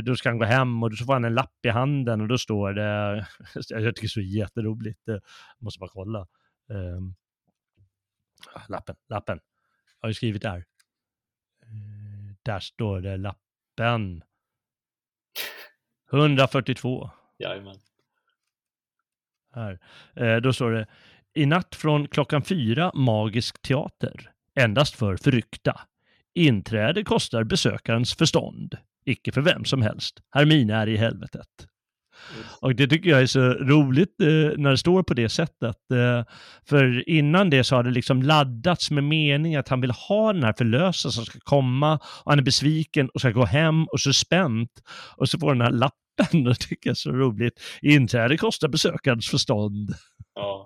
då 0.03 0.15
ska 0.15 0.29
han 0.29 0.37
gå 0.37 0.45
hem 0.45 0.83
och 0.83 0.89
då 0.89 1.05
får 1.05 1.13
han 1.13 1.25
en 1.25 1.33
lapp 1.33 1.65
i 1.65 1.69
handen 1.69 2.21
och 2.21 2.27
då 2.27 2.37
står 2.37 2.73
det, 2.73 3.25
jag 3.53 3.95
tycker 3.95 4.01
det 4.01 4.05
är 4.05 4.07
så 4.07 4.21
jätteroligt, 4.21 5.07
eh, 5.07 5.17
måste 5.59 5.79
bara 5.79 5.89
kolla. 5.93 6.19
Eh, 6.69 6.99
lappen, 8.69 8.95
lappen, 9.09 9.39
jag 10.01 10.07
har 10.07 10.09
ju 10.09 10.13
skrivit 10.13 10.41
där. 10.41 10.63
Där 12.43 12.59
står 12.59 13.01
det 13.01 13.17
lappen. 13.17 14.23
142. 16.11 17.09
Jajamän. 17.39 17.75
Här. 19.55 19.79
Eh, 20.15 20.35
då 20.35 20.53
står 20.53 20.71
det 20.71 20.87
I 21.33 21.45
natt 21.45 21.75
från 21.75 22.07
klockan 22.07 22.41
fyra 22.43 22.91
magisk 22.93 23.61
teater. 23.61 24.31
Endast 24.55 24.95
för 24.95 25.17
förryckta. 25.17 25.81
Inträde 26.33 27.03
kostar 27.03 27.43
besökarens 27.43 28.15
förstånd. 28.15 28.77
Icke 29.05 29.31
för 29.31 29.41
vem 29.41 29.65
som 29.65 29.81
helst. 29.81 30.21
Hermine 30.31 30.75
är 30.75 30.87
i 30.87 30.97
helvetet. 30.97 31.67
Och 32.61 32.75
det 32.75 32.87
tycker 32.87 33.09
jag 33.09 33.21
är 33.21 33.25
så 33.25 33.49
roligt 33.49 34.21
eh, 34.21 34.27
när 34.57 34.71
det 34.71 34.77
står 34.77 35.03
på 35.03 35.13
det 35.13 35.29
sättet. 35.29 35.91
Eh, 35.93 36.23
för 36.69 37.09
innan 37.09 37.49
det 37.49 37.63
så 37.63 37.75
har 37.75 37.83
det 37.83 37.91
liksom 37.91 38.21
laddats 38.21 38.91
med 38.91 39.03
mening 39.03 39.55
att 39.55 39.69
han 39.69 39.81
vill 39.81 39.91
ha 39.91 40.33
den 40.33 40.43
här 40.43 40.53
förlösaren 40.57 41.11
som 41.11 41.25
ska 41.25 41.39
komma 41.39 41.93
och 41.95 42.31
han 42.31 42.39
är 42.39 42.43
besviken 42.43 43.09
och 43.09 43.19
ska 43.19 43.31
gå 43.31 43.45
hem 43.45 43.83
och 43.83 43.99
så 43.99 44.13
spänt. 44.13 44.71
Och 45.17 45.29
så 45.29 45.39
får 45.39 45.53
den 45.53 45.61
här 45.61 45.71
lappen 45.71 46.47
och 46.47 46.53
det 46.53 46.55
tycker 46.55 46.89
jag 46.89 46.91
är 46.91 46.95
så 46.95 47.11
roligt. 47.11 47.59
Inträde 47.81 48.37
kostar 48.37 48.67
besökarens 48.67 49.29
förstånd. 49.29 49.93
Ja. 50.35 50.64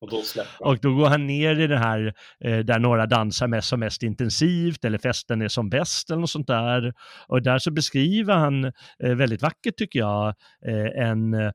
Och 0.00 0.10
då. 0.10 0.22
Och 0.60 0.78
då 0.78 0.94
går 0.94 1.08
han 1.08 1.26
ner 1.26 1.60
i 1.60 1.66
det 1.66 1.78
här 1.78 2.14
eh, 2.44 2.58
där 2.58 2.78
några 2.78 3.06
dansar 3.06 3.48
mest 3.48 3.68
som 3.68 3.80
mest 3.80 4.02
intensivt 4.02 4.84
eller 4.84 4.98
festen 4.98 5.42
är 5.42 5.48
som 5.48 5.70
bäst 5.70 6.10
eller 6.10 6.20
något 6.20 6.30
sånt 6.30 6.46
där. 6.46 6.92
Och 7.28 7.42
där 7.42 7.58
så 7.58 7.70
beskriver 7.70 8.34
han 8.34 8.64
eh, 8.64 9.14
väldigt 9.14 9.42
vackert 9.42 9.76
tycker 9.76 9.98
jag 9.98 10.34
eh, 10.66 11.08
en 11.08 11.34
eh, 11.34 11.50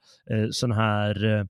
sån 0.52 0.72
här 0.72 1.26
eh, 1.26 1.46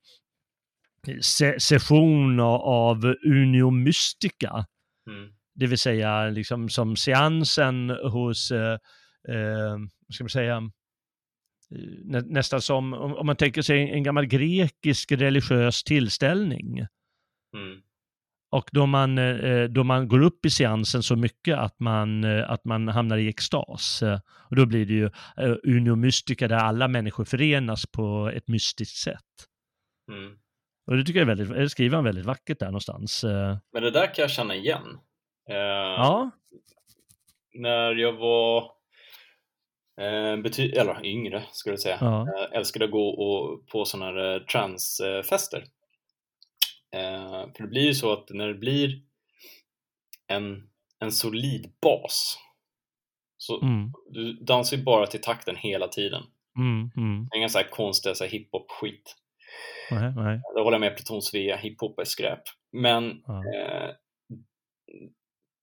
se 1.21 1.59
session 1.59 2.39
av 2.39 3.15
Unio 3.25 3.69
Mystica. 3.69 4.65
Mm. 5.07 5.29
Det 5.55 5.67
vill 5.67 5.77
säga 5.77 6.29
liksom 6.29 6.69
som 6.69 6.95
seansen 6.95 7.89
hos, 7.89 8.51
eh, 8.51 8.77
eh, 9.29 9.77
ska 10.13 10.23
man 10.23 10.29
säga, 10.29 10.61
nä 12.03 12.21
nästan 12.25 12.61
som 12.61 12.93
om, 12.93 13.15
om 13.15 13.25
man 13.25 13.35
tänker 13.35 13.61
sig 13.61 13.91
en 13.91 14.03
gammal 14.03 14.25
grekisk 14.25 15.11
religiös 15.11 15.83
tillställning. 15.83 16.79
Mm. 17.55 17.81
Och 18.51 18.69
då 18.71 18.85
man, 18.85 19.17
eh, 19.17 19.63
då 19.63 19.83
man 19.83 20.07
går 20.07 20.21
upp 20.21 20.45
i 20.45 20.49
seansen 20.49 21.03
så 21.03 21.15
mycket 21.15 21.57
att 21.57 21.79
man, 21.79 22.23
eh, 22.23 22.51
att 22.51 22.65
man 22.65 22.87
hamnar 22.87 23.17
i 23.17 23.27
extas. 23.29 24.03
Eh, 24.03 24.19
Och 24.49 24.55
då 24.55 24.65
blir 24.65 24.85
det 24.85 24.93
ju 24.93 25.09
Unio 25.63 25.95
Mystica 25.95 26.47
där 26.47 26.57
alla 26.57 26.87
människor 26.87 27.25
förenas 27.25 27.85
på 27.91 28.31
ett 28.35 28.47
mystiskt 28.47 28.97
sätt. 28.97 29.47
Mm. 30.11 30.37
Och 30.87 30.97
det 30.97 31.03
tycker 31.03 31.19
jag 31.19 31.29
är 31.29 31.35
väldigt, 31.35 31.57
det 31.57 31.69
skriver 31.69 31.95
han 31.95 32.03
väldigt 32.05 32.25
vackert 32.25 32.59
där 32.59 32.65
någonstans. 32.65 33.23
Men 33.73 33.83
det 33.83 33.91
där 33.91 34.05
kan 34.13 34.21
jag 34.23 34.31
känna 34.31 34.55
igen. 34.55 34.97
Eh, 35.49 35.55
Ja, 35.55 36.31
När 37.53 37.95
jag 37.95 38.13
var 38.13 38.71
bety- 40.43 40.79
eller 40.79 41.05
yngre, 41.05 41.43
skulle 41.51 41.73
jag 41.73 41.79
säga, 41.79 41.97
ja, 42.01 42.21
eh, 42.21 42.57
älskade 42.57 42.85
att 42.85 42.91
gå 42.91 43.07
och, 43.09 43.67
på 43.67 43.85
sådana 43.85 44.05
här 44.05 44.35
eh, 44.35 44.41
transfester. 44.43 45.63
Eh, 46.95 47.53
för 47.55 47.61
det 47.63 47.67
blir 47.69 47.85
ju 47.85 47.93
så 47.93 48.13
att 48.13 48.29
när 48.29 48.47
det 48.47 48.53
blir 48.53 49.01
en, 50.27 50.69
en 50.99 51.11
solid 51.11 51.73
bas 51.81 52.37
så 53.37 53.61
mm, 53.61 53.93
du 54.09 54.33
dansar 54.33 54.77
ju 54.77 54.83
bara 54.83 55.07
till 55.07 55.21
takten 55.21 55.55
hela 55.55 55.87
tiden. 55.87 56.23
mm, 56.57 56.91
mm. 56.97 57.27
Inga 57.35 57.49
så 57.49 57.57
här 57.57 57.69
konstiga 57.69 58.15
så 58.15 58.23
här 58.23 58.31
hiphop-skit. 58.31 59.15
Nej, 59.91 60.13
nej. 60.15 60.41
Då 60.55 60.63
håller 60.63 60.75
jag 60.75 60.81
med 60.81 60.95
Pluton 60.95 61.21
Svea, 61.21 61.55
hiphop 61.55 61.99
är 61.99 62.03
skräp. 62.05 62.41
Men 62.71 63.23
Ja. 63.27 63.43
eh, 63.55 63.89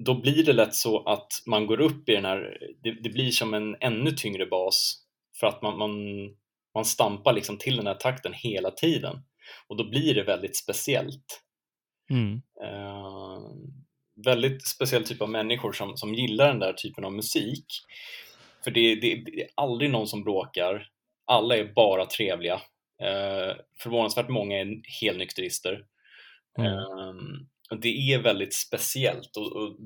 då 0.04 0.20
blir 0.20 0.44
det 0.44 0.52
lätt 0.52 0.74
så 0.74 1.04
att 1.04 1.32
man 1.46 1.66
går 1.66 1.80
upp 1.80 2.08
i 2.08 2.12
den 2.12 2.24
här, 2.24 2.58
det, 2.82 2.90
det 2.90 3.10
blir 3.10 3.30
som 3.30 3.54
en 3.54 3.76
ännu 3.80 4.10
tyngre 4.10 4.46
bas 4.46 5.02
för 5.40 5.46
att 5.46 5.62
man, 5.62 5.78
man, 5.78 5.92
man 6.74 6.84
stampar 6.84 7.32
liksom 7.32 7.58
till 7.58 7.76
den 7.76 7.86
här 7.86 7.94
takten 7.94 8.32
hela 8.32 8.70
tiden. 8.70 9.16
Och 9.68 9.76
då 9.76 9.90
blir 9.90 10.14
det 10.14 10.22
väldigt 10.22 10.56
speciellt. 10.56 11.42
Mm, 12.10 12.42
Eh, 12.62 13.40
väldigt 14.24 14.66
speciell 14.66 15.04
typ 15.04 15.22
av 15.22 15.28
människor 15.28 15.72
som, 15.72 15.96
som 15.96 16.14
gillar 16.14 16.48
den 16.48 16.58
där 16.58 16.72
typen 16.72 17.04
av 17.04 17.12
musik. 17.12 17.66
För 18.64 18.70
det, 18.70 18.94
det, 18.94 19.22
det 19.24 19.42
är 19.42 19.48
aldrig 19.54 19.90
någon 19.90 20.06
som 20.06 20.24
bråkar, 20.24 20.86
alla 21.24 21.56
är 21.56 21.72
bara 21.74 22.06
trevliga. 22.06 22.54
Eh, 23.02 23.56
förvånansvärt 23.82 24.28
många 24.28 24.60
är 24.60 24.80
helnykterister. 25.00 25.84
mm. 26.58 26.76
Och 26.76 27.59
det 27.76 28.12
är 28.12 28.22
väldigt 28.22 28.54
speciellt. 28.54 29.36
Och, 29.36 29.56
och 29.56 29.76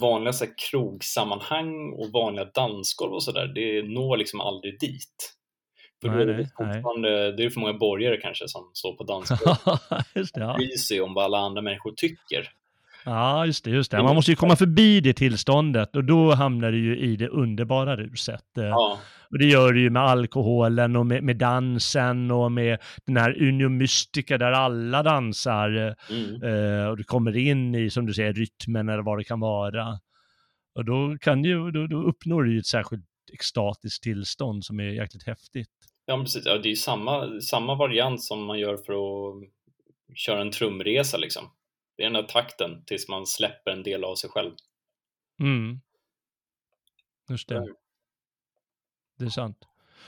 vanliga 0.00 0.32
så 0.32 0.44
här, 0.44 0.52
krogsammanhang 0.70 1.92
och 1.92 2.12
vanliga 2.12 2.44
dansgolv 2.44 3.12
och 3.12 3.22
sådär, 3.22 3.46
det 3.46 3.82
når 3.82 4.16
liksom 4.16 4.40
aldrig 4.40 4.80
dit. 4.80 5.36
För 6.02 6.08
Nej, 6.08 6.22
är 6.22 6.26
det 6.26 6.36
nej. 6.36 6.46
fortfarande, 6.56 7.36
det 7.36 7.44
är 7.44 7.50
för 7.50 7.60
många 7.60 7.72
borgare 7.72 8.16
kanske 8.16 8.48
som 8.48 8.70
står 8.74 8.96
på 8.96 9.04
dansgolv 9.04 9.56
ja. 10.34 10.54
bryr 10.56 10.76
sig 10.76 11.00
om 11.00 11.14
vad 11.14 11.24
alla 11.24 11.38
andra 11.38 11.62
människor 11.62 11.92
tycker. 11.96 12.48
Ja, 13.04 13.46
just 13.46 13.64
det, 13.64 13.70
just 13.70 13.90
det. 13.90 14.02
Man 14.02 14.14
måste 14.14 14.30
ju 14.30 14.36
komma 14.36 14.56
förbi 14.56 15.00
det 15.00 15.12
tillståndet 15.12 15.96
och 15.96 16.04
då 16.04 16.34
hamnar 16.34 16.72
du 16.72 16.78
ju 16.78 16.98
i 16.98 17.16
det 17.16 17.28
underbara 17.28 17.96
ruset. 17.96 18.58
Eh, 18.58 18.64
Ja, 18.64 18.98
Och 19.30 19.38
det 19.38 19.46
gör 19.46 19.72
du 19.72 19.80
ju 19.80 19.90
med 19.90 20.02
alkoholen 20.02 20.96
och 20.96 21.06
med, 21.06 21.22
med 21.22 21.36
dansen 21.36 22.30
och 22.30 22.52
med 22.52 22.78
den 23.06 23.16
här 23.16 23.42
Union 23.42 23.76
Mystica 23.76 24.38
där 24.38 24.52
alla 24.52 25.02
dansar. 25.02 25.94
mm. 26.10 26.42
Eh, 26.42 26.86
och 26.86 26.96
du 26.96 27.04
kommer 27.04 27.36
in 27.36 27.74
i, 27.74 27.90
som 27.90 28.06
du 28.06 28.14
säger, 28.14 28.32
rytmen 28.32 28.88
eller 28.88 29.02
vad 29.02 29.18
det 29.18 29.24
kan 29.24 29.40
vara. 29.40 29.98
Och 30.74 30.84
då, 30.84 31.16
kan 31.20 31.44
ju, 31.44 31.70
då, 31.70 31.86
då 31.86 32.02
uppnår 32.02 32.42
du 32.42 32.52
ju 32.52 32.58
ett 32.58 32.66
särskilt 32.66 33.04
extatiskt 33.32 34.02
tillstånd 34.02 34.64
som 34.64 34.80
är 34.80 34.84
jäkligt 34.84 35.26
häftigt. 35.26 35.68
ja 36.06 36.20
precis. 36.20 36.42
Ja, 36.46 36.58
det 36.58 36.68
är 36.68 36.70
ju 36.70 36.76
samma, 36.76 37.40
samma 37.40 37.74
variant 37.74 38.22
som 38.22 38.44
man 38.44 38.58
gör 38.58 38.76
för 38.76 38.92
att 38.92 39.44
köra 40.14 40.40
en 40.40 40.50
trumresa 40.50 41.16
liksom. 41.16 41.44
Det 41.96 42.02
är 42.02 42.10
den 42.10 42.22
där 42.22 42.28
takten 42.28 42.84
tills 42.84 43.08
man 43.08 43.26
släpper 43.26 43.70
en 43.70 43.82
del 43.82 44.04
av 44.04 44.14
sig 44.14 44.30
själv. 44.30 44.52
Mm. 45.40 45.80
Just 47.30 47.48
det. 47.48 47.56
Mm. 47.56 47.74
Det 49.18 49.24
är 49.24 49.28
sant. 49.28 49.58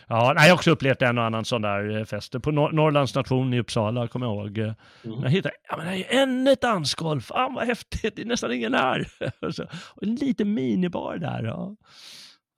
Ja, 0.09 0.32
nej, 0.36 0.44
jag 0.48 0.55
har 0.55 0.59
också 0.59 0.70
upplevt 0.70 1.02
en 1.02 1.19
och 1.19 1.24
annan 1.24 1.44
sån 1.44 1.62
där 1.62 1.97
eh, 1.97 2.05
fest. 2.05 2.32
På 2.43 2.51
Nor- 2.51 2.73
Norrlands 2.73 3.15
nation 3.15 3.55
i 3.55 3.61
Uppsala, 3.61 4.09
kommer 4.09 4.27
jag 4.27 4.35
ihåg. 4.47 4.59
eh, 4.59 4.74
Mm. 5.05 5.23
Jag 5.23 5.31
hittade, 5.31 5.55
ja 5.69 5.77
men 5.77 5.86
det 5.86 5.93
är 5.93 5.97
ju 5.97 6.05
ännu 6.05 6.51
ett 6.51 6.61
dansgolf, 6.61 7.24
fan 7.24 7.55
vad 7.55 7.66
häftigt, 7.66 8.16
det 8.16 8.23
är 8.23 8.27
nästan 8.27 8.52
ingen 8.52 8.74
här. 8.74 9.09
Och 9.40 9.55
så- 9.55 9.66
och 9.94 10.02
en 10.02 10.15
liten 10.15 10.55
minibar 10.55 11.16
där. 11.19 11.43
Ja, 11.44 11.77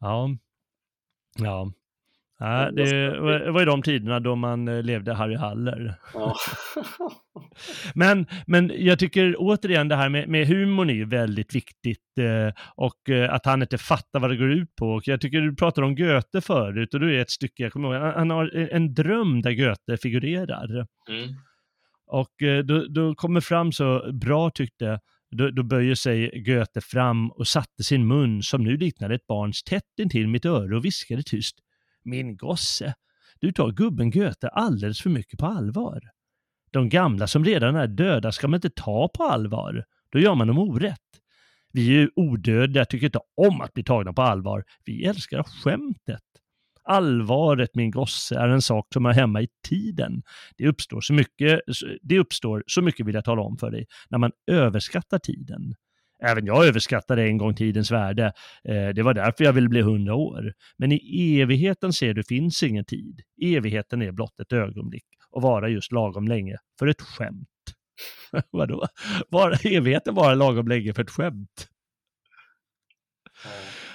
ja. 0.01 0.29
ja. 1.39 1.73
Ja 2.39 2.71
det 2.71 3.51
var 3.51 3.61
ju 3.61 3.67
de 3.67 3.83
tiderna 3.83 4.21
då 4.21 4.37
man 4.37 4.69
eh, 4.69 4.83
levde 4.83 5.15
Harry 5.15 5.37
Haller. 5.37 5.95
Ja. 6.15 6.37
Men, 7.95 8.27
men 8.47 8.73
jag 8.75 8.99
tycker 8.99 9.35
återigen 9.39 9.89
det 9.89 9.97
här 9.97 10.09
med, 10.09 10.29
med 10.29 10.47
humorn 10.47 10.91
är 10.91 10.95
ju 10.95 11.05
väldigt 11.05 11.55
viktigt 11.55 12.19
eh, 12.19 12.63
och 12.75 13.09
eh, 13.11 13.35
att 13.35 13.47
han 13.47 13.63
inte 13.63 13.79
fattar 13.79 14.21
vad 14.21 14.31
det 14.31 14.37
går 14.37 14.53
ut 14.53 14.77
på. 14.77 14.91
Och 14.91 15.09
jag 15.09 15.21
tycker 15.21 15.41
du 15.41 15.57
pratade 15.57 15.87
om 15.87 15.97
Goethe 15.97 16.41
förut 16.41 16.95
och 16.95 17.01
då 17.01 17.07
är 17.07 17.19
ett 17.19 17.31
stycke, 17.31 17.63
jag 17.63 17.73
kommer 17.73 17.95
ihåg, 17.95 18.15
han, 18.15 18.31
har 18.31 18.57
en 18.57 18.95
dröm 18.95 19.43
där 19.43 19.53
Goethe 19.53 19.97
figurerar. 20.03 20.87
Mm. 21.09 21.35
Och 22.07 22.65
då, 22.65 22.87
då 22.89 23.15
kommer 23.15 23.41
fram 23.41 23.73
så 23.73 24.13
bra 24.13 24.51
tyckte, 24.51 25.01
då, 25.31 25.51
då 25.51 25.63
böjer 25.63 25.95
sig 25.95 26.43
Goethe 26.47 26.81
fram 26.81 27.31
och 27.31 27.47
satte 27.47 27.85
sin 27.85 28.07
mun 28.07 28.43
som 28.43 28.65
nu 28.65 28.77
liknade 28.77 29.15
ett 29.15 29.27
barns 29.27 29.63
tätt 29.63 29.99
intill 30.01 30.29
mitt 30.29 30.45
öra 30.45 30.77
och 30.77 30.85
viskade 30.85 31.23
tyst. 31.23 31.57
Min 32.07 32.37
gosse, 32.37 32.95
du 33.41 33.53
tar 33.53 33.71
gubben 33.71 34.11
Goethe 34.11 34.49
alldeles 34.49 35.01
för 35.01 35.11
mycket 35.11 35.39
på 35.39 35.47
allvar. 35.47 36.01
De 36.71 36.89
gamla 36.89 37.27
som 37.27 37.45
redan 37.45 37.77
är 37.77 37.87
döda 37.87 38.33
ska 38.33 38.49
man 38.49 38.59
inte 38.59 38.71
ta 38.71 39.09
på 39.09 39.23
allvar. 39.25 39.85
Då 40.11 40.19
gör 40.19 40.35
man 40.35 40.47
dem 40.47 40.59
orätt. 40.59 41.01
Vi 41.73 41.89
är 41.89 41.93
ju 41.93 42.11
odödliga, 42.17 42.85
tycker 42.85 43.07
inte 43.07 43.21
om 43.37 43.61
att 43.61 43.73
bli 43.73 43.85
tagna 43.85 44.13
på 44.13 44.23
allvar. 44.23 44.65
Vi 44.85 45.05
älskar 45.05 45.43
skämtet. 45.43 46.23
Allvaret, 46.85 47.75
min 47.75 47.91
gosse, 47.91 48.39
är 48.39 48.49
en 48.49 48.63
sak 48.63 48.87
som 48.93 49.07
är 49.07 49.13
hemma 49.13 49.43
i 49.43 49.49
tiden. 49.69 50.23
Det 50.57 50.69
uppstår 50.69 51.01
så 51.01 51.13
mycket, 51.13 51.61
det 52.03 52.19
uppstår, 52.19 52.65
så 52.67 52.83
mycket 52.83 53.07
vill 53.07 53.15
jag 53.15 53.25
tala 53.25 53.43
om 53.43 53.57
för 53.57 53.71
dig, 53.71 53.87
när 54.09 54.19
man 54.19 54.33
överskattar 54.47 55.19
tiden. 55.19 55.75
Även 56.23 56.47
jag 56.47 56.67
överskattade 56.67 57.23
en 57.23 57.39
gång 57.39 57.55
tidens 57.55 57.91
värde. 57.91 58.33
Eh, 58.65 58.89
det 58.89 59.03
var 59.03 59.15
därför 59.15 59.45
jag 59.45 59.53
ville 59.53 59.69
bli 59.69 59.81
hundra 59.81 60.15
år. 60.15 60.53
Men 60.77 60.93
i 60.93 61.41
evigheten 61.41 61.93
ser 61.93 62.15
du 62.15 62.23
finns 62.23 62.63
ingen 62.63 62.85
tid. 62.85 63.21
Evigheten 63.43 64.03
är 64.03 64.13
blott 64.13 64.41
ett 64.41 64.53
ögonblick 64.53 65.05
och 65.31 65.43
vara 65.43 65.69
just 65.69 65.93
lagom 65.93 66.29
länge 66.29 66.57
för 66.79 66.87
ett 66.87 67.01
skämt. 67.01 67.49
Vadå? 68.51 68.87
Var, 69.29 69.67
evigheten 69.67 70.15
vara 70.15 70.35
lagom 70.35 70.69
länge 70.69 70.95
för 70.95 71.03
ett 71.03 71.11
skämt? 71.11 71.69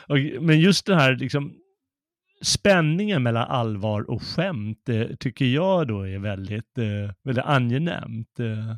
Och, 0.08 0.18
men 0.42 0.60
just 0.60 0.86
det 0.86 0.96
här 0.96 1.16
liksom, 1.16 1.54
spänningen 2.42 3.24
mellan 3.24 3.48
allvar 3.48 4.10
och 4.10 4.22
skämt 4.22 4.90
eh, 4.90 5.08
tycker 5.20 5.46
jag 5.46 5.88
då 5.88 6.08
är 6.08 6.20
väldigt, 6.20 6.78
eh, 6.78 7.14
väldigt 7.24 7.46
angenämt. 7.46 8.40
Eh, 8.40 8.76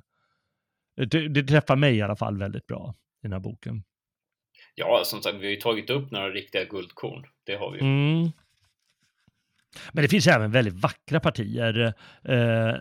det, 1.06 1.28
det 1.28 1.44
träffar 1.44 1.76
mig 1.76 1.96
i 1.96 2.02
alla 2.02 2.16
fall 2.16 2.38
väldigt 2.38 2.68
bra 2.68 2.96
den 3.24 3.34
här 3.34 3.40
boken. 3.40 3.84
ja, 4.76 5.02
som 5.06 5.22
sagt, 5.22 5.36
vi 5.36 5.46
har 5.46 5.52
ju 5.52 5.56
tagit 5.56 5.90
upp 5.90 6.12
några 6.12 6.30
riktiga 6.30 6.64
guldkorn. 6.64 7.26
Det 7.44 7.56
har 7.56 7.72
vi 7.72 7.80
ju. 7.80 7.86
Mm. 7.86 8.32
Men 9.92 10.02
det 10.02 10.08
finns 10.08 10.28
även 10.28 10.52
väldigt 10.52 10.74
vackra 10.74 11.20
partier. 11.20 11.94
Eh, 12.24 12.76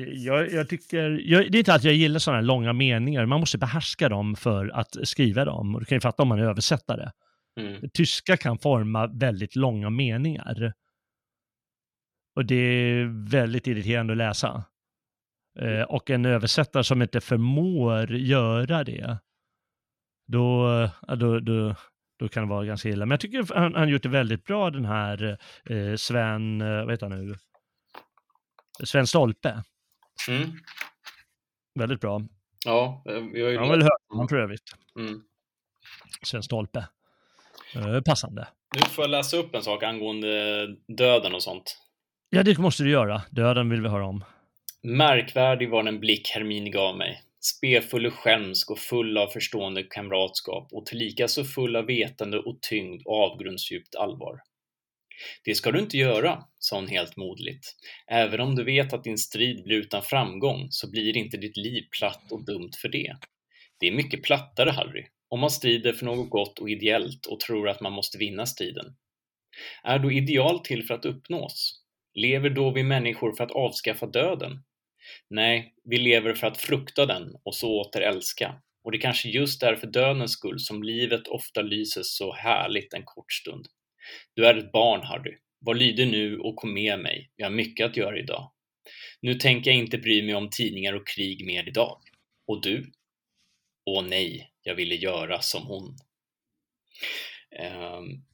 jag, 0.00 0.52
jag 0.52 0.68
tycker, 0.68 1.20
jag, 1.24 1.52
det 1.52 1.56
är 1.56 1.60
inte 1.60 1.74
att 1.74 1.84
jag 1.84 1.94
gillar 1.94 2.18
sådana 2.18 2.38
här 2.38 2.46
långa 2.46 2.72
meningar, 2.72 3.26
man 3.26 3.40
måste 3.40 3.58
behärska 3.58 4.08
dem 4.08 4.36
för 4.36 4.68
att 4.68 4.96
skriva 5.08 5.44
dem. 5.44 5.74
Och 5.74 5.80
du 5.80 5.86
kan 5.86 5.96
ju 5.96 6.00
fatta 6.00 6.22
om 6.22 6.28
man 6.28 6.38
är 6.38 6.44
översättare. 6.44 7.10
Mm. 7.60 7.90
Tyska 7.92 8.36
kan 8.36 8.58
forma 8.58 9.06
väldigt 9.06 9.56
långa 9.56 9.90
meningar. 9.90 10.72
Och 12.36 12.44
det 12.44 12.54
är 12.54 13.30
väldigt 13.30 13.66
irriterande 13.66 14.12
att 14.12 14.16
läsa. 14.16 14.64
Eh, 15.60 15.82
och 15.82 16.10
en 16.10 16.24
översättare 16.24 16.84
som 16.84 17.02
inte 17.02 17.20
förmår 17.20 18.12
göra 18.12 18.84
det, 18.84 19.18
då, 20.28 20.88
då, 21.16 21.40
då, 21.40 21.74
då 22.18 22.28
kan 22.28 22.42
det 22.42 22.48
vara 22.48 22.64
ganska 22.64 22.88
illa. 22.88 23.06
Men 23.06 23.10
jag 23.10 23.20
tycker 23.20 23.54
han, 23.54 23.74
han 23.74 23.88
gjort 23.88 24.02
det 24.02 24.08
väldigt 24.08 24.44
bra 24.44 24.70
den 24.70 24.84
här 24.84 25.38
eh, 25.70 25.96
Sven, 25.96 26.60
eh, 26.60 26.84
vad 26.84 26.90
heter 26.90 27.10
han 27.10 27.26
nu? 27.26 27.34
Sven 28.84 29.06
Stolpe. 29.06 29.62
Mm. 30.28 30.50
Väldigt 31.74 32.00
bra. 32.00 32.22
Ja, 32.64 33.02
eh, 33.08 33.14
vi 33.14 33.42
har 33.42 33.48
ju 33.48 33.54
Jag 33.54 33.60
har 33.62 33.70
väl 33.70 33.82
hört 33.82 34.08
honom 34.08 34.28
för 34.28 34.36
övrigt. 34.36 34.74
Mm. 34.98 35.22
Sven 36.22 36.42
Stolpe. 36.42 36.88
Eh, 37.74 38.00
passande. 38.00 38.48
Nu 38.74 38.80
får 38.80 39.04
jag 39.04 39.10
läsa 39.10 39.36
upp 39.36 39.54
en 39.54 39.62
sak 39.62 39.82
angående 39.82 40.66
döden 40.96 41.34
och 41.34 41.42
sånt. 41.42 41.78
Ja, 42.30 42.42
det 42.42 42.58
måste 42.58 42.82
du 42.82 42.90
göra. 42.90 43.22
Döden 43.30 43.70
vill 43.70 43.80
vi 43.80 43.88
höra 43.88 44.06
om. 44.06 44.24
Märkvärdig 44.82 45.70
var 45.70 45.82
den 45.82 46.00
blick 46.00 46.30
Hermine 46.34 46.70
gav 46.70 46.96
mig. 46.96 47.22
Spefull 47.40 48.06
och 48.06 48.14
skämsk 48.14 48.70
och 48.70 48.78
full 48.78 49.18
av 49.18 49.26
förstående 49.26 49.82
kamratskap 49.82 50.68
och 50.72 50.86
tillika 50.86 51.28
så 51.28 51.44
full 51.44 51.76
av 51.76 51.86
vetande 51.86 52.38
och 52.38 52.58
tyngd 52.62 53.02
och 53.04 53.14
avgrundsdjupt 53.14 53.94
allvar. 53.94 54.40
Det 55.44 55.54
ska 55.54 55.70
du 55.70 55.80
inte 55.80 55.96
göra, 55.96 56.44
sa 56.58 56.76
hon 56.76 56.88
helt 56.88 57.16
modligt. 57.16 57.74
Även 58.06 58.40
om 58.40 58.54
du 58.54 58.64
vet 58.64 58.92
att 58.92 59.04
din 59.04 59.18
strid 59.18 59.64
blir 59.64 59.76
utan 59.76 60.02
framgång 60.02 60.66
så 60.70 60.90
blir 60.90 61.16
inte 61.16 61.36
ditt 61.36 61.56
liv 61.56 61.82
platt 61.98 62.32
och 62.32 62.44
dumt 62.44 62.72
för 62.82 62.88
det. 62.88 63.16
Det 63.80 63.86
är 63.86 63.92
mycket 63.92 64.22
plattare, 64.22 64.70
Harry, 64.70 65.06
om 65.28 65.40
man 65.40 65.50
strider 65.50 65.92
för 65.92 66.06
något 66.06 66.30
gott 66.30 66.58
och 66.58 66.70
ideellt 66.70 67.26
och 67.26 67.40
tror 67.40 67.68
att 67.68 67.80
man 67.80 67.92
måste 67.92 68.18
vinna 68.18 68.46
striden. 68.46 68.96
Är 69.82 69.98
då 69.98 70.12
ideal 70.12 70.60
till 70.60 70.84
för 70.84 70.94
att 70.94 71.04
uppnås? 71.04 71.82
Lever 72.14 72.50
då 72.50 72.70
vi 72.70 72.82
människor 72.82 73.32
för 73.36 73.44
att 73.44 73.50
avskaffa 73.50 74.06
döden? 74.06 74.62
Nej, 75.30 75.74
vi 75.84 75.98
lever 75.98 76.34
för 76.34 76.46
att 76.46 76.58
frukta 76.58 77.06
den 77.06 77.36
och 77.42 77.54
så 77.54 77.80
åter 77.80 78.00
älska. 78.00 78.54
Och 78.84 78.92
det 78.92 78.98
är 78.98 79.00
kanske 79.00 79.28
just 79.28 79.62
är 79.62 79.76
för 79.76 79.86
dödens 79.86 80.32
skull 80.32 80.60
som 80.60 80.82
livet 80.82 81.28
ofta 81.28 81.62
lyser 81.62 82.02
så 82.04 82.34
härligt 82.34 82.94
en 82.94 83.04
kort 83.04 83.32
stund. 83.32 83.66
Du 84.34 84.46
är 84.46 84.54
ett 84.54 84.72
barn, 84.72 85.02
Harry. 85.02 85.38
Var 85.60 85.74
lydig 85.74 86.08
nu 86.10 86.38
och 86.38 86.56
kom 86.56 86.74
med 86.74 87.00
mig. 87.00 87.30
Vi 87.36 87.44
har 87.44 87.50
mycket 87.50 87.86
att 87.86 87.96
göra 87.96 88.18
idag. 88.18 88.52
Nu 89.20 89.34
tänker 89.34 89.70
jag 89.70 89.78
inte 89.78 89.98
bry 89.98 90.22
mig 90.22 90.34
om 90.34 90.50
tidningar 90.50 90.92
och 90.92 91.06
krig 91.06 91.46
mer 91.46 91.68
idag. 91.68 92.00
Och 92.46 92.62
du? 92.62 92.92
Åh 93.84 94.04
nej, 94.04 94.50
jag 94.62 94.74
ville 94.74 94.94
göra 94.94 95.40
som 95.40 95.66
hon. 95.66 95.96
Um, 97.60 98.24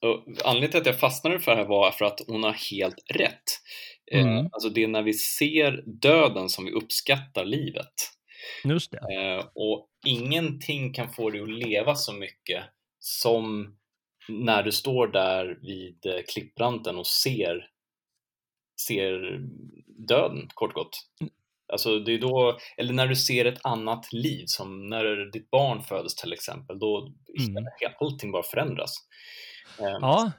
och 0.00 0.24
anledningen 0.44 0.70
till 0.70 0.80
att 0.80 0.86
jag 0.86 1.00
fastnade 1.00 1.40
för 1.40 1.50
det 1.52 1.56
här 1.56 1.68
var 1.68 1.90
för 1.90 2.04
att 2.04 2.20
hon 2.26 2.42
har 2.42 2.70
helt 2.70 3.04
rätt. 3.10 3.44
Eh, 4.12 4.26
Mm. 4.26 4.48
Alltså 4.52 4.68
det 4.68 4.82
är 4.82 4.88
när 4.88 5.02
vi 5.02 5.14
ser 5.14 5.82
döden 5.86 6.48
som 6.48 6.64
vi 6.64 6.70
uppskattar 6.72 7.44
livet. 7.44 7.94
Just 8.64 8.90
det. 8.90 8.98
Eh, 8.98 9.44
och 9.54 9.88
ingenting 10.06 10.92
kan 10.92 11.12
få 11.12 11.30
dig 11.30 11.40
att 11.40 11.48
leva 11.50 11.94
så 11.94 12.12
mycket 12.12 12.64
som 12.98 13.76
när 14.28 14.62
du 14.62 14.72
står 14.72 15.06
där 15.08 15.58
vid 15.62 16.06
eh, 16.06 16.20
klippbranten 16.28 16.98
och 16.98 17.06
ser, 17.06 17.68
ser 18.86 19.40
döden, 20.08 20.48
kort 20.54 20.70
och 20.70 20.74
gott. 20.74 20.98
Alltså 21.72 21.98
det 21.98 22.12
är 22.12 22.18
då, 22.18 22.58
eller 22.76 22.92
när 22.92 23.06
du 23.06 23.16
ser 23.16 23.44
ett 23.44 23.60
annat 23.66 24.12
liv, 24.12 24.44
som 24.46 24.88
när 24.88 25.30
ditt 25.32 25.50
barn 25.50 25.82
föds 25.82 26.14
till 26.14 26.32
exempel, 26.32 26.78
då 26.78 27.12
Mm. 27.48 27.64
allting 28.00 28.32
bara 28.32 28.42
förändras. 28.42 28.96
Eh, 29.80 29.84
Ja, 30.00 30.32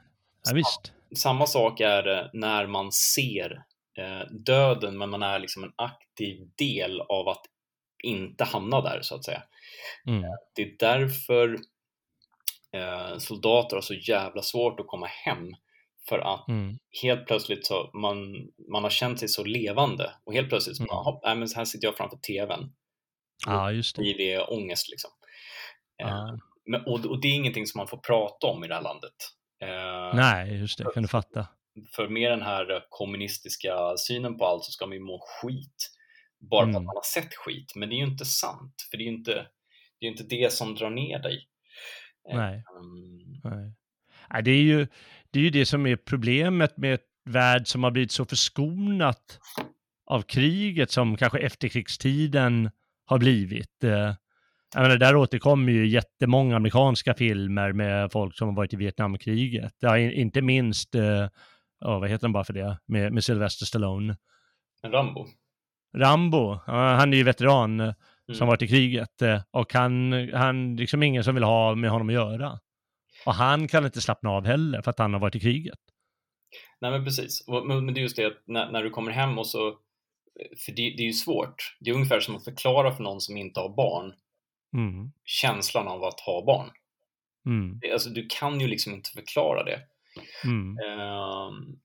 ja 0.48 0.54
visst. 0.56 0.94
Samma 1.16 1.48
sak 1.48 1.80
är 1.80 2.04
det 2.04 2.30
när 2.34 2.68
man 2.68 2.92
ser 2.92 3.64
eh, 4.00 4.28
döden, 4.46 4.98
men 4.98 5.10
man 5.10 5.24
är 5.24 5.40
liksom 5.40 5.64
en 5.64 5.74
aktiv 5.76 6.38
del 6.58 7.02
av 7.02 7.28
att 7.28 7.46
inte 8.04 8.44
hamna 8.44 8.82
där, 8.82 9.00
så 9.02 9.16
att 9.16 9.26
säga. 9.26 9.44
Mm. 10.08 10.24
Det 10.56 10.62
är 10.62 10.76
därför 10.80 11.58
eh, 12.72 13.18
soldater 13.18 13.76
har 13.78 13.82
så 13.82 13.94
jävla 13.94 14.42
svårt 14.42 14.80
att 14.80 14.88
komma 14.88 15.06
hem. 15.08 15.52
För 16.10 16.20
att 16.20 16.48
Mm. 16.50 16.78
helt 17.04 17.28
plötsligt 17.28 17.66
så 17.66 17.90
man, 17.94 18.18
man 18.72 18.84
har 18.84 18.90
känt 18.90 19.20
sig 19.20 19.28
så 19.30 19.44
levande 19.44 20.12
och 20.24 20.34
helt 20.34 20.50
plötsligt 20.50 20.78
så 20.78 20.84
Mm. 20.84 20.88
bara, 20.88 21.04
"Hopp, 21.04 21.24
nej, 21.24 21.36
men 21.36 21.48
här 21.56 21.66
sitter 21.66 21.88
jag 21.88 21.98
framför 21.98 22.18
TVn. 22.18 22.74
Ja, 23.46 23.72
just 23.72 23.96
det. 23.96 24.02
blir 24.02 24.18
det 24.18 24.42
ångest 24.42 24.90
liksom. 24.92 25.12
Eh, 26.04 26.08
Ja. 26.08 26.40
Men, 26.66 26.82
och, 26.86 27.06
och 27.06 27.22
det 27.22 27.28
är 27.28 27.36
ingenting 27.36 27.66
som 27.68 27.78
man 27.80 27.88
får 27.88 27.98
prata 27.98 28.48
om 28.48 28.64
i 28.64 28.68
det 28.68 28.76
här 28.76 28.82
landet. 28.82 29.14
Eh, 29.70 30.16
Nej, 30.16 30.60
just 30.60 30.78
det. 30.78 30.84
Kan 30.94 31.04
du 31.04 31.10
fatta? 31.10 31.48
För 31.96 32.08
med 32.10 32.32
den 32.32 32.42
här 32.42 32.84
kommunistiska 32.90 33.98
synen 33.98 34.38
på 34.38 34.46
allt 34.46 34.64
så 34.64 34.72
ska 34.72 34.86
man 34.86 34.94
ju 34.98 35.04
må 35.04 35.20
skit. 35.42 35.92
Bara 36.40 36.62
för 36.66 36.70
att 36.70 36.76
Mm. 36.76 36.86
man 36.86 36.96
har 36.96 37.04
sett 37.22 37.34
skit. 37.36 37.72
Men 37.76 37.90
det 37.90 37.96
är 37.96 37.98
ju 37.98 38.06
inte 38.06 38.26
sant. 38.26 38.76
För 38.92 38.98
det 38.98 39.04
är 39.04 39.06
ju 39.06 39.14
inte 39.18 39.48
det, 40.00 40.06
är 40.06 40.12
inte 40.12 40.24
det 40.24 40.54
som 40.54 40.76
drar 40.76 40.90
ner 40.90 41.20
dig. 41.20 41.48
Eh, 42.32 42.38
Nej. 42.38 42.64
um, 42.80 43.42
Nej. 43.44 43.74
Nej, 44.30 44.44
det, 44.44 44.52
är 44.52 44.62
ju, 44.64 44.88
det 45.32 45.40
är 45.40 45.44
ju 45.44 45.50
det 45.50 45.66
som 45.66 45.88
är 45.88 45.96
problemet 45.96 46.78
med 46.78 46.94
ett 46.94 47.06
värld 47.30 47.68
som 47.68 47.84
har 47.84 47.92
blivit 47.92 48.12
så 48.12 48.26
förskonat 48.26 49.40
av 50.06 50.22
kriget 50.22 50.92
som 50.92 51.18
kanske 51.18 51.40
efterkrigstiden 51.40 52.72
har 53.06 53.18
blivit. 53.18 53.84
Eh, 53.84 54.14
Jag 54.76 54.82
menar, 54.82 54.98
där 54.98 55.16
återkommer 55.16 55.72
ju 55.72 55.88
jättemånga 55.88 56.56
amerikanska 56.56 57.14
filmer 57.14 57.74
med 57.74 58.12
folk 58.12 58.38
som 58.38 58.48
har 58.48 58.56
varit 58.56 58.74
i 58.74 58.76
Vietnamkriget. 58.76 59.74
Ja, 59.80 59.98
in- 59.98 60.12
inte 60.12 60.42
minst, 60.42 60.96
eh, 60.96 61.28
ja, 61.80 62.00
vad 62.00 62.10
heter 62.10 62.22
den 62.22 62.32
bara 62.34 62.44
för 62.44 62.54
det, 62.54 62.78
med, 62.86 63.14
med 63.14 63.24
Sylvester 63.24 63.66
Stallone. 63.66 64.16
Rambo. 64.86 65.26
Rambo, 65.98 66.60
ja, 66.68 66.94
han 66.96 67.14
är 67.14 67.18
ju 67.18 67.24
veteran 67.24 67.80
eh, 67.80 67.94
som 68.28 68.36
Mm. 68.36 68.48
varit 68.48 68.62
i 68.62 68.68
kriget 68.68 69.22
eh, 69.22 69.42
och 69.52 69.74
han, 69.74 70.14
han 70.34 70.76
liksom 70.76 71.04
ingen 71.04 71.24
som 71.24 71.36
vill 71.36 71.44
ha 71.44 71.76
med 71.76 71.90
honom 71.90 72.08
att 72.10 72.14
göra. 72.14 72.60
Och 73.26 73.34
han 73.34 73.68
kan 73.68 73.86
inte 73.86 74.02
slappna 74.02 74.30
av 74.30 74.46
heller 74.46 74.82
för 74.82 74.92
att 74.92 75.00
han 75.00 75.14
har 75.14 75.20
varit 75.20 75.36
i 75.36 75.40
kriget. 75.40 75.80
Nej 76.82 76.92
men 76.92 77.04
precis. 77.06 77.48
Men 77.48 77.86
men 77.86 77.94
det 77.94 78.00
är 78.00 78.02
just 78.02 78.16
det 78.16 78.26
att 78.26 78.44
när, 78.48 78.72
när 78.72 78.84
du 78.84 78.90
kommer 78.90 79.12
hem 79.12 79.40
och 79.40 79.48
så, 79.48 79.70
för 80.66 80.72
det, 80.72 80.82
det 80.98 81.04
är 81.04 81.08
ju 81.08 81.14
svårt. 81.14 81.78
Det 81.80 81.90
är 81.90 81.94
ungefär 81.94 82.20
som 82.20 82.36
att 82.36 82.44
förklara 82.44 82.92
för 82.96 83.04
någon 83.04 83.22
som 83.22 83.38
inte 83.38 83.60
har 83.60 83.76
barn 83.76 84.14
Mm. 84.76 85.12
känslan 85.24 85.88
av 85.88 86.04
att 86.04 86.20
ha 86.20 86.46
barn. 86.46 86.70
Mm. 87.46 87.80
Alltså 87.94 88.10
du 88.10 88.28
kan 88.30 88.60
ju 88.60 88.68
liksom 88.68 88.94
inte 88.94 89.10
förklara 89.10 89.64
det. 89.64 89.82
Mm. 90.44 90.78
Ehm, 90.78 91.80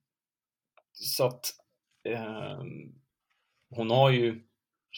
så 0.93 1.25
att 1.25 1.45
ehm, 2.03 2.93
hon 3.69 3.91
har 3.91 4.09
ju 4.09 4.43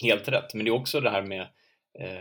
helt 0.02 0.28
rätt, 0.28 0.54
men 0.54 0.66
det 0.66 0.70
är 0.70 0.76
också 0.76 1.02
det 1.02 1.10
här 1.10 1.22
med 1.22 1.48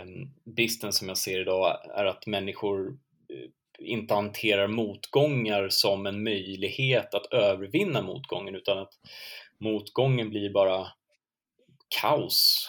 um, 0.02 0.34
bristen 0.44 0.92
som 0.92 1.08
jag 1.08 1.18
ser 1.18 1.40
idag 1.40 1.76
är 1.96 2.04
att 2.04 2.26
människor 2.26 2.88
eh, 3.28 3.50
inte 3.78 4.14
hanterar 4.14 4.68
motgångar 4.68 5.68
som 5.68 6.06
en 6.06 6.22
möjlighet 6.22 7.14
att 7.14 7.26
övervinna 7.26 8.02
motgången 8.02 8.54
utan 8.54 8.78
att 8.78 8.92
motgången 9.58 10.30
blir 10.30 10.50
bara 10.50 10.86
kaos 12.00 12.68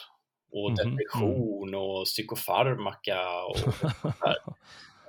och 0.53 0.71
Mhm, 0.71 0.75
depression 0.95 1.75
och 1.75 2.05
psykofarmaka 2.05 3.19
och 3.49 3.55
där. 4.21 4.35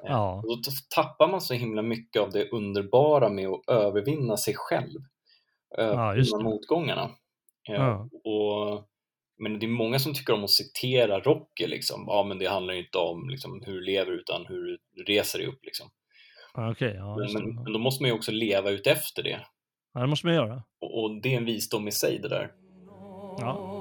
Ja. 0.07 0.43
Och 0.47 0.63
då 0.63 0.71
tappar 0.95 1.29
man 1.29 1.41
så 1.41 1.55
himla 1.55 1.83
mycket 1.83 2.23
av 2.23 2.31
det 2.31 2.49
underbara 2.51 3.29
med 3.29 3.49
att 3.49 3.69
övervinna 3.69 4.37
sig 4.37 4.55
själv. 4.57 5.01
Övervinna 5.79 6.17
just 6.17 6.39
det. 6.39 6.45
motgångarna. 6.45 7.11
Eh, 7.69 7.75
Ja. 7.75 8.09
Och, 8.25 8.85
men 9.39 9.59
det 9.59 9.67
är 9.67 9.69
många 9.71 9.99
som 9.99 10.15
tycker 10.15 10.33
om 10.33 10.45
att 10.45 10.51
citera 10.51 11.21
Rocky, 11.21 11.67
liksom. 11.67 12.05
Ja, 12.07 12.23
men 12.29 12.39
det 12.39 12.47
handlar 12.47 12.75
ju 12.75 12.81
inte 12.81 12.99
om 12.99 13.29
liksom, 13.29 13.63
hur 13.67 13.73
du 13.75 13.81
lever 13.81 14.13
utan 14.13 14.47
hur 14.47 14.79
du 14.93 15.03
reser 15.05 15.39
dig 15.39 15.49
upp. 15.49 15.65
Liksom. 15.65 15.87
Ja, 16.55 16.71
Okej, 16.71 16.95
ja, 16.99 17.17
Men, 17.17 17.33
men, 17.33 17.55
men 17.55 17.73
då 17.73 17.79
måste 17.79 18.03
man 18.03 18.09
ju 18.11 18.15
också 18.17 18.33
leva 18.33 18.71
ut 18.71 18.87
efter 18.87 19.23
det. 19.23 19.41
ja, 19.95 20.01
det 20.01 20.07
måste 20.07 20.27
man 20.27 20.35
göra. 20.35 20.63
Och, 20.81 21.03
och 21.03 21.23
det 21.23 21.33
är 21.35 21.37
en 21.37 21.45
visdom 21.45 21.89
i 21.89 21.93
sig 21.93 22.19
det 22.19 22.29
där. 22.29 22.53
Ja. 23.39 23.81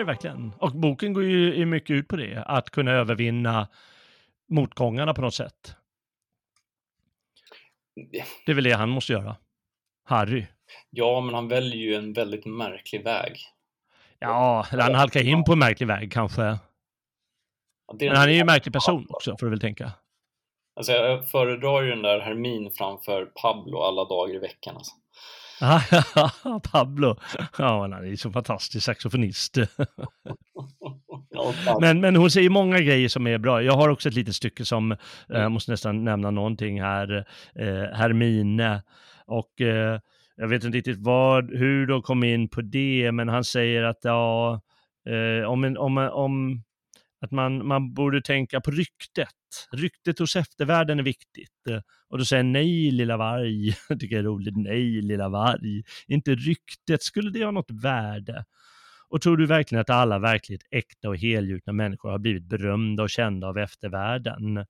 det 0.00 0.06
verkligen. 0.06 0.52
Och 0.58 0.72
boken 0.72 1.12
går 1.12 1.24
ju 1.24 1.66
mycket 1.66 1.90
ut 1.90 2.08
på 2.08 2.16
det, 2.16 2.44
att 2.46 2.70
kunna 2.70 2.90
övervinna 2.90 3.68
motgångarna 4.48 5.14
på 5.14 5.20
något 5.20 5.34
sätt. 5.34 5.76
Det 8.46 8.52
är 8.52 8.54
väl 8.54 8.64
det 8.64 8.72
han 8.72 8.88
måste 8.88 9.12
göra. 9.12 9.36
Harry. 10.04 10.46
Ja, 10.90 11.20
men 11.20 11.34
han 11.34 11.48
väljer 11.48 11.80
ju 11.80 11.94
en 11.94 12.12
väldigt 12.12 12.46
märklig 12.46 13.04
väg. 13.04 13.36
Ja, 14.18 14.66
eller 14.72 14.82
han 14.82 14.94
halkar 14.94 15.26
in 15.26 15.44
på 15.44 15.52
en 15.52 15.58
märklig 15.58 15.86
väg 15.86 16.12
kanske. 16.12 16.42
Ja, 16.42 16.58
Men 18.00 18.16
han 18.16 18.28
är 18.28 18.32
ju 18.32 18.40
en 18.40 18.46
märklig 18.46 18.72
person 18.72 19.06
också, 19.08 19.36
får 19.36 19.46
du 19.46 19.50
väl 19.50 19.60
tänka. 19.60 19.92
Alltså, 20.76 20.92
jag 20.92 21.30
föredrar 21.30 21.82
ju 21.82 21.90
den 21.90 22.02
där 22.02 22.20
Hermin 22.20 22.70
framför 22.70 23.26
Pablo 23.26 23.78
alla 23.78 24.04
dagar 24.04 24.34
i 24.34 24.38
veckan. 24.38 24.76
Alltså. 24.76 24.92
Pablo. 26.72 27.16
Ja, 27.58 27.80
han 27.80 27.92
är 27.92 28.02
ju 28.02 28.16
så 28.16 28.30
fantastisk 28.30 28.84
saxofonist. 28.84 29.58
Men, 31.80 32.00
men 32.00 32.16
hon 32.16 32.30
säger 32.30 32.50
många 32.50 32.78
grejer 32.78 33.08
som 33.08 33.26
är 33.26 33.38
bra. 33.38 33.62
Jag 33.62 33.72
har 33.72 33.88
också 33.88 34.08
ett 34.08 34.14
litet 34.14 34.34
stycke 34.34 34.64
som, 34.64 34.92
eh, 34.92 34.98
jag 35.28 35.52
måste 35.52 35.70
nästan 35.70 36.04
nämna 36.04 36.30
någonting 36.30 36.82
här, 36.82 37.26
eh, 37.54 37.96
Hermine. 37.96 38.82
Och 39.26 39.60
eh, 39.60 40.00
jag 40.36 40.48
vet 40.48 40.64
inte 40.64 40.78
riktigt 40.78 40.98
vad, 40.98 41.50
hur 41.50 41.86
de 41.86 42.02
kom 42.02 42.24
in 42.24 42.48
på 42.48 42.60
det, 42.60 43.12
men 43.12 43.28
han 43.28 43.44
säger 43.44 43.82
att 43.82 43.98
ja, 44.02 44.60
eh, 45.08 45.50
om, 45.50 45.64
en, 45.64 45.78
om, 45.78 45.98
om 45.98 46.62
att 47.20 47.30
man, 47.30 47.66
man 47.66 47.94
borde 47.94 48.22
tänka 48.22 48.60
på 48.60 48.70
ryktet. 48.70 49.28
Ryktet 49.72 50.18
hos 50.18 50.36
eftervärlden 50.36 50.98
är 50.98 51.02
viktigt. 51.02 51.66
Och 52.08 52.18
då 52.18 52.24
säger 52.24 52.42
nej 52.42 52.90
lilla 52.90 53.16
varg, 53.16 53.68
jag 53.88 54.00
tycker 54.00 54.16
jag 54.16 54.22
är 54.22 54.28
roligt, 54.28 54.56
nej 54.56 55.02
lilla 55.02 55.28
varg, 55.28 55.82
inte 56.06 56.34
ryktet, 56.34 57.02
skulle 57.02 57.30
det 57.30 57.44
ha 57.44 57.50
något 57.50 57.70
värde? 57.70 58.44
Och 59.08 59.20
tror 59.22 59.36
du 59.36 59.46
verkligen 59.46 59.80
att 59.80 59.90
alla 59.90 60.18
verkligt 60.18 60.62
äkta 60.70 61.08
och 61.08 61.16
helgjutna 61.16 61.72
människor 61.72 62.10
har 62.10 62.18
blivit 62.18 62.44
berömda 62.44 63.02
och 63.02 63.10
kända 63.10 63.46
av 63.46 63.58
eftervärlden? 63.58 64.66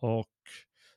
Och 0.00 0.28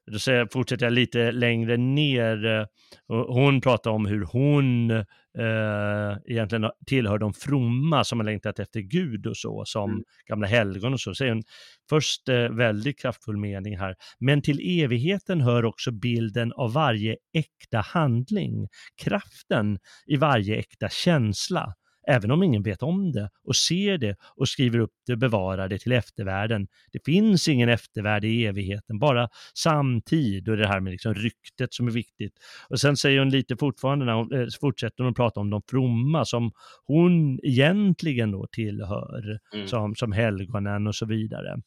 då 0.06 0.48
fortsätter 0.52 0.86
jag 0.86 0.94
lite 0.94 1.32
längre 1.32 1.78
ner. 1.78 2.68
Hon 3.08 3.62
pratar 3.62 3.92
om 3.92 4.06
hur 4.06 4.26
hon 4.26 4.92
eh, 5.40 6.18
egentligen 6.26 6.70
tillhör 6.88 7.18
de 7.18 7.34
fromma 7.34 8.04
som 8.04 8.20
har 8.20 8.26
längtat 8.26 8.60
efter 8.60 8.80
Gud 8.82 9.28
och 9.28 9.38
så, 9.38 9.64
som 9.66 9.90
Mm. 9.92 10.04
gamla 10.28 10.48
helgon 10.48 10.94
och 10.94 11.00
så. 11.02 11.16
Säger 11.16 11.32
hon 11.34 11.44
först 11.90 12.30
eh, 12.30 12.50
väldigt 12.50 13.00
kraftfull 13.02 13.38
mening 13.38 13.78
här. 13.78 13.96
Men 14.20 14.42
till 14.42 14.82
evigheten 14.84 15.42
hör 15.42 15.66
också 15.66 15.92
bilden 15.92 16.54
av 16.54 16.74
varje 16.74 17.16
äkta 17.34 17.80
handling, 17.80 18.68
kraften 19.04 19.80
i 20.08 20.16
varje 20.18 20.56
äkta 20.58 20.90
känsla 20.90 21.74
även 22.08 22.32
om 22.32 22.44
ingen 22.44 22.64
vet 22.64 22.84
om 22.84 23.12
det 23.12 23.30
och 23.44 23.56
ser 23.56 23.98
det 23.98 24.16
och 24.36 24.48
skriver 24.48 24.80
upp 24.80 24.94
det 25.08 25.14
och 25.14 25.20
bevarar 25.20 25.68
det 25.68 25.78
till 25.78 25.92
eftervärlden. 25.92 26.68
Det 26.92 27.06
finns 27.06 27.48
ingen 27.48 27.70
eftervärld 27.70 28.26
i 28.26 28.46
evigheten, 28.46 29.00
bara 29.00 29.30
samtid 29.54 30.50
och 30.50 30.58
det 30.58 30.68
här 30.68 30.80
med 30.80 30.92
liksom 30.92 31.14
ryktet 31.14 31.74
som 31.74 31.88
är 31.88 31.92
viktigt. 31.92 32.34
Och 32.70 32.80
sen 32.80 32.98
säger 32.98 33.20
hon 33.20 33.30
lite 33.30 33.58
fortfarande, 33.58 34.06
när 34.06 34.14
hon, 34.14 34.34
eh, 34.34 34.48
fortsätter 34.62 35.04
hon 35.04 35.14
prata 35.14 35.40
om 35.40 35.50
de 35.50 35.62
fromma 35.70 36.26
som 36.26 36.52
hon 36.86 37.40
egentligen 37.44 38.32
då 38.32 38.48
tillhör, 38.52 39.40
Mm. 39.54 39.68
som, 39.68 39.96
som 39.96 40.12
helgonen 40.12 40.88
och 40.88 40.96
så 40.96 41.06
vidare. 41.06 41.62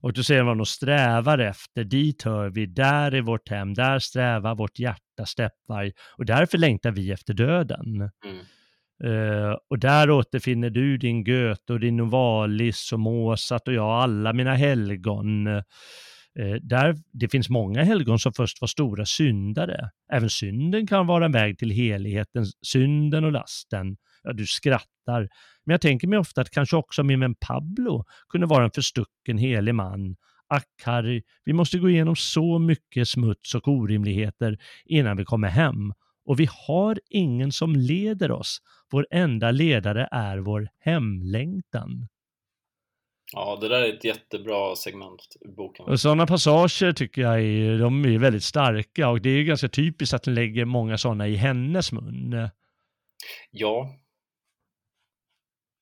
Och 0.00 0.12
då 0.12 0.22
säger 0.22 0.44
man 0.44 0.60
och 0.60 0.68
strävar 0.68 1.38
efter, 1.38 1.84
dit 1.84 2.22
hör 2.22 2.50
vi, 2.50 2.66
där 2.66 3.14
är 3.14 3.22
vårt 3.22 3.48
hem, 3.48 3.74
där 3.74 3.98
strävar 3.98 4.54
vårt 4.54 4.78
hjärta 4.78 5.26
steppvarg 5.26 5.92
och 6.18 6.26
därför 6.26 6.58
längtar 6.58 6.90
vi 6.90 7.12
efter 7.12 7.34
döden. 7.34 7.96
Mm. 7.96 8.44
Eh, 9.04 9.56
och 9.70 9.78
där 9.78 10.10
återfinner 10.10 10.70
du 10.70 10.98
din 10.98 11.24
Goethe 11.24 11.72
och 11.72 11.80
din 11.80 11.96
Novalis 11.96 12.92
och 12.92 13.00
Mozart 13.00 13.68
och 13.68 13.74
jag, 13.74 13.90
alla 13.90 14.32
mina 14.32 14.54
helgon. 14.54 15.46
Eh, 15.46 16.54
där, 16.62 16.96
det 17.12 17.28
finns 17.28 17.48
många 17.48 17.82
helgon 17.82 18.18
som 18.18 18.32
först 18.32 18.60
var 18.60 18.68
stora 18.68 19.04
syndare. 19.04 19.90
Även 20.12 20.30
synden 20.30 20.86
kan 20.86 21.06
vara 21.06 21.24
en 21.24 21.32
väg 21.32 21.58
till 21.58 21.70
heligheten, 21.70 22.46
synden 22.62 23.24
och 23.24 23.32
lasten. 23.32 23.96
Ja, 24.22 24.32
du 24.32 24.46
skrattar. 24.46 25.28
Men 25.64 25.74
jag 25.74 25.80
tänker 25.80 26.08
mig 26.08 26.18
ofta 26.18 26.40
att 26.40 26.50
kanske 26.50 26.76
också 26.76 27.02
min 27.02 27.20
vän 27.20 27.34
Pablo 27.34 28.04
kunde 28.28 28.46
vara 28.46 28.64
en 28.64 28.70
förstucken 28.70 29.38
helig 29.38 29.74
man. 29.74 30.16
Ack 30.48 30.82
Harry, 30.84 31.22
vi 31.44 31.52
måste 31.52 31.78
gå 31.78 31.90
igenom 31.90 32.16
så 32.16 32.58
mycket 32.58 33.08
smuts 33.08 33.54
och 33.54 33.68
orimligheter 33.68 34.58
innan 34.84 35.16
vi 35.16 35.24
kommer 35.24 35.48
hem 35.48 35.92
och 36.26 36.40
vi 36.40 36.48
har 36.66 37.00
ingen 37.10 37.52
som 37.52 37.76
leder 37.76 38.30
oss. 38.30 38.58
Vår 38.90 39.06
enda 39.10 39.50
ledare 39.50 40.08
är 40.10 40.38
vår 40.38 40.68
hemlängtan. 40.80 42.08
Ja, 43.32 43.58
det 43.60 43.68
där 43.68 43.82
är 43.82 43.92
ett 43.92 44.04
jättebra 44.04 44.76
segment 44.76 45.36
i 45.40 45.48
boken. 45.48 45.86
Och 45.86 46.00
sådana 46.00 46.26
passager 46.26 46.92
tycker 46.92 47.22
jag 47.22 47.40
är, 47.40 47.78
de 47.78 48.04
är 48.04 48.18
väldigt 48.18 48.44
starka 48.44 49.08
och 49.08 49.20
det 49.20 49.30
är 49.30 49.36
ju 49.36 49.44
ganska 49.44 49.68
typiskt 49.68 50.14
att 50.14 50.22
den 50.22 50.34
lägger 50.34 50.64
många 50.64 50.98
sådana 50.98 51.28
i 51.28 51.36
hennes 51.36 51.92
mun. 51.92 52.48
Ja, 53.50 53.98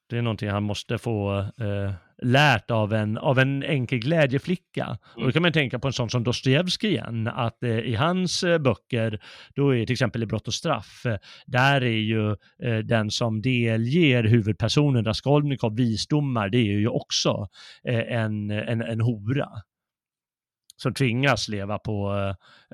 Det 0.08 0.18
är 0.18 0.22
någonting 0.22 0.48
han 0.48 0.62
måste 0.62 0.98
få 0.98 1.38
eh, 1.38 1.92
lärt 2.23 2.70
av 2.70 2.93
en, 2.93 3.19
av 3.19 3.39
en 3.39 3.62
enkel 3.62 3.99
glädjeflicka. 3.99 4.99
Och 5.16 5.23
då 5.24 5.32
kan 5.32 5.43
man 5.43 5.53
tänka 5.53 5.78
på 5.78 5.86
en 5.86 5.93
sån 5.93 6.11
som 6.11 6.24
Dostojevskij 6.24 6.91
igen, 6.91 7.28
att 7.28 7.62
eh, 7.62 7.78
i 7.78 7.95
hans 7.95 8.43
eh, 8.43 8.59
böcker, 8.59 9.20
då 9.55 9.74
är 9.74 9.86
till 9.86 9.93
exempel 9.93 10.23
i 10.23 10.27
Brott 10.27 10.49
och 10.49 10.55
straff, 10.55 11.07
eh, 11.07 11.16
där 11.47 11.81
är 11.81 11.89
ju 11.89 12.31
eh, 12.62 12.78
den 12.78 13.11
som 13.11 13.43
delger 13.43 14.24
huvudpersonen 14.24 15.05
Raskolnikov 15.05 15.77
visdomar, 15.77 16.49
det 16.49 16.59
är 16.59 16.78
ju 16.78 16.89
också 16.89 17.49
eh, 17.89 18.12
en, 18.19 18.51
en, 18.51 18.82
en 18.82 19.01
hora. 19.01 19.49
Som 20.77 20.95
tvingas 20.95 21.49
leva 21.49 21.78
på 21.78 22.15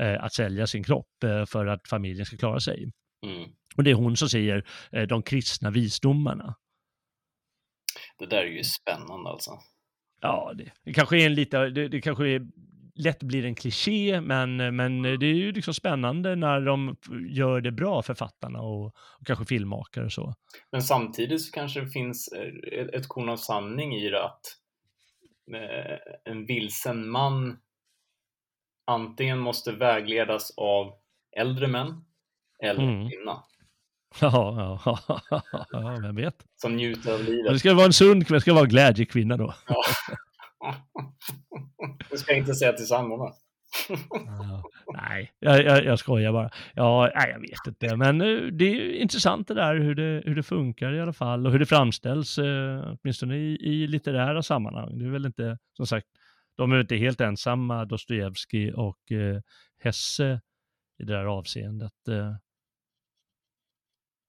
eh, 0.01 0.25
att 0.25 0.35
sälja 0.35 0.67
sin 0.67 0.85
kropp 0.85 1.07
för 1.47 1.67
att 1.67 1.89
familjen 1.89 2.27
ska 2.27 2.37
klara 2.37 2.61
sig. 2.61 2.93
mm. 3.27 3.51
Och 3.77 3.85
det 3.85 3.91
är 3.91 3.95
hon 3.95 4.17
som 4.17 4.29
säger 4.29 4.65
de 5.07 5.23
kristna 5.23 5.71
visdomarna. 5.71 6.55
Det 8.21 8.27
där 8.27 8.43
är 8.43 8.47
ju 8.47 8.65
spännande 8.65 9.31
alltså. 9.31 9.51
Ja, 10.21 10.53
det, 10.55 10.73
det 10.85 10.93
kanske 10.93 11.23
är 11.23 11.27
en 11.27 11.35
lite, 11.35 11.59
det, 11.69 11.89
det 11.89 12.01
kanske 12.01 12.29
är, 12.29 12.47
lätt 12.95 13.23
blir 13.23 13.45
en 13.45 13.55
kliché, 13.55 14.21
men, 14.21 14.77
men 14.77 15.03
det 15.03 15.27
är 15.27 15.35
ju 15.35 15.53
liksom 15.53 15.75
spännande 15.75 16.37
när 16.37 16.61
de 16.61 16.97
gör 17.29 17.61
det 17.61 17.73
bra, 17.73 18.03
författarna 18.03 18.61
och, 18.61 18.87
och 18.87 19.27
kanske 19.27 19.45
filmmakare 19.45 20.05
och 20.05 20.13
så. 20.13 20.35
Men 20.73 20.83
samtidigt 20.83 21.43
så 21.43 21.53
kanske 21.53 21.81
det 21.81 21.89
finns 21.89 22.29
eh, 22.29 22.87
ett 22.93 23.09
korn 23.09 23.29
av 23.29 23.37
sanning 23.37 23.95
i 23.95 24.11
det 24.11 24.25
att 24.25 24.41
eh, 25.55 26.33
en 26.33 26.47
vilsen 26.47 27.11
man 27.11 27.59
antingen 28.87 29.39
måste 29.39 29.73
vägledas 29.73 30.51
av 30.57 30.93
äldre 31.37 31.69
män 31.69 32.05
eller 32.63 32.83
Mm. 32.83 33.11
kvinna 33.11 33.45
Ja, 34.21 34.81
ja, 34.85 34.99
ja, 35.73 35.99
vem 36.03 36.17
vet. 36.17 36.35
som 36.63 36.77
njuter 36.77 37.13
av 37.13 37.19
Men 37.19 37.27
det 37.27 37.33
livet. 37.33 37.59
ska 37.61 37.75
vara 37.75 37.87
en 37.87 37.93
sund 37.93 38.27
kvinna, 38.27 38.37
det 38.37 38.41
ska 38.41 38.53
vara 38.53 38.65
en 38.65 38.69
glädjekvinna 38.71 39.37
då. 39.37 39.55
Ja. 39.69 39.83
Det 42.11 42.19
ska 42.19 42.35
inte 42.35 42.55
säga 42.55 42.73
till 42.73 42.87
samborna. 42.87 43.33
Ja, 44.11 44.63
nej, 44.95 45.33
jag, 45.39 45.65
jag, 45.65 45.85
jag 45.85 45.99
skojar 45.99 46.33
bara. 46.33 46.51
Ja, 46.75 47.11
nej, 47.15 47.31
jag 47.31 47.41
vet 47.41 47.67
inte, 47.67 47.97
men 47.97 48.21
eh, 48.21 48.43
det 48.53 48.65
är 48.65 48.75
ju 48.75 48.97
intressant 48.97 49.49
det 49.49 49.55
där 49.55 49.75
hur 49.77 49.95
det, 49.95 50.23
hur 50.27 50.35
det 50.35 50.43
funkar 50.43 50.93
i 50.93 51.01
alla 51.01 51.13
fall 51.13 51.47
och 51.47 51.53
hur 51.53 51.59
det 51.59 51.67
framställs, 51.67 52.39
eh, 52.39 52.95
åtminstone 53.03 53.37
i, 53.37 53.59
i 53.63 53.87
litterära 53.87 54.43
sammanhang. 54.43 54.99
Det 54.99 55.05
är 55.05 55.11
väl 55.11 55.27
inte, 55.27 55.59
som 55.77 55.87
sagt, 55.87 56.07
de 56.57 56.73
är 56.73 56.81
inte 56.81 56.97
helt 56.97 57.21
ensamma, 57.21 57.85
Dostojevskij 57.85 58.73
och 58.73 59.13
eh, 59.13 59.41
Hesse 59.83 60.41
i 61.03 61.05
det 61.05 61.13
där 61.13 61.25
avseendet. 61.25 62.09
Eh, 62.09 62.35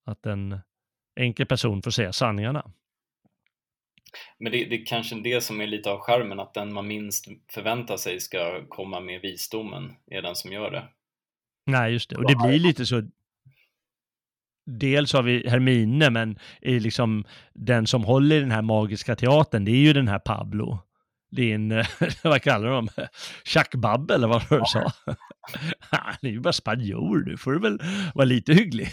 att 0.06 0.26
en 0.26 0.60
enkel 1.20 1.46
person 1.46 1.82
får 1.82 1.92
säga 1.92 2.14
sanningarna. 2.14 2.72
Men 4.38 4.52
det, 4.52 4.66
det 4.66 4.76
är 4.76 4.86
kanske 4.86 5.16
det 5.16 5.42
som 5.42 5.62
är 5.62 5.68
lite 5.68 5.92
av 5.92 6.00
skärmen, 6.00 6.40
att 6.40 6.54
den 6.54 6.74
man 6.74 6.88
minst 6.88 7.28
förväntar 7.52 7.98
sig 7.98 8.20
ska 8.20 8.66
komma 8.70 9.00
med 9.00 9.22
visdomen 9.22 9.96
är 10.08 10.22
den 10.22 10.36
som 10.36 10.52
gör 10.52 10.72
det. 10.72 10.84
Nej, 11.66 11.94
just 11.94 12.10
det. 12.10 12.16
Och 12.16 12.28
det 12.28 12.36
blir 12.36 12.60
lite 12.60 12.86
så. 12.86 13.04
Dels 14.66 15.14
har 15.14 15.24
vi 15.24 15.50
Hermine, 15.50 16.10
men 16.10 16.40
är 16.62 16.80
liksom 16.80 17.26
den 17.54 17.88
som 17.88 18.04
håller 18.04 18.36
i 18.36 18.40
den 18.40 18.52
här 18.52 18.62
magiska 18.62 19.16
teatern, 19.16 19.66
det 19.66 19.72
är 19.72 19.76
ju 19.76 19.94
den 19.94 20.08
här 20.08 20.20
Pablo. 20.20 20.80
Din, 21.32 21.72
eh, 21.72 21.88
vad 22.24 22.42
kallar 22.42 22.70
de? 22.70 22.90
Tjackbabb 23.46 24.12
eller 24.12 24.28
vad 24.28 24.42
du 24.50 24.62
sa? 24.66 24.92
Han 25.80 26.16
är 26.22 26.30
ju 26.30 26.40
bara 26.40 26.54
spanjor, 26.54 27.24
nu 27.26 27.38
får 27.38 27.52
du 27.52 27.60
väl 27.60 27.80
vara 28.14 28.26
lite 28.26 28.54
hygglig. 28.54 28.88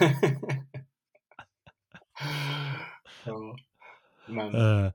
ja. 3.24 3.56
Men, 4.26 4.54
Eh, 4.54 4.92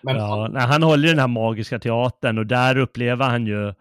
men 0.00 0.16
ja, 0.16 0.50
han 0.54 0.82
håller 0.82 1.08
i 1.08 1.10
den 1.10 1.18
här 1.18 1.28
magiska 1.28 1.78
teatern 1.78 2.38
och 2.38 2.46
där 2.46 2.78
upplever 2.78 3.24
han 3.24 3.46
ju 3.46 3.74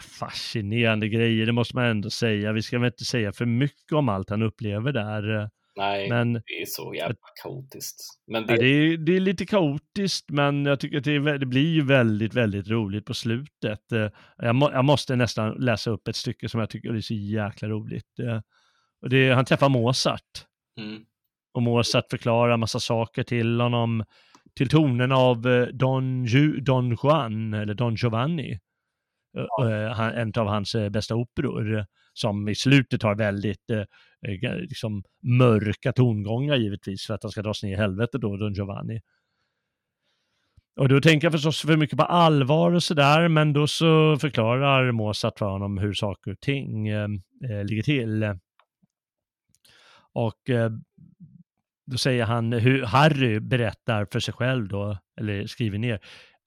fascinerande 0.00 1.08
grejer, 1.08 1.46
det 1.46 1.52
måste 1.52 1.76
man 1.76 1.84
ändå 1.84 2.10
säga. 2.10 2.52
Vi 2.52 2.62
ska 2.62 2.78
väl 2.78 2.86
inte 2.86 3.04
säga 3.04 3.32
för 3.32 3.46
mycket 3.46 3.92
om 3.92 4.08
allt 4.08 4.30
han 4.30 4.42
upplever 4.42 4.92
där. 4.92 5.50
Nej, 5.76 6.08
Men 6.08 6.32
det 6.32 6.62
är 6.62 6.66
så 6.66 6.94
jävla 6.94 7.16
kaotiskt. 7.42 8.00
Men 8.26 8.42
Ja, 8.48 8.54
det, 8.54 8.56
det, 8.62 8.66
är, 8.66 8.96
det 8.96 9.16
är 9.16 9.20
lite 9.20 9.46
kaotiskt, 9.46 10.30
men 10.30 10.66
jag 10.66 10.80
tycker 10.80 10.98
att 10.98 11.04
det, 11.04 11.14
är, 11.14 11.38
det 11.38 11.46
blir 11.46 11.72
ju 11.74 11.84
väldigt, 11.84 12.34
väldigt 12.34 12.68
roligt 12.68 13.06
på 13.06 13.14
slutet. 13.14 13.92
Eh, 13.92 14.08
Jag, 14.38 14.54
må, 14.54 14.70
jag 14.72 14.84
måste 14.84 15.16
nästan 15.16 15.54
läsa 15.54 15.90
upp 15.90 16.08
ett 16.08 16.16
stycke 16.16 16.48
som 16.48 16.60
jag 16.60 16.70
tycker 16.70 16.94
är 16.94 17.00
så 17.00 17.14
jäkla 17.14 17.68
roligt. 17.68 18.18
Eh, 18.18 18.40
Och 19.02 19.08
det, 19.08 19.30
han 19.30 19.44
träffar 19.44 19.68
Mozart 19.68 20.44
mm, 20.80 21.02
och 21.54 21.62
Mozart 21.62 22.10
förklarar 22.10 22.56
massa 22.56 22.80
saker 22.80 23.22
till 23.22 23.60
honom 23.60 24.04
till 24.56 24.68
tonen 24.68 25.12
av 25.12 25.46
eh, 25.46 25.66
Don, 25.66 26.24
Ju, 26.24 26.60
Don 26.60 26.96
Juan, 27.02 27.54
eller 27.54 27.74
Don 27.74 27.94
Giovanni. 27.94 28.58
Han- 29.94 30.12
En 30.14 30.32
av 30.36 30.46
hans 30.46 30.76
bästa 30.90 31.14
operor, 31.14 31.86
som 32.14 32.48
i 32.48 32.54
slutet 32.54 33.02
har 33.02 33.14
väldigt 33.14 33.70
eh, 33.70 33.78
eh 34.26 34.56
liksom 34.56 35.02
mörka 35.22 35.92
tongångar 35.92 36.56
givetvis, 36.56 37.06
för 37.06 37.14
att 37.14 37.22
han 37.22 37.32
ska 37.32 37.42
dras 37.42 37.62
ner 37.62 37.72
i 37.72 37.76
helvetet 37.76 38.20
då, 38.20 38.36
Don 38.36 38.52
Giovanni. 38.52 39.00
Och 40.76 40.88
då 40.88 41.00
tänker 41.00 41.26
jag 41.26 41.32
förstås 41.32 41.60
för 41.60 41.76
mycket 41.76 41.98
på 41.98 42.04
allvar 42.04 42.72
och 42.72 42.82
sådär, 42.82 43.28
men 43.28 43.52
då 43.52 43.66
så 43.66 44.16
förklarar 44.20 44.92
Mozart 44.92 45.38
för 45.38 45.46
honom 45.46 45.78
hur 45.78 45.92
saker 45.92 46.30
och 46.30 46.40
ting 46.40 46.88
eh, 46.88 47.08
eh 47.50 47.64
ligger 47.64 47.82
till. 47.82 48.38
Och 50.12 50.50
eh, 50.50 50.70
då 51.86 51.98
säger 51.98 52.24
han 52.24 52.52
hur 52.52 52.82
Harry 52.82 53.40
berättar 53.40 54.06
för 54.12 54.20
sig 54.20 54.34
själv 54.34 54.68
då, 54.68 54.98
eller 55.20 55.46
skriver 55.46 55.78
ner 55.78 56.00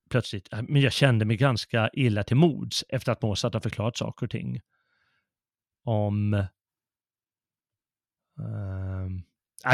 plötsligt, 0.09 0.47
ah, 0.51 0.61
men 0.61 0.81
jag 0.81 0.93
kände 0.93 1.25
mig 1.25 1.37
ganska 1.37 1.89
illa 1.93 2.23
till 2.23 2.37
mods 2.37 2.83
efter 2.89 3.11
att 3.11 3.21
Mozart 3.21 3.53
har 3.53 3.61
förklarat 3.61 3.97
saker 3.97 4.25
och 4.25 4.31
ting. 4.31 4.59
Om... 5.87 6.33
ehm, 6.33 6.45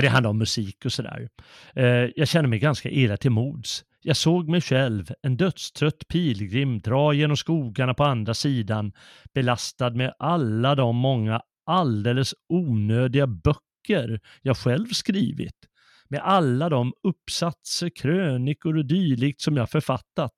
det 0.02 0.08
handlar 0.08 0.30
om 0.30 0.38
musik 0.38 0.86
och 0.86 0.94
sådär. 0.94 1.30
Eh, 1.76 2.10
jag 2.16 2.28
känner 2.28 2.50
mig 2.50 2.60
ganska 2.60 2.90
illa 2.90 3.18
till 3.18 3.32
mods. 3.32 3.84
Jag 4.02 4.18
såg 4.18 4.50
mig 4.50 4.62
själv, 4.62 5.12
en 5.22 5.38
dödstrött 5.38 6.08
pilgrim, 6.08 6.80
dra 6.80 7.14
genom 7.14 7.38
skogarna 7.38 7.94
på 7.94 8.04
andra 8.04 8.34
sidan, 8.34 8.94
belastad 9.34 9.90
med 9.90 10.14
alla 10.20 10.76
de 10.76 10.96
många 10.96 11.42
alldeles 11.66 12.34
onödiga 12.50 13.28
böcker 13.28 14.20
jag 14.42 14.58
själv 14.58 14.88
skrivit, 14.88 15.56
med 16.10 16.22
alla 16.24 16.70
de 16.70 16.94
uppsatser, 17.04 17.90
krönikor 17.96 18.78
och 18.78 18.86
dylikt 18.86 19.42
som 19.42 19.58
jag 19.58 19.70
författat, 19.70 20.32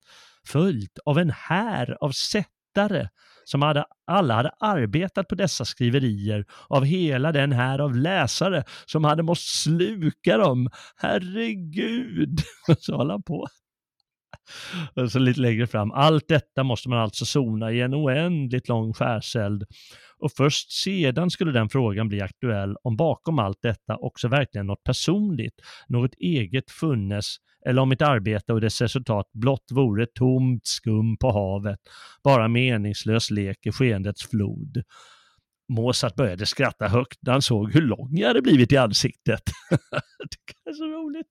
följt 0.48 1.00
av 1.06 1.20
en 1.20 1.30
här 1.30 2.04
av 2.04 2.12
sätt 2.12 2.55
sättare 2.76 3.10
som 3.46 3.62
hade, 3.62 3.86
alla 4.08 4.34
hade 4.34 4.52
arbetat 4.60 5.28
på 5.28 5.36
dessa 5.36 5.66
skriverier, 5.66 6.46
av 6.70 6.84
hela 6.86 7.32
den 7.32 7.52
här 7.52 7.80
av 7.80 7.96
läsare 7.96 8.64
som 8.86 9.04
hade 9.04 9.24
måste 9.24 9.52
sluka 9.52 10.38
dem. 10.38 10.70
Herregud! 10.98 12.40
Så 12.80 12.96
håller 12.96 13.12
han 13.12 13.24
på. 13.24 13.48
Och 14.96 15.12
så 15.12 15.20
lite 15.20 15.40
längre 15.40 15.68
fram, 15.68 15.92
allt 15.92 16.28
detta 16.28 16.64
måste 16.64 16.90
man 16.90 17.00
alltså 17.00 17.26
sona 17.26 17.72
i 17.72 17.82
en 17.82 17.96
oändligt 17.96 18.68
lång 18.68 18.94
skärseld 18.94 19.64
och 20.18 20.32
först 20.32 20.72
sedan 20.72 21.30
skulle 21.30 21.52
den 21.52 21.70
frågan 21.70 22.08
bli 22.08 22.22
aktuell 22.22 22.76
om 22.84 22.98
bakom 22.98 23.40
allt 23.40 23.62
detta 23.62 23.98
också 23.98 24.28
verkligen 24.28 24.68
något 24.68 24.84
personligt, 24.84 25.62
något 25.88 26.14
eget 26.14 26.72
funnes 26.72 27.38
eller 27.66 27.82
om 27.82 27.90
mitt 27.90 28.02
arbete 28.02 28.54
och 28.54 28.62
dess 28.62 28.82
resultat 28.82 29.30
blott 29.34 29.66
vore 29.72 30.06
tomt 30.06 30.66
skum 30.66 31.18
på 31.18 31.32
havet, 31.32 31.80
bara 32.24 32.48
meningslös 32.48 33.32
lek 33.32 33.66
i 33.66 33.72
skeendets 33.72 34.30
flod. 34.30 34.84
Mozart 35.74 36.16
började 36.16 36.46
skratta 36.46 36.88
högt 36.88 37.20
när 37.22 37.32
han 37.32 37.42
såg 37.42 37.74
hur 37.74 37.82
lång 37.82 38.10
jag 38.12 38.28
hade 38.28 38.42
blivit 38.42 38.72
i 38.72 38.78
ansiktet. 38.78 39.42
Det 40.64 40.70
är 40.70 40.74
så 40.74 40.86
roligt. 40.86 41.28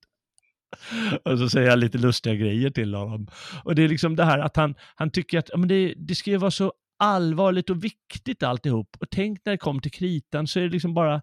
Och 1.25 1.39
så 1.39 1.49
säger 1.49 1.69
jag 1.69 1.79
lite 1.79 1.99
lustiga 1.99 2.35
grejer 2.35 2.71
till 2.71 2.95
honom. 2.95 3.27
Och 3.65 3.75
det 3.75 3.83
är 3.83 3.89
liksom 3.89 4.17
det 4.17 4.25
här 4.25 4.39
att 4.39 4.57
han, 4.57 4.75
han 4.95 5.11
tycker 5.11 5.39
att 5.39 5.49
ja, 5.49 5.57
men 5.57 5.69
det, 5.69 5.95
det 5.97 6.15
ska 6.15 6.31
ju 6.31 6.37
vara 6.37 6.51
så 6.51 6.73
allvarligt 6.99 7.71
och 7.71 7.85
viktigt 7.85 8.43
alltihop. 8.43 8.97
Och 9.01 9.11
tänk 9.11 9.41
när 9.45 9.53
det 9.53 9.59
kom 9.59 9.81
till 9.81 9.93
kritan 9.93 10.47
så 10.47 10.59
är 10.59 10.63
det 10.63 10.71
liksom 10.71 10.95
bara 10.95 11.23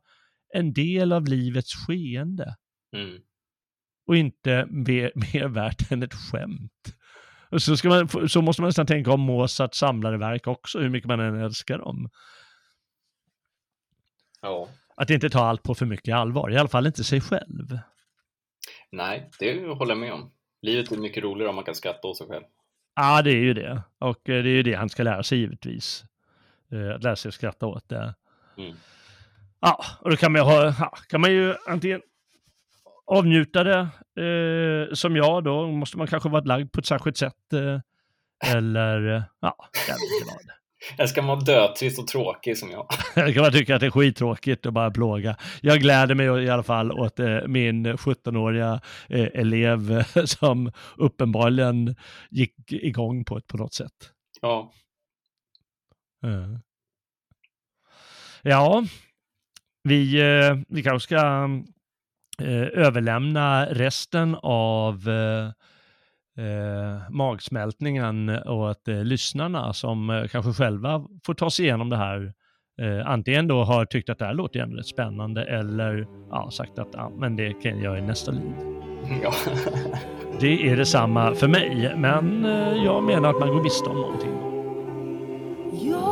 en 0.53 0.73
del 0.73 1.11
av 1.11 1.25
livets 1.25 1.73
skeende. 1.75 2.55
mm. 2.95 3.21
Och 4.07 4.17
inte 4.17 4.65
mer, 4.69 5.11
mer 5.33 5.47
värt 5.47 5.91
än 5.91 6.03
ett 6.03 6.13
skämt. 6.13 6.95
Och 7.49 7.61
så, 7.61 7.77
ska 7.77 7.89
man, 7.89 8.29
så 8.29 8.41
måste 8.41 8.61
man 8.61 8.67
nästan 8.67 8.85
tänka 8.85 9.11
om 9.11 9.21
Mozarts 9.21 9.77
samlade 9.77 10.17
verk 10.17 10.47
också, 10.47 10.79
hur 10.79 10.89
mycket 10.89 11.07
man 11.07 11.19
än 11.19 11.41
älskar 11.41 11.77
dem. 11.77 12.09
Ja. 14.41 14.69
Att 14.95 15.09
inte 15.09 15.29
ta 15.29 15.39
allt 15.39 15.63
på 15.63 15.75
för 15.75 15.85
mycket 15.85 16.15
allvar, 16.15 16.51
i 16.51 16.57
alla 16.57 16.69
fall 16.69 16.87
inte 16.87 17.03
sig 17.03 17.21
själv. 17.21 17.79
Nej, 18.91 19.29
det 19.39 19.67
håller 19.67 19.91
jag 19.91 19.99
med 19.99 20.13
om. 20.13 20.31
Livet 20.61 20.91
är 20.91 20.97
mycket 20.97 21.23
roligare 21.23 21.49
om 21.49 21.55
man 21.55 21.63
kan 21.63 21.75
skratta 21.75 22.07
åt 22.07 22.17
sig 22.17 22.27
själv. 22.27 22.43
Ja, 22.95 23.21
det 23.21 23.31
är 23.31 23.41
ju 23.43 23.53
det. 23.53 23.81
Och 23.99 24.29
eh, 24.29 24.43
det 24.43 24.49
är 24.49 24.53
ju 24.53 24.63
det 24.63 24.73
han 24.73 24.89
ska 24.89 25.03
lära 25.03 25.23
sig 25.23 25.37
givetvis. 25.37 26.03
Eh, 26.71 26.95
Att 26.95 27.03
lära 27.03 27.15
sig 27.15 27.29
att 27.29 27.35
skratta 27.35 27.65
åt 27.65 27.89
det. 27.89 28.13
Mm. 28.57 28.75
Ja, 29.59 29.83
och 29.99 30.09
då 30.09 30.15
kan 30.17 30.31
man 30.31 30.41
ha, 30.41 30.73
kan 31.09 31.21
man 31.21 31.31
ju 31.31 31.55
antingen 31.67 32.01
avnjuta 33.05 33.63
det 33.63 33.79
eh, 34.25 34.93
som 34.93 35.15
jag 35.15 35.43
då, 35.43 35.67
måste 35.67 35.97
man 35.97 36.07
kanske 36.07 36.29
vara 36.29 36.43
lagd 36.43 36.71
på 36.71 36.79
ett 36.79 36.85
särskilt 36.85 37.17
sätt. 37.17 37.53
Eh, 37.53 37.79
eller, 38.55 39.15
eh, 39.15 39.23
ja, 39.39 39.55
jag 39.87 39.93
vet 39.93 40.21
inte 40.21 40.33
vad. 40.33 40.60
Eller 40.97 41.07
ska 41.07 41.21
man 41.21 41.27
vara 41.27 41.39
dötrist 41.39 41.99
och 41.99 42.07
tråkig 42.07 42.57
som 42.57 42.71
jag? 42.71 42.87
Jag 43.15 43.33
kan 43.33 43.43
bara 43.43 43.51
tycka 43.51 43.75
att 43.75 43.81
det 43.81 43.87
är 43.87 43.91
skittråkigt 43.91 44.65
att 44.65 44.73
bara 44.73 44.91
plåga. 44.91 45.35
Jag 45.61 45.79
gläder 45.79 46.15
mig 46.15 46.43
i 46.45 46.49
alla 46.49 46.63
fall 46.63 46.91
åt 46.91 47.19
eh, 47.19 47.39
min 47.47 47.87
17-åriga 47.87 48.81
eh, 49.09 49.27
elev 49.33 50.03
som 50.25 50.71
uppenbarligen 50.97 51.95
gick 52.29 52.71
igång 52.71 53.25
på 53.25 53.37
ett 53.37 53.47
på 53.47 53.57
något 53.57 53.73
sätt. 53.73 54.11
Ja, 54.41 54.71
Eh. 56.23 56.57
Ja, 58.43 58.83
vi, 59.83 60.21
vi 60.67 60.83
kanske 60.83 61.03
ska 61.03 61.49
överlämna 62.73 63.65
resten 63.65 64.35
av 64.43 65.09
eh, 66.41 67.11
magsmältningen 67.11 68.29
åt 68.29 68.87
eh, 68.87 69.03
lyssnarna 69.03 69.73
som 69.73 70.09
eh, 70.09 70.27
kanske 70.27 70.53
själva 70.53 71.05
får 71.25 71.33
ta 71.33 71.49
sig 71.49 71.65
igenom 71.65 71.89
det 71.89 71.97
här. 71.97 72.33
Eh, 72.81 73.09
antingen 73.09 73.47
då 73.47 73.63
har 73.63 73.85
tyckt 73.85 74.09
att 74.09 74.19
det 74.19 74.25
här 74.25 74.33
låter 74.33 74.59
ändå 74.59 74.77
rätt 74.77 74.87
spännande 74.87 75.43
eller 75.43 76.07
ja, 76.29 76.49
sagt 76.51 76.79
att 76.79 76.89
ja, 76.93 77.11
men 77.17 77.35
det 77.35 77.53
kan 77.53 77.71
jag 77.71 77.81
göra 77.83 77.97
i 77.97 78.01
nästa 78.01 78.31
liv. 78.31 78.51
ja. 79.23 79.33
Det 80.39 80.69
är 80.69 80.77
detsamma 80.77 81.35
för 81.35 81.47
mig, 81.47 81.93
men 81.97 82.45
eh, 82.45 82.83
jag 82.83 83.03
menar 83.03 83.29
att 83.29 83.39
man 83.39 83.49
går 83.49 83.63
miste 83.63 83.89
om 83.89 83.95
någonting. 83.95 84.31
Jag 85.89 86.10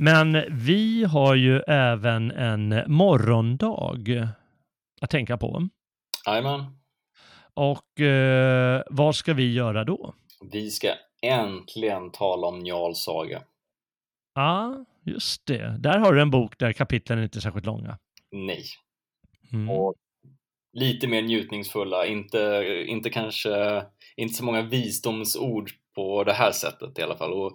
Men 0.00 0.44
vi 0.50 1.04
har 1.04 1.34
ju 1.34 1.60
även 1.66 2.30
en 2.30 2.82
morgondag 2.86 3.98
att 5.00 5.10
tänka 5.10 5.36
på. 5.36 5.68
Jajamän. 6.26 6.64
Och 7.54 8.00
eh, 8.00 8.82
vad 8.90 9.16
ska 9.16 9.34
vi 9.34 9.52
göra 9.52 9.84
då? 9.84 10.14
Vi 10.52 10.70
ska 10.70 10.94
äntligen 11.22 12.10
tala 12.10 12.46
om 12.46 12.58
Njals 12.58 12.98
saga. 12.98 13.42
Ja, 14.34 14.84
just 15.04 15.46
det. 15.46 15.76
Där 15.78 15.98
har 15.98 16.12
du 16.12 16.22
en 16.22 16.30
bok 16.30 16.58
där 16.58 16.72
kapitlen 16.72 17.22
inte 17.22 17.38
är 17.38 17.40
särskilt 17.40 17.66
långa. 17.66 17.98
Nej. 18.32 18.64
Mm. 19.52 19.70
Och 19.70 19.94
lite 20.72 21.06
mer 21.06 21.22
njutningsfulla, 21.22 22.06
inte, 22.06 22.64
inte 22.88 23.10
kanske, 23.10 23.84
inte 24.16 24.34
så 24.34 24.44
många 24.44 24.62
visdomsord 24.62 25.70
på 25.94 26.24
det 26.24 26.32
här 26.32 26.52
sättet 26.52 26.98
i 26.98 27.02
alla 27.02 27.16
fall. 27.16 27.32
Och 27.32 27.52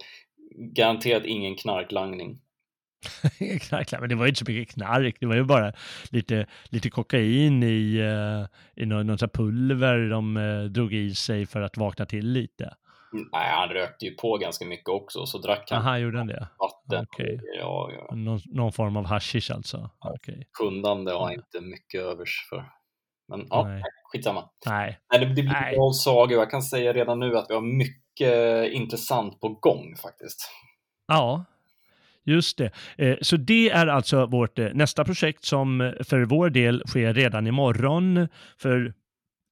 garanterat 0.56 1.26
ingen 1.26 1.56
knarklangning. 1.56 2.40
knark, 3.62 3.92
men 4.00 4.10
det 4.10 4.16
var 4.16 4.26
ju 4.26 4.30
inte 4.30 4.46
så 4.46 4.52
mycket 4.52 4.74
knark. 4.74 5.18
Det 5.20 5.26
var 5.26 5.36
ju 5.36 5.44
bara 5.44 5.74
lite, 6.10 6.48
lite 6.66 6.90
kokain 6.90 7.64
i, 7.64 8.02
uh, 8.02 8.46
i 8.76 8.86
någon, 8.86 9.08
någon 9.08 9.18
pulver 9.18 10.10
de 10.10 10.38
uh, 10.38 10.66
drog 10.66 10.94
i 10.94 11.16
sig 11.16 11.46
för 11.46 11.62
att 11.62 11.78
vakna 11.78 12.06
till 12.06 12.28
lite. 12.28 12.74
Nej, 13.32 13.52
han 13.52 13.70
rökte 13.70 14.06
ju 14.06 14.16
på 14.16 14.38
ganska 14.38 14.66
mycket 14.66 14.90
också, 14.90 15.26
så 15.26 15.38
drack 15.38 15.72
han 15.72 15.80
Aha, 15.80 15.98
gjorde 15.98 16.18
han 16.18 16.28
det? 16.28 16.48
vatten. 16.60 17.08
Okej. 17.12 17.40
Ja, 17.60 17.92
ja. 17.92 18.16
Någon, 18.16 18.40
någon 18.46 18.72
form 18.72 18.98
av 18.98 19.06
hashish 19.06 19.52
alltså? 19.52 19.90
Okej. 20.00 20.48
Kundande 20.60 21.12
har 21.12 21.32
jag 21.32 21.34
inte 21.34 21.62
mycket 21.62 22.02
övers 22.02 22.48
för. 22.50 22.66
Men 23.28 23.48
ja, 23.50 23.68
Nej. 23.68 23.84
skitsamma. 24.12 24.50
Nej. 24.66 25.00
Nej, 25.12 25.20
det 25.20 25.34
blir 25.34 25.44
Nej. 25.44 25.78
Njals 25.78 26.04
saga 26.04 26.36
jag 26.36 26.52
kan 26.52 26.62
säga 26.62 26.94
redan 26.94 27.20
nu 27.20 27.38
att 27.38 27.46
vi 27.50 27.54
har 27.54 27.62
mycket 27.78 28.03
intressant 28.74 29.40
på 29.40 29.50
gång 29.50 29.96
faktiskt. 30.02 30.50
Ja, 31.08 31.46
just 32.24 32.58
det. 32.58 32.72
Eh, 32.98 33.18
Så 33.22 33.38
det 33.38 33.70
är 33.70 33.88
alltså 33.88 34.26
vårt 34.26 34.60
eh, 34.60 34.70
nästa 34.74 35.06
projekt 35.06 35.46
som 35.46 35.82
eh, 35.82 35.92
för 36.04 36.26
vår 36.26 36.50
del 36.50 36.84
sker 36.88 37.14
redan 37.14 37.48
imorgon. 37.48 38.28
För 38.58 38.94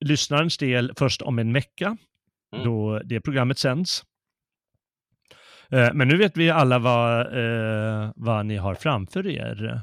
lyssnarens 0.05 0.57
del 0.57 0.93
först 0.97 1.21
om 1.21 1.39
en 1.39 1.53
vecka 1.53 1.97
Mm. 2.53 2.65
då 2.65 2.99
det 2.99 3.21
programmet 3.21 3.57
sänds. 3.59 4.03
Eh, 5.69 5.93
Men 5.93 6.07
nu 6.07 6.17
vet 6.17 6.37
vi 6.37 6.49
alla 6.49 6.79
vad, 6.79 7.19
eh, 7.19 8.11
vad 8.15 8.45
ni 8.45 8.57
har 8.57 8.75
framför 8.75 9.27
er. 9.27 9.81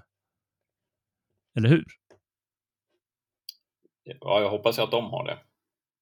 Eller 1.56 1.68
hur? 1.68 1.84
Ja, 4.04 4.40
jag 4.40 4.50
hoppas 4.50 4.78
att 4.78 4.90
de 4.90 5.04
har 5.10 5.24
det. 5.26 5.38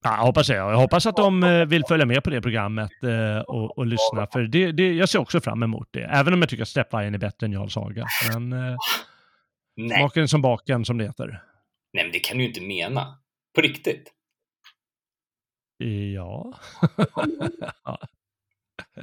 Ja, 0.07 0.17
jag 0.17 0.25
hoppas 0.25 0.49
jag. 0.49 0.73
Jag 0.73 0.77
hoppas 0.77 1.07
att 1.07 1.17
de 1.17 1.43
eh, 1.43 1.65
vill 1.65 1.85
följa 1.89 2.07
med 2.07 2.25
på 2.25 2.31
det 2.31 2.43
programmet 2.43 2.91
eh, 3.03 3.39
och, 3.39 3.79
och 3.79 3.87
lyssna. 3.87 4.27
För 4.33 4.43
det, 4.43 4.73
det, 4.73 4.93
jag 4.93 5.09
ser 5.09 5.19
också 5.19 5.41
fram 5.41 5.63
emot 5.63 5.89
det. 5.91 6.03
Även 6.03 6.35
om 6.35 6.41
jag 6.41 6.49
tycker 6.49 6.63
att 6.63 6.69
Steppvargen 6.69 7.15
är 7.15 7.19
bättre 7.19 7.47
än 7.47 7.53
Jarl 7.53 7.69
Saga. 7.69 8.07
Men 8.33 8.53
eh, 8.53 8.77
Nej. 9.77 9.99
smaken 9.99 10.29
som 10.29 10.43
baken 10.43 10.85
som 10.85 10.99
det 10.99 11.05
heter. 11.05 11.43
Nej, 11.93 12.05
men 12.05 12.13
det 12.13 12.19
kan 12.19 12.37
du 12.37 12.43
ju 12.43 12.49
inte 12.49 12.61
mena. 12.61 13.19
På 13.55 13.61
riktigt. 13.61 14.13
Ja, 16.15 16.53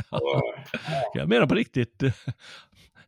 Och, 0.10 0.44
jag 1.14 1.30
menar 1.30 1.48
på 1.48 1.56
riktigt. 1.56 2.04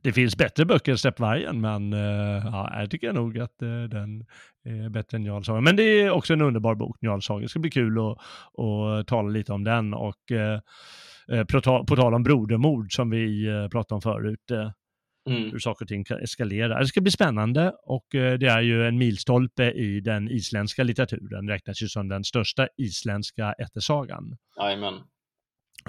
Det 0.06 0.14
finns 0.14 0.38
bättre 0.38 0.66
böcker 0.66 0.92
än 0.92 0.98
Steppvargen, 0.98 1.62
men 1.62 1.94
eh, 1.94 2.46
ja, 2.46 2.80
jag 2.80 2.92
tycker 2.92 3.14
nog 3.14 3.40
att 3.40 3.62
eh, 3.62 3.84
den 3.84 4.26
är 4.64 4.90
bättre 4.90 5.18
än 5.18 5.26
Jarl 5.26 5.44
Saga. 5.44 5.62
Men 5.62 5.76
det 5.76 5.84
är 5.84 6.10
också 6.10 6.34
en 6.34 6.42
underbar 6.42 6.76
bok, 6.76 6.98
Jarl 7.02 7.22
Saga. 7.22 7.42
Det 7.42 7.50
ska 7.50 7.60
bli 7.60 7.72
kul 7.72 7.98
att, 8.00 8.18
att 8.66 9.08
tala 9.08 9.30
lite 9.30 9.54
om 9.54 9.64
den. 9.64 9.94
Och 9.94 10.32
eh, 10.32 10.60
eh, 11.32 11.44
på, 11.44 11.96
tal, 11.96 12.14
om 12.14 12.24
brodermord 12.24 12.96
som 12.96 13.10
vi 13.10 13.48
eh, 13.48 13.68
pratade 13.68 13.96
om 13.96 14.02
förut, 14.02 14.52
eh, 14.52 14.72
mm. 15.30 15.52
hur 15.52 15.60
saker 15.60 15.86
och 15.86 15.90
ting 15.90 16.04
kan 16.04 16.20
eskalera. 16.20 16.80
Det 16.80 16.88
ska 16.88 17.02
bli 17.02 17.12
spännande 17.12 17.74
och 17.84 18.06
det 18.12 18.48
är 18.48 18.62
ju 18.62 18.88
en 18.88 18.98
milstolpe 18.98 19.72
i 19.72 20.00
den 20.00 20.30
isländska 20.30 20.84
litteraturen. 20.84 21.50
räknas 21.50 21.82
ju 21.82 21.88
som 21.88 22.08
den 22.08 22.24
största 22.24 22.68
isländska 22.78 23.54
ättesagan. 23.54 24.38
Jajamän. 24.60 24.94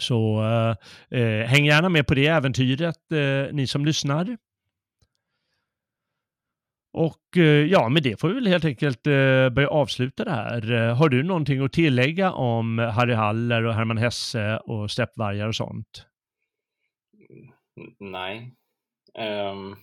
Så 0.01 0.43
eh, 1.11 1.21
eh, 1.21 1.47
häng 1.47 1.65
gärna 1.65 1.89
med 1.89 2.07
på 2.07 2.15
det 2.15 2.27
äventyret, 2.27 3.13
eh, 3.13 3.55
ni 3.55 3.67
som 3.67 3.85
lyssnar. 3.85 4.37
Och 6.93 7.37
eh, 7.37 7.43
ja, 7.43 7.89
med 7.89 8.03
det 8.03 8.21
får 8.21 8.29
vi 8.29 8.35
väl 8.35 8.47
helt 8.47 8.65
enkelt 8.65 9.07
eh, 9.07 9.49
börja 9.49 9.69
avsluta 9.69 10.25
det 10.25 10.31
här. 10.31 10.73
Eh, 10.73 10.97
har 10.97 11.09
du 11.09 11.23
någonting 11.23 11.65
att 11.65 11.73
tillägga 11.73 12.33
om 12.33 12.79
Harry 12.79 13.15
Haller 13.15 13.65
och 13.65 13.75
Hermann 13.75 13.99
Hesse 13.99 14.57
och 14.57 14.91
steppvargar 14.91 15.49
och 15.49 15.55
sånt? 15.55 16.07
Nej. 17.99 18.53
Ehm, 19.15 19.77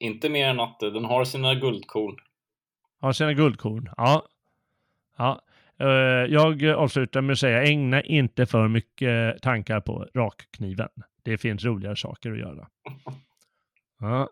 inte 0.00 0.28
mer 0.28 0.48
än 0.48 0.60
att 0.60 0.80
den 0.80 1.04
har 1.04 1.24
sina 1.24 1.54
guldkorn. 1.54 2.16
Har 3.00 3.12
sina 3.12 3.32
guldkorn? 3.32 3.90
Ja. 3.96 4.26
ja. 5.16 5.40
Eh, 5.80 6.32
jag 6.32 6.64
avslutar 6.64 7.20
med 7.20 7.32
att 7.32 7.38
säga, 7.38 7.62
ägna 7.62 8.02
inte 8.02 8.46
för 8.46 8.68
mycket 8.68 9.42
tankar 9.42 9.80
på 9.80 10.06
rakkniven. 10.14 10.88
Det 11.24 11.38
finns 11.38 11.64
roligare 11.64 11.96
saker 11.96 12.32
att 12.32 12.38
göra. 12.38 12.66
Ja. 14.02 14.28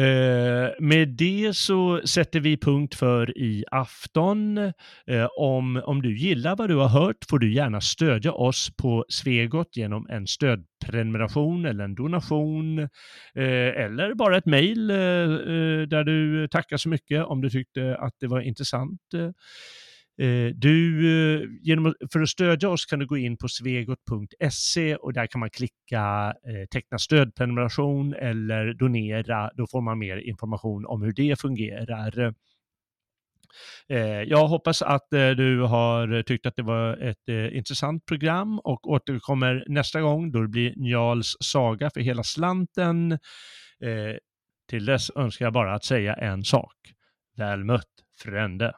Eh, 0.00 0.70
med 0.80 1.08
det 1.08 1.56
så 1.56 2.00
sätter 2.04 2.40
vi 2.40 2.56
punkt 2.56 2.94
för 2.94 3.38
i 3.38 3.64
afton. 3.70 4.58
Eh, 5.06 5.28
om, 5.38 5.82
om 5.84 6.02
du 6.02 6.18
gillar 6.18 6.56
vad 6.56 6.68
du 6.68 6.76
har 6.76 6.88
hört 6.88 7.16
får 7.30 7.38
du 7.38 7.54
gärna 7.54 7.80
stödja 7.80 8.32
oss 8.32 8.70
på 8.76 9.04
Svegot 9.08 9.76
genom 9.76 10.06
en 10.10 10.26
stödprenumeration 10.26 11.64
eller 11.64 11.84
en 11.84 11.94
donation 11.94 12.78
eh, 12.78 12.88
eller 13.84 14.14
bara 14.14 14.36
ett 14.36 14.46
mejl 14.46 14.90
eh, 14.90 14.96
eh, 14.96 15.82
där 15.88 16.04
du 16.04 16.48
tackar 16.48 16.76
så 16.76 16.88
mycket 16.88 17.24
om 17.24 17.40
du 17.40 17.50
tyckte 17.50 17.96
att 17.96 18.14
det 18.20 18.26
var 18.26 18.40
intressant. 18.40 19.00
Eh, 20.18 20.54
du, 20.54 21.06
eh, 21.08 21.48
genom, 21.62 21.94
för 22.12 22.20
att 22.20 22.28
stödja 22.28 22.68
oss 22.68 22.86
kan 22.86 22.98
du 22.98 23.06
gå 23.06 23.16
in 23.16 23.36
på 23.36 23.48
svegot.se 23.48 24.96
och 24.96 25.12
där 25.12 25.26
kan 25.26 25.40
man 25.40 25.50
klicka 25.50 26.34
eh, 26.48 26.66
teckna 26.70 26.98
stödprenumeration 26.98 28.14
eller 28.14 28.74
donera. 28.74 29.50
Då 29.54 29.66
får 29.66 29.80
man 29.80 29.98
mer 29.98 30.16
information 30.16 30.86
om 30.86 31.02
hur 31.02 31.12
det 31.12 31.40
fungerar. 31.40 32.34
Jag 34.26 34.46
hoppas 34.48 34.82
att 34.82 35.06
du 35.10 35.60
har 35.60 36.22
tyckt 36.22 36.46
att 36.46 36.56
det 36.56 36.62
var 36.62 36.96
ett 36.96 37.52
intressant 37.52 38.06
program 38.06 38.58
och 38.58 38.90
återkommer 38.90 39.64
nästa 39.68 40.00
gång 40.00 40.32
då 40.32 40.42
det 40.42 40.48
blir 40.48 40.74
Njals 40.76 41.36
saga 41.40 41.90
för 41.90 42.00
hela 42.00 42.22
slanten. 42.22 43.18
Till 44.70 44.84
dess 44.84 45.10
önskar 45.16 45.46
jag 45.46 45.52
bara 45.52 45.74
att 45.74 45.84
säga 45.84 46.14
en 46.14 46.44
sak. 46.44 46.74
Väl 47.36 47.64
mött, 47.64 47.90
frände. 48.22 48.72